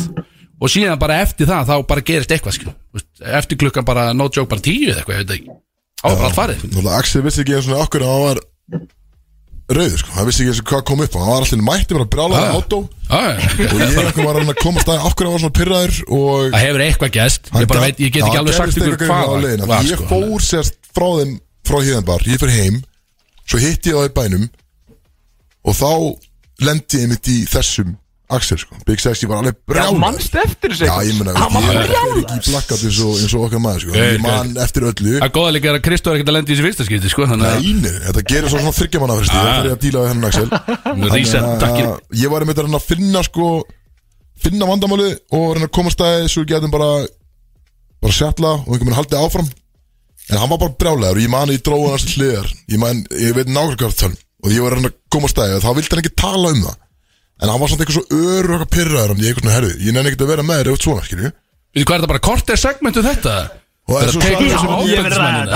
og 0.57 0.71
síðan 0.73 0.97
bara 1.01 1.19
eftir 1.21 1.45
það 1.49 1.67
þá 1.69 1.75
bara 1.87 2.01
gerist 2.01 2.31
eitthvað 2.33 2.55
skil. 2.57 2.71
Þú 2.73 2.97
veist, 2.97 3.09
eftir 3.39 3.59
klukkan 3.61 3.85
bara 3.85 4.07
no 4.17 4.25
joke 4.33 4.49
bara 4.49 4.63
tíu 4.65 4.89
eða 4.89 5.03
eitthvað, 5.03 5.19
ég 5.19 5.25
veit 5.27 5.35
ekki. 5.37 5.57
Á 6.01 6.07
bara 6.09 6.25
allt 6.29 6.37
farið. 6.37 6.63
Náttúrulega 6.65 6.97
Axel 7.01 7.21
vissi 7.25 7.43
ekki 7.43 7.57
eins 7.57 7.67
og 7.69 7.83
okkur 7.85 8.05
að 8.05 8.13
hann 8.13 8.25
var 8.25 8.39
rauður 9.67 9.99
sko, 10.01 10.11
hann 10.15 10.27
vissi 10.29 10.41
ekki 10.43 10.51
eins 10.53 10.61
og 10.63 10.67
hvað 10.71 10.83
kom 10.89 11.01
upp 11.05 11.15
á. 11.17 11.19
Hann 11.21 11.29
var 11.33 11.45
alltaf 11.45 11.63
mætti 11.67 11.97
bara 11.97 12.09
brjálaði 12.15 12.47
Ah. 12.47 12.57
átó 12.57 12.79
Ah, 13.07 13.37
og 13.37 13.77
ég 13.77 13.97
eitthvað 14.01 14.25
var 14.27 14.37
hann 14.41 14.51
að 14.51 14.61
komast 14.63 14.89
að 14.91 15.05
okkur 15.11 15.27
að 15.27 15.33
var 15.35 15.41
svona 15.43 15.57
pyrraður 15.59 15.97
og 16.17 16.51
það 16.51 16.63
hefur 16.65 16.83
eitthvað 16.87 17.11
gæst 17.17 17.49
ég, 17.53 17.67
bara 17.71 17.83
veit, 17.85 17.99
ég 18.03 18.11
get 18.11 18.23
ekki 18.27 18.39
alveg 18.41 18.57
sagt 18.57 18.77
ykkur 18.77 18.97
hvað 19.05 19.83
ég 19.85 19.93
sko. 19.93 20.07
fór 20.09 20.41
sérst 20.43 20.75
frá 20.97 21.07
þeim 21.21 21.33
frá 21.67 21.77
híðanbar, 21.83 22.25
ég 22.27 22.39
fyrir 22.41 22.57
heim 22.63 22.81
svo 23.47 23.59
hitti 23.61 23.91
ég 23.93 23.95
á 23.95 24.01
því 24.07 24.13
bænum. 24.17 24.49
Og 25.67 25.75
þá 25.75 25.91
lendi 26.63 27.03
ég 27.03 27.09
mitt 27.11 27.27
í 27.33 27.39
þessum 27.49 27.95
Axel 28.27 28.57
sko, 28.59 28.75
Big 28.83 28.99
Sexy 28.99 29.23
var 29.29 29.37
alveg 29.39 29.53
Já, 29.55 29.61
brjálaður. 29.71 29.99
mannst 30.01 30.33
eftir 30.35 30.73
þessu 30.73 30.87
Já, 30.89 30.95
ég 31.07 31.15
meina, 31.15 31.31
Hann 31.39 31.53
var 31.53 31.63
ég 31.63 31.77
er 31.79 31.91
ekki 31.95 32.35
í 32.35 32.41
blakkat 32.51 32.81
eins 32.83 32.97
og, 32.99 33.13
eins 33.23 33.35
og 33.37 33.45
okkar 33.45 33.61
maður 33.63 33.85
sko. 33.85 33.93
Ég 33.95 34.17
man 34.19 34.49
eftir 34.65 34.83
öllu. 34.89 35.13
Það 35.21 35.31
góða 35.37 35.53
líka 35.55 35.69
er 35.71 35.77
að 35.77 35.83
Kristó 35.85 36.11
er 36.11 36.17
ekkert 36.19 36.31
að 36.33 36.35
lenda 36.35 36.51
í 36.51 36.57
þessi 36.57 36.65
fyrsta 36.65 36.87
skipti 36.89 37.11
sko, 37.13 37.27
þannig 37.31 37.47
að 37.47 37.61
Nei, 37.63 37.71
nei, 37.85 37.95
þetta 38.09 38.23
gerir 38.33 38.51
svo 38.51 38.59
svona 38.59 38.75
þryggjamanna 38.81 39.15
fyrst 39.21 39.31
Ah. 39.31 39.47
Það 39.47 39.55
fyrir 39.61 39.71
að 39.77 39.81
díla 39.85 40.03
við 40.03 40.11
hennan 40.11 40.27
Axel. 40.27 40.49
Þannig 40.83 41.87
að. 41.87 42.03
Ég 42.19 42.33
var 42.35 42.43
einmitt 42.43 42.59
að 42.59 42.67
reyna 42.67 42.81
að 42.83 42.89
finna 42.91 43.23
sko 43.29 43.47
Finna 44.43 44.67
vandamáli 44.73 45.07
og 45.31 45.47
reyna 45.55 45.65
að 45.71 45.73
koma 45.79 45.89
stæði 45.95 46.27
Svo 46.29 46.43
getum 46.51 46.75
bara 46.75 46.91
Bara 48.03 48.13
sjalla 48.19 48.51
og 48.59 48.67
einhvern 48.67 48.89
veginn 48.91 48.99
haldið 48.99 49.23
áfram. 49.23 49.47
En 50.27 50.37
hann 50.43 50.51
var 50.51 50.59
bara 50.67 50.75
brjálæður 50.83 51.15
og 51.15 51.23
ég 51.23 51.31
man 51.31 51.49
í 51.55 51.61
dróðan 51.63 51.95
hans 51.95 52.03
til 52.11 52.19
hliðar. 52.19 52.51
Ég 52.67 52.83
man, 52.83 53.05
ég 53.15 53.39
Og 54.47 54.53
ég 54.55 54.63
var 54.63 54.77
að 54.79 54.87
koma 55.13 55.27
stæði 55.31 55.57
og 55.59 55.63
þá 55.65 55.69
vildi 55.77 55.91
hann 55.93 56.01
ekki 56.05 56.15
tala 56.23 56.51
um 56.55 56.61
það 56.63 56.75
En 57.37 57.51
hann 57.51 57.59
var 57.61 57.69
samt 57.69 57.81
eitthvað 57.83 57.97
svo 57.99 58.17
örur 58.17 58.49
og 58.49 58.55
eitthvað 58.57 58.73
pyrraður 58.77 59.11
En 59.13 59.21
ég 59.21 59.33
eitthvað 59.35 59.55
herði, 59.57 59.73
ég 59.85 59.93
nenni 59.97 60.09
ekki 60.13 60.23
að 60.23 60.31
vera 60.31 60.45
með 60.47 60.61
þér 60.63 60.69
ef 60.73 60.83
svona, 60.87 61.03
skilju 61.05 61.31
Við 61.77 61.83
hvað 61.85 61.95
er 61.97 62.01
þetta 62.01 62.11
bara 62.13 62.23
kort 62.27 62.49
er 62.55 62.61
segmentu 62.61 63.03
þetta? 63.05 63.33
Og 63.87 63.93
sagði-. 64.11 64.47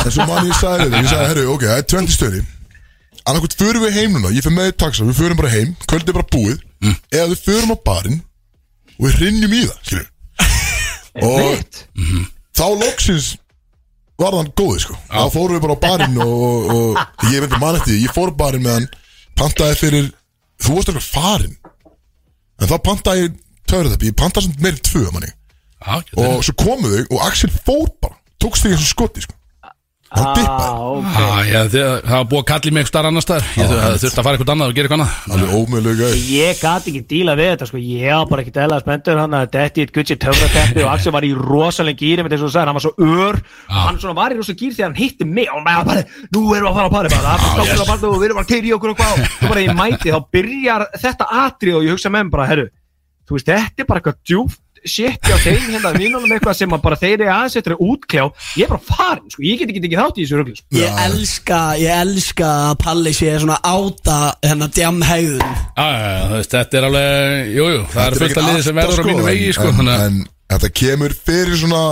En 0.02 0.12
svo 0.16 0.26
man 0.30 0.50
ég 0.52 0.58
sagði 0.60 0.86
þetta, 0.86 1.00
ég 1.02 1.10
sagði, 1.12 1.30
herru, 1.32 1.46
ok, 1.56 1.64
það 1.68 1.80
er 1.82 1.88
20 1.96 2.14
stöði 2.16 2.44
Annarkvæmt 3.22 3.56
förum 3.60 3.84
við 3.86 3.98
heim 3.98 4.14
núna, 4.18 4.30
ég 4.34 4.46
fyrir 4.46 4.56
með 4.58 4.70
í 4.72 4.76
taxa, 4.82 5.06
við 5.06 5.18
förum 5.20 5.38
bara 5.42 5.52
heim, 5.54 5.74
kvöldið 5.88 6.14
er 6.14 6.20
bara 6.20 6.32
búið 6.36 6.60
Mm. 6.82 6.96
Eða 7.14 7.28
við 7.30 7.42
förum 7.46 7.74
á 7.74 7.78
barinn 7.86 8.16
og 8.98 9.04
við 9.06 9.18
hrinnjum 9.20 9.52
í 9.54 9.60
það, 9.68 9.82
skilju 9.86 10.06
Og 11.30 11.76
Mhm. 12.02 12.24
þá 12.58 12.64
loksins 12.82 13.28
var 14.22 14.38
hann 14.38 14.52
góði, 14.58 14.84
sko. 14.86 14.98
Þá 15.12 15.24
fórum 15.34 15.58
við 15.58 15.64
bara 15.66 15.78
á 15.78 15.84
barinn 15.86 16.18
og, 16.24 16.42
og, 16.42 17.00
og 17.02 17.30
ég 17.32 17.42
veit 17.44 17.50
ekki 17.50 17.62
mann 17.62 17.78
eftir, 17.80 17.96
því, 17.96 18.02
ég 18.06 18.16
fór 18.16 18.34
barinn 18.38 18.66
með 18.66 18.78
hann 18.80 18.90
Pantaði 19.42 19.78
fyrir, 19.80 20.10
þú 20.62 20.76
varst 20.76 20.92
eitthvað 20.92 21.08
farinn. 21.10 21.54
En 22.62 22.70
þá 22.70 22.76
pantaði 22.86 23.24
ég 23.24 23.38
töfrið 23.72 24.06
ég 24.06 24.18
pantaði 24.20 24.48
sem 24.48 24.64
meiri 24.64 24.84
tvö, 24.86 25.06
manni. 25.16 25.32
Og 26.22 26.44
svo 26.46 26.54
komu 26.62 26.92
þau 26.92 27.16
og 27.16 27.24
Axel 27.26 27.50
fór 27.56 27.88
bara 28.04 28.20
tókst 28.42 28.66
þig 28.68 28.76
eins 28.76 28.84
og 28.86 28.92
skoti 28.92 29.24
sko. 29.26 29.38
Það 31.72 32.10
var 32.12 32.26
búið 32.28 32.42
að 32.42 32.48
kalli 32.50 32.72
mig 32.76 32.88
starf 32.90 33.08
annar 33.08 33.24
staðar. 33.24 33.46
Ég 33.56 33.70
þurfti 33.70 34.02
þurfti 34.02 34.20
að 34.20 34.26
fara 34.26 34.36
eitthvað 34.36 34.54
annað 34.54 34.72
og 34.72 34.76
gera 34.76 34.90
eitthvað 34.90 35.00
annað. 35.00 35.14
Ég 36.32 36.60
gati 36.60 36.92
ekki 36.92 37.04
díla 37.14 37.36
við 37.40 37.48
þetta 37.54 37.68
sko. 37.70 37.80
Ég 37.80 38.12
var 38.12 38.28
bara 38.32 38.44
ekki 38.44 38.56
dæla 38.58 38.80
spenntur 38.84 39.22
hann 39.22 39.38
að 39.38 39.46
detti 39.56 39.86
eitt 39.86 39.94
gutsi 39.96 40.18
töfrateppi 40.20 40.84
og 40.84 40.92
Axel 40.92 41.16
var 41.16 41.28
í 41.28 41.32
rosalega 41.38 42.02
gýri 42.02 42.26
með 42.26 42.36
þess 42.36 42.44
að 42.44 42.48
þú 42.50 42.52
sagði, 42.58 42.68
hann 42.68 42.80
var 42.80 42.86
svo 42.88 42.94
ör. 43.08 43.40
Og 43.70 43.80
hann 43.86 44.02
svona 44.04 44.18
var 44.20 44.36
í 44.36 44.40
rosalega 44.42 44.62
gýri 44.66 44.78
þegar 44.82 44.92
hann 44.92 45.00
hitti 45.00 45.30
mig. 45.32 45.48
Og 45.48 45.64
hann 45.64 45.88
bara, 45.88 46.06
nú 46.36 46.44
erum 46.58 46.68
við 46.68 46.72
að 46.74 46.78
fara 46.82 46.92
að 46.92 46.96
pari 46.98 47.16
bara, 47.16 47.38
það 47.48 47.64
er 47.64 47.72
yes. 47.72 47.80
að 47.80 47.94
pari 47.94 48.12
og 48.12 48.20
við 48.20 48.30
erum 48.30 48.44
að 48.44 48.52
keiri 48.52 48.68
í 48.68 48.76
okkur 48.76 48.92
og 48.92 49.00
hvað. 49.00 49.16
Og 49.16 49.34
svo 49.38 49.56
bara 49.56 49.64
ég 49.64 49.80
mæti, 49.80 50.12
þá 50.12 50.22
byrjar 50.36 50.88
þetta 51.00 51.32
atrið 51.46 51.80
og 51.80 51.88
ég 51.88 51.96
hugsa 51.96 52.12
með 52.12 52.28
mér 52.28 52.36
bara, 52.36 52.52
herru 52.52 52.70
þú 53.32 53.38
veist, 53.38 53.48
þetta 53.48 53.84
er 53.84 53.88
bara 53.88 54.02
eitthvað 54.02 54.20
djúft 54.28 54.61
shit 54.86 55.30
á 55.30 55.38
þeim 55.44 55.68
hérna 55.76 55.94
vínunum 55.96 56.32
eitthvað 56.36 56.58
sem 56.62 56.76
að 56.76 56.84
bara 56.86 57.00
þeir 57.02 57.16
eru 57.20 57.32
aðeins 57.34 57.58
eftir 57.60 57.76
að 57.76 57.84
útkljá. 57.88 58.26
Ég 58.58 58.66
er 58.66 58.74
bara 58.74 58.86
farin, 58.88 59.30
sko, 59.34 59.46
ég 59.46 59.62
get 59.62 59.74
ekki 59.74 59.84
ekki 59.86 60.00
þátt 60.00 60.20
í 60.20 60.26
þessu 60.26 60.40
rugli 60.42 60.58
sko. 60.58 60.68
Ég 60.80 61.02
elska, 61.06 61.62
ég 61.82 62.02
elska 62.02 62.52
að 62.72 62.76
Palli 62.82 63.16
sé 63.16 63.34
svona 63.42 63.60
áta 63.62 64.20
hennar 64.46 64.72
djamhæðun 64.76 65.58
þú 66.32 66.38
veist, 66.38 66.56
þetta 66.56 66.80
er 66.80 66.88
alveg, 66.90 67.52
jú, 67.56 67.68
jú, 67.76 67.82
það 67.92 68.06
er 68.06 68.18
fullt 68.22 68.40
að 68.40 68.48
liði 68.50 68.64
sem 68.68 68.80
verður 68.82 69.04
á 69.04 69.06
mínu 69.10 69.28
vegi, 69.28 69.52
sko, 69.58 69.68
en, 69.72 69.92
að 69.92 70.06
en 70.08 70.22
þetta 70.52 70.72
kemur 70.82 71.16
fyrir 71.30 71.60
svona 71.62 71.84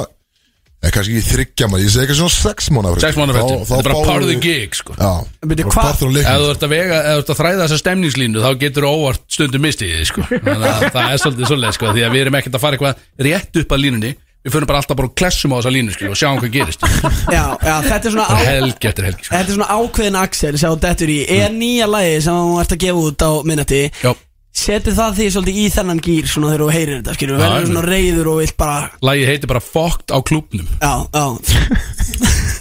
eða 0.79 0.91
kannski 0.95 1.15
ekki 1.19 1.31
þryggja 1.33 1.67
maður, 1.69 1.83
ég 1.83 1.91
segi 1.93 2.05
ekki 2.07 2.15
svona 2.19 2.33
sex 2.35 2.69
mánu 2.71 2.93
sex 3.03 3.17
mánu 3.19 3.33
fyrir, 3.35 3.63
þetta 3.67 3.79
er 3.79 3.89
bara 3.89 4.05
part 4.07 4.23
of 4.23 4.29
the 4.29 4.37
gig, 4.39 4.77
sko. 4.79 4.95
Já, 4.95 5.09
Byrju, 5.43 5.65
bara 5.65 5.75
hvað- 5.75 5.89
partur 5.89 6.07
á 6.07 6.09
Ef 6.09 6.15
leiknum 6.15 6.39
þú 6.39 6.53
ert 6.53 6.63
að 6.63 6.73
vega, 6.75 6.99
ef 6.99 7.11
þú 7.11 7.19
ert 7.23 7.33
að 7.33 7.39
þræða 7.41 7.65
þessa 7.65 7.79
stemningslínu 7.83 8.45
þá 8.45 8.49
getur 8.63 8.87
þú 8.87 8.93
óvart 8.95 9.21
stundum 9.27 9.61
mistið 9.67 9.91
þið, 9.97 10.07
sko. 10.13 10.21
Þannig 10.29 10.71
að 10.71 10.87
það 10.95 11.11
er 11.11 11.21
svolítið 11.25 11.51
svolítið, 11.51 11.75
sko 11.79 11.93
Því 11.99 12.01
að 12.07 12.15
við 12.15 12.21
erum 12.25 12.39
ekkert 12.39 12.55
að 12.55 12.63
fara 12.63 12.77
eitthvað 12.79 12.95
rétt 13.27 13.59
upp 13.63 13.75
að 13.75 13.83
línunni. 13.83 14.13
Við 14.39 14.53
fyrir 14.55 14.67
bara 14.69 14.79
alltaf 14.79 14.95
bara 14.95 15.09
og 15.09 15.15
klessum 15.19 15.51
á 15.51 15.57
þessa 15.59 15.71
línu, 15.75 15.91
sko 15.91 16.05
Og 16.13 16.15
sjáum 16.15 16.37
hvað 16.39 16.51
gerist. 16.53 16.79
Já, 17.27 17.43
já, 17.59 17.73
þetta 17.83 18.05
er 18.07 18.13
svona 18.15 18.23
á, 18.23 18.31
Bara 18.31 18.45
helgi 18.55 18.87
eftir 18.87 19.03
helgi, 19.09 19.23
sko. 19.27 19.33
Þetta 19.35 19.49
er 19.51 19.57
svona 19.57 19.67
ákveðin 19.75 20.15
Axel 20.21 20.57
sem 20.61 20.71
þú 20.71 20.79
dettur 20.85 21.11
í. 21.11 21.17
Er 21.27 21.49
nýja 21.51 21.89
lagi 21.91 22.13
sem 22.23 22.39
þú 22.39 22.55
ert 22.63 22.71
að 22.77 22.79
gefa 22.85 23.03
út 23.09 23.19
á 23.27 23.31
minnati? 23.51 23.81
Já, 23.99 24.13
Setur 24.49 24.95
það 24.97 25.13
því 25.19 25.25
svolítið 25.33 25.57
í 25.61 25.65
þennan 25.71 25.99
gýr 26.03 26.25
Svona 26.27 26.49
þegar 26.49 26.61
þú 26.63 26.69
heyrir 26.73 26.95
þetta, 26.99 27.13
skilur 27.15 27.35
Já, 27.37 27.41
Verður 27.43 27.67
svona 27.69 27.83
reyður 27.85 28.29
og 28.31 28.39
vilt 28.41 28.55
bara 28.59 28.77
lagið 29.05 29.29
heitir 29.29 29.51
bara 29.51 29.61
Fucked 29.63 30.09
á 30.09 30.17
klúbnum 30.25 30.67
Já, 30.81 30.93
já 31.13 31.25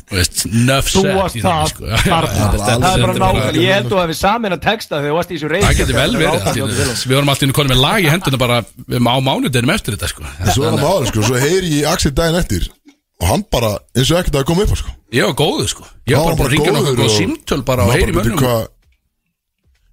Þú 0.09 0.17
veist, 0.17 0.43
nuff 0.53 0.89
Þú 0.93 1.03
said 1.05 1.17
varst 1.19 1.37
í 1.39 1.43
það 1.45 1.65
sko. 1.73 1.89
þarna. 2.09 2.45
Þetta 2.53 2.59
Það 2.59 2.69
er 2.69 2.79
bara 2.79 2.93
stendur 2.93 3.19
nákvæmlega 3.25 3.65
Ég 3.65 3.75
held 3.79 3.91
þú 3.93 3.99
að 4.03 4.13
við 4.13 4.19
samin 4.21 4.57
að 4.57 4.63
texta 4.69 4.95
þegar 5.01 5.09
þú 5.13 5.17
varst 5.19 5.33
í 5.33 5.37
þessu 5.39 5.51
reyð 5.53 5.67
Það 5.67 5.81
getur 5.81 5.99
vel 5.99 6.13
verið 6.15 6.31
allt 6.33 6.49
í 6.49 6.63
einu. 6.63 6.87
Við 7.09 7.17
vorum 7.19 7.33
alltaf 7.35 7.47
inn 7.49 7.57
konum 7.59 7.73
með 7.75 7.83
lag 7.83 7.99
í 8.07 8.13
henduna 8.13 8.41
bara 8.45 8.59
um, 8.63 9.09
á 9.09 9.17
mánudeginum 9.29 9.75
eftir 9.75 9.97
þetta 9.99 10.11
sko. 10.13 10.29
svo 10.55 10.65
er 10.69 10.77
það 10.77 10.85
máli, 10.87 11.11
sko, 11.13 11.27
svo 11.29 11.43
heyri 11.43 11.73
ég 11.81 11.91
Axel 11.93 12.15
daginn 12.17 12.41
eftir 12.41 12.69
og 13.19 13.27
hann 13.33 13.43
bara, 13.51 13.73
eins 13.99 14.13
og 14.15 14.21
ekkert 14.23 14.37
að 14.39 14.47
koma 14.49 14.63
upp 14.65 14.73
á, 14.73 14.77
sko. 14.79 14.93
Ég 15.13 15.27
var 15.27 15.37
góður 15.41 15.71
sko 15.73 15.85
Ég 16.07 16.15
Já, 16.15 16.19
var 16.23 16.27
bara 16.29 16.37
búin 16.39 16.47
að 16.47 16.53
ringja 16.55 16.73
góður 16.73 16.79
nokkuð 16.79 17.01
og 17.03 17.09
og- 17.09 17.17
símtöl 17.19 17.63
bara 17.67 17.87
og 17.89 17.93
heyri 17.97 18.13
bara, 18.13 18.23
mönnum 18.23 18.37
"Bíddu, 18.39 18.45
hvað-" 18.47 18.69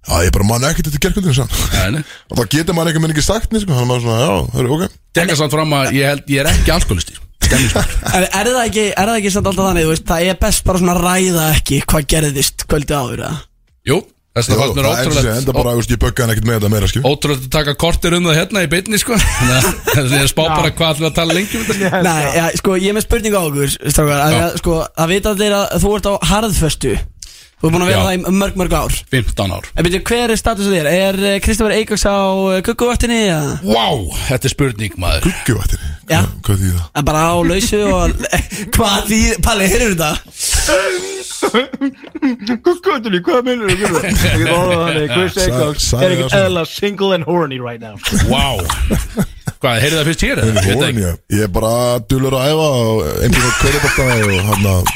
Já, 0.06 0.22
ég 0.22 0.32
bara 0.36 0.46
man 0.46 0.66
ekkert 0.68 0.86
þetta 0.90 1.02
gerkvöldinu 1.02 1.34
sann 1.34 1.50
Nei, 1.74 1.98
nei. 1.98 2.02
og 2.30 2.38
þá 2.38 2.42
getur 2.56 2.76
maður 2.76 2.92
einhvern 2.92 3.06
veginn 3.08 3.16
ekki 3.16 3.26
sagt 3.26 3.50
nýtt, 3.52 3.64
sko, 3.66 3.74
hann 3.74 3.86
er 3.86 3.90
maður 3.90 4.04
svona, 4.06 4.18
já, 4.22 4.34
það 4.54 4.60
er 4.62 4.74
ok. 4.76 4.98
Tekka 5.18 5.38
samt 5.40 5.56
fram 5.56 5.76
að 5.80 5.94
ég, 5.96 6.10
held, 6.12 6.26
ég 6.30 6.42
er 6.44 6.50
ekki 6.52 6.74
alkoholisti 6.76 7.18
Stemningsmaður 7.46 7.96
er, 8.16 8.26
er 8.30 8.52
það 8.52 8.60
ekki, 8.64 8.84
er 8.92 9.10
það 9.10 9.16
ekki 9.20 9.32
samt 9.34 9.50
alltaf 9.50 9.70
þannig, 9.70 9.86
þú 9.86 9.94
veist 9.94 10.10
Það 10.10 10.28
er 10.30 10.38
best 10.46 10.66
bara 10.68 10.82
svona 10.82 10.94
að 10.96 11.02
ræða 11.06 11.48
ekki 11.56 11.80
hvað 11.90 12.06
gerðist 12.14 12.66
kvöldi 12.70 12.96
áður, 12.96 13.24
eða? 13.26 13.40
Jú, 13.86 13.98
þess 14.36 14.50
að 14.52 14.62
fannst 14.62 14.78
mér 14.78 14.86
það 14.86 14.94
er 14.94 15.50
bara, 15.50 15.74
ótrúlegt 15.74 15.80
veist, 15.80 15.92
ég 15.92 16.00
böggaði 16.02 16.24
hann 16.26 16.34
ekkert 16.36 16.48
með 16.48 16.56
þetta 16.58 16.70
meira, 16.74 16.90
skil 16.90 17.02
Ótrúlegt 17.10 17.44
að 17.46 17.52
taka 17.56 17.74
kortir 17.82 18.16
um 18.16 18.26
það 18.30 18.38
hérna 18.40 18.64
í 18.66 18.70
beinni 18.72 19.00
sko. 19.02 19.18
Þannig 19.36 19.54
að 19.56 19.68
þess 19.92 20.06
að 20.06 20.16
ég 20.20 20.32
spá 20.32 20.42
bara 20.44 20.72
hvað 20.72 20.94
ætlum 20.96 21.10
að 21.10 21.14
tala 21.20 21.36
lengi 21.36 21.60
um 21.60 21.68
þetta. 21.70 22.00
Nei, 22.06 22.48
sko, 22.60 22.78
ég 22.80 22.90
er 22.90 22.96
með 22.98 23.06
spurningu 23.06 23.38
á 23.38 23.44
okkur 23.46 23.76
strákar, 23.76 24.24
að, 24.26 24.38
að, 24.42 24.58
sko, 24.62 24.80
að 25.04 25.14
vita 25.14 25.32
allir 25.36 25.56
að 25.60 25.78
þú 25.84 25.94
ert 25.96 26.10
á 26.10 26.14
harðföstu 26.32 26.96
Þú 27.66 27.70
er 27.70 27.74
búin 27.74 27.82
að 27.82 27.88
vera 27.90 27.98
Já. 27.98 28.06
það 28.06 28.14
í 28.14 28.32
mörg, 28.38 28.58
mörg 28.60 28.74
ár 28.78 28.92
15 29.10 29.52
ár 29.56 29.64
En 29.74 29.82
byrju, 29.82 29.98
hver 30.06 30.30
er 30.30 30.38
status 30.38 30.68
þér? 30.70 30.86
Er 30.86 31.16
eh, 31.18 31.38
Kristoffer 31.42 31.74
Eikoks 31.74 32.04
á 32.06 32.14
gugguvaktinni? 32.62 33.16
eða? 33.26 33.56
Vá, 33.66 33.86
þetta 34.28 34.46
er 34.46 34.52
spurning 34.52 34.94
maður 35.02 35.26
Gugguvaktinni? 35.26 35.88
Já. 36.06 36.20
Hvað 36.46 36.62
þýð 36.62 36.76
það? 36.76 36.86
En 36.94 37.08
bara 37.10 37.24
á 37.26 37.34
lausu 37.50 37.80
og 37.90 38.14
Hvað 38.76 39.10
því, 39.10 39.20
Palli, 39.42 39.66
heyrður 39.72 39.98
þetta? 39.98 40.12
Guðgötunni, 42.70 43.22
hvað 43.26 43.40
minnur 43.50 43.74
þú? 43.74 43.90
Ég 44.06 44.20
get 44.22 44.52
orðað 44.54 44.84
þannig, 44.86 45.08
Chris 45.16 45.34
sagði 45.90 46.06
er 46.06 46.14
ekkert 46.20 46.38
eðla 46.44 46.62
single 46.70 47.18
and 47.18 47.26
horny 47.26 47.58
right 47.58 47.82
now 47.82 47.98
Vá 48.30 49.26
Hvað, 49.56 49.78
heyrðu 49.82 49.98
það 49.98 50.08
fyrst 50.10 50.24
hér? 50.26 50.40
Ég 50.42 50.56
veit 50.56 50.84
ekki. 50.86 51.02
ég, 51.06 51.20
ég 51.36 51.44
er 51.46 51.52
bara 51.54 51.72
dulur 52.10 52.36
að 52.36 52.50
æfa 52.50 52.66
og 52.76 53.02
einhvern 53.24 53.42
veginn 53.42 53.60
körðabakta 53.62 54.02
og 54.16 54.50
hann 54.50 54.68
að 54.72 54.90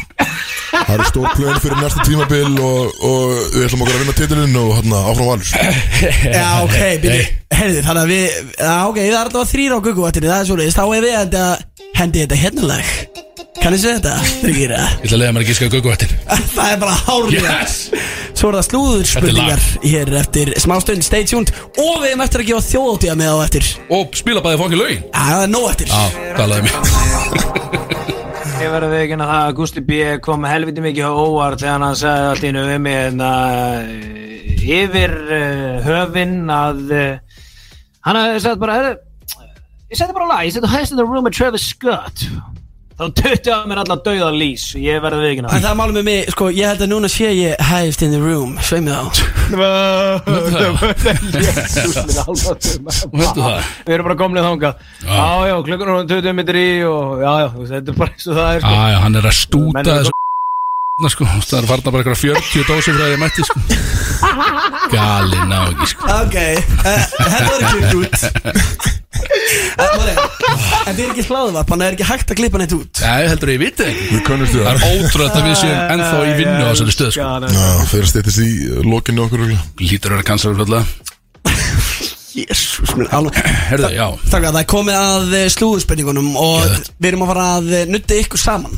það 0.71 0.93
eru 0.97 1.07
stór 1.09 1.33
plön 1.37 1.63
fyrir 1.65 1.81
næsta 1.81 2.05
tímabil 2.07 2.61
og, 2.67 3.01
og 3.07 3.33
við 3.55 3.65
ætlum 3.67 3.85
okkur 3.85 3.97
að 3.97 4.03
vinna 4.05 4.17
titilinn 4.21 4.61
og 4.61 4.71
hann 4.79 4.95
að 4.99 5.09
áfram 5.13 5.31
valur 5.31 5.49
Já, 6.37 6.47
ok, 6.67 6.79
byrju, 7.07 7.25
heyrðu, 7.57 7.87
þannig 7.89 8.03
að 8.05 8.13
við 8.13 8.29
Já, 8.61 8.77
ok, 8.91 9.01
það 9.01 9.11
er 9.11 9.19
alltaf 9.23 9.55
þrýra 9.55 9.81
á 9.81 9.85
gugguvaktinni 9.89 10.31
Það 10.31 10.45
er 10.45 10.51
svoleiðis, 10.51 10.79
þá 10.79 10.85
er 10.87 11.09
við 11.09 11.19
að 11.21 11.67
hendi 12.01 12.25
þetta 12.25 12.41
hérna 12.45 12.71
lag 12.75 12.95
Kannið 13.59 13.81
sér 13.83 13.97
þetta, 13.99 14.13
Tryggir 14.45 14.73
Ég 14.77 15.03
ætla 15.03 15.17
að 15.17 15.21
leiða 15.21 15.33
mér 15.35 15.43
að 15.43 15.49
gíska 15.51 15.69
gugguvættin 15.73 16.13
Það 16.55 16.69
er 16.71 16.79
bara 16.85 16.99
hárið 17.09 17.35
Yes! 17.41 17.75
Svo 18.41 18.49
er 18.49 18.57
það 18.57 18.67
slúður 18.69 19.09
spurningar 19.11 19.65
hér 19.83 20.13
eftir 20.21 20.51
smástund, 20.63 21.05
stay 21.05 21.27
tuned. 21.29 21.51
Og 21.77 21.99
við 22.01 22.13
erum 22.13 22.23
eftir 22.25 22.41
að 22.41 22.47
gefa 22.49 22.63
þjóðtíða 22.71 23.17
með 23.21 23.33
á 23.37 23.39
eftir. 23.45 23.67
Og 23.93 24.15
spila 24.17 24.41
bæði 24.45 24.61
fokkin 24.63 24.81
lögin. 24.81 25.03
Já, 25.11 25.21
það 25.27 25.43
er 25.45 25.51
nóg 25.53 25.67
eftir. 25.69 25.91
Já, 25.93 26.31
talaði 26.39 26.63
mér 26.65 26.79
Ég 28.63 28.73
verði 28.73 28.89
að 28.89 28.95
veikina 28.95 29.27
það 29.29 29.43
að 29.43 29.53
Gusti 29.59 29.83
B. 29.85 29.99
kom 30.25 30.47
helviti 30.49 30.85
mikið 30.85 31.05
á 31.09 31.13
óvart 31.17 31.61
þegar 31.61 31.85
hann 31.85 32.01
sagði 32.01 32.31
allt 32.31 32.45
í 32.45 32.81
mig 32.87 32.97
en 33.11 33.23
að 33.25 33.93
yfir 34.81 35.15
uh, 35.17 35.77
höfinn 35.87 36.35
að 36.53 36.83
uh, 36.93 37.39
hann 38.05 38.21
sagt 38.41 38.61
bara 38.61 38.77
"Heyrðu, 38.77 38.97
ég 39.91 40.01
seti 40.01 40.17
bara 40.17 40.29
lag, 40.29 40.45
ég 40.45 40.53
seti 40.57 40.69
Highest 40.69 40.93
in 40.93 41.01
the 41.01 41.09
Room 41.09 41.25
með 41.25 41.39
Travis 41.39 41.69
Scott 41.73 42.27
þá 43.01 43.05
tötti 43.17 43.49
á 43.49 43.59
mér 43.65 43.81
alla 43.83 43.97
dauða 44.05 44.31
lís 44.37 44.65
ég 44.77 45.01
verði 45.01 45.17
að 45.21 45.27
veikina 45.31 45.53
En 45.57 45.65
það 45.65 45.79
málum 45.81 45.97
með 45.97 46.07
mig, 46.11 46.21
sko, 46.35 46.51
ég 46.53 46.69
held 46.69 46.85
að 46.85 46.91
núna 46.93 47.09
sé 47.13 47.31
ég 47.33 47.57
highest 47.71 48.05
in 48.05 48.13
the 48.13 48.21
room 48.21 48.59
Sveið 48.61 48.83
mig 48.87 48.95
á 48.95 49.05
Jésús 51.41 51.97
minn 52.05 52.21
alveg 52.21 52.61
Veistu 53.15 53.41
það? 53.41 53.59
Við 53.87 53.97
erum 53.97 54.09
bara 54.09 54.19
komnið 54.21 54.47
þangað. 54.47 54.87
Já, 55.05 55.27
já, 55.51 55.55
klukkur 55.67 55.93
hún 55.95 56.11
20 56.11 56.37
minnir 56.39 56.61
í 56.61 56.69
og 56.89 57.21
já, 57.23 57.33
já, 57.43 57.47
þú 57.55 57.63
veist, 57.63 57.75
þetta 57.75 57.93
er 57.93 57.99
bara 58.01 58.15
eins 58.15 58.29
og 58.31 58.39
það 58.39 58.51
er 58.51 58.65
sko. 58.65 58.73
Já, 58.77 58.85
já, 58.93 58.99
hann 59.05 59.21
er 59.21 59.29
að 59.31 59.37
stúta 59.41 59.85
þessu 59.91 60.15
sko, 61.15 61.29
það 61.33 61.59
er 61.61 61.69
farna 61.73 61.95
bara 61.97 62.05
eitthvað 62.05 62.23
40 62.27 62.71
dósir 62.71 62.99
frá 62.99 63.05
því 63.05 63.15
að 63.17 63.23
mætti 63.25 63.49
sko. 63.49 63.59
Gali 64.95 65.45
ná 65.51 65.61
ekki 65.71 65.93
sko. 65.95 66.03
Ok, 66.21 66.41
uh, 66.81 67.05
þetta 67.21 67.45
var 67.51 67.61
ekki 67.71 67.95
út 68.05 68.99
En 69.81 70.97
þið 70.97 71.05
er 71.05 71.13
ekki 71.13 71.25
hlaðvarp, 71.29 71.71
hann 71.75 71.85
er 71.85 71.95
ekki 71.97 72.07
hægt 72.09 72.33
að 72.33 72.41
klippa 72.41 72.61
neitt 72.61 72.75
út? 72.77 73.03
Ég 73.05 73.31
heldur 73.31 73.51
að 73.51 73.57
ég 73.57 73.63
viti 73.63 73.83
það 73.83 73.93
ekki. 73.93 74.09
Við 74.15 74.25
kannustu 74.27 74.65
Það 74.65 74.81
það 74.81 74.89
er 74.89 75.05
ótrúlega 75.05 75.41
að 75.41 75.47
við 75.47 75.57
séum 75.61 75.95
ennþá 75.95 76.19
í 76.25 76.33
vinnu 76.41 76.65
á 76.65 76.71
þessari 76.71 76.97
stöð 76.97 77.13
sko. 77.15 77.29
Já, 77.55 77.69
fyrir 77.93 78.07
að 78.07 78.11
steytist 78.15 78.43
í 78.43 78.51
lokinu 78.89 79.25
okkur. 79.27 79.47
Lítur 79.85 80.15
að 80.15 80.19
vera 80.19 80.29
kansar 80.33 80.65
alltaf 80.67 80.99
Jésús 82.31 82.95
minn, 82.95 83.09
alveg. 83.11 83.39
Herðu, 83.71 83.91
já. 83.97 84.07
Takk 84.31 84.45
að 84.47 84.55
það 84.55 84.61
er 84.63 84.69
komið 84.71 84.99
að 85.01 85.33
eh, 85.35 85.47
slúðurspurningunum 85.51 86.29
Og 86.39 86.67
við 87.03 87.09
erum 87.11 87.25
að 87.27 87.33
fara 87.33 87.47
að 87.57 87.73
eh, 87.75 87.87
nudda 87.91 88.19
ykkur 88.23 88.41
saman. 88.41 88.77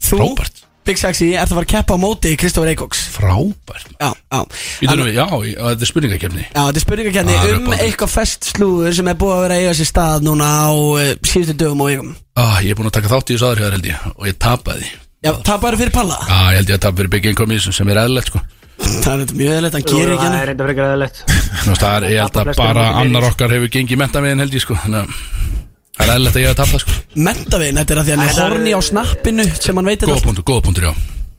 Þú, 0.00 0.20
Frábært. 0.22 0.63
Big 0.84 0.98
Sexy, 1.00 1.30
ert 1.34 1.48
að 1.48 1.56
fara 1.58 1.64
að 1.66 1.70
keppa 1.74 1.96
á 1.96 1.98
móti 2.02 2.32
Kristoffer 2.40 2.70
Eikoks 2.74 3.00
Frábært. 3.14 3.86
Já, 4.00 4.10
já. 4.12 4.40
Við, 4.82 5.12
já, 5.16 5.24
og 5.32 5.44
þetta 5.48 5.86
er 5.86 5.90
spurningakefni 5.90 6.42
Já, 6.44 6.60
þetta 6.60 6.80
er 6.80 6.84
spurningakenni 6.84 7.34
Ah, 7.38 7.44
um 7.44 7.54
uppáhaldur. 7.64 7.84
eitthvað 7.86 8.12
fest 8.14 8.50
slúður 8.52 8.96
sem 8.98 9.08
er 9.12 9.16
búið 9.20 9.34
að 9.36 9.42
vera 9.46 9.56
að 9.58 9.62
eiga 9.64 9.76
sér 9.80 9.88
stað 9.90 10.26
núna 10.28 10.50
á 10.50 10.68
uh, 10.74 11.06
síðustu 11.24 11.56
dögum 11.64 11.84
og 11.86 11.90
vikum. 11.92 12.10
Ah, 12.36 12.58
Ég 12.64 12.74
er 12.74 12.78
búin 12.80 12.90
að 12.90 12.96
taka 12.98 13.12
þátt 13.14 13.32
í 13.32 13.38
þessu 13.38 13.54
hér 13.64 13.78
held 13.78 13.88
ég 13.88 14.04
Og 14.14 14.28
ég 14.28 14.36
tapaði. 14.44 14.90
Já, 15.24 15.32
tapaður 15.46 15.80
fyrir 15.80 15.94
palla. 15.96 16.18
Já, 16.28 16.40
ég 16.52 16.60
held 16.60 16.68
ég 16.74 16.76
að 16.76 16.84
tapa 16.84 17.00
fyrir 17.00 17.12
Big 17.16 17.30
Income 17.32 17.54
í 17.54 17.60
þessu 17.62 17.72
sem 17.78 17.88
er 17.94 18.02
eðlilegt 18.04 18.28
sko. 18.32 18.44
Það 18.84 19.12
er 19.14 19.20
þetta 19.22 19.36
mjög 19.38 19.52
eðlert, 19.54 19.74
hann 19.78 19.84
gerir 19.88 20.10
ekki 20.12 20.18
Það 20.18 20.24
hann 20.28 20.40
er 20.42 20.48
reynda 20.50 20.64
frekar 20.68 20.88
eðlilegt. 20.90 21.20
Þú 21.24 21.68
veist, 21.70 21.80
það 21.84 21.94
er, 21.94 22.06
ég 22.10 22.20
held 22.24 22.36
að 22.40 22.48
Flestir 22.48 22.64
bara 22.64 22.84
eru 22.90 22.98
annar 23.04 23.26
okkar 23.30 23.54
hefur 23.54 23.70
gengið 23.76 24.00
mentaviðin 24.02 24.42
held 24.44 24.56
ég 24.58 24.64
sko 24.64 24.76
Þannig 24.82 24.98
að 25.00 25.53
það 25.94 26.04
er 26.08 26.14
eðlilegt 26.14 26.36
að 26.38 26.44
ég 26.44 26.52
hef 26.52 26.60
tapað 26.62 26.84
sko 26.84 27.00
Mentavinn, 27.28 27.80
þetta 27.80 27.94
er 27.94 27.98
að 28.02 28.06
því 28.08 28.14
hann 28.16 28.22
er 28.24 28.30
Þetta 28.34 28.44
er- 28.46 28.54
horni 28.56 28.72
á 28.74 28.80
snappinu 28.90 29.44
sem 29.60 29.76
hann 29.78 29.90
veit 29.92 30.00
Góða 30.04 30.14
þetta 30.16 30.28
punktur, 30.30 30.44
góða 30.52 30.64
punktur, 30.68 30.88
já 30.90 30.94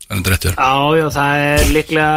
Það 0.06 0.14
er 0.14 0.20
þetta 0.22 0.32
réttur 0.36 0.54
Já, 0.54 0.74
já, 1.00 1.06
það 1.16 1.44
er 1.46 1.62
líklega 1.74 2.10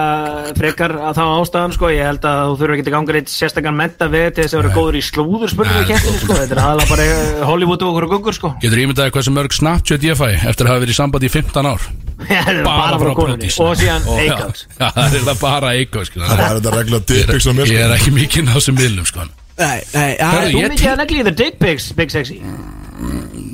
frekar 0.59 0.93
að 1.09 1.14
þá 1.16 1.22
ástæðan, 1.41 1.72
sko, 1.72 1.89
ég 1.89 2.05
held 2.05 2.26
að 2.28 2.41
þú 2.51 2.57
þurfur 2.61 2.74
ekki 2.74 2.84
að 2.84 2.95
ganga 2.99 3.14
reitt 3.16 3.30
sérstakann 3.32 3.78
menta 3.78 4.09
við 4.12 4.26
til 4.36 4.45
þess 4.45 4.57
að 4.59 4.61
vera 4.61 4.74
góður 4.76 4.99
í 4.99 5.03
slúður 5.07 5.53
spurningakeppni, 5.55 6.12
sko, 6.20 6.36
þetta 6.36 6.53
er 6.53 6.61
aðalega 6.66 6.91
bara 6.93 7.47
Hollywood 7.49 7.86
og 7.86 7.89
okkur 7.95 8.07
og 8.09 8.12
guggur, 8.12 8.36
sko. 8.36 8.51
Getur 8.61 8.82
ímyndaði 8.84 9.14
hversu 9.16 9.32
mörg 9.32 9.57
Snapchat 9.57 10.05
ég 10.05 10.20
fæ 10.20 10.26
Eftir 10.53 10.68
að 10.68 10.72
hafa 10.74 10.84
verið 10.84 10.93
í 10.93 10.99
sambandi 11.01 11.30
í 11.30 11.32
15 11.32 11.70
ár 11.72 11.89
Það 12.28 12.53
er 12.53 12.62
bara 12.68 13.01
frá 13.01 13.12
konunni 13.16 13.49
Brodís. 13.49 13.57
og 13.64 13.72
síðan 13.80 14.05
Og- 14.05 14.20
já, 14.20 14.36
Eikans. 14.36 14.66
Já, 14.84 14.89
það 14.93 15.16
er 15.22 15.26
það 15.32 15.41
bara 15.49 15.72
Eikans 15.80 16.12
sko. 16.12 16.20
Það 16.28 16.45
er 16.45 16.57
þetta 16.61 16.76
regla 16.76 17.01
dickpics 17.09 17.49
á 17.49 17.53
mér 17.57 17.72
Ég 17.72 17.80
er 17.80 17.89
sko. 17.89 17.99
ekki 18.03 18.16
mikið 18.20 18.53
á 18.53 18.55
þessum 18.61 18.76
miðlum 18.84 19.09
sko. 19.09 19.28
Nei, 19.59 19.79
nei, 19.95 20.11
já, 20.15 20.29
Hörðu, 20.31 20.53
Þú 20.55 20.69
mikið 20.73 20.91
að 20.93 21.01
negli 21.03 21.19
í 21.19 21.25
the 21.27 21.35
dick 21.35 21.57
pics, 21.59 21.89
Big 21.99 22.13
Sexy. 22.15 22.39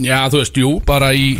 Já, 0.04 0.18
þú 0.32 0.40
veist, 0.42 0.58
jú, 0.60 0.72
bara 0.84 1.12
í 1.16 1.34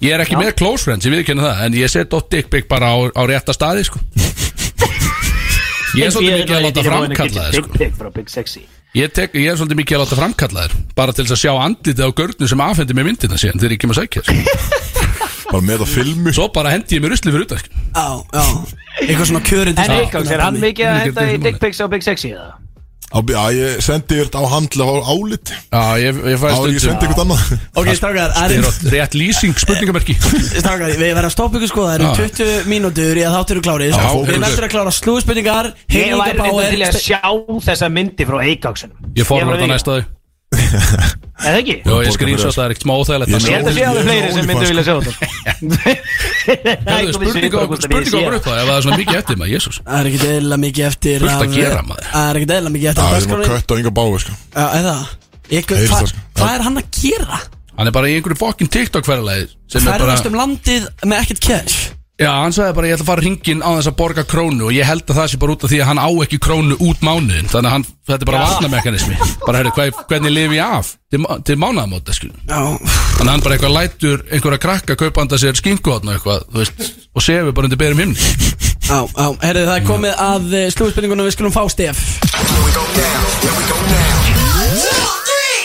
Ég 0.00 0.14
er 0.16 0.22
ekki 0.24 0.38
með 0.40 0.54
close 0.56 0.86
friends, 0.86 1.04
ég 1.04 1.12
viðkenni 1.12 1.44
það 1.44 1.58
En 1.66 1.74
ég 1.76 1.90
set 1.92 2.14
oft 2.16 2.30
dick 2.32 2.48
pic 2.52 2.68
bara 2.70 2.94
á, 2.96 2.98
á 3.12 3.22
rétta 3.28 3.52
staði 3.56 3.84
sko. 3.88 4.00
Ég 5.98 6.06
er 6.06 6.12
svolítið 6.14 6.36
mikið 6.44 6.54
að 6.56 6.64
láta 6.68 6.84
framkalla 6.86 7.44
þér 7.48 7.56
Dick 7.56 7.66
sko. 7.66 7.78
pic 7.80 7.96
frá 7.98 8.10
Big 8.14 8.28
Sexy. 8.30 8.60
ég, 8.94 9.10
tek, 9.14 9.34
ég 9.34 9.50
er 9.50 9.58
svolítið 9.58 9.80
mikið 9.80 9.96
að 9.98 10.02
láta 10.04 10.18
framkalla 10.20 10.64
þér 10.68 10.76
Bara 11.00 11.14
til 11.16 11.24
þess 11.26 11.34
að 11.36 11.40
sjá 11.42 11.52
andlitið 11.64 12.04
á 12.06 12.10
görnu 12.20 12.50
sem 12.52 12.62
afhendi 12.64 12.96
mér 12.96 13.08
myndina 13.10 13.40
síðan 13.42 13.58
Þegar 13.60 13.74
ég 13.74 13.82
kemur 13.82 13.98
að 13.98 14.04
sækja 14.06 14.22
sko. 14.24 14.36
Bara 15.50 15.62
með 15.66 15.82
að 15.82 15.92
filmi 15.96 16.34
Svo 16.36 16.46
bara 16.54 16.72
hendi 16.76 16.94
ég 16.96 17.02
mér 17.02 17.16
usli 17.16 17.34
fyrir 17.34 17.48
sko. 17.50 17.82
já, 17.90 18.06
já 18.30 18.44
Eitthvað 19.02 19.26
svona 19.32 19.42
kjörindi 19.50 19.82
En 19.88 19.96
Eikans, 19.98 20.30
er 20.30 20.44
hann 20.46 20.60
mikið 20.62 20.90
að 20.92 21.00
henda 21.08 21.26
í 21.26 21.38
dick 21.42 21.58
pics 21.62 21.82
á 21.82 21.86
Big 21.90 22.06
Sexy, 22.06 22.30
eða? 22.38 22.59
Já, 23.10 23.40
ég 23.50 23.80
sendi 23.82 24.20
yfir 24.20 24.28
á 24.38 24.42
handla 24.52 24.84
á 24.86 24.94
álit. 25.10 25.50
Já, 25.50 25.82
ég, 25.98 26.18
ég 26.30 26.38
fæ 26.38 26.46
Á, 26.46 26.58
ég 26.70 26.78
sendi 26.78 27.08
eitthvað 27.08 27.24
annað. 27.24 27.42
Ok, 27.74 27.88
strákar, 27.98 28.30
Það 28.30 28.38
það 28.38 28.54
er 28.54 28.60
er 28.60 28.68
átt 28.70 28.86
rétt 28.94 29.16
lýsing 29.18 29.58
spurningamerki. 29.58 30.14
Strákar, 30.54 30.94
við 30.94 31.02
verðum 31.02 31.26
að 31.26 31.34
stoppa 31.34 31.58
ykkur 31.58 31.72
sko 31.72 31.88
Það 31.88 31.96
eru 31.96 32.06
Já. 32.06 32.30
20 32.38 32.70
mínútur 32.70 33.18
í 33.18 33.26
að 33.26 33.34
þáttur 33.38 33.58
eru 33.58 33.64
klárið 33.66 33.90
Já, 33.96 34.06
Við 34.14 34.32
erum 34.36 34.46
eftir 34.50 34.68
að 34.68 34.72
klára 34.76 34.94
slúðspurningar 35.00 35.72
Ég 35.90 36.14
væri 36.20 36.38
reynda 36.38 36.70
til 36.70 36.86
að 36.86 37.00
sjá 37.02 37.20
þessa 37.66 37.90
myndi 37.90 38.30
frá 38.30 38.40
Eikaksunum. 38.46 39.12
Ég 39.18 39.26
fór 39.26 39.42
þetta 39.50 39.70
næsta 39.74 39.98
þau 39.98 40.19
Eða 40.50 41.58
ekki? 41.60 41.74
Jó, 41.86 41.94
ég 42.04 42.12
skrýnsa 42.14 42.50
það 42.52 42.64
er 42.64 42.72
ekkert 42.74 42.84
smá 42.84 42.92
óþægilegt 43.00 43.30
að 43.30 43.44
Ég 43.46 43.54
held 43.54 43.68
að 43.70 43.74
sé 43.74 43.80
sjá. 43.80 43.88
alveg 43.90 44.04
fleiri 44.08 44.30
sem 44.34 44.44
myndu 44.50 44.64
vilja 44.70 44.84
sjá 44.86 44.94
þetta 44.98 45.12
Spurning 47.14 47.54
á 47.54 47.62
spurning 47.80 48.12
bröð 48.26 48.42
það 48.44 48.58
Ef 48.58 48.66
það 48.66 48.74
er 48.74 48.82
svona 48.84 48.98
mikið 49.00 49.16
eftir 49.20 49.38
maður, 49.40 49.52
jésús 49.54 49.76
Það 49.86 49.96
er 50.00 50.10
ekkert 50.10 50.26
eðla 50.34 50.58
mikið 50.64 50.84
eftir 50.90 51.24
Fullt 51.24 51.44
að 51.46 51.54
gera, 51.54 51.80
maður. 51.86 52.10
Það 52.10 52.26
er 52.26 52.40
ekkert 52.40 52.54
eðla 52.58 52.72
mikið 52.74 52.88
eftir 52.90 53.00
ég 53.00 53.06
er 53.06 53.14
maður 53.14 53.20
dagskráinni. 53.20 53.48
kött 53.54 53.70
á 53.70 53.74
ynga 53.80 53.92
bái 54.00 54.10
sko. 54.24 54.32
Eða 54.66 54.96
Hvað 55.50 55.80
það, 55.90 56.12
hvað 56.38 56.52
er 56.54 56.62
hann 56.66 56.78
að 56.82 56.86
gera? 57.00 57.38
Hann 57.80 57.88
er 57.90 57.94
bara 57.96 58.10
í 58.10 58.18
einhverju 58.18 58.38
fokkin 58.38 58.70
TikTok 58.70 59.06
ferðalagi 59.08 59.48
sem 59.70 59.80
er 59.80 59.88
bara 59.88 59.98
Ferðast 60.04 60.28
um 60.30 60.36
landið 60.38 60.82
með 61.10 61.16
ekkert 61.24 61.42
cash 61.46 61.78
Já, 62.20 62.28
hann 62.36 62.52
sagði 62.52 62.74
bara 62.76 62.88
ég 62.90 62.98
ætla 62.98 63.04
að 63.06 63.08
fara 63.08 63.22
hringin 63.24 63.62
á 63.64 63.70
þess 63.78 63.88
að 63.88 63.94
borga 63.96 64.22
krónu. 64.28 64.66
Og 64.68 64.74
ég 64.76 64.84
held 64.84 65.06
að 65.08 65.16
það 65.16 65.28
sé 65.32 65.38
bara 65.40 65.54
út 65.54 65.62
af 65.64 65.70
því 65.72 65.78
að 65.80 65.88
hann 65.88 66.00
á 66.04 66.08
ekki 66.24 66.38
krónu 66.44 66.76
út 66.84 67.04
mánuðin 67.06 67.48
þannig 67.48 67.70
að 67.70 67.74
hann, 67.78 67.86
þetta 68.10 68.26
er 68.26 68.28
bara 68.28 68.42
varnamekanismi 68.44 69.16
bara 69.46 69.60
herri, 69.62 69.72
hvað, 69.78 70.02
hvernig 70.10 70.34
lifi 70.34 70.58
ég 70.58 70.74
af? 70.80 70.90
Til, 71.10 71.20
til 71.48 71.56
mánaðamóta 71.58 72.14
skil 72.14 72.30
Já, 72.44 72.60
þannig 72.60 73.24
að 73.24 73.32
hann 73.32 73.44
bara 73.46 73.56
eitthvað 73.56 73.74
lætur 73.78 74.22
einhverja 74.28 74.62
krakka 74.66 74.98
kaupa 75.00 75.24
handa 75.24 75.40
sér 75.40 75.56
skinkuhotn 75.58 76.12
og 76.12 76.18
eitthvað 76.18 76.44
þú 76.50 76.60
veist, 76.60 76.84
og 77.16 77.24
sefur 77.24 77.56
bara 77.56 77.70
undir 77.70 77.80
berum 77.80 78.04
himni. 78.04 78.28
Já, 78.84 79.00
já. 79.06 79.26
Herðu, 79.46 79.64
það 79.70 79.74
er 79.78 79.88
komið 79.88 80.22
að 80.26 80.54
slúðspurningunum 80.76 81.30
Við 81.30 81.36
skulum 81.38 81.56
fá 81.56 81.64
stef. 81.72 82.04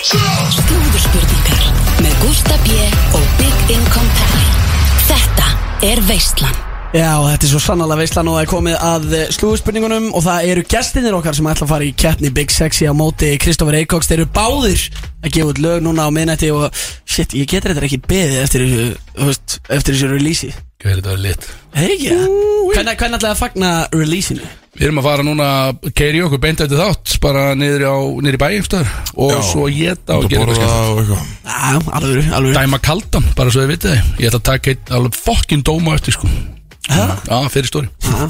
Slúðurspurningar 0.06 1.70
með 2.00 2.18
Gústa 2.24 2.60
B. 2.64 2.82
og 3.18 3.32
Big 3.40 3.76
Income 3.76 4.12
Pally 4.20 4.45
Þetta 4.45 4.45
er 5.86 6.02
Veistlan 6.08 6.56
Já, 6.96 7.12
þetta 7.20 7.44
er 7.44 7.50
svo 7.52 7.60
sannlega 7.60 7.98
veistlan 8.00 8.30
og 8.32 8.38
það 8.38 8.44
er 8.46 8.50
komið 8.50 8.76
að 8.88 9.06
slúðspurningunum 9.36 10.06
og 10.16 10.24
það 10.24 10.48
eru 10.54 10.64
gestinir 10.72 11.18
okkar 11.18 11.36
sem 11.36 11.50
ætla 11.52 11.66
að 11.66 11.72
fara 11.74 11.86
í 11.86 11.92
keppni 12.00 12.32
Big 12.34 12.54
Sexy 12.56 12.88
á 12.88 12.94
móti 12.96 13.34
Kristoffer 13.42 13.76
Eikoks 13.82 14.08
Þeir 14.10 14.22
eru 14.22 14.30
báðir 14.38 14.86
að 15.20 15.34
gefa 15.36 15.52
út 15.52 15.62
lög 15.66 15.84
núna 15.84 16.08
á 16.08 16.16
minnætti 16.16 16.54
og 16.56 16.70
shit, 17.04 17.36
ég 17.36 17.50
getur 17.52 17.76
þetta 17.76 17.90
ekki 17.90 18.00
beðið 18.08 18.40
eftir 18.46 18.66
þessu, 18.66 19.60
eftir 19.68 19.98
þessu 19.98 20.12
release 20.14 20.54
Hvað 20.80 20.94
er 20.94 21.02
þetta 21.02 21.18
lit? 21.26 21.50
Hei 21.76 21.90
ekki? 21.98 22.16
Hvernig 22.72 22.96
ætlaði 22.96 23.34
að 23.34 23.42
fagna 23.44 23.74
releaseinu? 23.92 24.54
Við 24.76 24.90
erum 24.90 24.98
að 25.00 25.06
fara 25.08 25.24
núna 25.24 25.46
að 25.70 25.92
keiri 25.96 26.20
okkur 26.26 26.42
beint 26.44 26.62
eftir 26.66 26.80
þátt 26.82 27.14
bara 27.24 27.44
niður, 27.56 27.86
á, 27.88 27.96
niður 28.26 28.36
í 28.36 28.42
bæjumstöður 28.42 28.90
og 29.16 29.32
Já. 29.32 29.38
svo 29.48 29.68
geta 29.72 30.18
og 30.18 30.26
Og 30.26 30.34
gera 30.34 30.52
eitthvað. 30.52 31.06
Skemmt 31.06 31.46
Já, 31.46 31.94
alveg, 32.00 32.28
alveg 32.36 32.58
dæma 32.60 32.80
kaldan, 32.84 33.30
bara 33.38 33.54
svo 33.56 33.64
þið 33.64 33.72
vitið 33.72 33.94
þið. 33.96 34.10
Ég 34.20 34.28
ætla 34.30 34.42
að 34.42 34.48
taka 34.52 34.74
eitt 34.74 34.92
alveg 35.00 35.16
fokkin 35.16 35.64
dóma 35.64 35.96
eftir 35.96 36.18
sko. 36.18 36.32
Já, 36.86 37.38
fyrir 37.50 37.66
stóri 37.72 37.88
Já. 38.06 38.28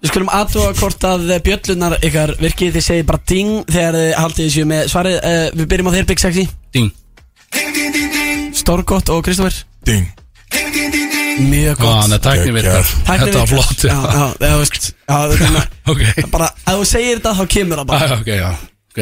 Við 0.00 0.12
skulum 0.12 0.30
aðtúa 0.32 0.70
hvort 0.78 1.04
að 1.04 1.26
bjöllunar 1.44 1.98
ykkar 2.00 2.32
virkið 2.40 2.78
Þið 2.78 2.86
segir 2.86 3.04
bara 3.10 3.20
ding 3.28 3.50
þegar 3.68 3.98
þið 3.98 4.14
haldið 4.22 4.46
þessu 4.46 4.64
með 4.70 4.86
svarið. 4.94 5.18
Uh, 5.18 5.42
Við 5.58 5.68
byrjum 5.74 5.90
á 5.90 5.96
þér 5.98 6.08
Big 6.08 6.22
Sexy. 6.22 6.46
Ding. 6.72 6.88
Stórgott 8.56 9.12
og 9.12 9.20
Kristoffer 9.26 9.60
Ding 9.84 10.08
Mjög 11.38 11.78
gott. 11.78 12.02
Þannig 12.02 12.16
að 12.18 12.24
tækni 12.26 12.52
virkar 12.56 12.88
Þetta 13.06 13.38
var 13.38 13.50
flott 13.52 13.84
Já, 13.86 13.94
já, 13.94 14.24
já, 14.42 14.54
veist 14.58 14.88
Já, 14.90 15.16
þetta 15.30 15.48
er 15.48 15.68
Ok. 15.92 16.02
Bara 16.32 16.48
Ef 16.64 16.72
þú 16.80 16.86
segir 16.90 17.18
þetta 17.20 17.34
þá 17.38 17.42
kemur 17.54 17.82
það 17.82 17.90
bara. 17.92 18.08
Já, 18.08 18.16
ok, 18.18 18.30
já. 18.34 18.50
Ok. 18.90 18.98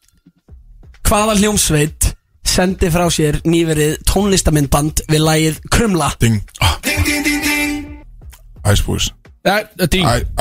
Hvaða 1.10 1.36
hljómsveit 1.40 2.08
sendi 2.50 2.90
frá 2.90 3.04
sér 3.14 3.38
nýverið 3.46 3.96
tónlistamindband 4.10 5.04
við 5.10 5.22
lagið 5.24 5.60
Krumla? 5.70 6.10
Ding. 6.22 6.40
Ice 8.70 8.84
Boys. 8.86 9.10
I- 9.46 9.66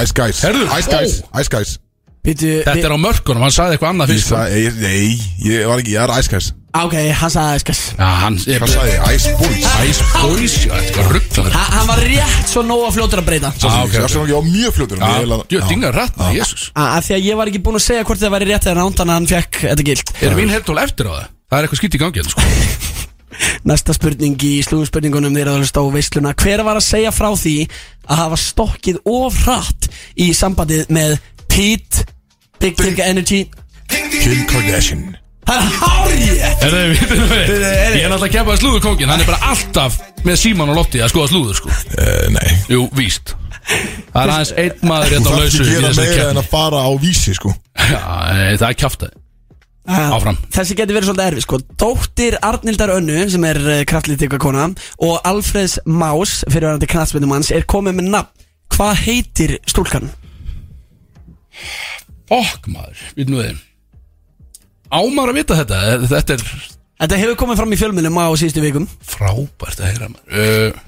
Ice 0.03 0.13
Guys. 0.15 0.41
Herðu, 0.43 0.65
Ice 0.77 0.89
Guys. 0.91 1.19
Ice 1.39 1.49
Guys. 1.53 1.77
Þetta 2.25 2.75
er 2.75 2.93
á 2.93 2.99
mörkunum, 2.99 3.41
hann 3.45 3.53
sagði 3.55 3.77
eitthvað 3.77 3.93
annað 3.93 4.11
fyrst 4.11 4.33
nei, 4.81 5.15
ég 5.47 5.63
var 5.69 5.79
ekki, 5.81 5.93
ég 5.95 6.03
er 6.03 6.11
Ice 6.19 6.29
Guys 6.33 6.49
Ok, 6.69 6.93
hann 7.17 7.31
sagði 7.33 7.61
skas 7.63 7.79
Já, 7.97 8.07
hann 8.21 8.35
er 8.45 8.59
Hvað 8.61 8.71
sagði? 8.75 8.91
Ég? 8.93 9.05
Ice 9.15 9.31
Boys? 9.39 9.63
Ice 9.89 10.03
Boys, 10.13 10.55
já, 10.67 10.73
þetta 10.77 10.99
var 11.01 11.07
rugglaður 11.15 11.55
Ha- 11.55 11.69
Hann 11.73 11.87
var 11.89 12.01
rétt 12.05 12.51
svo 12.51 12.61
nóga 12.67 12.91
fljótur 12.93 13.21
að 13.23 13.25
breyta. 13.25 13.49
Já, 13.57 13.71
ok, 13.71 13.95
Ég 13.95 14.03
ok. 14.03 14.13
var 14.19 14.27
ekki 14.27 14.37
á 14.37 14.41
mjög 14.45 14.75
fljótur 14.77 15.01
Já, 15.01 15.39
djú, 15.49 15.61
dinga 15.71 15.89
rætt, 15.95 16.19
jésús 16.35 16.67
Af 16.77 17.07
því 17.07 17.15
að 17.17 17.25
ég 17.25 17.39
var 17.41 17.49
ekki 17.49 17.61
búinn 17.65 17.79
að 17.79 17.85
segja 17.87 18.05
hvort 18.05 18.21
það 18.21 18.33
væri 18.35 18.49
rétt 18.51 18.67
eða 18.69 18.77
ránt 18.83 19.01
Þannig 19.01 19.15
að 19.15 19.17
hann 19.17 19.29
fekk 19.33 19.59
þetta 19.65 19.85
gilt. 19.89 20.13
Er 20.21 20.35
mín 20.37 20.53
hertól 20.53 20.77
eftir 20.83 21.09
á 21.09 21.11
það? 21.17 21.25
Það 21.49 21.57
er 21.57 21.65
eitthvað 21.65 21.81
skýtt 21.81 21.97
í 21.97 22.01
gangi 22.03 22.21
hérna, 22.21 22.33
sko. 22.35 22.41
Næsta 23.69 23.93
spurning 23.95 24.35
í 24.45 24.51
slúðspurningunum 24.67 25.33
þeirra 25.39 25.55
að 25.55 25.63
hlusta 25.63 25.81
á 25.81 25.85
veisluna. 25.89 26.33
Hver 26.37 26.61
var 26.67 26.77
að 26.77 26.85
segja 26.85 27.11
frá 27.15 27.29
því 27.39 27.55
að 28.09 28.19
hafa 28.21 28.37
stokkið 28.45 28.99
of 29.09 29.37
hratt 29.45 29.87
í 30.19 30.29
sambandið 30.37 30.85
með 30.93 31.15
Pete 31.49 32.05
Big 32.59 32.75
Dick 32.77 32.99
Energy? 33.01 33.45
Kim 33.89 34.43
Kardashian 34.49 35.15
Það 35.49 35.59
er 35.59 35.75
hárið 35.81 36.41
Er 36.49 36.73
það, 36.73 36.81
við? 36.89 37.51
Ég 37.59 38.03
er 38.03 38.11
náttúrulega 38.11 38.27
að 38.27 38.33
keppa 38.35 38.53
að 38.53 38.59
slúður 38.61 38.83
kókin 38.85 39.09
Hann 39.11 39.23
er 39.23 39.29
bara 39.29 39.51
alltaf 39.51 39.99
með 40.27 40.41
síman 40.41 40.71
og 40.73 40.77
lotti 40.77 40.99
að 41.01 41.13
skoða 41.13 41.29
slúður, 41.31 41.55
sko. 41.61 41.71
Uh, 41.95 42.25
Nei. 42.35 42.49
Jú, 42.69 42.81
víst. 42.97 43.33
Það 44.11 44.19
er 44.21 44.33
aðeins 44.33 44.51
einn 44.59 44.83
maður 44.89 45.07
Þú 45.07 45.15
hérna 45.15 45.23
á 45.23 45.29
þarf 45.29 45.39
lausu 45.39 45.61
ekki 45.61 45.63
í 45.63 45.69
að 45.69 45.71
gera 45.71 45.89
þessari 45.89 46.09
meira 46.09 46.19
en 46.19 46.27
keppni. 46.27 46.41
að 46.41 46.51
fara 46.51 46.81
á 46.83 46.91
vísi 46.99 47.35
sko. 47.37 47.53
Já, 47.79 48.01
e, 48.01 48.57
það 48.59 48.67
er 48.69 48.77
kjáftæði 48.83 49.15
Áfram. 49.89 50.41
Þessi 50.53 50.75
getur 50.77 50.97
verið 50.99 51.09
svolítið 51.09 51.29
erfið 51.31 51.45
sko. 51.45 51.59
Dóttir 51.81 52.35
Arnildar 52.45 52.91
Önnu 52.93 53.23
sem 53.33 53.47
er 53.49 53.59
uh, 53.63 53.77
kraftlítika 53.89 54.37
kona 54.41 54.67
Og 55.01 55.15
Alfreds 55.25 55.79
Más 55.89 56.43
fyrirverandi 56.45 56.89
knatsmyndumanns 56.91 57.49
er 57.55 57.65
komið 57.69 57.97
með 57.97 58.11
nafn. 58.17 58.45
Hvað 58.75 59.01
heitir 59.07 59.55
stúlkan? 59.65 60.11
Fokk 62.29 62.69
maður, 62.69 63.01
við 63.17 63.33
nú 63.33 63.41
þeim 63.41 63.57
Ámar 64.89 65.29
að 65.31 65.37
vita 65.41 65.57
þetta. 65.59 65.79
Eh, 65.93 66.05
Þetta 66.09 66.35
er 66.37 66.45
Þetta 66.99 67.17
hefur 67.21 67.37
komið 67.39 67.59
fram 67.61 67.73
í 67.73 67.77
fjölmjölum 67.79 68.17
á 68.19 68.27
síðustu 68.35 68.63
vikum. 68.63 68.87
Frábært 69.07 69.79
að 69.79 69.91
heyra 69.93 70.09
maður. 70.11 70.33
Uh, 70.35 70.85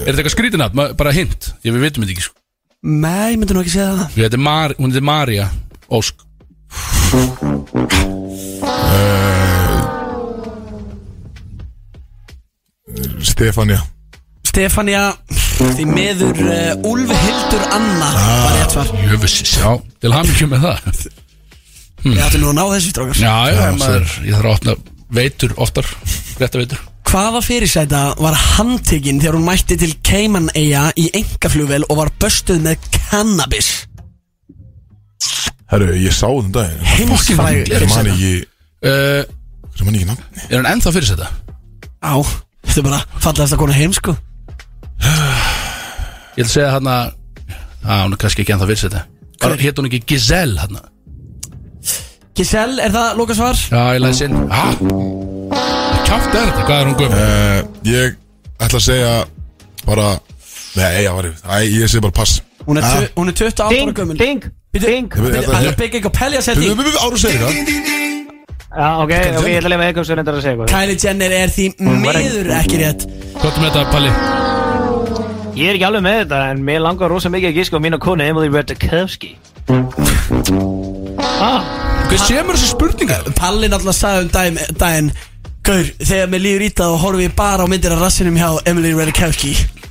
Er 0.00 0.06
þetta 0.14 0.20
eitthvað 0.22 0.34
skrítinat? 0.36 0.76
Bara 0.96 1.12
hint, 1.12 1.50
ég 1.66 1.74
við 1.74 1.82
veitum 1.88 2.04
þetta 2.04 2.14
ekki 2.14 2.26
sko. 2.28 2.36
Nei, 2.86 3.32
ég 3.34 3.40
myndi 3.40 3.56
nú 3.56 3.64
ekki 3.64 3.74
segja 3.74 3.90
það. 3.98 4.14
Þetta 4.14 4.38
er 4.38 4.44
Mar 4.46 4.74
Hún 4.78 4.94
er 4.96 5.04
Marja 5.04 5.48
Ósk. 5.90 6.22
Stefania. 13.22 13.80
Stefania 14.46 15.02
Því 15.60 15.84
meður 15.86 16.38
uh, 16.40 16.88
Úlf 16.88 17.10
Hildur 17.12 17.64
Anna. 17.76 18.08
Var 18.16 18.54
rétt 18.56 18.74
svar. 18.74 18.92
Jöfussis, 19.10 19.52
já. 19.60 19.74
Til 20.00 20.14
hamingju 20.14 20.48
með 20.50 20.64
það 20.66 21.02
Ég 22.04 22.22
ætti 22.24 22.40
nú 22.40 22.50
að 22.50 22.56
ná 22.56 22.62
þessu 22.70 22.92
strókar 22.94 23.18
Já, 23.20 23.34
já, 23.50 23.58
Já, 23.60 23.74
maður 23.76 24.14
Ég 24.24 24.36
þarf 24.36 24.46
að 24.46 24.54
opna 24.54 24.74
veitur 25.10 25.52
oftar 25.60 25.88
Rétta 26.40 26.60
veitur. 26.60 26.80
Hvaða 27.10 27.40
fyrirsæta 27.42 28.00
var 28.22 28.36
handtekinn 28.38 29.18
þegar 29.20 29.36
hún 29.36 29.46
mætti 29.48 29.76
til 29.80 29.90
Cayman 30.06 30.46
Eya 30.56 30.86
í 30.96 31.08
engaflugvel 31.18 31.82
og 31.90 31.98
var 31.98 32.12
böstuð 32.22 32.62
með 32.64 32.86
cannabis? 32.94 33.70
Herru, 35.70 35.90
ég 35.98 36.14
sá 36.14 36.28
þetta 36.28 36.44
um 36.44 36.52
daginn. 36.54 36.86
Heimsfræg 36.86 37.68
Það 37.68 37.76
er 37.76 37.86
mann 37.90 38.10
ekki 38.14 38.32
uh, 38.38 39.22
er 39.26 39.84
mann 39.86 39.98
ekki 39.98 40.08
nafni 40.08 40.46
Er 40.46 40.56
hann 40.60 40.70
ennþá 40.70 40.94
fyrir 40.96 41.10
þetta? 41.12 41.30
Á, 42.00 42.14
þetta 42.70 42.80
er 42.80 42.88
bara 42.88 43.02
fallaðast 43.18 43.56
að 43.58 43.62
kona 43.64 43.76
heim 43.76 43.96
sko. 43.96 44.16
Ég 46.38 46.44
ætla 46.44 46.48
að 46.48 46.54
segja 46.54 46.74
hann 46.78 46.90
að 46.94 47.16
Já, 47.80 47.94
hún 48.04 48.14
er 48.14 48.20
kannski 48.22 48.44
ekki 48.44 48.54
ennþá 48.56 48.70
fyrir 48.70 48.86
þetta 48.86 49.08
hétt 49.60 49.78
hún 49.80 49.88
ekki 49.88 50.02
Giselle 50.14 50.60
hann? 50.60 50.80
Giselle, 52.40 52.80
er 52.80 52.92
það 52.94 53.18
lokasvar? 53.20 53.58
Já, 53.68 53.80
ég 53.96 54.00
læði 54.00 54.16
sinn 54.16 54.36
Hæ? 54.48 54.66
Kjátt 56.06 56.34
er 56.34 56.46
þetta, 56.48 56.62
hvað 56.64 56.76
er 56.80 56.86
hún 56.88 56.96
gömur? 57.00 57.18
uh, 57.20 57.58
Ég 57.84 58.14
ætla 58.64 58.78
að 58.80 58.84
segja 58.86 59.10
Bara 59.86 60.06
Nei, 60.78 61.02
já, 61.04 61.10
var 61.16 61.24
ég 61.28 61.34
Æ, 61.44 61.56
ég 61.68 61.90
segi 61.90 62.00
bara 62.04 62.14
pass. 62.16 62.38
Hún 62.66 62.78
er, 62.78 62.84
Ah. 62.86 63.04
hún 63.18 63.28
er 63.28 63.34
28 63.34 63.60
ára 63.64 63.70
Ding, 63.74 63.92
gömul. 63.96 64.16
ding, 64.18 64.44
ding 64.72 65.08
þetta- 65.12 65.52
Hann 65.54 65.66
er 65.66 65.74
byggja 65.76 65.98
eitthvað 66.00 66.16
pelja 66.18 66.40
sér 66.46 66.54
Við 66.60 66.74
því 66.78 66.96
árum 67.04 67.18
segir 67.18 67.40
það 67.40 67.52
Já, 68.70 68.88
ok, 69.02 69.10
ok, 69.10 69.46
ég 69.50 69.58
ætla 69.58 69.66
að 69.66 69.72
lefa 69.74 69.84
eitthvað 69.90 70.06
sem 70.06 70.16
reyndar 70.16 70.34
að 70.34 70.42
segja 70.44 70.54
eitthvað. 70.54 70.68
Kylie 70.70 70.98
Jenner 71.02 71.32
er 71.34 71.48
því 71.50 71.64
meður 72.04 72.50
ekki 72.54 72.76
rétt. 72.78 73.02
Hvað 73.40 73.50
er 73.50 73.60
með 73.64 73.70
þetta, 73.74 73.82
Palli? 73.90 74.10
Ég 75.58 75.66
er 75.66 75.74
ekki 75.74 75.86
alveg 75.88 76.02
með 76.06 76.18
þetta, 76.20 76.38
en 76.52 76.62
mér 76.68 76.80
langar 76.84 77.10
rosa 77.10 77.28
mikið 77.34 77.50
að 77.50 77.56
gíska 77.58 77.74
á 77.76 77.80
mína 77.82 77.98
konu 77.98 78.22
Emily 78.22 78.48
Ratajkowski. 78.54 79.32
Ah, 81.40 81.62
Hvað 82.10 82.22
semur 82.26 82.56
þessi 82.58 82.70
spurningar? 82.72 83.26
Palli 83.38 83.68
náttúrulega 83.70 83.94
sagði 83.96 84.24
um 84.26 84.30
daginn, 84.34 84.56
daginn 84.80 85.10
Gaur, 85.66 85.90
þegar 86.00 86.30
mér 86.32 86.40
líður 86.42 86.62
ítað 86.70 86.94
og 86.94 87.02
horfi 87.04 87.26
ég 87.28 87.34
bara 87.36 87.62
á 87.62 87.70
myndir 87.70 87.92
af 87.94 88.00
rassinum 88.00 88.38
hjá 88.40 88.48
Emily 88.66 88.90
Ratajkowski. 88.96 89.50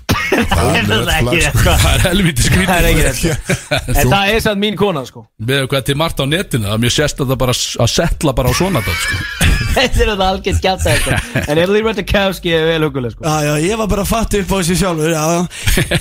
Það 0.09 0.77
er 0.79 0.87
það 0.89 1.11
ekki 1.13 1.41
sko. 1.43 1.49
eitthvað. 1.49 1.77
Það 1.83 1.93
er 1.93 2.01
helviti 2.07 2.45
skrítið 2.45 2.69
Það 2.69 2.79
er 2.79 2.87
ekki 2.89 3.03
þetta. 3.29 3.79
En 3.93 4.11
það 4.11 4.31
er 4.33 4.41
samt 4.45 4.61
mín 4.63 4.79
kona, 4.79 5.03
sko. 5.07 5.23
Með 5.45 5.67
hvað 5.71 5.85
til 5.89 5.95
margt 6.01 6.19
á 6.21 6.25
netinu 6.29 6.67
Það 6.67 6.73
er 6.75 6.81
mjög 6.83 6.95
sérst 6.97 7.21
að 7.23 7.31
það 7.31 7.39
bara 7.43 7.55
að 7.85 7.91
setla 7.93 8.33
bara 8.39 8.51
á 8.51 8.53
svona 8.59 8.81
dætt 8.87 9.05
sko. 9.05 9.19
Þetta 9.77 10.01
er 10.03 10.11
þetta 10.11 10.27
algjört 10.33 10.61
gæta 10.65 10.91
eitthvað. 10.95 11.39
En 11.45 11.61
Emily 11.63 11.83
Ratajkowski 11.85 12.53
er 12.57 12.67
vel 12.71 12.81
huguleg, 12.87 13.13
sko. 13.15 13.23
Já, 13.29 13.37
já, 13.45 13.53
ég 13.69 13.79
var 13.83 13.91
bara 13.93 14.05
að 14.07 14.11
fatta 14.11 14.41
upp 14.41 14.51
á 14.51 14.57
þessu 14.57 14.79
sjálfur 14.81 15.13
Já, 15.13 15.23
já 15.37 15.41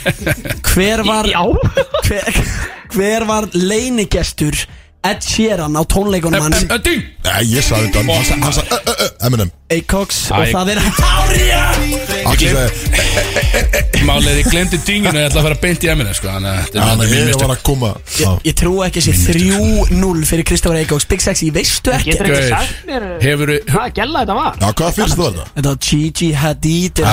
Hver 0.73 1.05
var 1.09 1.29
Já 1.29 1.43
hver, 2.09 2.43
hver 2.97 3.29
var 3.29 3.49
leinigestur 3.53 4.57
Ed 5.07 5.23
Sheeran 5.23 5.77
á 5.79 5.83
tónleikunum 5.87 6.43
hans 6.43 6.63
En, 6.65 6.71
en, 6.75 6.81
ding! 6.83 7.03
Nei, 7.25 7.45
ég 7.53 7.63
sagði 7.63 7.93
þetta 7.93 8.03
Hann 8.09 8.25
sa- 8.27 8.39
Hann 8.43 8.53
sagði 8.57 8.75
uh, 8.75 8.81
uh, 8.83 9.05
uh, 9.05 9.27
Eminem 9.29 9.51
Acox 9.71 10.25
Æ. 10.33 10.39
og 10.39 10.49
það 10.55 10.71
er 10.73 10.79
Hárija 10.99 11.61
Axel 12.27 12.51
sagði 12.57 14.05
Málið 14.09 14.29
er 14.33 14.39
ég 14.41 14.49
glemdi 14.51 14.81
dinginu 14.89 15.21
Ég 15.21 15.29
ætla 15.29 15.43
að 15.43 15.47
fara 15.49 15.59
beint 15.63 15.85
í 15.87 15.91
eminu 15.93 16.15
sko, 16.17 16.31
Þannig 16.33 16.51
að 16.51 16.59
þetta 16.65 16.79
er 16.79 16.83
Þannig 16.83 16.99
náttúrulega 16.99 17.13
mín 17.13 17.19
ég 17.19 17.25
var 17.29 17.31
mistök 17.31 17.55
að 17.55 17.63
koma 17.69 17.91
Já. 18.19 18.31
Ég, 18.49 18.57
trú 18.59 18.73
ekki 18.89 19.05
þessi 19.07 19.37
3-0 19.39 20.27
fyrir 20.33 20.49
Kristoffer 20.51 20.81
Acox 20.83 21.09
Big 21.13 21.23
Sexy, 21.25 21.51
veistu 21.55 21.95
ekki 21.95 22.11
Getur 22.17 22.29
ekki 22.29 22.43
Gaur. 22.43 22.51
sagt 22.57 22.91
mér 22.91 23.07
Hefur 23.23 23.55
Hvað 23.71 23.95
gæla 24.01 24.25
þetta 24.25 24.39
var? 24.41 24.59
Já, 24.65 24.69
hvað 24.83 24.99
fyrst 24.99 25.15
það 25.15 25.23
var 25.25 25.33
þetta? 25.39 25.49
Þetta 25.59 25.73
var 25.75 25.81
Gigi 25.89 26.31
Hadid 26.43 27.05
Ah. 27.05 27.09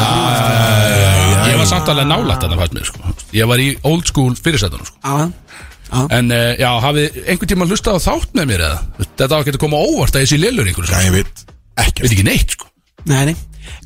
eða- 0.89 1.49
Ég 1.51 1.57
var 1.61 1.67
samt 1.69 1.89
alveg 1.93 2.07
nálægt 2.09 2.41
þetta 2.41 2.57
fannst 2.59 2.73
mér 2.73 2.85
sko. 2.89 3.13
Ég 3.35 3.47
var 3.47 3.61
í 3.61 3.67
old 3.85 4.07
school 4.09 4.33
fyrirsætunum 4.35 4.87
sko. 4.89 5.31
Já, 5.85 5.99
En 6.17 6.31
uh, 6.33 6.53
já, 6.59 6.69
hafið 6.81 7.19
einhvern 7.25 7.51
tíma 7.51 7.67
hlustað 7.69 7.99
á 8.01 8.05
þátt 8.07 8.31
með 8.37 8.47
mér 8.51 8.63
eða? 8.67 8.79
Þetta 9.03 9.41
ekki 9.41 9.53
að 9.55 9.59
koma 9.61 9.81
á 9.81 9.83
óvart 9.85 10.17
að 10.17 10.25
ég 10.25 10.31
sé 10.31 10.39
lélur 10.41 10.69
einhverju 10.69 10.89
Já, 10.89 10.95
sko. 10.97 11.05
ég 11.05 11.15
veit 11.19 11.43
Veit 11.75 11.85
Ekkert 11.85 12.11
ekki 12.15 12.25
neitt 12.25 12.55
sko. 12.55 12.69
Nei, 13.05 13.21
nei. 13.29 13.35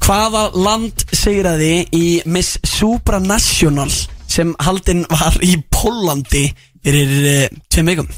Hvaða 0.03 0.43
land 0.55 1.03
sigraði 1.15 1.73
í 1.95 2.05
Miss 2.29 2.59
Supranational 2.67 3.89
sem 4.29 4.53
haldinn 4.61 5.05
var 5.09 5.37
í 5.43 5.55
Pólandi 5.73 6.45
fyrir 6.85 7.13
uh, 7.33 7.59
tveim 7.71 7.91
vikum? 7.93 8.09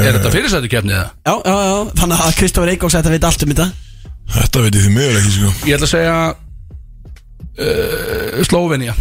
Er 0.00 0.14
þetta 0.16 0.32
fyrirsætu 0.32 0.70
kefni 0.72 0.94
eða? 0.96 1.10
Já, 1.26 1.34
já, 1.44 1.56
já, 1.70 1.78
þannig 2.00 2.24
að 2.24 2.36
Kristoffer 2.38 2.72
Eikóks 2.72 2.96
ætti 2.98 3.10
að 3.10 3.16
vita 3.18 3.30
allt 3.30 3.44
um 3.44 3.52
þetta. 3.52 3.66
Þetta 4.30 4.62
veit 4.64 4.76
ég 4.78 4.84
því 4.86 4.92
miður 4.94 5.18
ekki, 5.20 5.32
sko. 5.36 5.52
Ég 5.66 5.76
ætla 5.76 5.88
að 5.88 5.94
segja 5.94 6.16
uh, 7.60 8.44
Slovenia 8.46 8.94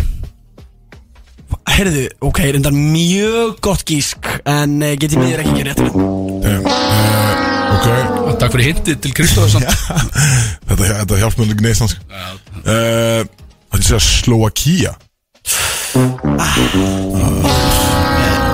Herðu, 1.70 2.06
ok, 2.30 2.40
reyndar 2.54 2.74
mjög 2.76 3.60
gott 3.66 3.84
gísk 3.88 4.28
En 4.50 4.78
uh, 4.84 4.94
getið 5.00 5.22
miður 5.22 5.44
ekki 5.44 5.54
ekki 5.56 5.68
réttur 5.70 5.90
Damn. 6.44 6.66
uh, 6.66 7.48
Ok. 7.70 7.88
Takk 8.42 8.54
fyrir 8.56 8.68
hintið 8.72 8.98
til 9.06 9.12
Kristóðarsson 9.18 9.66
Þetta, 10.70 10.84
þetta 10.84 11.20
hjálp 11.22 11.38
mér 11.40 11.54
ekki 11.54 11.66
neist 11.68 11.86
hans 11.86 11.96
uh, 12.00 13.22
Það 13.70 13.78
er 13.80 13.86
segja 13.86 14.02
Slovakia 14.08 14.96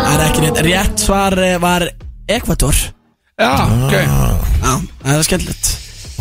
Það 0.06 0.12
er 0.14 0.26
ekki 0.28 0.44
rétt 0.46 0.62
Rétt 0.70 1.06
svar 1.08 1.36
uh, 1.40 1.56
var 1.64 1.88
Ekvator 2.32 2.76
Já, 3.36 3.52
ok. 3.68 3.92
Já, 3.92 4.70
það 5.04 5.18
er 5.18 5.24
skemmtilegt. 5.28 5.66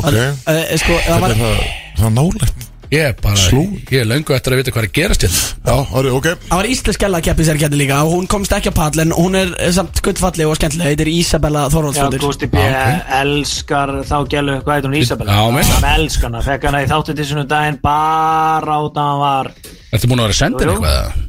Ok. 0.01 0.07
Það, 0.09 0.17
uh, 0.19 0.63
sko, 0.83 0.97
það 0.99 1.05
Þetta 1.05 1.19
var 1.23 1.31
er 1.31 1.39
það, 1.39 1.61
það 1.95 2.07
er 2.09 2.15
nálægt 2.17 2.65
Ég 2.95 3.03
er 3.09 3.15
bara, 3.19 3.35
Sló. 3.35 3.65
ég 3.91 4.03
er 4.05 4.07
löngu 4.07 4.35
eftir 4.37 4.55
að 4.55 4.61
vita 4.61 4.73
hvað 4.75 4.85
er 4.85 4.87
að 4.87 4.95
gerast 4.95 5.25
hérna 5.25 5.39
Já, 5.67 5.77
orri, 5.99 6.11
ok 6.15 6.27
Það 6.45 6.59
var 6.61 6.69
íslensk 6.71 7.03
gæla 7.03 7.19
að 7.19 7.25
keppi 7.27 7.47
sér 7.49 7.59
kætti 7.59 7.79
líka 7.81 8.01
og 8.05 8.13
hún 8.13 8.29
komst 8.31 8.55
ekki 8.55 8.71
á 8.71 8.75
pall 8.77 9.03
en 9.03 9.15
hún 9.17 9.39
er 9.39 9.55
eh, 9.59 9.73
samt 9.75 9.99
guttfalli 10.05 10.47
og 10.47 10.59
skemmtileg 10.59 10.93
Þetta 10.93 11.05
er 11.07 11.11
Isabella 11.11 11.65
Já, 11.65 11.73
Þorvaldsdóttir 11.75 12.23
Gusti 12.23 12.49
B. 12.53 12.67
elskar 13.19 13.95
þá 14.07 14.15
gælu, 14.31 14.59
hvað 14.61 14.77
heitir 14.77 14.91
hún 14.91 14.99
Ísabella? 15.01 15.39
Já, 15.39 15.55
meina. 15.57 15.79
Hann 15.79 15.89
elskar 15.95 16.31
hana, 16.31 16.43
fekk 16.47 16.69
hana 16.71 16.83
í 16.85 16.91
þáttu 16.93 17.17
til 17.19 17.27
svona 17.31 17.47
daginn 17.51 17.81
bara 17.83 18.77
át 18.79 19.01
að 19.01 19.09
hann 19.09 19.25
var 19.25 19.51
Ertu 19.91 20.11
búin 20.13 20.23
að 20.23 20.29
vera 20.29 20.37
að 20.37 20.41
senda 20.43 20.63
henni 20.63 20.77
eitthvað 20.77 21.01
eða? 21.01 21.25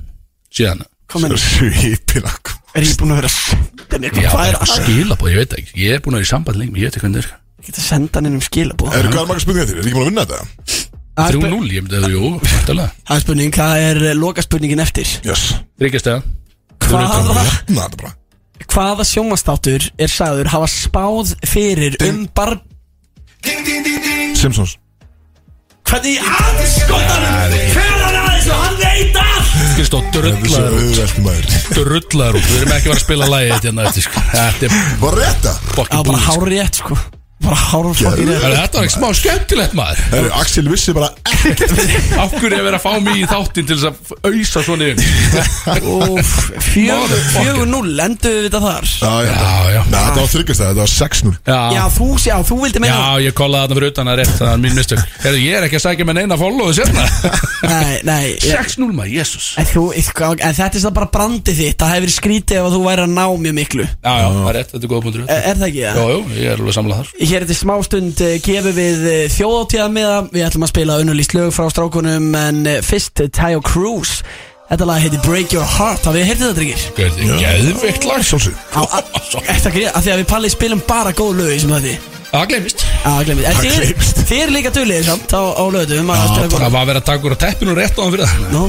Síðan 0.60 0.86
Komin, 1.16 1.38
Svipina 1.40 2.36
er 2.76 2.86
ég 2.86 3.00
búin 3.00 3.16
að 3.16 3.24
vera 3.24 3.32
að 3.32 3.40
senda 3.40 3.90
henni 3.96 4.12
Já, 4.12 4.14
eitthvað? 4.14 4.36
Hvað 4.36 4.52
er 4.52 4.60
að 4.62 4.72
skilabóð, 4.76 5.34
ég 5.34 5.42
veit 5.42 5.58
ekki 5.62 5.82
Ég 5.82 5.98
er 5.98 6.06
búin 6.06 6.18
að 6.18 6.22
vera 6.22 6.30
í 6.30 6.32
samband 6.36 6.62
lengi, 6.62 6.82
ég 6.82 6.90
veit 6.90 6.98
ekki 7.00 7.06
hvernig 7.08 7.26
það 7.26 7.32
er 7.32 7.42
Ég 7.66 7.70
get 7.72 7.80
að 7.82 7.86
senda 7.88 8.20
henni 8.22 8.36
um 8.36 8.44
skilabóð 8.46 8.98
Er 9.00 9.08
hvað 9.10 9.22
er 9.24 9.30
marga 9.32 9.44
spurningar 9.46 9.70
þér? 9.70 9.78
Er 9.80 9.88
ekki 9.88 9.96
búin 9.96 10.06
að 10.06 10.10
vinna 10.12 10.26
þetta? 10.30 10.85
Það 11.16 11.30
er 11.30 11.38
3-0, 11.40 11.72
ég 11.72 11.86
myndi 11.86 12.00
að 12.02 12.10
jú, 12.12 12.30
fættalega 12.44 12.90
Það 13.08 13.16
er 13.16 13.22
spurning, 13.24 13.52
hvað 13.56 13.84
er 13.90 14.00
eh, 14.10 14.16
loka 14.20 14.44
spurningin 14.44 14.82
eftir? 14.84 15.12
Yes. 15.24 15.44
Ríkjastega 15.80 16.22
Hvaða, 16.86 17.44
Hérna 17.66 17.86
þetta 17.86 18.00
bara. 18.02 18.12
Hvaða 18.76 19.06
sjónvastáttur 19.08 19.86
er 20.02 20.12
sagður 20.12 20.50
hafa 20.52 20.68
spáð 20.72 21.32
fyrir 21.48 21.96
um 22.06 22.26
bar... 22.36 22.58
Simpsons. 24.36 24.76
Hvernig 25.86 26.18
anskotanum 26.20 27.56
fer 27.76 27.92
hann 28.02 28.16
aðeins 28.20 28.48
og 28.50 28.62
hann 28.66 28.78
veit 28.82 29.20
allt 29.22 29.52
Kristó, 29.76 30.00
Þetta 30.02 30.20
er 30.20 30.26
svo 30.26 30.40
drullaður 30.42 30.76
út. 30.76 30.82
auðvelt 30.82 31.20
maður. 31.26 31.46
Drullaður 31.78 32.40
út, 32.40 32.48
við 32.50 32.58
erum 32.62 32.74
ekki 32.76 32.88
að 32.88 32.92
vera 32.92 32.98
að 33.00 33.04
spila 33.06 33.28
lagið 33.32 33.52
þetta 33.54 33.70
hérna 33.70 33.86
eftir 33.90 34.06
sko 34.08 34.24
Þetta 34.32 34.68
er 34.68 34.80
Var 35.04 35.18
rétt 35.22 35.46
það? 35.46 35.56
Já, 35.56 35.76
fokkin 35.78 35.96
bara 35.96 36.06
búið 36.10 36.24
sko. 36.26 36.32
hár 36.32 36.52
rétt 36.56 36.82
sko 36.82 36.98
Bara 37.44 37.56
hár 37.60 37.90
fokkin 37.92 38.30
Þetta 38.32 38.78
var 38.80 38.86
ekki 38.86 38.94
smá 38.96 39.10
skemmtilegt 39.20 39.74
maður. 39.76 40.00
Herru, 40.14 40.30
Axel 40.40 40.70
vissi 40.72 40.94
bara 40.96 41.10
ekkert. 41.44 41.74
Af 42.16 42.32
hverju 42.40 42.56
er 42.56 42.64
verið 42.64 42.78
að 42.78 42.84
fá 42.86 42.94
mig 43.04 43.20
í 43.20 43.26
þáttinn 43.28 43.68
til 43.68 43.76
þess 43.76 43.90
að 43.90 43.96
auðsa 44.30 44.64
svona 44.64 44.88
yfir 44.88 45.04
fjögur-. 46.64 47.26
4-0, 47.36 48.00
endur 48.06 48.38
við 48.38 48.48
þetta 48.48 48.62
þar? 48.64 48.88
Já, 48.88 49.12
já. 49.28 49.36
Já, 49.76 49.82
þetta 49.92 50.22
var 50.22 50.32
þryggjast 50.32 50.62
það, 50.62 50.70
þetta 50.72 50.82
var 50.86 50.94
6-0 50.96 51.34
Já, 51.36 51.60
Já, 51.76 51.84
þú, 51.98 52.08
já, 52.24 52.36
þú 52.50 52.58
vildi 52.64 52.82
meina 52.86 52.96
já 52.96 53.26
ég 53.28 53.36
kollaði 53.38 53.66
þarna 53.66 53.78
fyrir 53.80 53.92
utan 53.94 54.12
að 54.14 54.18
rétt, 54.22 54.34
það 54.40 54.52
er 54.54 54.64
mín 54.64 54.80
mistök. 54.80 55.04
Ég 55.36 55.60
er 55.60 55.68
ekki 55.68 55.80
að 55.80 55.86
sækja 55.86 56.08
með 56.08 56.20
neina 56.22 56.40
followðu 56.40 56.74
sérna. 56.80 57.04
Nei, 57.66 57.94
nei 58.08 58.26
ég- 58.32 58.48
6-0 58.56 58.96
maður, 58.96 59.36
En, 59.60 59.70
þú, 59.70 59.84
eitthvað- 60.00 60.40
en 60.40 60.56
þetta 60.56 60.76
er 60.80 60.84
það 60.88 60.96
bara 60.96 61.12
brandið 61.12 61.56
þitt 61.60 61.78
Það 61.82 61.92
hefur 61.92 62.06
verið 62.06 62.16
skrítið 62.16 62.56
ef 62.60 62.66
að 62.70 62.76
þú 62.76 62.82
væri 62.86 63.02
að 63.06 63.14
ná 63.16 63.26
mjög 63.46 63.56
miklu. 63.60 63.86
Já, 63.86 64.14
já, 64.16 64.28
það 64.36 64.50
er 64.50 64.56
rétt, 64.60 64.72
þetta 64.72 64.86
er 64.86 64.92
góða 64.92 65.04
punktur 65.06 65.22
Er, 67.26 67.26
er 67.26 67.28
er 67.34 67.34
Hér 67.34 67.42
eftir 67.46 67.58
smástund 67.58 68.20
uh, 68.22 68.36
gefum 68.44 68.76
við 68.76 69.00
uh, 69.06 69.30
þjóðáttíða 69.34 69.88
með 69.90 70.28
Við 70.36 70.44
ætlum 70.46 70.64
að 70.66 70.70
spila 70.74 70.98
unnulíst 71.02 71.34
lög 71.34 71.54
frá 71.56 71.66
strákunum 71.74 72.36
En 72.38 72.68
uh, 72.70 72.82
fyrst 72.86 73.22
Tayo 73.34 73.60
Cruz. 73.66 74.12
Þetta 74.70 74.86
lag 74.86 75.02
heiti 75.02 75.18
Break 75.26 75.54
Your 75.54 75.66
Heart. 75.66 76.06
Hafið 76.06 76.22
þið 76.22 76.28
heyrtið 76.30 76.46
þetta, 76.46 76.58
drengir? 76.60 76.80
Þetta 76.86 77.02
er 77.26 77.32
geðvikt 77.42 78.04
lag 78.10 78.22
Á, 78.74 78.82
að, 78.86 79.04
Þetta 79.36 79.70
er 79.70 79.74
að 79.90 80.02
því 80.06 80.12
að 80.14 80.20
við 80.22 80.30
pallið 80.34 80.52
spilum 80.56 80.82
bara 80.88 81.12
góð 81.18 81.34
lög 81.42 81.52
í 81.54 81.60
sem 81.62 81.72
þetta 81.76 81.94
Það 82.36 82.46
glemist 82.52 82.80
Það 83.06 83.16
þið 83.16 83.26
gleymist. 83.80 84.16
þið 84.26 84.40
eru 84.44 84.52
líka 84.58 84.72
dölið 84.76 85.04
samt 85.08 85.30
á, 85.34 85.36
á 85.42 85.64
spila 86.36 86.50
góð 86.50 86.62
Það 86.62 86.74
var 86.76 86.82
að 86.82 86.88
vera 86.92 87.00
að 87.00 87.10
taka 87.12 87.24
úr 87.26 87.34
að 87.38 87.44
teppinu 87.46 87.74
rétt 87.78 87.96
á 87.96 88.02
hann 88.04 88.14
fyrir 88.14 88.26
það. 88.26 88.36
Nú. 88.54 88.62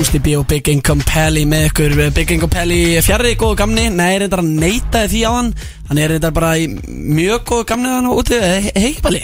Gústi 0.00 0.16
B 0.18 0.32
og 0.32 0.46
Big 0.48 0.64
Income 0.72 1.04
Pelli 1.04 1.42
með 1.44 1.66
ykkur. 1.68 1.94
Big 2.16 2.30
Income 2.32 2.54
Pelli 2.54 2.78
fjarrið 3.04 3.34
góðu 3.42 3.58
gamni. 3.60 3.82
Nei, 3.92 4.14
er 4.14 4.24
þetta 4.24 4.38
að 4.40 4.48
neita 4.62 5.02
því 5.12 5.20
á 5.28 5.32
hann. 5.34 5.50
Hann 5.90 6.00
er 6.00 6.14
þetta 6.16 6.30
bara 6.38 6.54
í 6.56 6.70
mjög 6.88 7.44
góðu 7.50 7.68
gamni 7.68 7.92
hann 7.92 8.08
úti. 8.08 8.40
Heikballi 8.80 9.20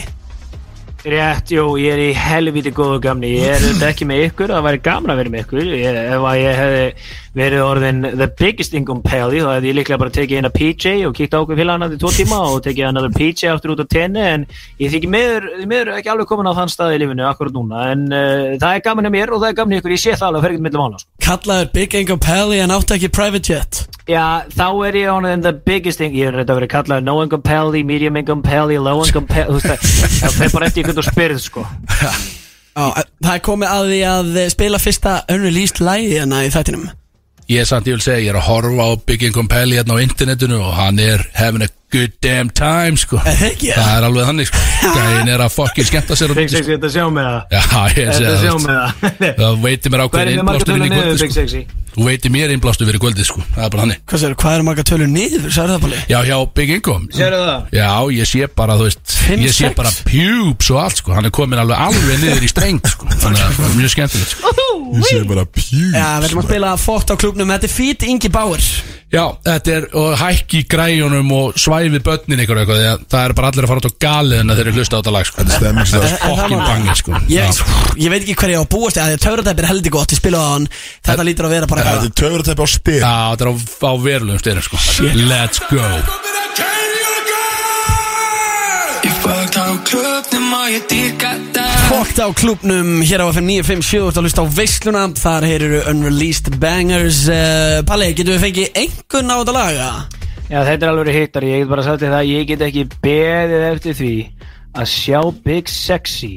Rétt, 1.07 1.53
jú, 1.55 1.77
ég 1.79 1.93
er 1.95 2.01
í 2.03 2.15
helviti 2.19 2.73
góðu 2.75 2.97
gamni. 3.05 3.29
Ég 3.37 3.61
er 3.61 3.85
ekki 3.87 4.09
með 4.11 4.25
ykkur, 4.25 4.51
það 4.51 4.65
væri 4.67 4.81
gaman 4.83 5.13
að 5.13 5.21
vera 5.21 5.31
með 5.31 5.43
ykkur. 5.45 5.69
Ég, 5.79 5.99
Ef 6.17 6.25
að 6.27 6.39
ég 6.41 6.59
hefði 6.59 6.81
verið 7.37 7.63
orðin 7.63 8.01
the 8.09 8.27
biggest 8.41 8.75
income 8.75 9.05
pally 9.05 9.39
þá 9.45 9.53
hefði 9.53 9.71
ég 9.71 9.77
líklega 9.79 10.01
bara 10.03 10.15
tekið 10.17 10.41
eina 10.41 10.51
PJ 10.51 10.95
og 11.07 11.15
kíkt 11.15 11.37
á 11.37 11.39
okkur 11.39 11.61
félagana 11.61 11.91
til 11.93 12.01
tvo 12.03 12.11
tíma 12.17 12.41
og 12.49 12.59
tekið 12.65 12.89
another 12.89 13.13
PJ 13.15 13.53
aftur 13.53 13.77
út 13.77 13.85
á 13.85 13.93
tenni 13.93 14.25
en 14.25 14.47
ég 14.83 14.95
þykir 14.95 15.13
meður, 15.13 15.49
meður 15.69 15.93
ekki 15.99 16.11
alveg 16.11 16.31
komin 16.31 16.49
á 16.51 16.59
þann 16.59 16.73
stað 16.73 16.97
í 16.97 17.03
lífinu 17.05 17.29
akkurat 17.29 17.55
núna 17.55 17.91
en 17.93 18.07
uh, 18.09 18.57
það 18.57 18.71
er 18.73 18.87
gaman 18.89 19.07
hjá 19.07 19.15
mér 19.19 19.35
og 19.37 19.45
það 19.45 19.53
er 19.53 19.59
gaman 19.61 19.77
hjá 19.77 19.83
ykkur, 19.85 19.95
ég 19.95 20.03
sé 20.03 20.17
það 20.17 20.31
alveg 20.31 20.41
að 20.41 20.47
fer 20.49 20.57
ekki 20.57 20.67
milli 20.67 20.81
mála 20.81 21.03
sko. 21.05 21.13
Kallaður 21.29 21.71
Big 21.77 22.01
Income 22.01 22.25
Pelli 22.25 22.63
en 22.65 22.75
átti 22.81 22.97
ekki 22.97 23.13
private 23.21 23.53
jet 23.53 23.85
Já, 24.07 24.47
þá 24.55 24.67
er 24.87 24.99
ég 25.01 25.09
orðin 25.11 25.43
the 25.43 25.51
biggest 25.67 25.99
thing. 25.99 26.15
Ég 26.15 26.31
er 26.31 26.37
þetta 26.39 26.55
að 26.55 26.61
vera 26.61 26.69
kallað 26.77 27.07
no 27.07 27.17
income 27.25 27.43
pally, 27.43 27.83
medium 27.87 28.19
income 28.21 28.45
pally, 28.47 28.79
low 28.79 29.01
income 29.03 29.27
veist 29.27 29.67
það, 29.67 29.89
það 30.21 30.37
fer 30.37 30.53
bara 30.55 30.69
eftir 30.71 30.85
ykkur 30.85 30.99
þú 31.01 31.05
spyrð 31.09 31.41
sko. 31.43 31.65
Já, 32.77 32.85
það 33.25 33.33
er 33.33 33.43
komið 33.49 33.73
að 33.73 33.91
því 33.91 33.99
að 34.13 34.31
spila 34.53 34.81
fyrsta 34.83 35.17
unreleased 35.33 35.83
lægi 35.83 36.15
hérna 36.21 36.45
í 36.47 36.53
þættinum. 36.55 36.87
Ég 37.47 37.63
er 37.63 37.67
samt, 37.69 37.87
ég 37.87 37.95
vil 37.95 38.03
segja, 38.03 38.23
ég 38.25 38.33
er 38.33 38.39
að 38.41 38.47
horfa 38.49 38.87
á 38.87 38.91
Big 39.07 39.23
Income 39.27 39.51
Pelli 39.51 39.77
hérna 39.79 39.95
á 39.95 40.03
internetinu 40.03 40.57
og 40.59 40.73
hann 40.75 40.99
er 40.99 41.23
having 41.35 41.63
a 41.63 41.69
good 41.95 42.15
damn 42.23 42.51
time, 42.51 42.99
sko. 42.99 43.21
Er 43.23 43.39
það? 43.39 43.69
Það 43.71 43.91
er 43.93 44.07
alveg 44.09 44.31
þannig, 44.31 44.51
sko. 44.51 44.63
Gæin 44.97 45.31
er 45.31 45.45
að 45.45 45.53
fucking 45.55 45.87
skemmta 45.87 46.19
sér 46.19 46.35
og 46.35 46.41
Big 46.41 46.51
Sexy, 46.51 46.75
þetta 46.75 46.91
sjá 46.95 47.05
með 47.07 47.29
það. 47.31 47.43
Já, 47.55 47.63
ég 47.87 47.99
Þetta 47.99 48.17
segja 48.19 48.39
sjá 48.43 48.51
það 48.51 48.67
með 48.67 48.79
það. 48.79 49.35
Það 49.43 49.61
veitir 49.67 49.95
mér 49.95 50.03
er 50.03 50.07
ákveðin 50.07 50.33
þið 50.33 50.49
marga 50.51 50.59
innblástur 50.59 50.73
tölur 50.73 50.87
inn 50.87 50.97
í 50.97 51.05
Big 51.07 51.23
sko. 51.23 51.37
Sexy? 51.39 51.86
Þú 51.97 52.05
veitir 52.05 52.33
mér 52.35 52.53
innblástur 52.53 52.85
fyrir 52.91 53.01
kvöldið, 53.01 53.25
sko 53.31 53.41
Það 53.55 53.63
er 53.65 53.71
bara 53.73 53.83
þannig 53.87 54.01
Hvað 54.11 54.21
sér, 54.23 54.35
hvað 54.43 54.57
er 54.59 54.65
marga 54.67 54.83
tölur 54.91 55.09
niður, 55.09 55.47
sagði 55.49 55.73
það 55.73 55.81
Palli? 55.87 56.01
Já, 56.13 56.19
hjá 56.29 56.37
Big 56.59 56.73
Income 56.77 57.09
Sérðu 57.17 57.39
það? 57.47 57.71
Já, 57.79 57.89
ég 58.19 58.29
sé 58.29 58.49
bara, 58.61 58.77
þú 58.77 58.89
veist 58.91 59.15
Fimm, 59.17 59.45
Ég 59.47 59.55
sé 59.57 59.65
sex? 59.71 59.77
bara 59.79 59.93
pubes 60.05 60.71
og 60.75 60.81
allt, 60.83 61.01
sko 61.01 61.17
Hann 61.17 61.31
er 61.31 61.33
komin 61.41 61.63
alveg 61.63 61.81
alveg 61.87 62.21
niður 62.21 62.45
í 62.45 62.51
streng, 62.53 62.83
sko 62.93 63.09
Þannig 63.17 63.41
að 63.47 63.57
það 63.57 63.71
er 63.71 63.79
mjög 63.81 63.95
skemmtilegt, 63.97 64.37
sko 64.37 64.53
Ég 64.97 65.09
sé 65.09 65.23
bara 65.29 65.47
pjús 65.49 65.95
Já, 65.95 66.09
við 66.21 66.29
ætlum 66.29 66.43
að 66.43 66.51
spila 66.51 66.75
fótt 66.81 67.11
á 67.11 67.15
klubnum 67.21 67.51
Þetta 67.55 67.69
er 67.69 67.75
Feet 67.77 68.07
Ingi 68.07 68.31
Bauer. 68.33 68.63
Já, 69.07 69.23
þetta 69.47 69.71
er 69.71 69.85
og 69.95 70.17
hækki 70.19 70.61
í 70.61 70.67
græjunum 70.67 71.29
og 71.37 71.59
svæfi 71.63 72.01
börnin 72.03 72.41
ykkur 72.43 72.59
eitthvað 72.59 72.81
því 72.81 72.89
að 72.91 73.05
það 73.13 73.27
er 73.29 73.35
bara 73.39 73.51
allir 73.53 73.67
að 73.67 73.71
fara 73.71 73.83
út 73.83 73.87
á 73.87 73.99
galiðina 74.03 74.57
þegar 74.59 74.67
þeir 74.67 74.81
hlusta 74.81 74.99
á 74.99 74.99
þetta 74.99 75.15
lag 75.15 75.29
sko. 75.29 75.45
Þetta 75.47 75.71
Það 75.77 75.91
svo 75.93 76.01
er 76.03 76.17
fokkin 76.25 76.65
bangir 76.67 76.99
sko. 77.01 77.21
Ég, 77.31 77.47
Já. 77.47 77.95
ég 78.03 78.13
veit 78.13 78.19
ekki 78.27 78.37
hver 78.43 78.55
ég 78.57 78.59
á 78.59 78.65
að 78.67 78.71
búast 78.75 78.99
að 78.99 79.13
því 79.13 79.19
að 79.21 79.25
Töfratæp 79.29 79.63
er 79.63 79.71
heldig 79.71 79.95
gott, 79.95 80.17
ég 80.17 80.21
spila 80.21 80.43
á 80.43 80.47
hann. 80.57 80.67
Þetta 81.07 81.29
lítur 81.31 81.47
að 81.49 81.55
vera 81.55 81.71
bara 81.71 81.87
Þetta 81.87 82.11
er 82.11 82.17
töfratæpi 82.25 82.67
á 82.67 82.69
styr 82.75 82.99
Já, 82.99 83.15
þetta 83.31 83.47
er 83.47 83.53
á, 83.55 83.55
á 83.87 83.93
verulegum 84.09 84.43
styrir 84.43 84.67
sko. 84.67 84.83
Let's 85.31 85.63
go 85.71 86.86
fókt 89.27 89.57
á 89.59 89.67
klubnum 89.83 90.53
og 90.55 90.67
ég 90.71 90.85
dýrka 90.91 91.31
það. 91.55 91.73
Fókt 91.91 92.19
á 92.23 92.27
klubnum 92.37 92.91
hér 93.03 93.25
á 93.25 93.27
FM 93.33 93.49
957 93.51 93.99
Þú 93.99 94.07
ert 94.07 94.19
að 94.21 94.27
hlusta 94.27 94.45
á 94.45 94.55
veisluna. 94.55 95.03
Þar 95.19 95.47
heyrir 95.51 95.75
unreleased 95.91 96.51
bangers. 96.63 97.25
Uh, 97.27 97.83
Palli, 97.89 98.13
getur 98.15 98.37
við 98.37 98.45
fengið 98.47 98.81
einhvern 98.83 99.33
á 99.35 99.37
þetta 99.41 99.57
laga? 99.57 99.91
Já, 100.47 100.59
þetta 100.63 100.77
er 100.79 100.91
alveg 100.93 101.17
hittar, 101.17 101.47
ég 101.47 101.63
get 101.65 101.71
bara 101.73 101.83
sagt 101.83 102.05
það 102.07 102.29
Ég 102.31 102.51
get 102.53 102.67
ekki 102.69 102.85
beðið 103.03 103.65
eftir 103.73 103.97
því 103.99 104.15
að 104.77 104.91
sjá 104.93 105.21
Big 105.43 105.73
Sexy 105.73 106.35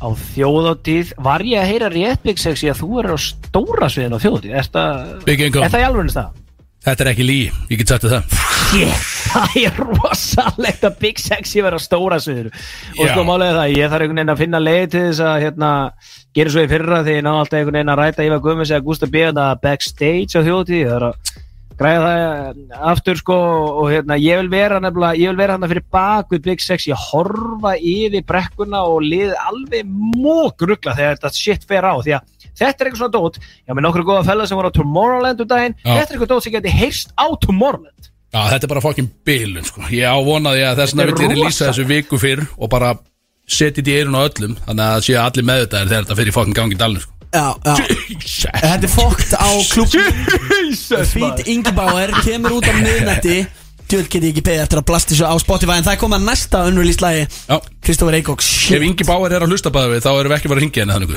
á 0.00 0.08
þjóðáttíð 0.32 1.12
Var 1.20 1.44
ég 1.44 1.60
að 1.60 1.72
heyra 1.74 1.90
rétt 1.92 2.24
Big 2.24 2.40
Sexy? 2.40 2.70
Að 2.72 2.80
þú 2.80 3.02
er 3.02 3.10
á 3.12 3.16
stóra 3.20 3.90
sviðin 3.92 4.16
á 4.16 4.22
þjóðáttíð 4.24 4.54
Er 4.56 4.70
það, 4.72 5.10
er 5.28 5.76
í 5.76 5.88
alveg 5.90 6.14
það? 6.16 6.38
Þetta 6.80 7.04
er 7.04 7.08
ekki 7.10 7.24
lí, 7.28 7.38
ég 7.68 7.80
get 7.82 7.90
sagt 7.92 8.06
það. 8.08 8.36
Yeah, 8.72 9.00
það 9.34 9.56
er 9.60 9.80
rosalegt 9.82 10.84
að 10.86 10.94
Big 11.02 11.18
Sexy 11.20 11.60
vera 11.64 11.80
stóra 11.82 12.16
sviðinu 12.22 12.52
og 12.54 13.10
sko 13.10 13.24
málega 13.26 13.58
það, 13.58 13.74
ég 13.76 13.90
þarf 13.90 14.04
einhvern 14.06 14.20
veginn 14.20 14.32
að 14.32 14.40
finna 14.40 14.60
leið 14.62 14.86
til 14.94 15.02
þess 15.08 15.22
að 15.26 15.36
hérna, 15.44 15.70
gera 16.38 16.54
svo 16.54 16.64
í 16.64 16.70
fyrra 16.70 17.02
því 17.04 17.16
ég 17.18 17.26
ná 17.26 17.30
alltaf 17.34 17.58
einhvern 17.58 17.78
veginn 17.80 17.92
að 17.92 18.00
ræta 18.00 18.26
Ívar 18.28 18.42
Guðmunds 18.46 18.72
eða 18.72 18.86
Gústa 18.86 19.10
B. 19.10 19.24
þetta 19.26 19.46
backstage 19.64 20.38
á 20.38 20.46
þjóðtíð 20.46 20.84
það 20.86 20.96
er 20.96 21.06
að 21.10 21.34
græða 21.80 22.10
það 22.10 22.74
aftur 22.92 23.20
sko 23.20 23.36
og 23.82 23.86
hérna, 23.90 24.18
ég 24.20 24.40
vil 24.42 24.50
vera 24.52 24.80
nefnilega, 24.82 25.18
ég 25.20 25.32
vil 25.32 25.40
vera 25.40 25.56
hann 25.56 25.70
fyrir 25.70 25.86
bak 25.92 26.34
við 26.34 26.44
Big 26.48 26.64
Sexy 26.64 26.92
að 26.94 27.06
horfa 27.08 27.72
yfir 27.78 28.26
brekkuna 28.28 28.82
og 28.88 29.00
liðið 29.06 29.34
alveg 29.46 29.94
mók 30.20 30.66
ruggla 30.68 30.96
þegar 30.98 31.18
þetta 31.18 31.32
shit 31.38 31.66
fer 31.68 31.88
á. 31.88 31.94
Því 32.04 32.16
að 32.18 32.48
þetta 32.60 32.68
er 32.68 32.90
eitthvað 32.90 33.02
svona 33.02 33.16
dót, 33.16 33.40
ég 33.40 33.76
með 33.76 33.86
nokkru 33.88 34.06
góða 34.10 34.26
fella 34.28 34.48
sem 34.48 34.60
voru 34.60 34.72
á 34.72 34.76
Tomorrowland 34.76 35.44
um 35.44 35.50
daginn, 35.50 35.76
Já. 35.80 35.92
þetta 35.94 36.06
er 36.06 36.16
eitthvað 36.16 36.32
dót 36.34 36.46
sem 36.46 36.56
geti 36.56 36.74
heyrst 36.80 37.14
á 37.16 37.26
Tomorrowland. 37.46 38.10
Já, 38.30 38.40
þetta 38.52 38.66
er 38.66 38.70
bara 38.70 38.84
fokkin 38.84 39.08
bilun 39.26 39.66
sko. 39.66 39.86
Ég 39.90 40.06
ávonaði 40.06 40.66
að 40.68 40.82
þess 40.84 40.94
er 40.94 41.08
vil 41.10 41.24
ég 41.24 41.32
lýsa 41.34 41.46
rosalegt. 41.46 41.62
þessu 41.64 41.86
viku 41.88 42.20
fyrr 42.22 42.44
og 42.58 42.70
bara 42.70 42.92
þetta 43.50 43.82
í 43.82 43.96
eirun 43.98 44.14
á 44.14 44.22
öllum 44.28 44.52
þannig 44.66 44.84
að 44.86 45.06
séu 45.08 45.16
allir 45.18 45.48
með 45.48 45.64
þetta 45.64 45.80
þegar 45.80 46.04
þetta 46.04 46.18
fyrir 46.20 46.36
fokkin 46.36 46.54
gangi 46.60 46.76
í 46.76 46.78
dalnum 46.78 47.02
sko 47.02 47.19
Já, 47.30 47.46
já. 47.62 47.74
Þetta 48.60 48.86
er 48.86 48.90
fókt 48.90 49.34
á 49.38 49.46
klubnum 49.70 51.04
Feet 51.12 51.44
Ingi 51.46 51.72
Bauer 51.76 52.10
kemur 52.26 52.56
út 52.58 52.66
á 52.66 52.74
miðnætti. 52.74 53.36
Djöld 53.90 54.06
get 54.10 54.22
ég 54.22 54.32
ekki 54.34 54.42
beðið 54.46 54.64
eftir 54.64 54.78
að 54.80 54.86
blasta 54.86 55.14
þessu 55.14 55.26
á 55.26 55.34
Spotify 55.42 55.76
En 55.80 55.86
það 55.86 55.94
er 55.96 56.00
komið 56.02 56.18
að 56.20 56.26
næsta 56.28 56.58
unreleased 56.68 57.02
lagi 57.02 57.22
Já, 57.26 57.56
Kristófur 57.82 58.14
Eikóks 58.18 58.50
ef 58.76 58.84
Ingi 58.86 59.06
Báir 59.08 59.34
er 59.34 59.42
að 59.42 59.50
hlusta 59.50 59.72
bæði 59.74 59.96
við 59.96 60.04
þá 60.04 60.10
erum 60.14 60.30
við 60.30 60.36
ekki 60.36 60.46
að 60.46 60.52
fara 60.52 60.60
að 60.60 60.62
ringja 60.62 60.84
henni 60.84 60.94
þannig 60.94 61.14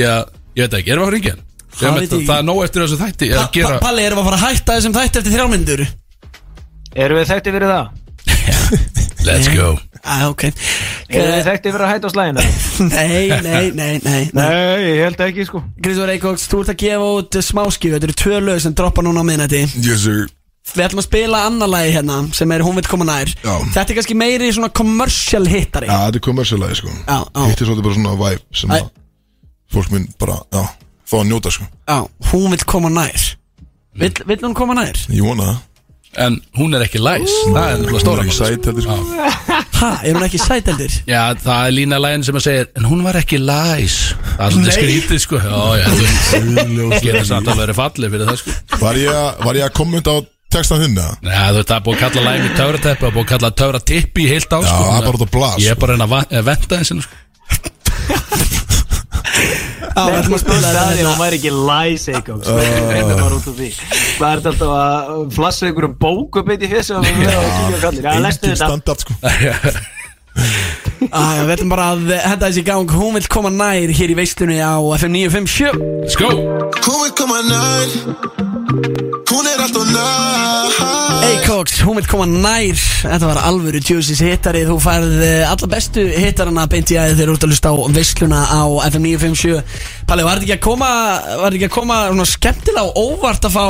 ég, 0.00 0.32
ég 0.58 0.66
veit 0.66 0.74
ekki, 0.80 0.90
erum 0.90 1.04
við 1.04 1.06
að 1.06 1.06
fara 1.06 1.06
að 1.06 1.14
ringja 1.14 1.34
henni? 1.36 1.46
Það 1.76 1.78
Sem 1.78 1.94
veit 1.94 2.02
þetta- 2.02 2.16
ég 2.16 2.22
ekki. 2.22 2.30
Það 2.32 2.40
er 2.42 2.48
nóg 2.50 2.60
eftir 2.66 2.82
þessu 2.82 2.98
þætti 3.04 3.26
ég 3.26 3.30
er 3.30 3.38
Pa- 3.38 3.46
að 3.46 3.52
gera 3.60 3.76
Pa- 3.76 3.84
Palli, 3.86 4.02
erum 4.08 4.18
við 4.18 4.22
að 4.24 4.28
fara 4.30 4.38
að 4.40 4.46
hætta 4.46 4.76
þessum 4.80 4.96
þætti 4.96 5.20
eftir 5.22 5.34
þrjálmyndur? 5.36 5.82
Erum 7.06 7.20
við 7.22 7.30
þekkti 7.30 7.54
fyrir 7.54 7.70
það? 7.70 7.86
Let's 9.26 9.48
go 9.54 9.68
Ah, 10.06 10.28
ok. 10.30 10.44
Er 11.10 11.26
þið 11.32 11.48
þekkt 11.48 11.68
yfir 11.70 11.82
að 11.84 11.90
hætta 11.92 12.08
á 12.08 12.14
slæðinu? 12.14 12.44
Nei, 12.92 13.28
nei, 13.42 13.66
nei, 13.74 13.92
nei 14.04 14.22
Nei, 14.36 14.78
ég 14.84 15.02
held 15.02 15.22
ekki 15.26 15.46
sko. 15.48 15.62
Grísur 15.82 16.10
Eikóks, 16.12 16.46
þú 16.50 16.62
ert 16.62 16.72
að 16.74 16.80
gefa 16.84 17.10
út 17.18 17.38
smáskíu 17.46 17.94
Þetta 17.94 18.08
eru 18.08 18.16
tvö 18.22 18.40
lög 18.44 18.60
sem 18.62 18.74
droppa 18.76 19.04
núna 19.06 19.24
á 19.24 19.26
minnati 19.26 19.62
Yes 19.82 20.04
sir. 20.04 20.26
Við 20.74 20.82
ætlum 20.88 21.00
að 21.00 21.06
spila 21.06 21.42
annar 21.46 21.70
lagi 21.70 21.92
hérna 21.94 22.16
sem 22.34 22.52
er 22.52 22.64
Hún 22.66 22.78
vil 22.80 22.88
koma 22.90 23.06
nær. 23.06 23.30
Já. 23.38 23.52
Þetta 23.76 23.92
er 23.92 23.98
kannski 24.00 24.16
meiri 24.18 24.48
svona 24.52 24.70
commercial 24.74 25.46
hittari. 25.46 25.86
Já, 25.86 26.00
þetta 26.08 26.20
er 26.20 26.24
kommersialagi 26.26 26.78
sko. 26.80 26.90
Já, 27.06 27.18
já. 27.22 27.44
Hitt 27.46 27.62
er 27.62 27.70
svolítið 27.70 27.86
bara 27.86 27.98
svona 28.00 28.16
vibe 28.22 28.58
sem 28.60 28.74
að 28.74 28.88
fólk 29.76 29.94
minn 29.94 30.08
bara, 30.20 30.40
já, 30.54 30.64
fá 31.06 31.16
að 31.20 31.28
njóta 31.30 31.52
sko. 31.54 31.68
Já, 31.86 31.98
hún 32.32 32.50
vil 32.50 32.66
koma 32.66 32.90
nær. 32.92 33.28
Vill, 33.96 34.12
vill 34.28 34.42
hún 34.42 34.58
koma 34.58 34.76
nær? 34.76 34.98
Ég 35.14 35.22
vona 35.24 35.52
það 35.52 35.62
En 36.16 36.38
hún 36.56 36.72
er 36.76 36.80
ekki 36.86 37.00
læs. 37.02 37.32
Það 37.52 37.66
er 37.70 37.80
náttúrulega 37.82 38.00
stóra 38.00 38.22
Hún 38.22 38.24
er 38.24 38.30
ekki 38.30 38.36
sæt 38.38 38.68
heldur 38.70 38.84
sko. 38.86 38.94
Ha, 39.76 39.88
er 40.08 40.14
hún 40.16 40.24
ekki 40.24 40.38
sæteldir? 40.40 40.94
Já, 41.10 41.22
það 41.44 41.66
er 41.68 41.74
lína 41.76 41.98
lægin 42.00 42.22
sem 42.24 42.38
að 42.38 42.44
segja 42.46 42.62
En 42.80 42.86
hún 42.88 43.02
var 43.04 43.18
ekki 43.20 43.36
læs. 43.42 43.96
Það 44.38 44.46
er 44.46 44.54
svolítið 44.54 44.76
skrítið 44.78 45.20
sko. 45.26 45.40
Já, 45.44 45.60
já, 45.82 45.86
þú 46.32 46.88
getur 47.04 47.26
samt 47.28 47.50
að 47.52 47.60
vera 47.60 47.76
fallið 47.76 48.14
fyrir 48.16 48.30
það 48.30 48.40
sko. 48.40 48.56
Var 48.86 49.02
ég, 49.02 49.12
að- 49.12 49.44
var 49.44 49.60
ég 49.60 49.66
að 49.68 49.74
kommenta 49.76 50.16
á 50.16 50.18
textan 50.56 50.80
þinn 50.86 50.96
eða? 50.96 51.18
Nei, 51.26 51.36
þú 51.36 51.58
veist, 51.58 51.68
það 51.68 51.76
er 51.76 51.84
búið 51.90 51.96
að 51.96 52.02
kalla 52.06 52.24
lægin 52.30 52.46
í 52.48 52.56
töfrateppi 52.56 53.06
og 53.10 53.12
búið 53.18 53.24
að 53.26 53.30
kalla 53.34 53.50
töfratippi 53.60 54.24
í 54.24 54.28
heilt 54.32 54.56
á 54.56 54.58
Já, 54.62 54.68
sko. 54.72 54.82
það 54.88 54.96
er 54.96 55.06
bara 55.10 55.18
út 55.20 55.26
á 55.26 55.34
blas 55.36 55.60
Ég 55.60 55.70
er 55.74 55.80
bara 55.84 55.92
að 55.92 55.96
reyna 55.96 56.06
að 56.08 56.14
va- 56.16 56.28
að 56.40 56.46
venta 56.48 56.80
þessi 56.80 57.00
sko 57.04 57.24
Já, 59.96 60.02
við 60.06 60.16
ætlum 60.20 60.36
að 60.36 60.42
spila 60.42 60.58
þetta 60.60 60.72
Það 60.76 60.90
er 60.90 60.96
hérna. 60.96 61.10
hún 61.10 61.20
væri 61.24 61.36
ekki 61.40 61.52
læs 61.70 62.02
Eikóks 62.12 62.48
Reynda 62.92 63.14
bara 63.16 63.34
út 63.38 63.46
úr 63.48 63.54
því. 63.56 63.68
Hvað 64.18 64.30
er 64.30 64.42
þetta 64.44 64.50
alltaf 64.52 64.72
að 64.76 65.34
flassa 65.36 65.66
einhverjum 65.70 65.94
bókum 66.04 66.44
beitt 66.50 66.64
í 66.66 66.70
þessu 66.74 66.98
og 66.98 67.06
vera 67.06 67.36
að 67.40 67.52
kíkja 67.56 67.76
á 67.76 67.84
kallir 67.86 68.02
Já, 68.04 68.12
lestu 68.26 68.50
Engin 68.52 68.82
þetta 68.84 68.94
sko. 69.02 69.12
Ah, 71.16 71.38
Við 71.46 71.52
ætlum 71.54 71.70
bara 71.72 71.86
að 71.94 72.10
henda 72.26 72.48
þessi 72.50 72.62
gang. 72.66 72.90
Hún 72.92 73.16
vil 73.16 73.26
koma 73.32 73.50
nær 73.52 73.92
hér 73.98 74.12
í 74.12 74.16
veislunni 74.18 74.58
á 74.60 74.76
FM 74.98 75.12
957 75.16 75.80
Let's 76.04 76.16
go. 76.20 76.28
Hún 76.84 77.00
vil 77.06 77.14
koma 77.16 77.40
nær. 77.46 77.88
Hún 79.30 79.48
er 79.48 79.64
alltaf 79.64 79.88
nær 79.92 80.45
Eikoks, 81.26 81.80
hún 81.82 81.96
vil 81.98 82.06
koma 82.06 82.26
nær. 82.30 82.76
Þetta 82.76 83.28
var 83.28 83.38
alvöru 83.48 83.80
Juicy's 83.82 84.20
hittari 84.22 84.60
Þú 84.68 84.76
færð 84.82 85.22
eh, 85.26 85.42
alla 85.48 85.68
bestu 85.70 86.04
hittarana 86.12 86.66
beint 86.70 86.90
í 86.92 86.98
aðeins 87.00 87.18
þegar 87.18 87.32
þú 87.32 87.34
ert 87.36 87.46
að 87.46 87.52
lusta 87.52 87.72
á 87.72 87.76
veisluna 87.96 88.42
á 88.46 88.62
FM 88.86 89.06
957 89.08 90.06
Palli, 90.06 90.26
var 90.26 90.38
þetta 90.38 90.46
ekki 90.46 90.54
að 90.56 90.62
koma 90.66 90.90
Var 91.26 91.42
þetta 91.42 91.58
ekki 91.58 91.68
að 91.68 91.74
koma 91.78 91.96
svona 92.10 92.26
skemmtilega 92.30 92.84
og 92.86 93.00
óvart 93.16 93.48
að 93.48 93.56
fá 93.56 93.66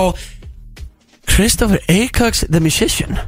Christopher 1.32 1.88
Eikoks 1.96 2.44
the 2.50 2.60
Musician? 2.60 3.20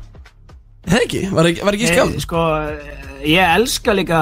Það 0.89 1.07
ekki, 1.07 1.23
var 1.33 1.51
ekki, 1.53 1.65
var 1.65 1.79
ekki 1.79 1.91
skjáð 1.93 2.13
Ég, 2.13 2.27
sko, 2.27 2.45
ég 3.25 3.55
elska 3.57 3.97
líka 3.97 4.21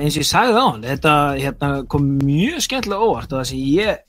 eins 0.00 0.18
og 0.18 0.24
ég 0.24 0.30
sagði 0.32 0.58
á 0.58 0.64
hann 0.66 0.82
þetta 0.88 1.14
hérna, 1.38 1.70
kom 1.94 2.10
mjög 2.24 2.66
skemmtilega 2.66 3.06
óvart 3.06 3.30
og 3.30 3.40
það 3.40 3.48
sem 3.52 3.62
ég 3.70 4.04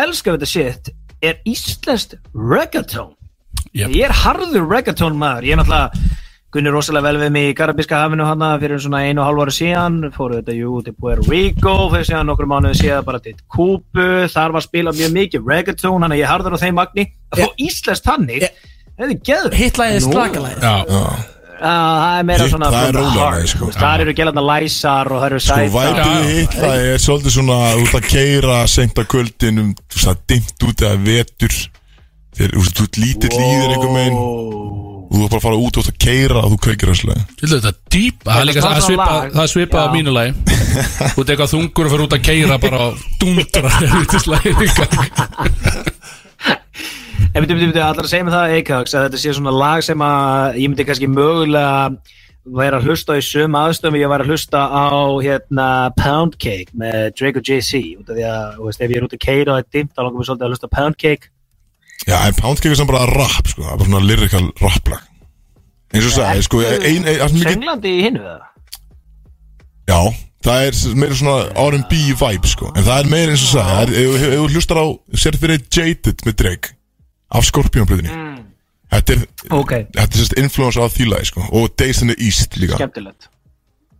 elska 0.00 0.32
við 0.32 0.40
þetta 0.40 0.52
shit 0.54 0.92
er 1.24 1.38
íslenskt 1.48 2.18
reggaeton 2.32 3.12
Yep. 3.76 3.90
ég 3.96 4.06
er 4.08 4.14
harður 4.24 4.68
reggaeton 4.70 5.18
maður. 5.20 5.48
Ég 5.50 5.56
er 5.56 5.62
náttúrulega 5.62 6.14
Gunni 6.56 6.70
rosalega 6.72 7.04
vel 7.10 7.18
við 7.20 7.32
mig 7.34 7.48
í 7.50 7.54
Karabíska 7.58 7.98
hafinu 8.00 8.24
hana 8.24 8.52
fyrir 8.62 8.78
svona 8.80 9.02
einu 9.04 9.20
og 9.20 9.26
hálf 9.28 9.42
ára 9.44 9.52
síðan. 9.52 9.96
Fóru 10.14 10.38
þetta 10.38 10.54
jú 10.56 10.78
til 10.86 10.94
Puerto 10.96 11.26
Rico 11.28 11.74
fyrir 11.92 12.06
síðan 12.08 12.30
nokkur 12.30 12.48
mánuði 12.48 12.78
síðan 12.80 13.04
bara 13.04 13.20
til 13.20 13.34
Kúpu 13.52 14.06
þar 14.32 14.54
var 14.56 14.64
spilað 14.64 15.02
mjög 15.02 15.12
mikið 15.18 15.50
reggaeton 15.52 16.06
hann 16.06 16.14
er 16.16 16.22
ég 16.22 16.30
harður 16.30 16.56
á 16.56 16.62
þeim 16.62 16.78
magni. 16.78 17.08
Að 17.34 17.42
fá 17.42 17.60
íslenskt 17.66 18.08
þannig. 18.08 18.46
Þetta 18.96 19.10
er 19.12 19.18
geður 19.28 19.56
Hittlæðið 19.60 20.06
slakalæðið 20.06 20.62
Já, 21.56 21.70
það 22.06 22.18
er 22.20 22.24
meira 22.28 22.44
Hitt, 22.44 22.52
svona 22.52 22.68
það 22.72 22.86
er 22.86 23.46
sko. 23.48 23.68
sko. 23.72 23.80
það 23.80 24.02
eru 24.04 24.14
gælarna 24.16 24.42
læsar 24.44 25.10
og 25.12 25.20
það 25.22 25.26
eru 25.30 25.40
Sko 25.40 25.54
sæta 25.56 25.72
væpið 25.76 26.00
Já. 26.00 26.16
í 26.16 26.34
hitt 26.36 26.56
Það 26.56 26.82
er 26.86 27.02
svolítið 27.04 27.34
svona 27.36 27.56
ert 27.76 27.96
að 27.96 28.08
keira 28.12 28.58
seint 28.68 29.00
að 29.00 29.08
kvöldin 29.12 29.62
um 29.62 29.70
Þú 29.76 29.96
veist 30.00 30.10
að 30.12 30.22
dimmt 30.32 30.66
út 30.68 30.84
eða 30.84 31.00
vetur 31.06 31.56
Þegar 32.36 32.52
þú 32.52 32.60
veist, 32.62 32.76
þú 32.76 32.84
lítill 33.00 33.32
í 33.32 33.36
þér 33.40 33.70
einhver 33.72 33.92
megin 33.94 34.16
Og 35.06 35.14
þú 35.14 35.22
ert 35.22 35.30
bara 35.30 35.38
að 35.38 35.44
fara 35.46 35.60
út 35.62 35.76
og 35.78 35.80
þú 35.80 35.80
ert 35.82 35.92
að 35.92 36.00
keira 36.04 36.40
Og 36.42 36.50
þú 36.52 36.58
kveikir 36.66 36.90
þesslega 36.92 37.22
Til 37.40 37.48
þetta 37.52 37.70
er 37.70 37.76
dýp 37.94 38.16
Það 38.26 38.36
er 38.36 38.42
er 38.42 38.54
það 38.66 38.80
svona 38.86 39.46
svipa, 39.52 39.84
er 39.86 39.94
mínu 39.94 40.12
lagi. 40.12 40.32
Þú 41.14 41.22
ert 41.22 41.30
eitthvað 41.32 41.52
þungur 41.54 41.86
og 41.86 41.92
fyrir 41.94 42.04
út 42.06 42.16
að 42.16 42.26
keira 42.26 42.58
bara 42.60 42.76
á 42.76 42.88
dundra 43.22 43.70
Þetta 43.80 44.18
En 47.36 47.44
byrju, 47.44 47.56
byrju, 47.56 47.72
byrju, 47.72 47.84
allar 47.84 48.06
að 48.06 48.12
segja 48.12 48.24
mig 48.24 48.32
það 48.32 48.52
Eikax 48.56 48.94
að 48.96 49.02
þetta 49.06 49.18
sé 49.20 49.32
svona 49.36 49.52
lag 49.52 49.82
sem 49.84 50.04
að 50.04 50.56
ég 50.56 50.70
myndi 50.70 50.86
kannski 50.88 51.08
mögulega 51.12 51.72
vera 52.56 52.78
að 52.78 52.86
hlusta 52.88 53.12
á 53.12 53.18
í 53.18 53.24
sömu 53.26 53.58
aðstöðum 53.60 53.98
ég 53.98 54.08
var 54.08 54.22
að 54.24 54.30
hlusta 54.30 54.62
á 54.72 54.96
hérna 55.20 55.68
Pound 55.98 56.38
Cake 56.40 56.72
með 56.72 57.10
Drake 57.18 57.42
og 57.42 57.50
út 58.00 58.12
að, 58.14 58.20
veist, 58.62 58.80
ef 58.80 58.88
ég 58.88 59.00
er 59.00 59.06
út 59.08 59.16
að 59.16 59.24
keira 59.26 59.52
og 59.52 59.56
það 59.58 59.64
er 59.64 59.72
dimmt, 59.76 59.92
þá 59.92 60.00
langar 60.04 60.16
mér 60.20 60.28
svolítið 60.30 60.46
að 60.46 60.54
hlusta 60.54 60.72
Pound 60.72 60.96
Cake 61.02 61.32
Já, 62.04 62.18
en 62.28 62.36
Poundcake 62.38 62.74
er 62.74 62.78
sem 62.78 62.88
bara 62.88 63.06
rap 63.08 63.48
sko. 63.50 63.64
Bara 63.64 63.88
svona 63.88 64.02
lyrical 64.04 64.50
raplag. 64.60 65.02
Eins 65.94 66.06
og 66.08 66.14
sagði, 66.16 66.44
sko 66.46 66.60
ein, 66.66 66.82
ein, 66.82 67.04
ein, 67.08 67.34
mikið, 67.34 67.52
Sönglandi 67.54 67.92
í 67.94 68.06
hinnu 68.08 68.22
það 68.24 68.40
Já, 69.86 70.00
það 70.42 70.64
er 70.66 70.80
meira 70.98 71.18
svona 71.20 71.36
R&B 71.62 72.00
vibe 72.18 72.50
sko. 72.50 72.72
En 72.74 72.86
það 72.86 73.04
er 73.04 73.10
meira 73.12 73.36
eins 73.36 73.44
og 73.46 73.52
sagði 73.52 74.02
Ef 74.02 74.24
þú 74.26 74.48
hlustar 74.50 74.82
á 74.82 74.86
Sér 75.22 75.38
fyrir 75.42 75.62
Jaded 75.62 76.26
með 76.26 76.38
Drake 76.42 76.74
Af 77.30 77.46
Scorpion-blöðinni 77.46 78.18
Þetta 78.96 79.14
er 79.14 79.24
Ok, 79.54 79.72
Þetta 79.94 80.08
er 80.10 80.20
sérst 80.20 80.36
influence 80.42 80.90
því 80.96 81.08
lagi 81.12 81.30
sko. 81.30 81.46
Og 81.54 81.72
Days 81.78 82.02
in 82.02 82.10
the 82.10 82.18
East 82.22 82.58
líka. 82.58 82.78
Skemmtilegt 82.80 83.30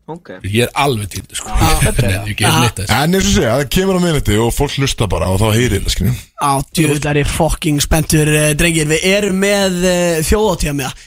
Ok. 0.07 0.29
Ég 0.47 0.69
er 0.69 0.71
alveg 0.79 1.09
til 1.11 1.25
sko. 1.35 1.51
Nei, 1.99 2.13
Ég 2.31 2.37
ger 2.39 2.53
neitt 2.61 2.77
þess. 2.79 2.93
En 2.95 3.17
eins 3.17 3.27
og 3.27 3.33
segja, 3.35 3.55
það 3.59 3.71
kemur 3.75 3.99
á 3.99 4.01
minniti 4.05 4.37
og 4.39 4.53
fólk 4.55 4.77
hlusta 4.79 5.09
bara 5.11 5.33
og 5.35 5.41
þá 5.43 5.49
heyrir 5.57 5.83
það, 5.83 5.95
skiljum 5.97 6.21
Á, 6.39 6.51
djöfullari 6.79 7.25
fokking 7.27 7.83
spenntur 7.83 8.31
uh, 8.31 8.53
drengir. 8.55 8.87
Við 8.93 9.07
erum 9.11 9.41
með 9.43 9.81
uh, 9.83 10.21
þjóðátíða 10.29 10.77
með 10.79 11.03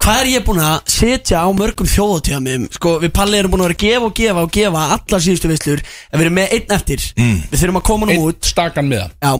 Hvað 0.00 0.20
er 0.22 0.30
ég 0.32 0.46
búinn 0.46 0.62
að 0.64 0.88
setja 0.90 1.42
á 1.44 1.48
mörgum 1.52 1.90
þjóðátíða 1.92 2.40
með 2.46 2.64
Sko, 2.78 2.94
við 3.04 3.12
Palli 3.20 3.38
erum 3.42 3.52
búin 3.52 3.66
að 3.66 3.68
vera 3.68 3.76
að 3.76 3.84
gefa 3.84 4.08
og 4.08 4.16
gefa 4.22 4.46
og 4.48 4.56
gefa 4.56 4.86
allar 4.96 5.24
síðustu 5.28 5.52
veislur 5.52 5.84
En 5.84 6.16
við 6.16 6.24
erum 6.24 6.38
með 6.40 6.56
einn 6.56 6.74
eftir. 6.78 7.04
Mm. 7.20 7.36
Við 7.52 7.62
þurfum 7.62 7.80
að 7.82 7.86
koma 7.92 8.08
nú 8.08 8.16
Einn 8.16 8.26
út. 8.32 8.48
stakan 8.48 8.88
með 8.88 9.04
Já, 9.20 9.32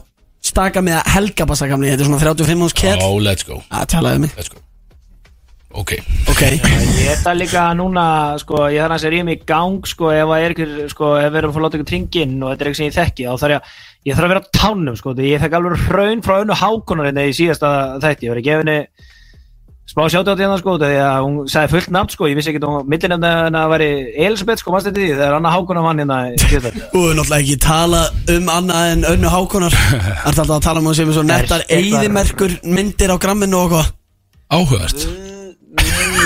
staka 0.53 0.85
með 0.85 1.01
helgabassakamli 1.17 1.91
Þetta 1.95 2.05
er 2.05 2.11
svona 2.13 2.23
35 2.29 2.65
áns 2.69 2.77
það 2.77 2.81
kell 2.85 3.05
Oh, 3.09 3.17
let's 3.25 3.47
go. 3.49 3.63
Það 3.73 3.89
talaði 3.97 4.27
mig. 4.27 4.37
Let's 4.37 4.53
go 4.53 4.61
Ok. 5.77 5.91
Ok, 6.29 6.39
Ég 6.41 7.09
er 7.13 7.19
það 7.21 7.35
líka 7.43 7.63
núna, 7.77 8.03
sko, 8.41 8.63
ég 8.73 8.81
þarf 8.81 8.95
að 8.95 9.01
segja 9.03 9.11
rými 9.13 9.35
í 9.35 9.41
gang, 9.45 9.85
sko, 9.85 10.09
ef 10.15 10.25
það 10.25 10.41
er 10.45 10.55
ykkur, 10.55 10.71
sko, 10.89 11.05
ef 11.21 11.29
við 11.29 11.37
erum 11.43 11.51
að 11.51 11.53
fá 11.53 11.59
að 11.59 11.65
láta 11.67 11.77
ykkur 11.77 11.89
tringin 11.91 12.33
og 12.41 12.49
þetta 12.49 12.61
er 12.65 12.67
eitthvað 12.71 12.79
sem 12.79 12.89
ég 12.89 12.97
þekki, 12.97 13.27
þá 13.29 13.35
þarf 13.43 13.53
ég 13.53 13.59
að, 13.59 13.63
ég 14.09 14.13
þarf 14.17 14.25
að 14.25 14.33
vera 14.33 14.41
á 14.41 14.49
tánum, 14.57 14.95
sko, 14.97 15.09
ég 15.21 15.43
þekki 15.43 15.57
alveg 15.59 15.85
hraun 15.85 16.25
frá 16.25 16.35
önnu 16.39 16.57
hákonar 16.57 17.07
hérna 17.11 17.27
í 17.29 17.37
síðasta 17.37 17.69
þætti, 18.01 18.25
ég 18.25 18.33
var 18.33 18.41
gefa 18.49 18.63
henni 18.65 18.79
smá 19.89 20.03
sjátt 20.09 20.29
á 20.29 20.33
hérna, 20.33 20.57
sko, 20.57 20.71
því 20.81 20.89
að 21.05 21.21
hún 21.27 21.37
sagði 21.53 21.73
fullt 21.75 21.93
nafn, 21.93 22.13
sko, 22.17 22.23
ég 22.29 22.37
vissi 22.41 22.49
ekki 22.49 22.65
að 22.65 22.89
millinefna 22.89 23.29
henni 23.45 23.61
að 23.61 23.73
veri 23.75 23.91
Elisabeth, 24.25 24.61
sko, 24.65 24.73
mannst 24.73 24.89
þetta 24.89 25.01
því, 25.05 25.09
þegar 25.21 25.37
Anna 25.37 25.53
Hákonar 25.53 25.85
vann 25.85 26.01
hérna 26.01 26.17
í 26.33 26.37
síðasta 26.41 26.73
þætti. 26.73 26.81
Þú 26.93 26.99
hefur 27.05 27.17
náttúrulega 27.21 27.41
ekki 27.45 27.57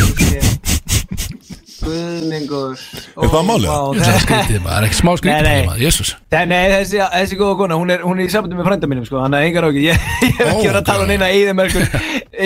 það 1.78 1.92
er 1.92 2.78
Er 3.18 3.28
Er 3.28 3.44
málið? 3.48 3.68
Það 3.98 4.08
er 4.08 4.22
skrítið 4.24 4.62
maður, 4.64 4.68
það 4.68 4.78
er 4.78 4.86
ekki 4.88 4.98
smá 4.98 5.12
skrítið 5.20 5.34
Nei, 5.34 5.48
nei. 5.48 5.66
maður, 5.68 5.82
jésús 5.84 6.12
Nei, 6.34 6.44
nei, 6.52 6.62
þessi, 6.74 7.02
þessi 7.14 7.40
góða 7.40 7.58
kona, 7.62 7.80
hún 7.80 7.94
er, 7.94 8.04
hún 8.06 8.22
er 8.22 8.28
í 8.28 8.32
sambandi 8.34 8.58
með 8.58 8.70
frænda 8.70 8.90
mínum, 8.92 9.08
sko, 9.08 9.20
hann 9.24 9.36
er 9.38 9.48
engar 9.48 9.68
ákveð, 9.68 9.84
ég, 9.88 10.06
ég 10.24 10.38
hef 10.38 10.52
ekki 10.54 10.70
verið 10.70 10.80
að 10.80 10.88
tala 10.88 11.04
um 11.04 11.12
neina 11.12 11.28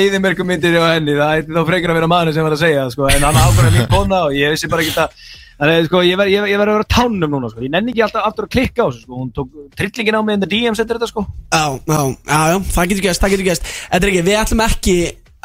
eðimerkum 0.01 0.49
myndir 0.49 0.77
á 0.81 0.85
henni, 0.95 1.17
það 1.17 1.35
ætti 1.41 1.57
þá 1.57 1.61
frekar 1.69 1.93
að 1.93 1.99
vera 2.01 2.11
maður 2.11 2.35
sem 2.37 2.47
var 2.47 2.57
að 2.57 2.63
segja, 2.63 2.81
það, 2.85 2.95
sko, 2.95 3.07
en 3.11 3.27
hann 3.27 3.39
ákveð 3.41 3.77
mín 3.77 3.89
kona 3.91 4.21
og 4.27 4.35
ég 4.37 4.53
vissi 4.55 4.71
bara 4.71 4.85
ekki 4.85 4.95
það, 4.97 5.25
þannig 5.61 5.79
að, 5.79 5.89
sko, 5.89 6.03
ég 6.07 6.21
verð 6.21 6.33
ég, 6.35 6.49
ég 6.51 6.61
verð 6.61 6.73
að 6.73 6.77
vera 6.79 6.87
á 6.87 6.93
tánum 6.95 7.35
núna, 7.35 7.51
sko, 7.51 7.65
ég 7.65 7.73
nenni 7.73 7.93
ekki 7.95 8.05
alltaf 8.07 8.29
aftur 8.29 8.47
að 8.47 8.53
klikka 8.55 8.85
á 8.85 8.87
þessu, 8.87 9.03
sko, 9.05 9.19
hún 9.19 9.33
tók 9.35 9.51
trillingin 9.77 10.17
á 10.17 10.21
mig 10.23 10.37
en 10.37 10.45
það 10.45 10.53
DM 10.55 10.77
setur 10.79 10.99
þetta, 11.01 11.11
sko. 11.11 11.25
Já, 11.51 11.65
já, 11.75 12.01
já, 12.31 12.39
já, 12.53 12.57
það 12.77 12.93
getur 12.93 13.07
gæst, 13.09 13.23
það 13.25 13.35
getur 13.35 13.49
gæst 13.51 13.67
Þetta 13.67 14.01
er 14.01 14.11
ekki, 14.13 14.23
við 14.29 14.39
ætlum 14.41 14.63
ekki 14.65 14.95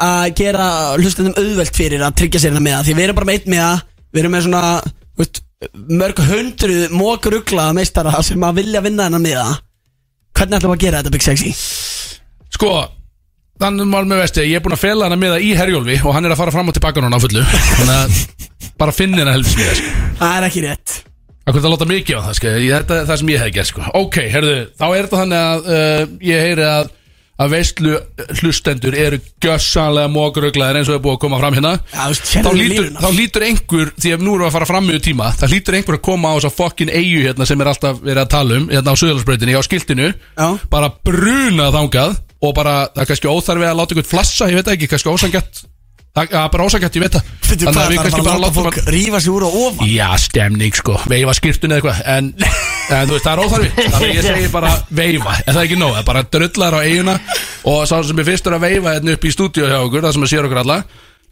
að 0.03 0.25
gera 0.37 0.65
hlustendum 0.97 1.37
auðvelt 1.37 1.77
fyrir 1.77 2.03
að 2.05 2.17
tryggja 2.21 2.41
sér 2.43 2.55
það 2.57 2.65
með 2.65 2.75
það 2.75 2.87
Því 2.87 2.97
við 2.97 3.05
erum 3.07 3.17
bara 3.17 3.29
með 3.29 3.39
einn 3.39 3.53
með 3.53 3.63
það 3.63 3.79
Við 4.07 4.21
erum 4.21 4.35
með 4.35 4.43
svona, 4.45 4.61
veist, 5.17 5.39
mörg 6.01 6.21
hundruð 6.27 6.93
mókurugla 6.93 7.65
meistara 7.77 8.21
sem 8.25 8.45
að 8.45 8.61
vilja 8.61 8.83
vinna 8.85 9.07
hennar 9.07 9.23
með 9.23 9.39
það 9.39 9.55
Hvernig 10.37 10.59
ætlum 10.59 10.73
við 10.73 10.77
að 10.77 10.85
gera 10.85 11.01
þetta, 11.01 11.13
Big 11.15 11.25
Sexy? 11.25 11.53
Sko, 12.53 12.71
þannig 13.61 13.89
mál 13.89 14.05
með 14.05 14.21
vesti 14.21 14.45
Ég 14.45 14.59
er 14.59 14.65
búin 14.65 14.77
að 14.77 14.83
fela 14.85 15.09
hana 15.09 15.17
með 15.19 15.35
það 15.35 15.47
í 15.47 15.51
Herjólfi 15.57 15.97
Og 16.03 16.15
hann 16.17 16.29
er 16.29 16.35
að 16.35 16.41
fara 16.43 16.53
fram 16.55 16.69
og 16.69 16.77
tilbaka 16.77 17.03
núna 17.03 17.17
á 17.17 17.25
fullu 17.25 17.43
Þannig 17.49 17.97
að 17.97 18.71
bara 18.77 18.93
finna 18.93 19.23
hana 19.23 19.33
heldur 19.33 19.55
smíða 19.55 19.75
sko. 19.79 20.05
Það 20.21 20.37
er 20.37 20.47
ekki 20.51 20.65
rétt 20.67 20.95
Akkur 21.47 21.63
það 21.63 21.71
láta 21.73 21.85
mikið 21.87 22.17
á 22.19 22.21
það 22.27 22.37
sko. 22.37 22.49
er 22.51 22.85
það 22.91 23.19
sem 23.21 23.29
ég 23.31 23.39
hef 23.39 23.51
gert 23.55 23.69
sko. 23.69 23.83
Ok, 23.95 24.17
herðu, 24.33 24.55
þá 24.75 24.85
er 24.87 25.05
þetta 25.05 25.19
þannig 25.21 25.43
að 25.47 25.69
uh, 25.71 26.01
Ég 26.27 26.41
heyri 26.43 26.65
að 26.67 26.89
að 27.37 27.53
veistlu 27.53 27.93
hlustendur 28.39 28.95
eru 28.97 29.19
gjössanlega 29.43 30.09
mógruglaðir 30.09 30.79
eins 30.79 30.89
og 30.89 30.97
er 30.97 31.03
búið 31.03 31.17
að 31.17 31.21
koma 31.25 31.39
fram 31.41 31.57
hérna. 31.57 31.73
Veist, 31.93 32.31
þá, 32.33 32.51
lítur, 32.57 32.89
þá 32.97 33.09
lítur 33.13 33.45
einhver 33.47 33.91
því 33.97 34.13
að 34.15 34.25
nú 34.25 34.33
erum 34.33 34.45
við 34.45 34.49
að 34.49 34.55
fara 34.57 34.69
fram 34.71 34.87
með 34.89 35.01
tíma 35.07 35.31
það 35.37 35.53
lítur 35.53 35.77
einhver 35.77 35.99
að 35.99 36.05
koma 36.09 36.33
á 36.33 36.35
þess 36.37 36.49
að 36.49 36.57
fokkin 36.57 36.93
eigu 36.93 37.23
hérna 37.27 37.47
sem 37.49 37.61
er 37.61 37.71
alltaf 37.73 38.01
verið 38.01 38.23
að 38.23 38.31
tala 38.33 38.57
um 38.57 38.69
hérna 38.73 38.95
á 38.97 38.99
Suðalandsbreytinni 39.01 39.57
á 39.57 39.67
skiltinu 39.67 40.09
Já. 40.09 40.47
bara 40.71 40.91
bruna 41.05 41.69
þangað 41.75 42.17
og 42.41 42.53
bara 42.57 42.75
það 42.93 43.03
er 43.03 43.09
kannski 43.11 43.31
óþarfi 43.31 43.69
að 43.69 43.79
láta 43.81 43.95
ykkur 43.97 44.09
flassa 44.11 44.49
ég 44.51 44.59
veit 44.59 44.73
ekki, 44.73 44.89
kannski 44.91 45.13
ósangett 45.13 45.63
það 46.17 46.37
er 46.41 46.51
bara 46.53 46.67
ósangett, 46.67 46.97
ég 46.97 47.03
veit 47.05 47.17
það. 47.17 47.33
Þannig 47.47 47.77
að 47.79 47.91
við 47.91 47.97
er 47.97 48.07
kannski 48.07 48.25
bara 48.25 48.41
láta 48.41 48.55
fólk 48.57 48.77
rífa 48.91 49.19
sig 49.23 49.31
úr 49.31 49.45
og 49.47 49.57
ofan? 49.61 49.87
Já, 49.87 50.07
stemning 50.19 50.75
sko, 50.75 50.97
veifa 51.07 51.35
skýrtun 51.37 51.71
eða 51.71 51.79
eitthvað 51.79 52.01
En, 52.11 52.31
en 52.97 53.07
þú 53.07 53.15
veist, 53.15 53.27
það 53.27 53.31
er 53.31 53.43
óþarfi. 53.45 53.69
Þannig 53.77 54.09
að 54.09 54.17
ég 54.17 54.27
segi 54.27 54.49
bara 54.57 54.73
veifa, 54.99 55.35
en 55.45 55.53
það 55.53 55.61
er 55.61 55.69
ekki 55.69 55.79
nóg? 55.79 55.93
Það 55.93 56.01
er 56.01 56.09
bara 56.09 56.25
drullar 56.35 56.75
á 56.75 56.79
eiguna 56.83 57.15
Og 57.71 57.79
sá 57.87 57.95
sem 58.03 58.19
er 58.23 58.27
fyrstur 58.27 58.57
að 58.57 58.65
veifa 58.67 58.97
hérna 58.97 59.15
upp 59.15 59.27
í 59.27 59.33
stúdíu 59.37 59.69
hjá 59.69 59.77
okkur 59.79 60.07
Það 60.07 60.17
sem 60.17 60.27
að 60.27 60.33
sér 60.33 60.49
okkur 60.49 60.61
alla 60.65 60.79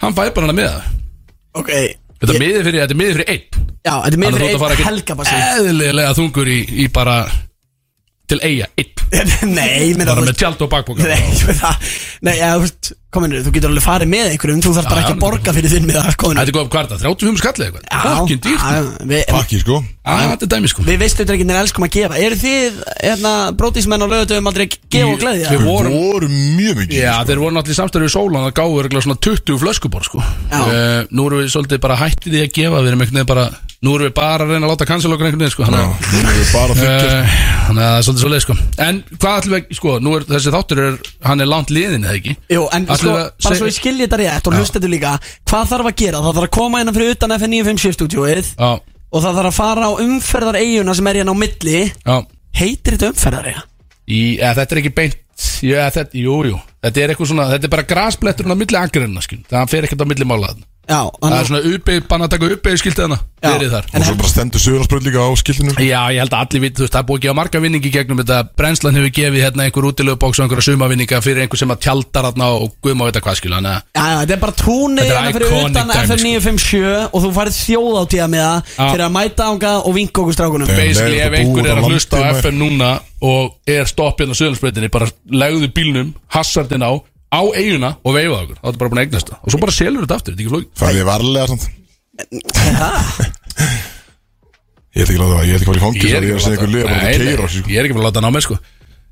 Hann 0.06 0.16
fær 0.16 0.34
bara 0.36 0.48
hana 0.50 0.56
með 0.56 0.72
það. 0.72 0.96
Ok, 1.56 1.72
Þetta 2.16 2.32
er 2.32 2.42
miðið 2.42 2.68
fyrir, 2.70 2.82
þetta 2.84 2.96
er 2.96 3.00
miðið 3.00 3.18
fyrir 3.18 3.32
einn. 3.34 3.66
Já, 3.86 3.94
þetta 4.06 4.16
er 4.16 4.60
fara 4.60 4.76
fyrir 4.76 4.80
einn 4.80 4.88
helgabassi 4.88 5.40
Eðlilega 5.60 6.14
þungur 6.18 6.52
í, 6.52 6.60
í 6.84 6.88
bara 6.96 7.18
Til 8.26 8.40
eiga, 8.42 8.68
einn. 8.82 8.96
Nei, 9.58 9.92
ég 9.92 10.00
meina 10.00 10.14
Bara 10.16 10.24
með 10.26 10.40
tjald 10.40 10.64
og 10.66 10.72
bakboka 10.72 11.06
Nei, 11.06 11.20
ég 11.30 11.60
það 11.60 11.92
Nei, 12.26 12.34
þú 12.40 12.64
veist, 12.64 12.92
kominu, 13.16 13.42
þú 13.46 13.56
getur 13.56 13.74
alveg 13.74 13.86
farið 13.86 14.12
með 14.12 14.32
einhverjum 14.36 14.64
Þú 14.66 14.76
þarf 14.78 14.92
bara 14.92 15.04
ekki 15.06 15.16
að 15.16 15.24
borga 15.26 15.56
fyrir 15.56 15.74
þinn 15.76 15.90
með 15.90 16.00
það, 16.02 16.18
kominu 16.22 16.42
Þetta 16.42 16.52
er 16.52 16.58
góð, 16.60 16.70
það, 16.92 17.04
35 17.06 17.42
skallið 17.42 17.66
eitthvað. 17.66 17.84
Fokkin 18.06 18.42
dýrt. 18.46 19.30
Pakki 19.32 19.62
sko. 19.64 19.82
Já, 20.06 20.18
þetta 20.30 20.46
er 20.46 20.52
dæmi 20.54 20.70
sko. 20.70 20.84
Við 20.86 21.00
veistu 21.02 21.24
þetta 21.24 21.34
ekki 21.34 21.46
en 21.48 21.54
elskum 21.58 21.86
að 21.88 21.94
gefa. 21.96 22.20
Eru 22.22 22.38
þið, 22.38 22.82
hérna, 23.00 23.32
brótismenn 23.58 24.06
og 24.06 24.12
lögutöfum 24.12 24.50
aldrei 24.52 24.68
gefa 24.70 25.14
og 25.16 25.22
gleðja? 25.24 25.54
Við 25.56 25.66
vorum 25.66 25.96
voru 25.96 26.30
mjög 26.32 26.82
mikið 26.82 27.00
Já, 27.00 27.14
þeir 27.28 27.42
voru 27.42 27.56
náttúrulega 27.56 27.76
í 27.76 27.80
samstæðu 27.80 28.08
við 28.08 28.14
Sólan 28.16 28.46
Það 28.46 28.56
gáðu 28.60 28.82
örgulega 28.84 29.06
svona 29.06 29.22
20 29.28 29.62
flöskubor 29.64 30.08
sko. 30.08 30.24
Uh, 30.52 31.06
Nú 31.10 31.28
erum 31.30 31.42
við 31.42 31.54
svolítið 31.56 31.82
bara 31.86 32.00
hættið 32.00 32.36
því 32.36 32.44
að 32.46 32.54
gefa 32.60 32.84
Við 32.84 32.92
erum 32.92 33.06
einhvern 33.06 33.20
veginn 33.22 33.32
bara 33.34 33.48
Nú 33.86 33.94
erum 33.94 34.08
við 34.08 34.14
bara 34.18 34.46
að 34.46 34.54
reyna 34.54 34.66
að 34.66 34.72
láta 34.72 34.88
cancel 34.90 35.12
okkur 35.14 35.28
einhvern 35.28 35.44
veginn 35.44 35.54
sko. 35.54 35.66
Já, 35.68 35.72
Þannig 36.56 36.86
að 36.90 37.04
uh, 37.20 37.34
að 37.66 37.80
það 37.82 37.98
er 37.98 38.06
svolítið 38.08 38.24
svolítið 38.24 38.46
sko. 38.46 38.56
En 38.86 39.02
hvað 39.20 39.36
ætlum 39.42 39.56
við 39.56 39.78
sko, 39.78 39.96
Nú 40.02 40.14
er 40.16 40.26
þessi 40.30 40.54
þáttur 40.56 40.82
er, 40.82 40.96
Hann 41.28 41.44
er 41.44 41.50
langt 41.52 41.74
liðin 41.76 42.08
eða 42.08 42.16
ekki? 42.18 42.36
Jú, 42.56 42.64
en 42.74 42.88
sko, 43.06 43.16
bara 43.46 43.60
svo 43.60 43.70
ég 43.70 43.78
skilji 43.78 44.06
þetta 44.06 44.20
rétt 44.22 44.50
og 44.50 44.58
hlusta 44.58 44.80
þetta 44.80 44.92
líka 44.92 45.14
Hvað 45.46 45.72
þarf 45.72 45.90
að 45.92 45.98
gera? 46.02 46.22
Það 46.26 46.38
þarf 46.40 46.50
að 46.50 46.56
koma 46.58 46.82
innan 46.84 46.98
fyrir 46.98 47.16
utan 47.16 47.36
FN957 47.38 47.98
stúdíóið 47.98 48.52
Já, 48.56 48.72
Og 49.16 49.24
það 49.24 49.40
þarf 49.40 49.52
að 49.52 49.58
fara 49.60 49.90
á 49.90 49.92
umferðar 50.06 50.60
eiguna 50.60 50.96
sem 50.98 51.12
er 51.12 51.22
hérna 51.22 51.36
á 51.36 51.42
milli 51.46 51.82
já 51.86 52.16
Heitir 52.56 52.96
þetta 52.96 53.12
umferðar 53.12 53.52
eiga? 53.52 53.66
Í, 54.06 54.22
ja, 54.40 54.54
Þetta 54.58 54.76
er 54.76 54.82
ekki 54.84 54.94
beint 54.96 55.50
já, 55.66 55.82
þetta, 55.96 56.22
Jú, 56.22 56.38
jú 56.52 56.62
Þetta 56.86 57.02
er 57.02 57.14
eitthvað 57.14 57.32
svona 57.32 57.50
Þetta 57.54 57.68
er 57.70 57.74
bara 57.76 57.90
graspletturinn 57.90 58.56
á 58.56 58.62
milli 58.62 58.80
angrinna 58.80 59.24
Það 59.26 59.72
fer 59.72 59.88
ekkert 59.88 60.06
á 60.06 60.12
milli 60.12 60.28
mála 60.30 60.54
þarna. 60.54 60.68
Já, 60.86 61.02
Það 61.18 61.36
er 61.40 61.48
svona 61.50 61.62
uppið, 61.72 62.04
banna 62.10 62.28
að 62.28 62.34
taka 62.36 62.50
uppið 62.56 62.78
skiltið 62.82 63.06
hana 63.08 63.18
Já. 63.46 63.50
Verið 63.52 63.74
þar 63.76 63.88
Og 63.90 64.06
svo 64.06 64.16
bara 64.20 64.30
stendur 64.32 64.62
Suðurlandsbröð 64.62 65.08
líka 65.08 65.24
á 65.26 65.30
skiltinu 65.42 65.74
Já, 65.82 66.02
ég 66.14 66.20
held 66.22 66.36
að 66.36 66.44
allir 66.46 66.64
viti, 66.66 66.78
þú 66.78 66.86
veist, 66.86 66.94
það 66.96 67.02
er 67.02 67.08
búið 67.10 67.20
að 67.20 67.26
gefa 67.26 67.38
marga 67.40 67.62
vinningi 67.66 67.92
gegnum 67.94 68.22
þetta 68.22 68.38
Brennslan 68.60 69.00
hefur 69.00 69.14
gefið 69.18 69.46
hérna 69.46 69.66
einhver 69.66 69.88
útilöfbóks 69.90 70.40
og 70.40 70.46
einhverja 70.46 70.68
sumavinninga 70.70 71.22
fyrir 71.26 71.46
einhver 71.46 71.62
sem 71.62 71.74
að 71.74 71.82
tjaldar 71.86 72.28
þarna 72.30 72.50
og 72.58 72.76
guðma 72.86 73.06
á 73.06 73.10
þetta 73.10 73.24
hvað 73.26 73.40
skilja 73.42 73.62
að 73.62 73.70
já, 73.96 74.06
þetta 74.22 74.36
er 74.36 74.42
bara 74.46 74.56
er 74.56 75.12
hérna 75.12 75.34
fyrir 75.36 75.58
utan 75.60 75.76
dæmi, 75.76 75.96
sko. 75.96 76.20
FN957 76.20 76.94
Og 77.16 77.26
þú 77.26 77.34
farið 77.36 77.60
þjóðáttíða 77.60 78.30
með 78.34 78.46
það. 78.46 78.72
Fyrir 78.80 79.06
að 79.06 79.16
mæta 79.16 79.50
ánga 79.50 79.74
og 79.82 79.96
vinka 79.96 80.24
okkur 80.24 80.38
strákunum 80.38 80.72
basically 80.72 81.22
ef 81.22 81.38
einhver 81.40 81.70
er 81.70 81.80
á 81.80 81.82
að 81.82 81.90
hlusta 81.92 82.22
á. 82.22 82.30
FM 82.42 82.60
núna 82.62 82.92
og 83.26 83.56
er 83.70 83.90
stoppið 83.90 84.34
á 84.34 84.36
Suðlandsbreytinni 84.38 84.92
bara 84.94 85.10
legðu 85.32 85.70
bílnum, 85.76 86.14
hassardin 86.34 86.86
á 86.86 86.92
á 87.32 87.42
eiguna 87.56 87.90
og 88.04 88.12
veifa 88.16 88.38
okkur. 88.44 88.58
Þá 88.60 88.66
er 88.66 88.70
þetta 88.72 88.82
bara 88.84 88.92
búin 88.94 89.02
að 89.02 89.06
eignast 89.08 89.30
það. 89.32 89.40
Og 89.42 89.50
svo 89.54 89.60
bara 89.64 89.76
selur 89.76 90.06
þetta 90.06 90.18
aftur, 90.20 90.32
þetta 90.36 90.42
er 90.42 90.46
ekki 90.46 90.54
flókið. 90.54 90.70
Það 90.82 91.00
er 91.02 91.10
varlega 91.10 91.48
samt. 91.52 91.64
Ég 94.96 95.04
ætla 95.04 95.12
ekki 95.12 95.20
að 95.20 95.26
láta 95.26 95.36
það, 95.36 95.48
ég 95.50 95.56
ætla 95.56 95.60
ekki 95.60 95.66
að 95.66 95.70
fara 95.70 95.80
í 95.80 95.84
fangis 95.84 96.06
Ég 96.06 96.16
er 96.16 96.24
að 96.24 96.44
segja 96.46 96.56
einhver 96.56 96.72
liða 96.72 96.86
bara 96.88 96.96
Nei, 96.96 97.04
að 97.04 97.20
nei, 97.20 97.28
keira 97.28 97.44
á 97.44 97.48
sig 97.52 97.60
sko. 97.60 97.70
Ég 97.74 97.80
er 97.82 97.88
ekki 97.88 97.96
bara 97.98 98.04
að 98.04 98.08
láta 98.08 98.22
hann 98.22 98.30
á 98.30 98.36
mig 98.36 98.46
sko. 98.46 98.56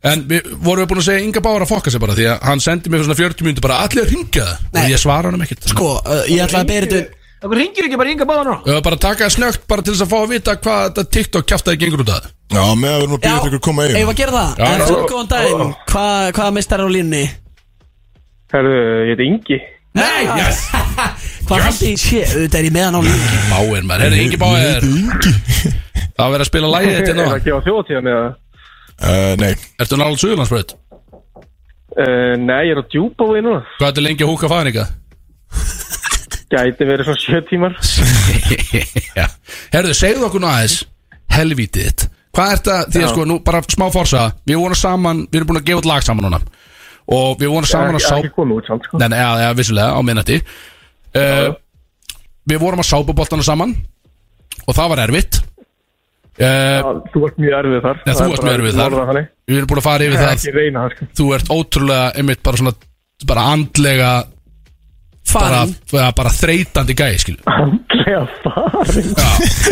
En 0.03 0.23
við 0.29 0.47
vorum 0.63 0.83
við 0.83 0.89
búin 0.91 1.01
að 1.01 1.07
segja 1.09 1.23
Inga 1.25 1.41
Báar 1.43 1.63
að 1.65 1.71
fokka 1.73 1.91
sig 1.91 2.01
bara 2.03 2.15
Því 2.15 2.25
að 2.31 2.37
hann 2.47 2.61
sendi 2.63 2.91
mér 2.91 3.03
fyrir 3.03 3.07
svona 3.09 3.19
40 3.19 3.47
mínútur 3.47 3.65
bara 3.67 3.79
allir 3.83 4.03
að 4.03 4.13
ringja 4.13 4.45
það 4.47 4.63
Nei. 4.63 4.79
Og 4.83 4.93
ég 4.93 5.01
svara 5.03 5.31
hann 5.33 5.43
ekkert. 5.45 5.67
Sko, 5.73 5.89
uh, 5.99 6.23
ég 6.31 6.43
ætla 6.43 6.63
að 6.63 6.71
bera 6.71 6.89
þetta 6.91 7.19
Okkur 7.43 7.59
ringir 7.59 7.87
ekki 7.89 7.99
bara 7.99 8.11
ynga 8.13 8.27
báða 8.27 8.43
nú? 8.47 8.55
Ég 8.63 8.77
var 8.77 8.83
bara 8.87 8.95
að 8.95 9.03
taka 9.03 9.25
það 9.27 9.33
snögt 9.35 9.63
bara 9.67 9.83
til 9.83 9.91
þess 9.95 10.03
að 10.05 10.11
fá 10.13 10.17
að 10.21 10.29
vita 10.31 10.55
hvað 10.63 10.83
þetta 10.85 11.03
TikTok 11.17 11.47
kjaftaði 11.51 11.79
gengur 11.81 12.03
út 12.05 12.11
af 12.13 12.21
það 12.23 12.29
Já, 12.53 12.63
með 12.79 12.93
að 12.93 12.99
við 12.99 13.03
erum 13.03 13.15
að 13.17 13.23
býja 13.23 13.33
eftir 13.35 13.49
ykkur 13.49 13.59
að 13.59 13.65
koma 13.67 13.83
Ef 13.83 13.95
eigin 13.97 14.11
að 14.13 14.19
gera 14.21 14.35
það, 14.37 14.51
Já, 14.55 14.63
en 14.63 14.79
já. 14.79 14.85
þú 14.87 14.95
góðan 15.11 15.31
daginn. 15.33 15.73
Hvað 15.91 16.29
hva 16.37 16.45
mistar 16.55 16.83
á 16.83 16.87
línni? 16.87 17.23
Herðu, 18.53 18.73
ég 19.07 19.13
heiti 19.13 19.25
Ingi. 19.31 19.57
Nei, 19.97 20.25
yes. 20.37 20.61
Hvað 21.47 21.65
yes. 21.67 21.81
ég 21.85 21.99
sé? 22.01 22.21
Þetta 22.29 22.59
er 22.59 22.67
ég 22.67 22.73
meðan 22.73 22.97
á 22.97 23.01
línni 23.05 23.41
Báir 23.49 23.85
maður, 23.89 24.15
Ingi 24.17 24.39
Báir 24.41 24.63
er 24.67 24.87
Ingi. 24.87 25.33
Það 26.13 26.21
var 26.21 26.31
verið 26.35 26.45
að 26.45 26.49
spila 26.49 26.71
lægið 26.73 26.95
þetta 26.95 27.11
Er 27.11 27.17
það 27.17 27.23
hérna 27.23 27.37
að 27.37 27.47
gefa 27.47 27.65
þjóðtíða 27.67 28.01
með 28.05 28.17
það? 28.19 28.31
Uh, 28.93 29.33
Nei, 29.41 29.51
Ertu 29.51 29.97
náttúrulega 29.97 30.21
Suðurlandsbröð? 30.23 30.73
Uh, 31.93 32.33
nei, 32.41 32.59
ég 32.65 32.73
er 32.73 32.81
á 32.81 32.85
djúpa 32.89 33.25
við 33.29 33.43
núna. 33.45 33.59
Hvað 33.77 33.91
ertu 33.91 34.05
lengi 34.05 34.25
að 34.25 34.31
húka 34.31 34.49
fæðninga? 34.49 34.85
Gæti 36.53 36.87
verið 36.89 37.09
svona 37.09 37.21
sjö 37.21 37.41
tímar. 37.49 37.77
Já. 39.19 39.27
Herðu, 39.73 39.93
segðu 39.97 40.27
okkur 40.29 40.41
nú 40.43 40.49
aðeins 40.49 40.79
Helvítið 41.33 42.07
Hvað 42.33 42.49
er 42.49 42.59
þetta, 42.59 42.77
því 42.93 43.01
að 43.03 43.11
sko, 43.13 43.25
nú 43.29 43.37
bara 43.45 43.61
smá 43.69 43.85
forsa 43.93 44.27
Við 44.45 44.61
vorum 44.61 44.77
saman, 44.77 45.25
við 45.29 45.39
erum 45.39 45.51
búin 45.51 45.61
að 45.61 45.67
gefa 45.69 45.81
út 45.83 45.89
lag 45.89 46.05
saman 46.05 46.27
núna 46.27 46.41
Og 47.11 47.39
við 47.41 47.49
vorum 47.51 47.67
saman 47.67 47.97
að 47.97 47.99
Ekki- 47.99 48.09
sá 48.09 48.17
Ekki 48.21 48.33
komið 48.37 48.61
út 48.61 48.69
samt 48.71 48.85
sko. 48.87 48.99
Nei, 49.01 49.09
nei, 49.11 49.19
já, 49.19 49.49
vissulega, 49.57 49.89
á 49.91 49.99
minnati 50.07 50.37
uh, 50.39 51.49
Við 52.47 52.61
vorum 52.63 52.79
að 52.83 52.87
sápuboltana 52.91 53.43
saman 53.43 53.73
Og 54.63 54.77
það 54.77 54.89
var 54.93 55.01
erfitt. 55.07 55.41
Uh, 56.39 56.45
Já, 56.45 56.87
Þú 57.13 57.25
ert 57.27 57.35
mjög 57.41 57.55
erfið 57.59 57.81
þar. 57.83 57.97
Já, 58.07 58.13
þú 58.17 58.27
varst 58.31 58.45
mjög 58.47 58.55
erfið 58.57 58.77
þar. 58.79 59.19
Við 59.49 59.57
erum 59.59 59.69
búin 59.69 59.81
að 59.81 59.85
fara 59.85 60.05
yfir 60.07 60.21
það. 60.21 60.31
Ekki 60.37 60.53
reyna 60.55 60.83
það 60.85 60.93
sko. 60.95 61.07
Þú 61.19 61.25
ert 61.35 61.51
ótrúlega, 61.53 62.05
einmitt, 62.17 62.41
bara 62.45 62.61
svona 62.61 62.73
Bara 63.27 63.43
andlega 63.53 64.11
bara, 65.31 65.63
bara 66.17 66.31
þreytandi 66.35 66.95
gæði, 66.97 67.19
skilju 67.23 67.41
Andlega 67.47 68.25
farin. 68.83 69.13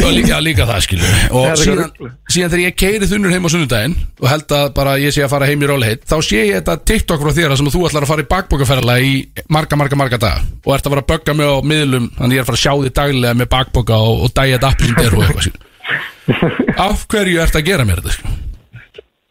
Já, 0.02 0.07
líka, 0.15 0.40
líka 0.44 0.68
það, 0.69 0.82
skilju 0.86 1.10
Og 1.38 1.57
síðan, 1.60 1.91
síðan 2.32 2.52
þegar 2.53 2.64
ég 2.64 2.78
keiri 2.80 3.10
þunnur 3.11 3.36
heim 3.36 3.48
á 3.48 3.49
sunnudaginn 3.53 3.95
Og 4.22 4.30
held 4.32 4.56
að 4.57 4.68
bara 4.78 4.95
ég 5.02 5.15
sé 5.15 5.26
að 5.26 5.34
fara 5.34 5.49
heim 5.49 5.65
í 5.65 5.69
róleitt 5.72 6.06
Þá 6.10 6.15
sé 6.26 6.45
ég 6.45 6.60
þetta 6.60 6.78
TikTok 6.91 7.23
frá 7.26 7.34
þér 7.38 7.56
sem 7.60 7.72
þú 7.73 7.84
ætlar 7.90 8.07
að 8.07 8.14
fara 8.14 8.26
í 8.26 8.30
bakbókaferðala 8.32 8.99
Í 9.02 9.11
marga, 9.52 9.80
marga, 9.80 9.99
marga 9.99 10.22
daga. 10.22 10.45
Og 10.64 10.76
ert 10.76 10.88
að 10.88 10.95
fara 10.95 11.03
að 11.06 11.11
bögga 11.11 11.36
mig 11.38 11.52
á 11.52 11.56
miðlum 11.73 12.07
Þannig 12.19 12.38
ég 12.38 12.44
er 12.44 12.45
að 12.45 12.52
fara 12.52 12.60
að 12.60 12.64
sjá 12.65 12.73
þig 12.86 12.95
daglega 13.02 13.40
með 13.41 13.52
bakbóka 13.56 13.99
Og, 13.99 14.23
og 14.28 14.34
dæja 14.38 14.57
þetta 14.57 14.72
appin 14.72 14.95
þér 14.98 15.18
og 15.18 15.26
eitthvað, 15.28 15.49
skilju 15.49 15.68
Af 16.88 17.06
hverju 17.11 17.44
ert 17.44 17.60
að 17.60 17.68
gera 17.68 17.88
mér 17.88 18.02
þetta, 18.02 18.15
skilju 18.18 18.40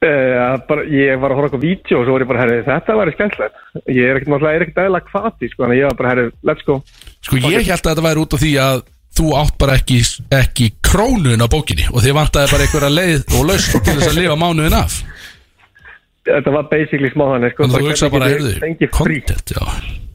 Uh, 0.00 0.54
bara, 0.64 0.86
ég 0.88 1.18
var 1.20 1.34
að 1.34 1.36
horfa 1.36 1.48
okkur 1.50 1.60
vídeo 1.60 1.98
og 2.00 2.06
svo 2.06 2.14
var 2.14 2.22
ég 2.24 2.28
bara, 2.30 2.40
herri, 2.40 2.62
þetta 2.64 2.94
væri 2.96 3.12
skemmtilegt. 3.18 3.58
Ég 3.92 4.06
er 4.08 4.16
ekkert 4.16 4.30
náttúrulega, 4.32 4.56
er 4.56 4.64
ekkert 4.64 4.80
aðeinslega 4.80 5.10
kvati, 5.10 5.50
sko, 5.52 5.66
að 5.66 5.74
ég 5.76 5.90
var 5.90 5.98
bara, 5.98 6.12
herri, 6.14 6.24
let's 6.48 6.64
go. 6.64 6.78
Sko 7.20 7.40
ég 7.42 7.68
held 7.68 7.74
að 7.74 7.90
þetta 7.90 8.06
væri 8.08 8.22
út 8.22 8.36
af 8.38 8.40
því 8.40 8.52
að 8.64 8.80
þú 9.20 9.34
átt 9.42 9.56
bara 9.60 9.76
ekki, 9.76 10.00
ekki 10.38 10.70
krónun 10.86 11.44
á 11.44 11.52
bókinni 11.52 11.88
og 11.90 12.00
þið 12.00 12.16
vantaði 12.16 12.52
bara 12.54 12.66
einhverja 12.68 12.92
leið 12.96 13.36
og 13.36 13.48
laust 13.50 13.74
til 13.76 13.96
þess 13.98 14.12
að 14.12 14.20
lifa 14.22 14.38
mánuðin 14.40 14.78
af 14.80 15.00
Þetta 16.30 16.52
var 16.54 16.66
basically 16.70 17.10
smá 17.10 17.24
þannig, 17.34 17.52
sko. 17.56 17.66
Að 17.66 17.74
þú 17.74 17.86
hugsa 17.90 18.10
bara, 18.12 18.30
ég 18.30 18.40
heyrðu, 18.40 18.88
content, 18.94 19.52
já 19.56 20.08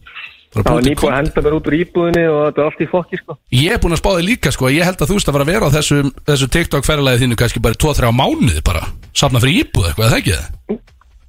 Það 0.56 0.72
var 0.72 0.86
nýbúið 0.86 1.10
að 1.12 1.18
henda 1.20 1.42
mér 1.46 1.56
út 1.58 1.66
úr 1.68 1.76
íbúðinni 1.76 2.24
og 2.32 2.38
þetta 2.46 2.62
var 2.62 2.70
allt 2.70 2.84
í 2.86 2.88
fokki, 2.88 3.20
sko. 3.20 3.36
Ég 3.52 3.76
er 3.76 3.82
búin 3.84 3.96
að 3.96 4.00
spá 4.00 4.10
þig 4.16 4.28
líka 4.30 4.54
sko, 4.56 4.70
ég 4.72 4.88
held 4.88 5.02
að 5.04 5.10
þú 5.12 5.18
veist 5.18 5.30
að 5.32 5.36
fara 5.36 5.46
að 5.46 5.52
vera 5.52 5.68
á 5.68 5.76
þessu, 5.76 5.98
þessu 6.30 6.48
TikTok 6.56 6.88
ferðalagi 6.88 7.22
þínu 7.26 7.38
kannski 7.42 7.64
bara 7.66 7.80
2-3 7.84 8.12
mánuði 8.16 8.64
bara 8.66 8.86
Safna 9.16 9.42
fyrir 9.44 9.66
íbúð 9.66 9.90
eitthvað, 9.90 10.06
er 10.06 10.14
það 10.14 10.22
ekki 10.22 10.36
það? 10.38 10.80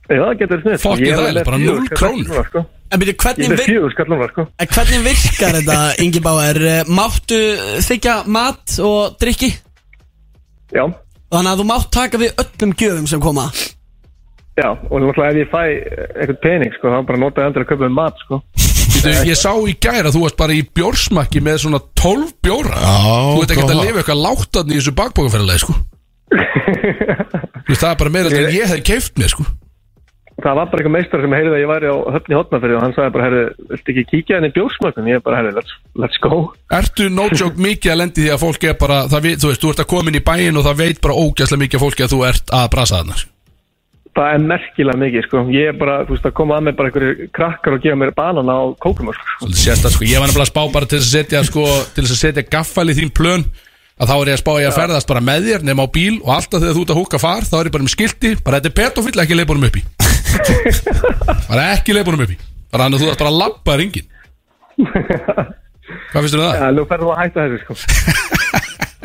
Já, 0.07 0.21
það 0.23 0.35
getur 0.39 0.61
sniðt. 0.63 0.83
Fucking 0.85 1.07
Ég 1.07 1.25
er 1.27 1.41
bara 1.43 1.59
fjögur 1.59 1.81
núll 1.81 1.89
skall 1.89 1.99
krónur. 1.99 2.29
núna, 2.31 2.45
sko. 2.47 2.63
En 2.87 3.01
byrju, 3.03 3.15
hvernig, 3.19 3.47
er 3.47 3.57
vir 3.59 4.31
sko. 4.31 4.45
en 4.47 4.69
hvernig 4.77 5.01
virkar 5.03 5.57
þetta, 5.59 5.79
Ingi 6.05 6.21
Báer? 6.23 6.61
Máttu 6.87 7.41
þykja 7.83 8.15
mat 8.31 8.77
og 8.79 9.17
drikki? 9.19 9.51
Já, 10.71 10.87
Þannig 11.27 11.51
að 11.51 11.59
þú 11.59 11.67
mátt 11.67 11.89
taka 11.91 12.21
við 12.23 12.39
öllum 12.39 12.77
gjöfum 12.79 13.09
sem 13.11 13.23
koma 13.23 13.49
já, 14.57 14.71
og 14.73 15.03
náttúrulega 15.03 15.33
ef 15.35 15.41
ég 15.43 15.51
fæ 15.51 15.63
eitthvað 16.17 16.39
pening, 16.45 16.77
sko, 16.79 16.93
þá 16.93 17.01
bara 17.09 17.21
notaði 17.21 17.51
endur 17.51 17.65
að 17.67 17.71
köpa 17.73 17.89
um 17.91 17.97
mat, 17.99 18.23
sko. 18.25 18.39
Býtu, 18.97 19.13
ég 19.29 19.37
sá 19.39 19.53
í 19.53 19.75
gæra 19.77 20.09
að 20.09 20.17
þú 20.17 20.23
varst 20.25 20.39
bara 20.41 20.57
í 20.57 20.63
bjórsmakki 20.77 21.43
með 21.45 21.61
svona 21.67 21.83
12 22.01 22.33
bjóra 22.45 22.81
Þú 22.81 23.43
veit 23.43 23.53
ekki 23.53 23.67
að 23.67 23.83
lifa 23.83 24.01
eitthvað 24.03 24.25
láttan 24.25 24.73
í 24.73 24.79
þessu 24.79 24.97
bakbókaferðalagi 24.97 25.65
sko 25.67 25.77
Þú 27.67 27.77
það 27.77 27.91
er 27.91 28.01
bara 28.03 28.15
meira 28.15 28.33
en 28.33 28.51
ég 28.55 28.73
hef 28.73 28.83
keift 28.87 29.21
mér 29.21 29.33
sko 29.35 29.47
Það 30.37 30.59
var 30.59 30.67
bara 30.69 30.83
eitthvað 30.83 30.93
meistar 30.93 31.23
sem 31.25 31.33
heyrði 31.33 31.53
að 31.55 31.63
ég 31.63 31.71
væri 31.71 31.89
á 31.89 31.97
höfni 32.13 32.37
hotnafyrir 32.37 32.77
og 32.77 32.83
hann 32.85 32.93
sagði 32.93 33.13
bara, 33.15 33.25
herri, 33.25 33.45
viltu 33.71 33.93
ekki 33.95 34.03
kíkja 34.11 34.37
henni 34.37 34.51
í 34.51 34.55
bjórsmökun? 34.59 35.07
Ég 35.09 35.17
er 35.17 35.23
bara, 35.25 35.39
herri, 35.41 35.55
let's, 35.57 35.79
let's 35.97 36.21
go. 36.21 36.41
Ertu 36.77 37.07
no 37.09 37.25
joke 37.33 37.57
mikið 37.57 37.95
að 37.95 37.99
lendi 38.03 38.27
því 38.27 38.35
að 38.35 38.43
fólk 38.43 38.67
er 38.69 38.77
bara 38.83 38.99
það, 39.09 39.31
Þú 39.41 39.49
veist, 39.49 39.63
þú 39.65 39.71
ert 39.73 39.81
að 39.87 39.89
koma 39.95 40.13
inn 40.13 40.21
í 40.21 40.25
bæin 40.29 40.61
og 40.61 40.69
það 40.69 40.83
veit 40.83 41.01
bara 41.07 41.17
ógæslega 41.17 41.63
mikið 41.65 41.85
fólki 41.87 42.05
að 42.05 42.13
þú 42.13 42.21
ert 42.29 42.53
að 42.53 42.69
brasa 42.77 43.01
þarna 43.01 43.17
sko. 43.23 43.33
Það 44.17 44.33
er 44.33 44.45
merkilega 44.51 45.01
mikið, 45.03 45.27
sko. 45.29 45.45
Ég 45.55 45.71
er 45.71 45.77
bara, 45.79 46.01
þú 46.09 46.17
veist, 46.17 46.27
að 46.29 46.35
koma 46.41 46.57
að 46.57 46.67
mér 46.67 46.77
bara 46.79 46.91
einhverju 46.91 47.29
krakkar 47.37 47.77
og 47.77 47.85
gefa 47.85 48.01
mér 48.01 48.13
banana 48.17 48.57
á 48.57 48.65
kókumörk. 48.83 49.23
Svolítið 49.43 49.63
sérstætt 49.63 49.97
sko. 49.97 50.09
Ég 50.09 50.19
var 50.23 50.31
nefnilega 50.31 50.47
að 50.49 50.53
spá 50.53 50.63
bara 50.73 50.89
til 50.91 51.01
að 51.01 51.09
setja 51.11 51.43
sko 51.47 51.65
Til 51.97 52.05
að 52.05 52.13
setja 52.17 52.45
gaffal 52.57 52.89
í 52.91 52.97
þín 52.97 53.13
plön 53.17 53.45
Að 53.97 54.11
þá 54.11 54.17
er 54.17 54.29
ég 54.29 54.37
að 54.37 54.43
spá 54.43 54.53
ég 54.61 54.69
að 54.69 54.77
ferðast 54.77 55.09
bara 55.09 55.23
með 55.25 55.47
þér 55.49 55.61
Nefn 55.67 55.85
á 55.85 55.89
bíl 55.95 56.17
og 56.21 56.31
alltaf 56.37 56.61
þegar 56.61 56.77
þú 56.77 56.83
ert 56.85 56.93
að 56.93 57.01
húka 57.01 57.21
far 57.23 57.47
Þá 57.49 57.57
er 57.59 57.69
ég 57.69 57.75
bara 57.77 57.87
með 57.87 57.95
skilti 57.95 58.31
Bara 58.45 58.61
þetta 58.61 58.71
er 58.73 58.77
pedofill 58.81 59.23
ekki 59.25 59.39
leipunum 59.39 59.69
upp 59.69 59.77
í. 59.77 59.83
Bara 61.51 61.63
ekki 61.77 61.97
leipunum 61.97 62.25
upp 62.27 62.35
í. 62.35 62.39
Bara 62.73 62.87
þannig 62.87 62.99
að 62.99 63.03
þú 63.05 63.09
ert 63.13 63.23
bara 63.23 63.33
að 63.33 63.41
labba 63.41 63.73
ringin 63.81 64.07
Hvað 66.11 66.27
finnst 66.27 66.35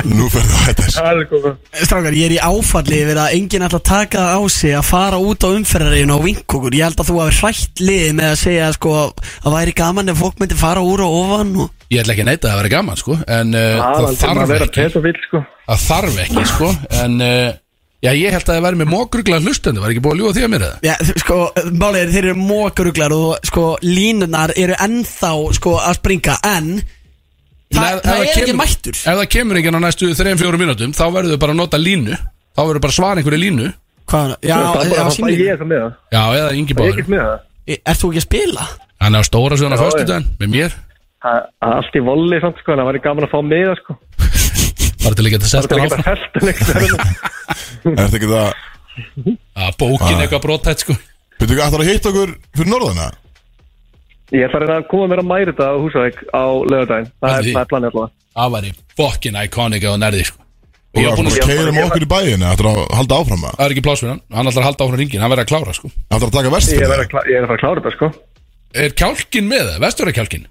nú 0.07 0.27
við 0.31 0.47
ferðu 0.49 0.87
Það 0.95 1.09
er 1.11 1.21
sko. 1.25 1.51
Strákar, 1.81 2.15
ég 2.17 2.27
er 2.27 2.35
í 2.35 2.39
áfalli 2.41 2.99
yfir 3.03 3.19
að 3.21 3.35
enginn 3.37 3.65
ætla 3.67 3.79
að 3.81 3.87
taka 3.89 4.23
það 4.25 4.35
á 4.35 4.41
sig 4.55 4.75
að 4.77 4.87
fara 4.89 5.19
út 5.21 5.45
á 5.45 5.49
umferðareginu 5.51 6.15
og 6.15 6.25
vinka 6.25 6.57
okkur 6.59 6.77
Ég 6.77 6.85
held 6.87 7.01
að 7.03 7.09
þú 7.11 7.17
hafi 7.21 7.39
hrætt 7.39 7.83
liðið 7.83 8.13
með 8.19 8.29
að 8.31 8.37
segja 8.41 8.69
sko 8.77 8.93
að 9.01 9.55
væri 9.55 9.75
gaman 9.81 10.13
ef 10.13 10.21
fólk 10.21 10.41
myndi 10.41 10.59
fara 10.59 10.83
úr 10.85 11.03
og 11.05 11.17
ofan 11.21 11.55
og... 11.65 11.73
Ég 11.91 12.03
ætla 12.03 12.15
ekki 12.15 12.25
að 12.25 12.29
neita 12.31 12.47
að 12.47 12.53
það 12.53 12.61
væri 12.61 12.73
gaman 12.75 13.01
sko 13.01 13.17
En 13.25 13.57
uh, 13.57 13.65
Það 13.81 13.97
er 13.97 14.05
það 14.05 14.21
þarf 14.21 14.43
að 14.45 14.53
vera 14.53 14.69
ekki 14.69 14.85
pedofill, 14.85 15.19
sko. 15.25 15.43
Það 15.67 15.83
þarf 15.89 16.21
ekki 16.25 16.45
sko 16.53 16.69
En 17.01 17.17
uh, 17.25 17.49
já, 18.01 18.11
ég 18.11 18.37
held 18.37 18.45
að 18.45 18.53
það 18.53 18.63
væri 18.67 18.81
með 18.81 18.91
mógrugla 18.93 19.41
hlustendu 19.43 19.83
Var 19.83 19.93
ekki 19.95 20.05
búið 20.05 20.15
að 20.15 20.21
ljúga 20.21 20.37
því 20.37 20.45
að 20.45 20.53
mér 20.53 20.65
eða? 20.69 20.79
Já, 20.87 20.95
sko, 21.25 21.37
málið 21.75 22.01
er 22.05 22.15
þeir 22.15 22.29
eru 22.31 22.47
mókuruglar 22.47 23.17
og 23.17 23.51
sko 23.51 23.67
línunar 23.83 24.55
eru 24.55 24.79
ennþá 24.87 25.33
sko 25.59 25.75
að 25.81 25.99
springa 25.99 26.39
en 26.47 26.73
það, 27.71 27.87
Ef- 27.91 27.97
ef 27.97 28.05
það 28.05 28.17
er 28.17 28.25
ekki 28.27 28.43
kemur- 28.45 28.59
mættur 28.61 28.95
Ef 29.01 29.15
það 29.21 29.27
kemur 29.35 29.59
ekki 29.61 29.71
á 29.71 29.79
næstu 29.85 30.09
3-4 30.19 30.59
mínútum 30.61 30.91
Þá 30.97 31.03
verður 31.15 31.31
þau 31.35 31.41
bara 31.45 31.53
að 31.55 31.59
nota 31.61 31.77
línu 31.81 32.15
Þá 32.17 32.61
verður 32.67 32.81
bara 32.85 32.91
að 32.91 32.97
svara 32.99 33.17
einhverju 33.21 33.41
línu 33.45 33.67
Hvað, 34.11 34.31
já, 34.43 34.55
það 34.57 34.61
er 34.61 34.75
bara 34.75 34.85
já, 34.91 35.01
að 35.01 35.29
ég 35.31 35.51
þess 35.51 35.61
að 35.61 35.69
með 35.71 35.81
það. 35.81 35.91
Já, 36.11 36.21
eða 36.35 36.47
yngi 36.59 36.73
Það 36.73 36.81
er 36.81 36.81
báður 36.81 36.91
ekkert 36.97 37.11
með 37.13 37.21
það. 37.21 37.37
Ert 37.71 37.99
þú 38.01 38.07
ekki 38.11 38.21
að 38.21 38.25
spila? 38.27 38.65
Hann 39.01 39.15
er 39.15 39.21
á 39.21 39.29
stóra 39.29 39.55
Já, 39.61 39.77
föstudaginn 39.81 40.25
Með 40.41 40.49
mér 40.55 40.71
Það 41.21 41.37
er 41.37 41.75
allt 41.77 41.95
í 41.95 42.01
volli 42.03 42.39
samt 42.41 42.57
sko, 42.59 42.73
en 42.73 42.81
það 42.81 42.89
væri 42.91 43.01
gaman 43.05 43.27
að 43.27 43.31
fá 43.31 43.39
með 43.45 43.63
það 43.69 43.77
sko. 43.81 43.95
Bara 45.05 45.15
til 45.15 45.25
að 45.25 45.31
geta 45.31 45.45
Það 45.45 45.53
selt 45.53 45.71
er 45.71 45.79
hann 45.79 45.85
ekki 45.85 45.95
áfram 45.95 46.01
að 46.01 46.11
helta 46.11 46.39
neitt. 46.47 46.59
Er 47.85 48.01
þetta 48.01 48.17
ekki 48.19 48.31
það 48.31 48.49
að 49.61 49.77
bókin 49.81 50.15
Ah. 50.17 50.21
eitthvað 50.25 50.43
brottætt 50.45 50.83
sko 50.83 50.93
Veitu 51.41 51.53
ekki, 51.55 51.63
ætlar 51.65 51.81
að 51.85 51.89
hitta 51.91 52.09
okkur 52.11 52.33
fyrir 52.57 52.69
norðana? 52.73 53.07
Ég 54.31 54.45
ætla 54.47 54.61
að 54.61 54.63
reyna 54.63 54.77
að 54.79 54.87
koma 54.91 55.07
mér 55.11 55.21
að 55.21 55.27
mæri 55.31 55.51
þetta 55.51 55.65
á 55.67 55.75
Húsavík 55.81 56.21
á 56.31 56.43
lögadaginn. 56.71 57.09
Það 57.19 57.33
er, 57.35 57.49
það 57.51 57.63
er 57.63 57.71
planið 57.71 57.89
allavega. 57.91 58.13
Það 58.31 58.53
var 58.55 58.67
í 58.67 58.71
fokkin 58.95 59.39
iconic 59.41 59.87
að 59.89 59.99
nærði 60.01 60.23
sko 60.29 60.39
Og 60.91 60.99
Ég 60.99 61.05
það 61.05 61.11
var 61.11 61.19
búin 61.19 61.27
er 61.27 61.35
að 61.35 61.49
keira 61.51 61.71
með 61.75 61.85
okkur 61.87 62.03
í 62.03 62.09
bæinu 62.11 62.47
Ætlar 62.51 62.69
að 62.71 62.79
halda 62.99 63.19
áfram 63.21 63.41
með 63.43 63.53
Það 63.55 63.65
er 63.65 63.73
ekki 63.75 63.83
pláss 63.85 64.01
fyrir 64.03 64.11
hann 64.11 64.23
Hann 64.35 64.49
ætlar 64.51 64.61
að 64.63 64.67
halda 64.67 64.85
áfram 64.85 64.99
ringin 65.01 65.21
Hann 65.23 65.31
verður 65.31 65.43
að 65.45 65.51
klára 65.51 65.75
sko 65.77 65.91
Ætlar 65.91 66.27
að 66.27 66.35
taka 66.35 66.49
Ég 66.49 66.55
vestur 66.55 66.83
er, 66.83 66.91
að, 66.91 67.29
ég 67.31 67.37
er 67.37 67.45
að 67.45 67.51
fara 67.51 67.57
að 67.57 67.63
klára 67.63 67.83
þetta 67.83 67.93
sko. 67.95 68.09
Er 68.81 68.95
kjálkin 69.01 69.47
með 69.51 69.63
það? 69.69 69.77
Vestur 69.85 70.11
er 70.11 70.17
kjálkin? 70.17 70.47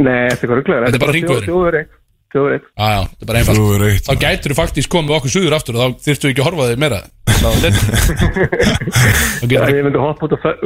Nei, 0.00 0.28
þetta 0.30 0.46
er 0.46 0.52
er 0.94 1.02
bara 1.02 1.14
hringvegurinn. 1.14 1.90
Þjóður 2.30 2.54
eitt. 2.54 2.66
Já, 2.78 2.86
já, 2.94 3.00
þetta 3.10 3.24
er 3.24 3.30
bara 3.30 3.40
einfalt 3.40 3.58
er 3.74 3.94
Þá 4.06 4.12
gætur 4.22 4.52
þú 4.52 4.58
faktisk 4.60 4.92
komið 4.94 5.16
okkur 5.16 5.32
suður 5.34 5.56
aftur 5.56 5.74
og 5.74 5.80
þá 5.82 5.86
þyrftu 6.06 6.30
ekki 6.30 6.42
að 6.42 6.46
horfa 6.46 6.68
þig 6.70 6.78
meira 6.78 7.00
er 7.00 7.08
Já, 9.50 9.60
ég 9.74 9.82
myndi 9.86 9.98
hoppa 9.98 10.28
út 10.28 10.34
og 10.36 10.42
fer- 10.44 10.62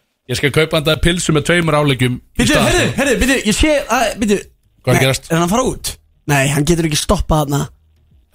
Ég 0.28 0.36
skal 0.36 0.52
kaupa 0.52 0.76
hann 0.76 0.84
það 0.84 1.00
pilsu 1.06 1.32
með 1.32 1.46
tveimur 1.48 1.76
Býtu, 1.88 2.52
stað. 2.52 2.66
herru, 2.68 2.86
herru, 2.98 3.16
býtu, 3.22 3.36
ég 3.48 3.56
sé 3.56 3.70
að, 3.88 4.08
býtu 4.20 4.36
Hvað 4.84 4.92
er 4.92 4.98
að 4.98 5.04
gerast? 5.06 5.28
Er 5.30 5.36
hann 5.38 5.46
að 5.46 5.52
fara 5.54 5.64
út? 5.70 5.92
Nei, 6.28 6.42
hann 6.52 6.66
getur 6.68 6.88
ekki 6.88 6.98
stoppað 7.00 7.46
þarna 7.46 7.60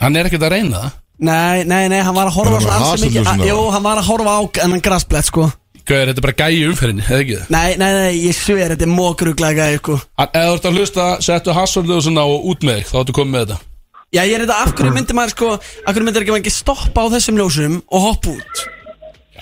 Hann 0.02 0.18
er 0.18 0.30
ekkert 0.30 0.46
að 0.48 0.56
reyna 0.56 0.80
það 0.82 1.00
Nei, 1.24 1.64
nei, 1.70 1.84
nei, 1.94 2.00
hann 2.02 2.16
var 2.18 2.32
að 2.32 2.38
horfa 2.40 2.56
hann 2.58 2.66
með 2.66 2.74
ansi 2.74 3.06
mikið 3.06 3.28
haselnusina? 3.30 3.50
Jú, 3.52 3.60
hann 3.76 3.86
var 3.86 4.02
að 4.02 4.10
horfa 4.10 4.34
á 4.34 4.42
enn 4.66 4.82
grassblett, 4.88 5.30
sko 5.30 5.46
Gauður, 5.84 6.10
þetta 6.10 6.22
er 6.22 6.26
bara 6.26 6.38
gæi 6.40 6.58
í 6.58 6.66
umferðinni, 6.72 7.06
eða 7.06 7.22
ekki 7.22 7.38
það? 7.38 7.48
Nei, 7.54 7.70
nei, 7.78 7.90
nei, 8.00 8.12
ég 8.24 8.38
sver, 8.40 8.74
þetta 8.74 8.88
er 8.88 8.94
mókuruglega 8.96 9.58
gæði, 9.68 9.80
sko 9.84 9.98
Hann- 10.18 10.34
Ef 10.34 10.48
þú 10.50 10.58
ert 10.58 10.68
að 10.70 10.78
hlusta, 10.80 11.08
settu 11.28 11.56
Hasselðu 11.58 11.98
og 12.00 12.06
svona 12.08 12.26
og 12.26 12.48
út 12.54 12.66
með 12.66 12.80
þig, 12.82 12.90
þá 12.90 12.96
ertu 13.04 13.16
komið 13.20 13.36
með 13.38 13.46
þetta 13.46 13.60
Já, 14.14 14.22
ég 14.24 14.34
er 14.38 14.46
þetta, 14.46 14.60
af 14.64 14.74
hverju 14.78 14.94
myndir 14.98 15.18
maður, 15.20 15.36
sko 15.36 15.52
Af 15.60 15.92
hverju 15.94 16.08
myndir 16.08 16.26
ekki, 16.26 16.38
ekki 16.42 16.56
stoppa 16.56 17.06
á 17.06 17.08
þessum 17.14 17.38
ljósum 17.42 17.78
og 17.92 18.08
hoppa 18.08 18.34
út 18.34 18.66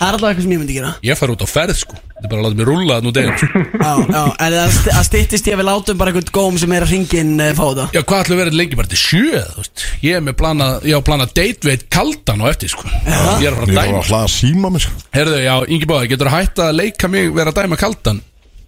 Það 0.01 0.07
er 0.09 0.15
alltaf 0.17 0.29
eitthvað 0.31 0.45
sem 0.47 0.53
ég 0.55 0.59
myndi 0.61 0.75
gera. 0.79 0.91
Ég 1.05 1.17
fær 1.19 1.31
út 1.35 1.43
á 1.45 1.47
ferð, 1.51 1.75
sko. 1.77 1.97
Þetta 2.01 2.25
er 2.25 2.29
bara 2.31 2.41
að 2.41 2.45
láta 2.47 2.57
mig 2.57 2.67
rúlla 2.71 2.95
það 2.97 3.03
nú 3.05 3.11
degum 3.13 3.35
sko. 3.37 3.59
Já, 3.61 3.91
já, 4.01 4.21
en 4.45 4.55
það 4.55 4.71
st- 4.73 4.93
það 4.95 5.05
styttist 5.07 5.49
ég 5.49 5.53
að 5.55 5.59
við 5.61 5.67
látum 5.67 5.99
bara 6.01 6.11
einhvern 6.13 6.31
góm 6.37 6.57
sem 6.61 6.73
er 6.73 6.85
að 6.87 6.93
ringin 6.95 7.31
uh, 7.37 7.51
fá 7.57 7.61
þetta. 7.69 7.85
Já, 7.93 8.01
hvað 8.09 8.23
ætlum 8.23 8.37
við 8.39 8.41
verið 8.41 8.57
lengi? 8.57 8.79
Bara 8.81 8.91
til 8.91 8.99
sjö, 9.01 9.41
þú 9.51 9.61
veist. 9.61 9.83
Ég 10.07 10.17
er 10.17 10.25
með 10.25 10.35
plana, 10.41 10.67
ég 10.89 10.97
á 10.97 11.01
plana 11.05 11.27
date 11.29 11.69
veit 11.69 11.85
kaldan 11.93 12.41
og 12.41 12.49
eftir, 12.49 12.73
sko. 12.73 12.89
Ég 12.89 13.45
er 13.45 13.53
að 13.53 13.61
fara 13.61 13.69
Ég 13.69 13.77
að 13.77 13.77
er 13.77 13.91
dæma. 13.91 14.01
að 14.01 14.09
hlaða 14.09 14.31
síma 14.39 14.73
mig 14.73 14.85
sko. 14.87 14.97
Herðu, 15.19 15.39
já, 15.45 15.53
Ingi 15.77 15.89
Báði, 15.93 16.11
getur 16.15 16.31
að 16.31 16.37
hætta 16.39 16.67
að 16.71 16.77
leika 16.81 17.11
mig 17.13 17.29
vera 17.37 17.53
að 17.53 17.61
dæma 17.61 17.79
kaldan 17.85 18.21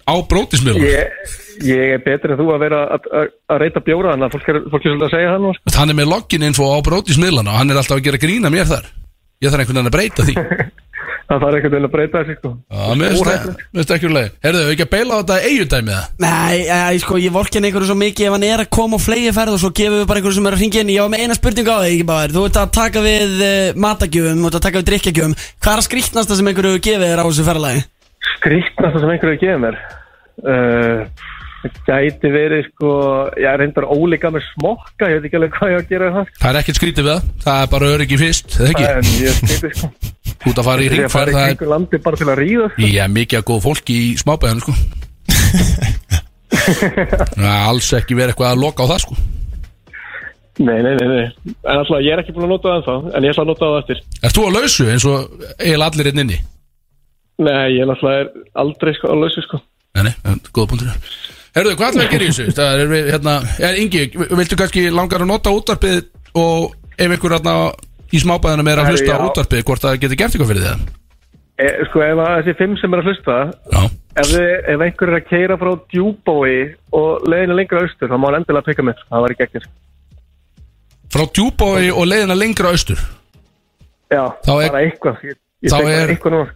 á 0.04 0.14
brótismiðlum 0.28 0.84
Ég, 0.84 1.36
ég 1.64 1.94
er 1.98 2.02
betur 2.04 2.34
en 2.34 2.40
þú 2.42 2.50
að 2.54 2.64
vera 2.66 2.80
að, 2.92 3.06
að, 3.16 3.30
að 3.56 3.62
reyta 3.64 3.84
bjóra 3.86 4.14
þannig 4.14 4.28
að 4.28 4.34
fólk 4.38 4.50
er, 4.52 4.58
fólk 4.74 4.84
er 4.84 4.92
svolítið 4.92 5.08
að 5.08 5.14
segja 5.16 5.30
það 5.34 5.46
nú 5.46 5.54
sko. 5.56 5.74
Hann 5.80 5.94
er 5.94 5.98
með 6.02 6.10
login 6.12 6.46
info 6.50 6.68
á 6.74 6.78
brótismiðlana 6.84 7.54
og 7.54 7.60
hann 7.62 7.72
er 7.72 7.80
alltaf 7.80 8.02
að 8.02 8.06
gera 8.10 8.20
grína 8.20 8.52
mér 8.52 8.68
þar. 8.68 8.90
Ég 9.44 9.52
þarf 9.54 9.64
einhvern 9.64 9.80
veginn 9.80 9.92
að 9.92 9.96
breyta 9.96 10.26
því 10.28 10.36
Það 11.24 11.44
þarf 11.44 11.56
einhvern 11.58 11.74
veginn 11.74 11.88
að 11.88 11.94
breyta 11.94 12.22
þessi 12.22 12.36
sko. 12.38 12.50
Já, 12.68 12.84
mér 13.00 13.14
finnst 13.74 13.94
ekki 13.96 14.08
úr 14.10 14.14
leið 14.18 14.34
Herðu, 14.44 14.64
ekki 14.74 14.84
að 14.84 14.90
beila 14.92 15.16
á 15.16 15.20
þetta 15.22 15.38
eigudæmið 15.48 15.94
það? 15.96 16.10
Nei, 16.24 16.58
ég, 16.68 17.00
sko, 17.04 17.20
ég 17.24 17.34
vorkin 17.34 17.68
einhverju 17.70 17.90
svo 17.90 17.96
mikið 18.02 18.28
ef 18.28 18.36
hann 18.36 18.46
er 18.50 18.64
að 18.66 18.70
koma 18.76 19.00
á 19.00 19.06
flegi 19.06 19.32
ferð 19.38 19.56
og 19.56 19.62
svo 19.64 19.72
gefum 19.80 20.02
við 20.02 20.10
bara 20.10 20.22
einhverju 20.22 20.38
sem 20.38 20.50
er 20.50 20.58
að 20.58 20.64
ringja 20.64 20.84
inn. 20.84 20.94
Ég 20.94 21.06
var 21.06 21.14
með 21.14 21.24
eina 21.24 21.40
spurningu 21.40 21.74
á 21.74 21.80
þig, 21.88 22.04
bara 22.12 22.34
Þú 22.34 22.46
ert 22.50 22.60
að 22.60 22.74
taka 22.76 23.06
við 23.08 23.36
uh, 23.40 23.82
matagjöfum, 23.88 24.44
þú 24.44 24.52
ert 24.52 24.60
að 24.60 24.66
taka 24.68 24.82
við 24.82 24.88
drikkjagjöfum 24.92 25.36
Hvað 25.40 25.74
er 25.74 25.82
að 25.82 25.88
skrýtnasta 25.88 26.38
sem 26.40 26.52
einhverju 26.52 26.84
gefið 26.84 27.08
þér 27.08 27.24
á 27.24 27.28
þessu 27.30 27.48
ferðalagi? 27.48 27.86
Skrýtnasta 28.38 29.04
sem 29.04 29.16
einhverju 29.16 29.42
gefið 29.46 29.64
mér? 29.64 29.80
Uh, 30.44 31.24
Það 31.64 31.78
gæti 31.88 32.32
verið 32.34 32.66
sko, 32.68 32.90
ég 33.40 33.48
er 33.48 33.62
reyndar 33.62 33.86
ólíka 33.88 34.32
með 34.34 34.44
smokka, 34.50 35.08
ég 35.08 35.22
veit 35.22 35.28
ekki 35.30 35.40
alveg 35.40 35.54
hvað 35.56 35.72
ég 35.72 35.78
á 35.78 35.82
að 35.84 35.92
gera 35.94 36.10
það. 36.18 36.34
Það 36.42 36.50
er 36.50 36.60
ekkert 36.60 36.80
skrítið 36.80 37.08
við 37.08 37.14
það, 37.14 37.30
það 37.46 37.62
er 37.62 37.70
bara 37.72 37.92
öryggi 37.94 38.20
fyrst, 38.20 38.58
eða 38.60 38.74
ekki? 38.74 38.86
En 38.90 39.06
ég 39.24 39.40
skrýti 39.40 39.72
sko 39.80 39.88
Þú 40.44 40.52
ert 40.52 40.60
að 40.60 40.68
fara 40.68 40.84
í 40.84 40.88
Ég 40.88 40.92
fara 40.92 41.00
ringferð, 41.00 41.30
í 41.30 41.36
það 41.38 41.44
er 41.44 41.54
kringu 41.54 41.70
landi 41.72 42.00
bara 42.04 42.20
til 42.20 42.28
að 42.28 42.40
ríða 42.42 42.66
sko. 42.74 42.82
Ég 42.84 42.98
er 43.04 43.12
mikið 43.14 43.40
að 43.40 43.46
góð 43.50 43.62
fólki 43.64 43.96
í 43.96 44.10
smábæðinu, 44.20 44.62
sko 44.64 44.74
Það 47.34 47.48
er 47.48 47.64
alls 47.70 47.90
ekki 47.98 48.18
verið 48.18 48.34
eitthvað 48.34 48.52
að 48.52 48.64
loka 48.64 48.84
á 48.84 48.92
það, 48.92 49.06
sko 49.06 49.16
Nei, 50.64 50.80
nei, 50.86 50.94
nei, 51.00 51.08
nei 51.10 51.26
En 51.64 51.80
alltaf, 51.80 52.02
ég 52.04 52.14
er 52.14 52.22
ekki 52.22 52.36
búin 52.36 52.46
að 52.46 52.54
nota 52.54 52.74
það 52.74 52.78
ennþá 52.80 53.16
En 53.18 53.26
ég 53.26 53.32
að 53.34 53.54
það 53.64 53.78
að 53.80 53.88
inni? 56.24 56.42
Nei, 57.44 57.64
ég 57.74 57.82
er 57.82 57.90
alltaf 57.90 58.12
er 58.14 58.28
aldrei 58.64 58.94
sko, 59.00 59.14
að 59.16 59.24
lausu 59.24 59.46
sko 59.48 59.62
Nei, 59.94 60.04
nei, 60.10 60.14
það 60.20 60.36
er 60.36 60.54
góða 60.54 60.72
punktur 60.74 60.92
Herðu, 61.54 61.76
hvað 61.78 61.90
ætlum 61.92 62.02
við 62.02 62.08
að 62.08 62.14
gera 62.16 62.26
í 62.26 62.32
þessu? 62.32 62.46
Það 62.58 62.80
er 62.84 62.92
við, 62.92 63.10
hérna, 63.14 63.34
er 63.68 63.80
Ingi, 63.84 64.04
viltu 64.40 64.58
kannski 64.58 64.84
langar 64.90 65.22
að 65.22 65.30
nota 65.30 65.54
útvarpið 65.54 66.00
og 66.42 66.74
ef 66.98 67.12
einhver 67.14 67.36
hérna 67.38 67.56
í 68.14 68.22
smábæðinu 68.24 68.72
er 68.72 68.82
að 68.82 68.90
hlusta 68.94 69.18
á 69.18 69.26
útvarpið, 69.28 69.66
hvort 69.68 69.86
það 69.86 70.00
getur 70.02 70.20
gert 70.22 70.34
eitthvað 70.34 70.54
fyrir 70.54 70.66
það? 70.66 70.88
e, 71.62 71.68
Sko, 71.90 72.02
ef 72.08 72.24
að 72.24 72.34
þessi 72.40 72.56
fimm 72.58 72.74
sem 72.82 72.96
er 72.96 73.04
að 73.04 73.12
hlusta. 73.12 73.38
Ef, 74.14 74.28
þið, 74.32 74.50
ef 74.74 74.86
einhver 74.88 75.12
er 75.14 75.20
að 75.20 75.30
keira 75.30 75.60
frá 75.62 75.72
djúbói 75.94 76.58
og 76.98 77.30
leiðinu 77.30 77.58
lengra 77.58 77.86
austur 77.86 78.10
þá 78.10 78.18
má 78.18 78.28
hann 78.30 78.40
endilega 78.42 78.68
peka 78.70 78.86
mér, 78.90 79.06
það 79.10 79.26
var 79.26 79.34
ekki 79.36 79.48
ekki 79.48 79.64
Frá 81.14 81.24
djúbói 81.38 81.88
og 81.94 82.06
leiðina 82.10 82.38
lengra 82.38 82.74
austur 82.74 83.02
Já, 84.10 84.26
er- 84.26 84.70
bara 84.74 84.84
eitthvað 84.84 85.24
Þá 85.64 85.78
er, 85.88 86.10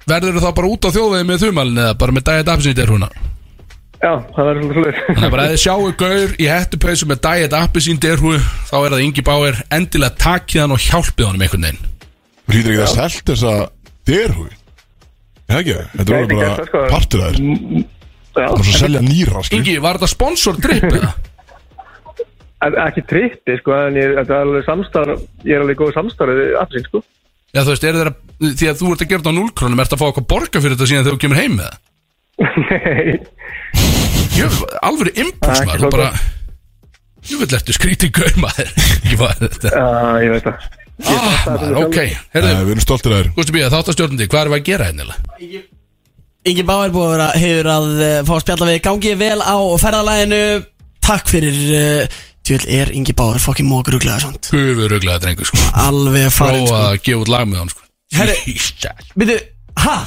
verður 0.03 0.41
þá 0.43 0.49
bara 0.51 0.67
út 0.67 0.83
á 0.83 0.89
þjóðvegi 0.91 1.25
með 1.29 1.43
þumalinn 1.45 1.79
eða 1.79 1.93
bara 2.01 2.11
með 2.17 2.31
Appisinn 2.43 2.73
í 2.73 2.77
derhúna? 2.77 3.07
Já, 3.97 4.11
það 4.35 4.47
verður 4.47 4.67
svolítið 4.67 4.77
svolítið 4.77 5.07
Þannig 5.07 5.25
að 5.27 5.31
bara 5.33 5.43
að 5.47 5.51
þið 5.53 5.61
sjáu 5.63 5.91
gaur 6.01 6.33
í 6.37 6.47
hettupeysu 6.51 7.07
með 7.09 7.19
Diet 7.25 7.53
Appisinn 7.57 8.01
derhú 8.03 8.33
þá 8.69 8.75
er 8.77 8.93
það 8.93 9.03
Ingi 9.07 9.23
Bauer 9.25 9.57
endilega 9.73 10.19
takkið 10.21 10.61
hann 10.63 10.75
og 10.75 10.83
hjálpið 10.83 11.25
honum 11.27 11.45
einhvern 11.47 11.65
veginn. 11.65 11.87
Þú 12.45 12.53
hlýtur 12.53 12.73
ekki 12.75 12.83
að 12.85 12.91
selt 12.93 13.31
þessa 13.31 13.53
derhúi 14.11 14.51
Já 15.47 15.55
ekki, 15.61 15.77
þetta 15.95 16.05
Gæti 16.05 16.13
var 16.13 16.27
gert 16.27 16.43
það, 16.43 16.57
bara 16.57 16.67
sko. 16.69 16.83
partur 16.93 17.23
að 17.23 17.31
þér 17.31 17.41
Já, 17.41 17.87
Það 18.37 18.53
var 18.53 18.67
svo 18.67 18.75
að 18.75 18.81
selja 18.83 19.01
nýra 19.07 19.41
skil. 19.47 19.57
Ingi, 19.57 19.75
var 19.81 19.97
þetta 19.97 20.11
sponsor 20.13 20.59
drip 20.61 20.87
eða? 20.91 21.11
ekki 22.85 23.03
trippi 23.09 23.57
sko 23.63 23.75
En 23.87 23.97
ég, 23.97 24.13
þetta 24.19 24.37
er 24.37 24.45
alveg 24.45 24.65
samstar 24.67 25.11
Ég 25.47 25.53
er 25.57 25.63
alveg 25.65 25.79
góð 25.81 25.93
samstarfið 25.97 26.55
afsinn 26.61 26.85
sko. 26.89 27.01
Já 27.55 27.61
þú 27.63 27.71
veist, 27.73 27.85
er 27.87 27.97
þeirra, 27.97 28.13
því 28.59 28.69
að 28.69 28.79
þú 28.81 28.89
ert 28.93 29.01
að 29.01 29.09
gera 29.11 29.21
þetta 29.23 29.33
á 29.33 29.39
0 29.41 29.51
krónum 29.57 29.81
ert 29.81 29.93
að 29.95 30.01
fá 30.01 30.07
eitthvað 30.11 30.29
borga 30.35 30.61
fyrir 30.61 30.75
þetta 30.77 30.89
síðan 30.91 31.05
þegar 31.07 31.15
þú 31.17 31.21
kemur 31.25 31.39
heim 31.41 31.53
með 31.57 31.69
það 31.71 31.77
Nei, 32.37 33.15
Jú, 34.37 34.47
alveg 34.85 35.15
impuls 35.17 35.41
Það 35.41 35.61
er 35.61 35.65
maður, 35.65 35.71
ekki 35.73 35.83
þú 35.83 35.91
bara 35.95 36.09
Jú, 37.27 37.39
vil 37.41 37.47
ertu 37.57 37.73
skrítið 37.75 38.11
gaur 38.15 38.37
maður. 38.39 38.69
Ekki 39.01 39.17
bara 39.19 39.35
þetta. 39.41 39.71
Já, 39.73 40.19
ég 40.23 40.35
veit 40.35 40.45
það. 40.45 40.67
Ah, 41.07 41.41
maður, 41.49 41.73
ok, 41.81 41.97
Nei, 41.97 42.13
herðu, 42.37 42.51
Við 42.61 42.71
erum 42.75 42.83
stoltir 42.85 43.11
að 43.13 43.19
þér. 43.19 43.31
Gústi 43.35 43.55
Bíða, 43.57 43.71
þáttastjórnandi, 43.73 44.27
hvað 44.31 44.45
erum 44.45 44.55
við 44.55 44.61
að 44.61 44.69
gera 44.69 44.87
hennilega? 44.91 45.63
Ingi 46.47 46.63
Bauer 46.69 46.93
búið 46.95 47.07
að 47.09 47.11
vera 47.17 47.27
hefur 47.41 47.69
að 47.73 47.89
uh, 47.97 48.13
fá 48.29 48.31
að 48.37 48.43
spjalla 48.45 48.69
við. 48.69 48.79
Gangi 48.87 49.11
vel 49.19 49.39
á 49.43 49.57
ferðalaginu. 49.83 50.41
Takk 51.07 51.33
fyrir 51.33 51.59
uh, 51.75 52.21
Tjöld 52.47 52.69
er 52.71 52.93
Ingi 52.95 53.11
Bauer 53.17 53.41
fokkin 53.43 53.67
mókuruglega 53.67 54.21
svont 54.23 54.47
Hufuruglega 54.53 55.19
drengur, 55.19 55.47
sko. 55.49 55.59
Alveg 55.83 56.29
farin 56.31 56.63
Prófa 56.63 56.77
sko. 56.77 56.85
að 56.93 57.01
gefa 57.03 57.23
út 57.25 57.31
lag 57.33 57.49
með 57.49 57.59
hann, 57.59 57.71
sko. 57.73 57.83
Herri, 58.15 58.35
Jesus 58.47 59.11
Veitu, 59.19 59.37
ha? 59.83 59.97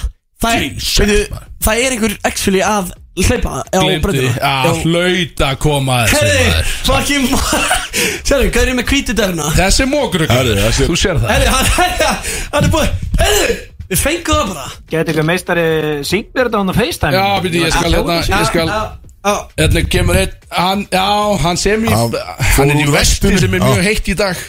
Það 0.41 0.55
er, 0.57 0.61
veitu, 0.81 1.41
það 1.67 1.81
er 1.85 1.95
einhver 1.95 2.15
actually 2.25 2.61
að 2.65 2.93
hlaupa 3.21 3.51
á 3.61 3.81
Glemdi 3.81 3.99
bröndina 4.05 4.51
að 4.51 4.79
hlaut 4.87 5.43
að 5.45 5.57
koma 5.61 5.97
að 6.01 6.13
þessu 6.13 6.21
Herri, 6.21 6.45
maður. 6.47 6.71
fucking 6.87 7.27
Sérðu, 8.31 8.47
hvað 8.55 8.63
er 8.63 8.71
ég 8.71 8.79
með 8.79 8.87
hvítudörna? 8.93 9.49
Þessi 9.59 9.87
mókur 9.91 10.25
Herri, 10.31 10.55
þessi- 10.63 10.87
Þú 10.89 10.97
sér 11.03 11.21
það. 11.21 11.35
Herri, 11.35 11.51
hann, 11.53 11.69
hann, 11.77 12.31
hann 12.55 12.65
er 12.65 12.73
búið 12.73 12.89
Herri, 13.21 13.59
við 13.91 14.01
fengum 14.07 14.39
það 14.39 14.55
bara. 14.55 14.65
Geti 14.95 15.13
ykkur 15.15 15.29
meistari 15.33 15.67
syngt 16.09 16.33
mér 16.39 16.49
þetta 16.49 16.63
á 16.65 16.75
FaceTime? 16.81 17.13
Já, 17.19 17.27
byrju, 17.45 17.65
ég 17.67 17.77
skal 17.77 17.99
hérna 17.99 18.17
Ég 18.31 18.49
skal 18.49 18.73
já, 18.73 19.35
Hérna 19.61 19.83
kemur 19.93 20.17
einn 20.23 20.33
hann, 20.57 20.87
Já, 20.95 21.07
hann 21.45 21.61
sem 21.61 21.85
í 21.85 21.93
Hann 21.93 22.17
Hann 22.17 22.55
fór 22.57 22.71
er 22.71 22.81
í 22.81 22.87
úr 22.89 22.95
vesti 22.97 23.29
vestinu. 23.29 23.43
sem 23.45 23.59
er 23.59 23.67
mjög 23.67 23.83
Já. 23.83 23.87
heitt 23.91 24.09
í 24.09 24.17
dag 24.17 24.41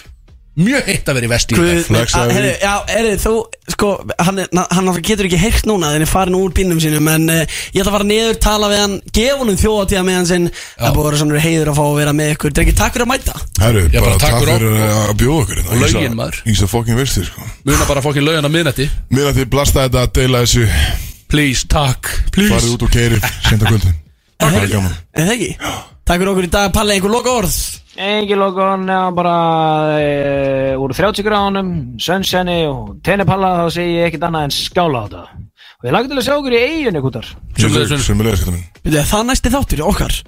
Mjög 0.60 0.84
heitt 0.90 1.08
að 1.08 1.16
vera 1.16 1.28
í 1.28 1.30
vesti 1.32 1.56
herri, 1.56 2.50
herri, 2.92 3.12
þú, 3.24 3.32
sko 3.72 3.92
Hann, 4.20 4.42
er- 4.44 4.50
hann 4.76 4.90
getur 5.00 5.30
ekki 5.30 5.38
heyrt 5.40 5.64
núna 5.70 5.94
hann 5.94 6.04
er 6.04 6.10
farin 6.12 6.36
úr 6.36 6.52
bílnum 6.52 6.82
sínum 6.84 7.08
En 7.08 7.30
uh, 7.32 7.38
ég 7.72 7.80
ætla 7.80 7.88
að 7.88 7.96
fara 7.96 8.08
niður, 8.10 8.36
tala 8.44 8.68
við 8.74 8.82
hann 8.84 8.98
Gefa 9.16 9.38
honum 9.40 9.56
þjóðatíða 9.62 10.02
með 10.10 10.18
hann 10.20 10.28
sinn. 10.28 10.50
Það 10.76 10.88
er 10.90 10.96
búið 10.98 11.06
að 11.06 11.08
vera 11.08 11.22
svona 11.22 11.44
heiður 11.46 11.72
að 11.72 11.80
fá 11.80 11.84
að 11.86 11.96
vera 12.02 12.14
með 12.20 12.34
ykkur. 12.36 12.54
Drengi, 12.58 12.74
takk 12.82 12.98
fyrir 12.98 13.06
að 13.08 13.12
mæta. 13.14 13.36
Herru, 13.62 13.86
Já, 13.88 14.00
bara 14.02 14.12
bara 14.12 14.20
takk 14.26 14.36
fyrir 14.42 14.76
að 14.98 15.14
bjóða 15.22 15.38
okkur 15.46 15.62
hérna. 15.62 15.72
Og 15.72 15.82
lögin, 15.86 16.02
Ísa- 16.04 16.20
maður. 16.20 16.42
Ísa 16.52 16.70
fokkin 16.72 17.00
verstir 17.00 17.30
sko. 17.32 17.48
Muna 17.70 17.88
bara 17.88 18.04
fokkin 18.04 18.28
lögin 18.28 18.50
að 18.50 18.56
þið 19.40 19.50
blasta 19.56 19.88
þetta 19.88 20.04
að 20.04 20.14
deila 20.20 20.44
þessu. 20.44 20.68
Please, 21.32 21.64
takk. 21.72 22.12
Farið 22.36 22.52
Please 22.52 22.74
út 22.76 22.84
og 22.84 22.92
keiri 22.92 23.22
Senda 23.48 23.66
kvöldin 23.72 23.96
Takk 26.12 26.20
fyrir 26.20 26.30
okkur 26.34 26.44
í 26.44 26.48
dag, 26.52 26.72
Palli, 26.76 26.92
einhver 26.98 27.12
loka 27.14 27.32
orð 27.40 27.54
Engi 28.04 28.36
logon, 28.36 28.82
já, 28.84 29.00
bara 29.16 29.36
e, 29.96 30.74
úr 30.76 30.92
30 30.92 31.24
gráðunum, 31.24 31.70
Sunshine 32.04 32.58
og 32.68 32.98
Tenepalla 33.00 33.54
þá 33.62 33.78
segi 33.78 33.94
ég 33.94 34.10
ekkert 34.10 34.26
annað 34.28 34.50
en 34.50 34.54
skála 34.58 35.04
á 35.04 35.04
þetta. 35.06 35.22
Og 35.80 35.88
ég 35.88 35.96
lagði 35.96 36.12
til 36.12 36.20
að 36.20 36.28
sjá 36.28 36.34
okkur 36.34 36.58
í 36.58 36.62
eiginu 36.66 37.04
kútar. 37.06 37.32
Þetta 37.56 38.56
minn. 38.58 38.68
Byrju, 38.82 39.06
Það 39.14 39.26
næsti 39.30 39.54
þáttur, 39.56 39.86
okkar 39.88 40.20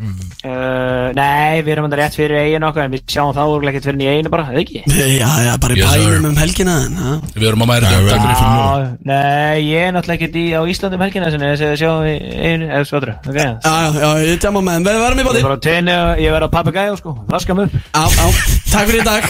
uh, 0.00 1.10
Nei, 1.16 1.60
við 1.64 1.72
erum 1.74 1.88
þetta 1.88 2.00
rétt 2.00 2.18
fyrir 2.18 2.40
eiginu 2.44 2.68
okkar 2.70 2.86
en 2.86 2.94
við 2.94 3.04
sjáum 3.14 3.34
það 3.36 3.54
úrlega 3.54 3.74
ekkert 3.74 3.88
fyrir 3.90 4.04
í 4.04 4.10
eiginu 4.14 4.32
bara, 4.32 4.46
eða 4.52 4.62
ekki? 4.64 4.82
Já, 5.20 5.30
já, 5.46 5.52
bara 5.62 5.76
í 5.76 5.80
Yes, 5.80 5.92
sir. 5.94 6.06
bænum 6.14 6.30
um 6.30 6.40
helgina 6.40 6.76
en, 6.86 6.98
já. 7.00 7.12
Við 7.36 7.48
erum 7.50 7.66
að 7.66 7.72
mæra 7.72 7.92
við 7.96 8.10
þetta 8.14 8.98
nei, 9.10 9.60
ég 9.68 9.86
er 9.88 9.94
náttúrulega 9.96 10.18
ekkert 10.20 10.40
í 10.40 10.46
á 10.56 10.60
Íslandum 10.74 11.04
helgina 11.06 11.30
þess 11.30 11.66
að 11.68 11.76
sjáum 11.82 12.08
í 12.08 12.16
eiginu, 12.16 12.70
eða 12.70 12.88
svo 12.88 13.00
öðru, 13.00 13.16
ok? 13.26 13.40
Já, 13.40 13.74
já, 13.74 14.00
já, 14.00 14.10
ég 14.30 14.42
tjáma 14.44 14.64
með 14.70 14.90
við 14.90 15.02
verðum 15.04 15.20
í 15.20 15.28
Ég 15.30 15.46
bóti 15.46 15.76
á 15.90 16.20
ég 16.20 16.32
verð 16.34 16.48
á 16.48 16.50
papagæja 16.52 16.96
sko, 17.00 17.14
vaska 17.30 17.54
mig 17.54 17.68
upp. 17.68 17.74
Já, 17.94 18.04
já, 18.16 18.26
takk 18.72 18.90
fyrir 18.90 19.00
í 19.00 19.06
dag. 19.06 19.22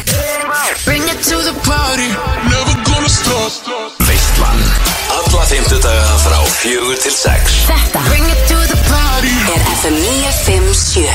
Bring 0.84 1.04
it 1.08 1.20
to 1.28 1.36
the 1.46 1.54
party. 1.66 2.08
Never 2.50 2.76
gonna 2.88 3.08
stop. 3.08 3.52
Veistlan. 4.08 4.58
Alla 5.10 5.44
fimmtudaga 5.50 6.18
frá 6.24 6.40
fjögur 6.60 6.98
til 7.02 7.12
sex. 7.14 7.60
Þetta 7.70 8.04
Bring 8.08 8.26
it 8.26 8.42
to 8.48 8.54
the 8.54 8.66
party 8.66 8.69
er 8.94 9.60
FM 9.80 9.94
957 9.94 11.06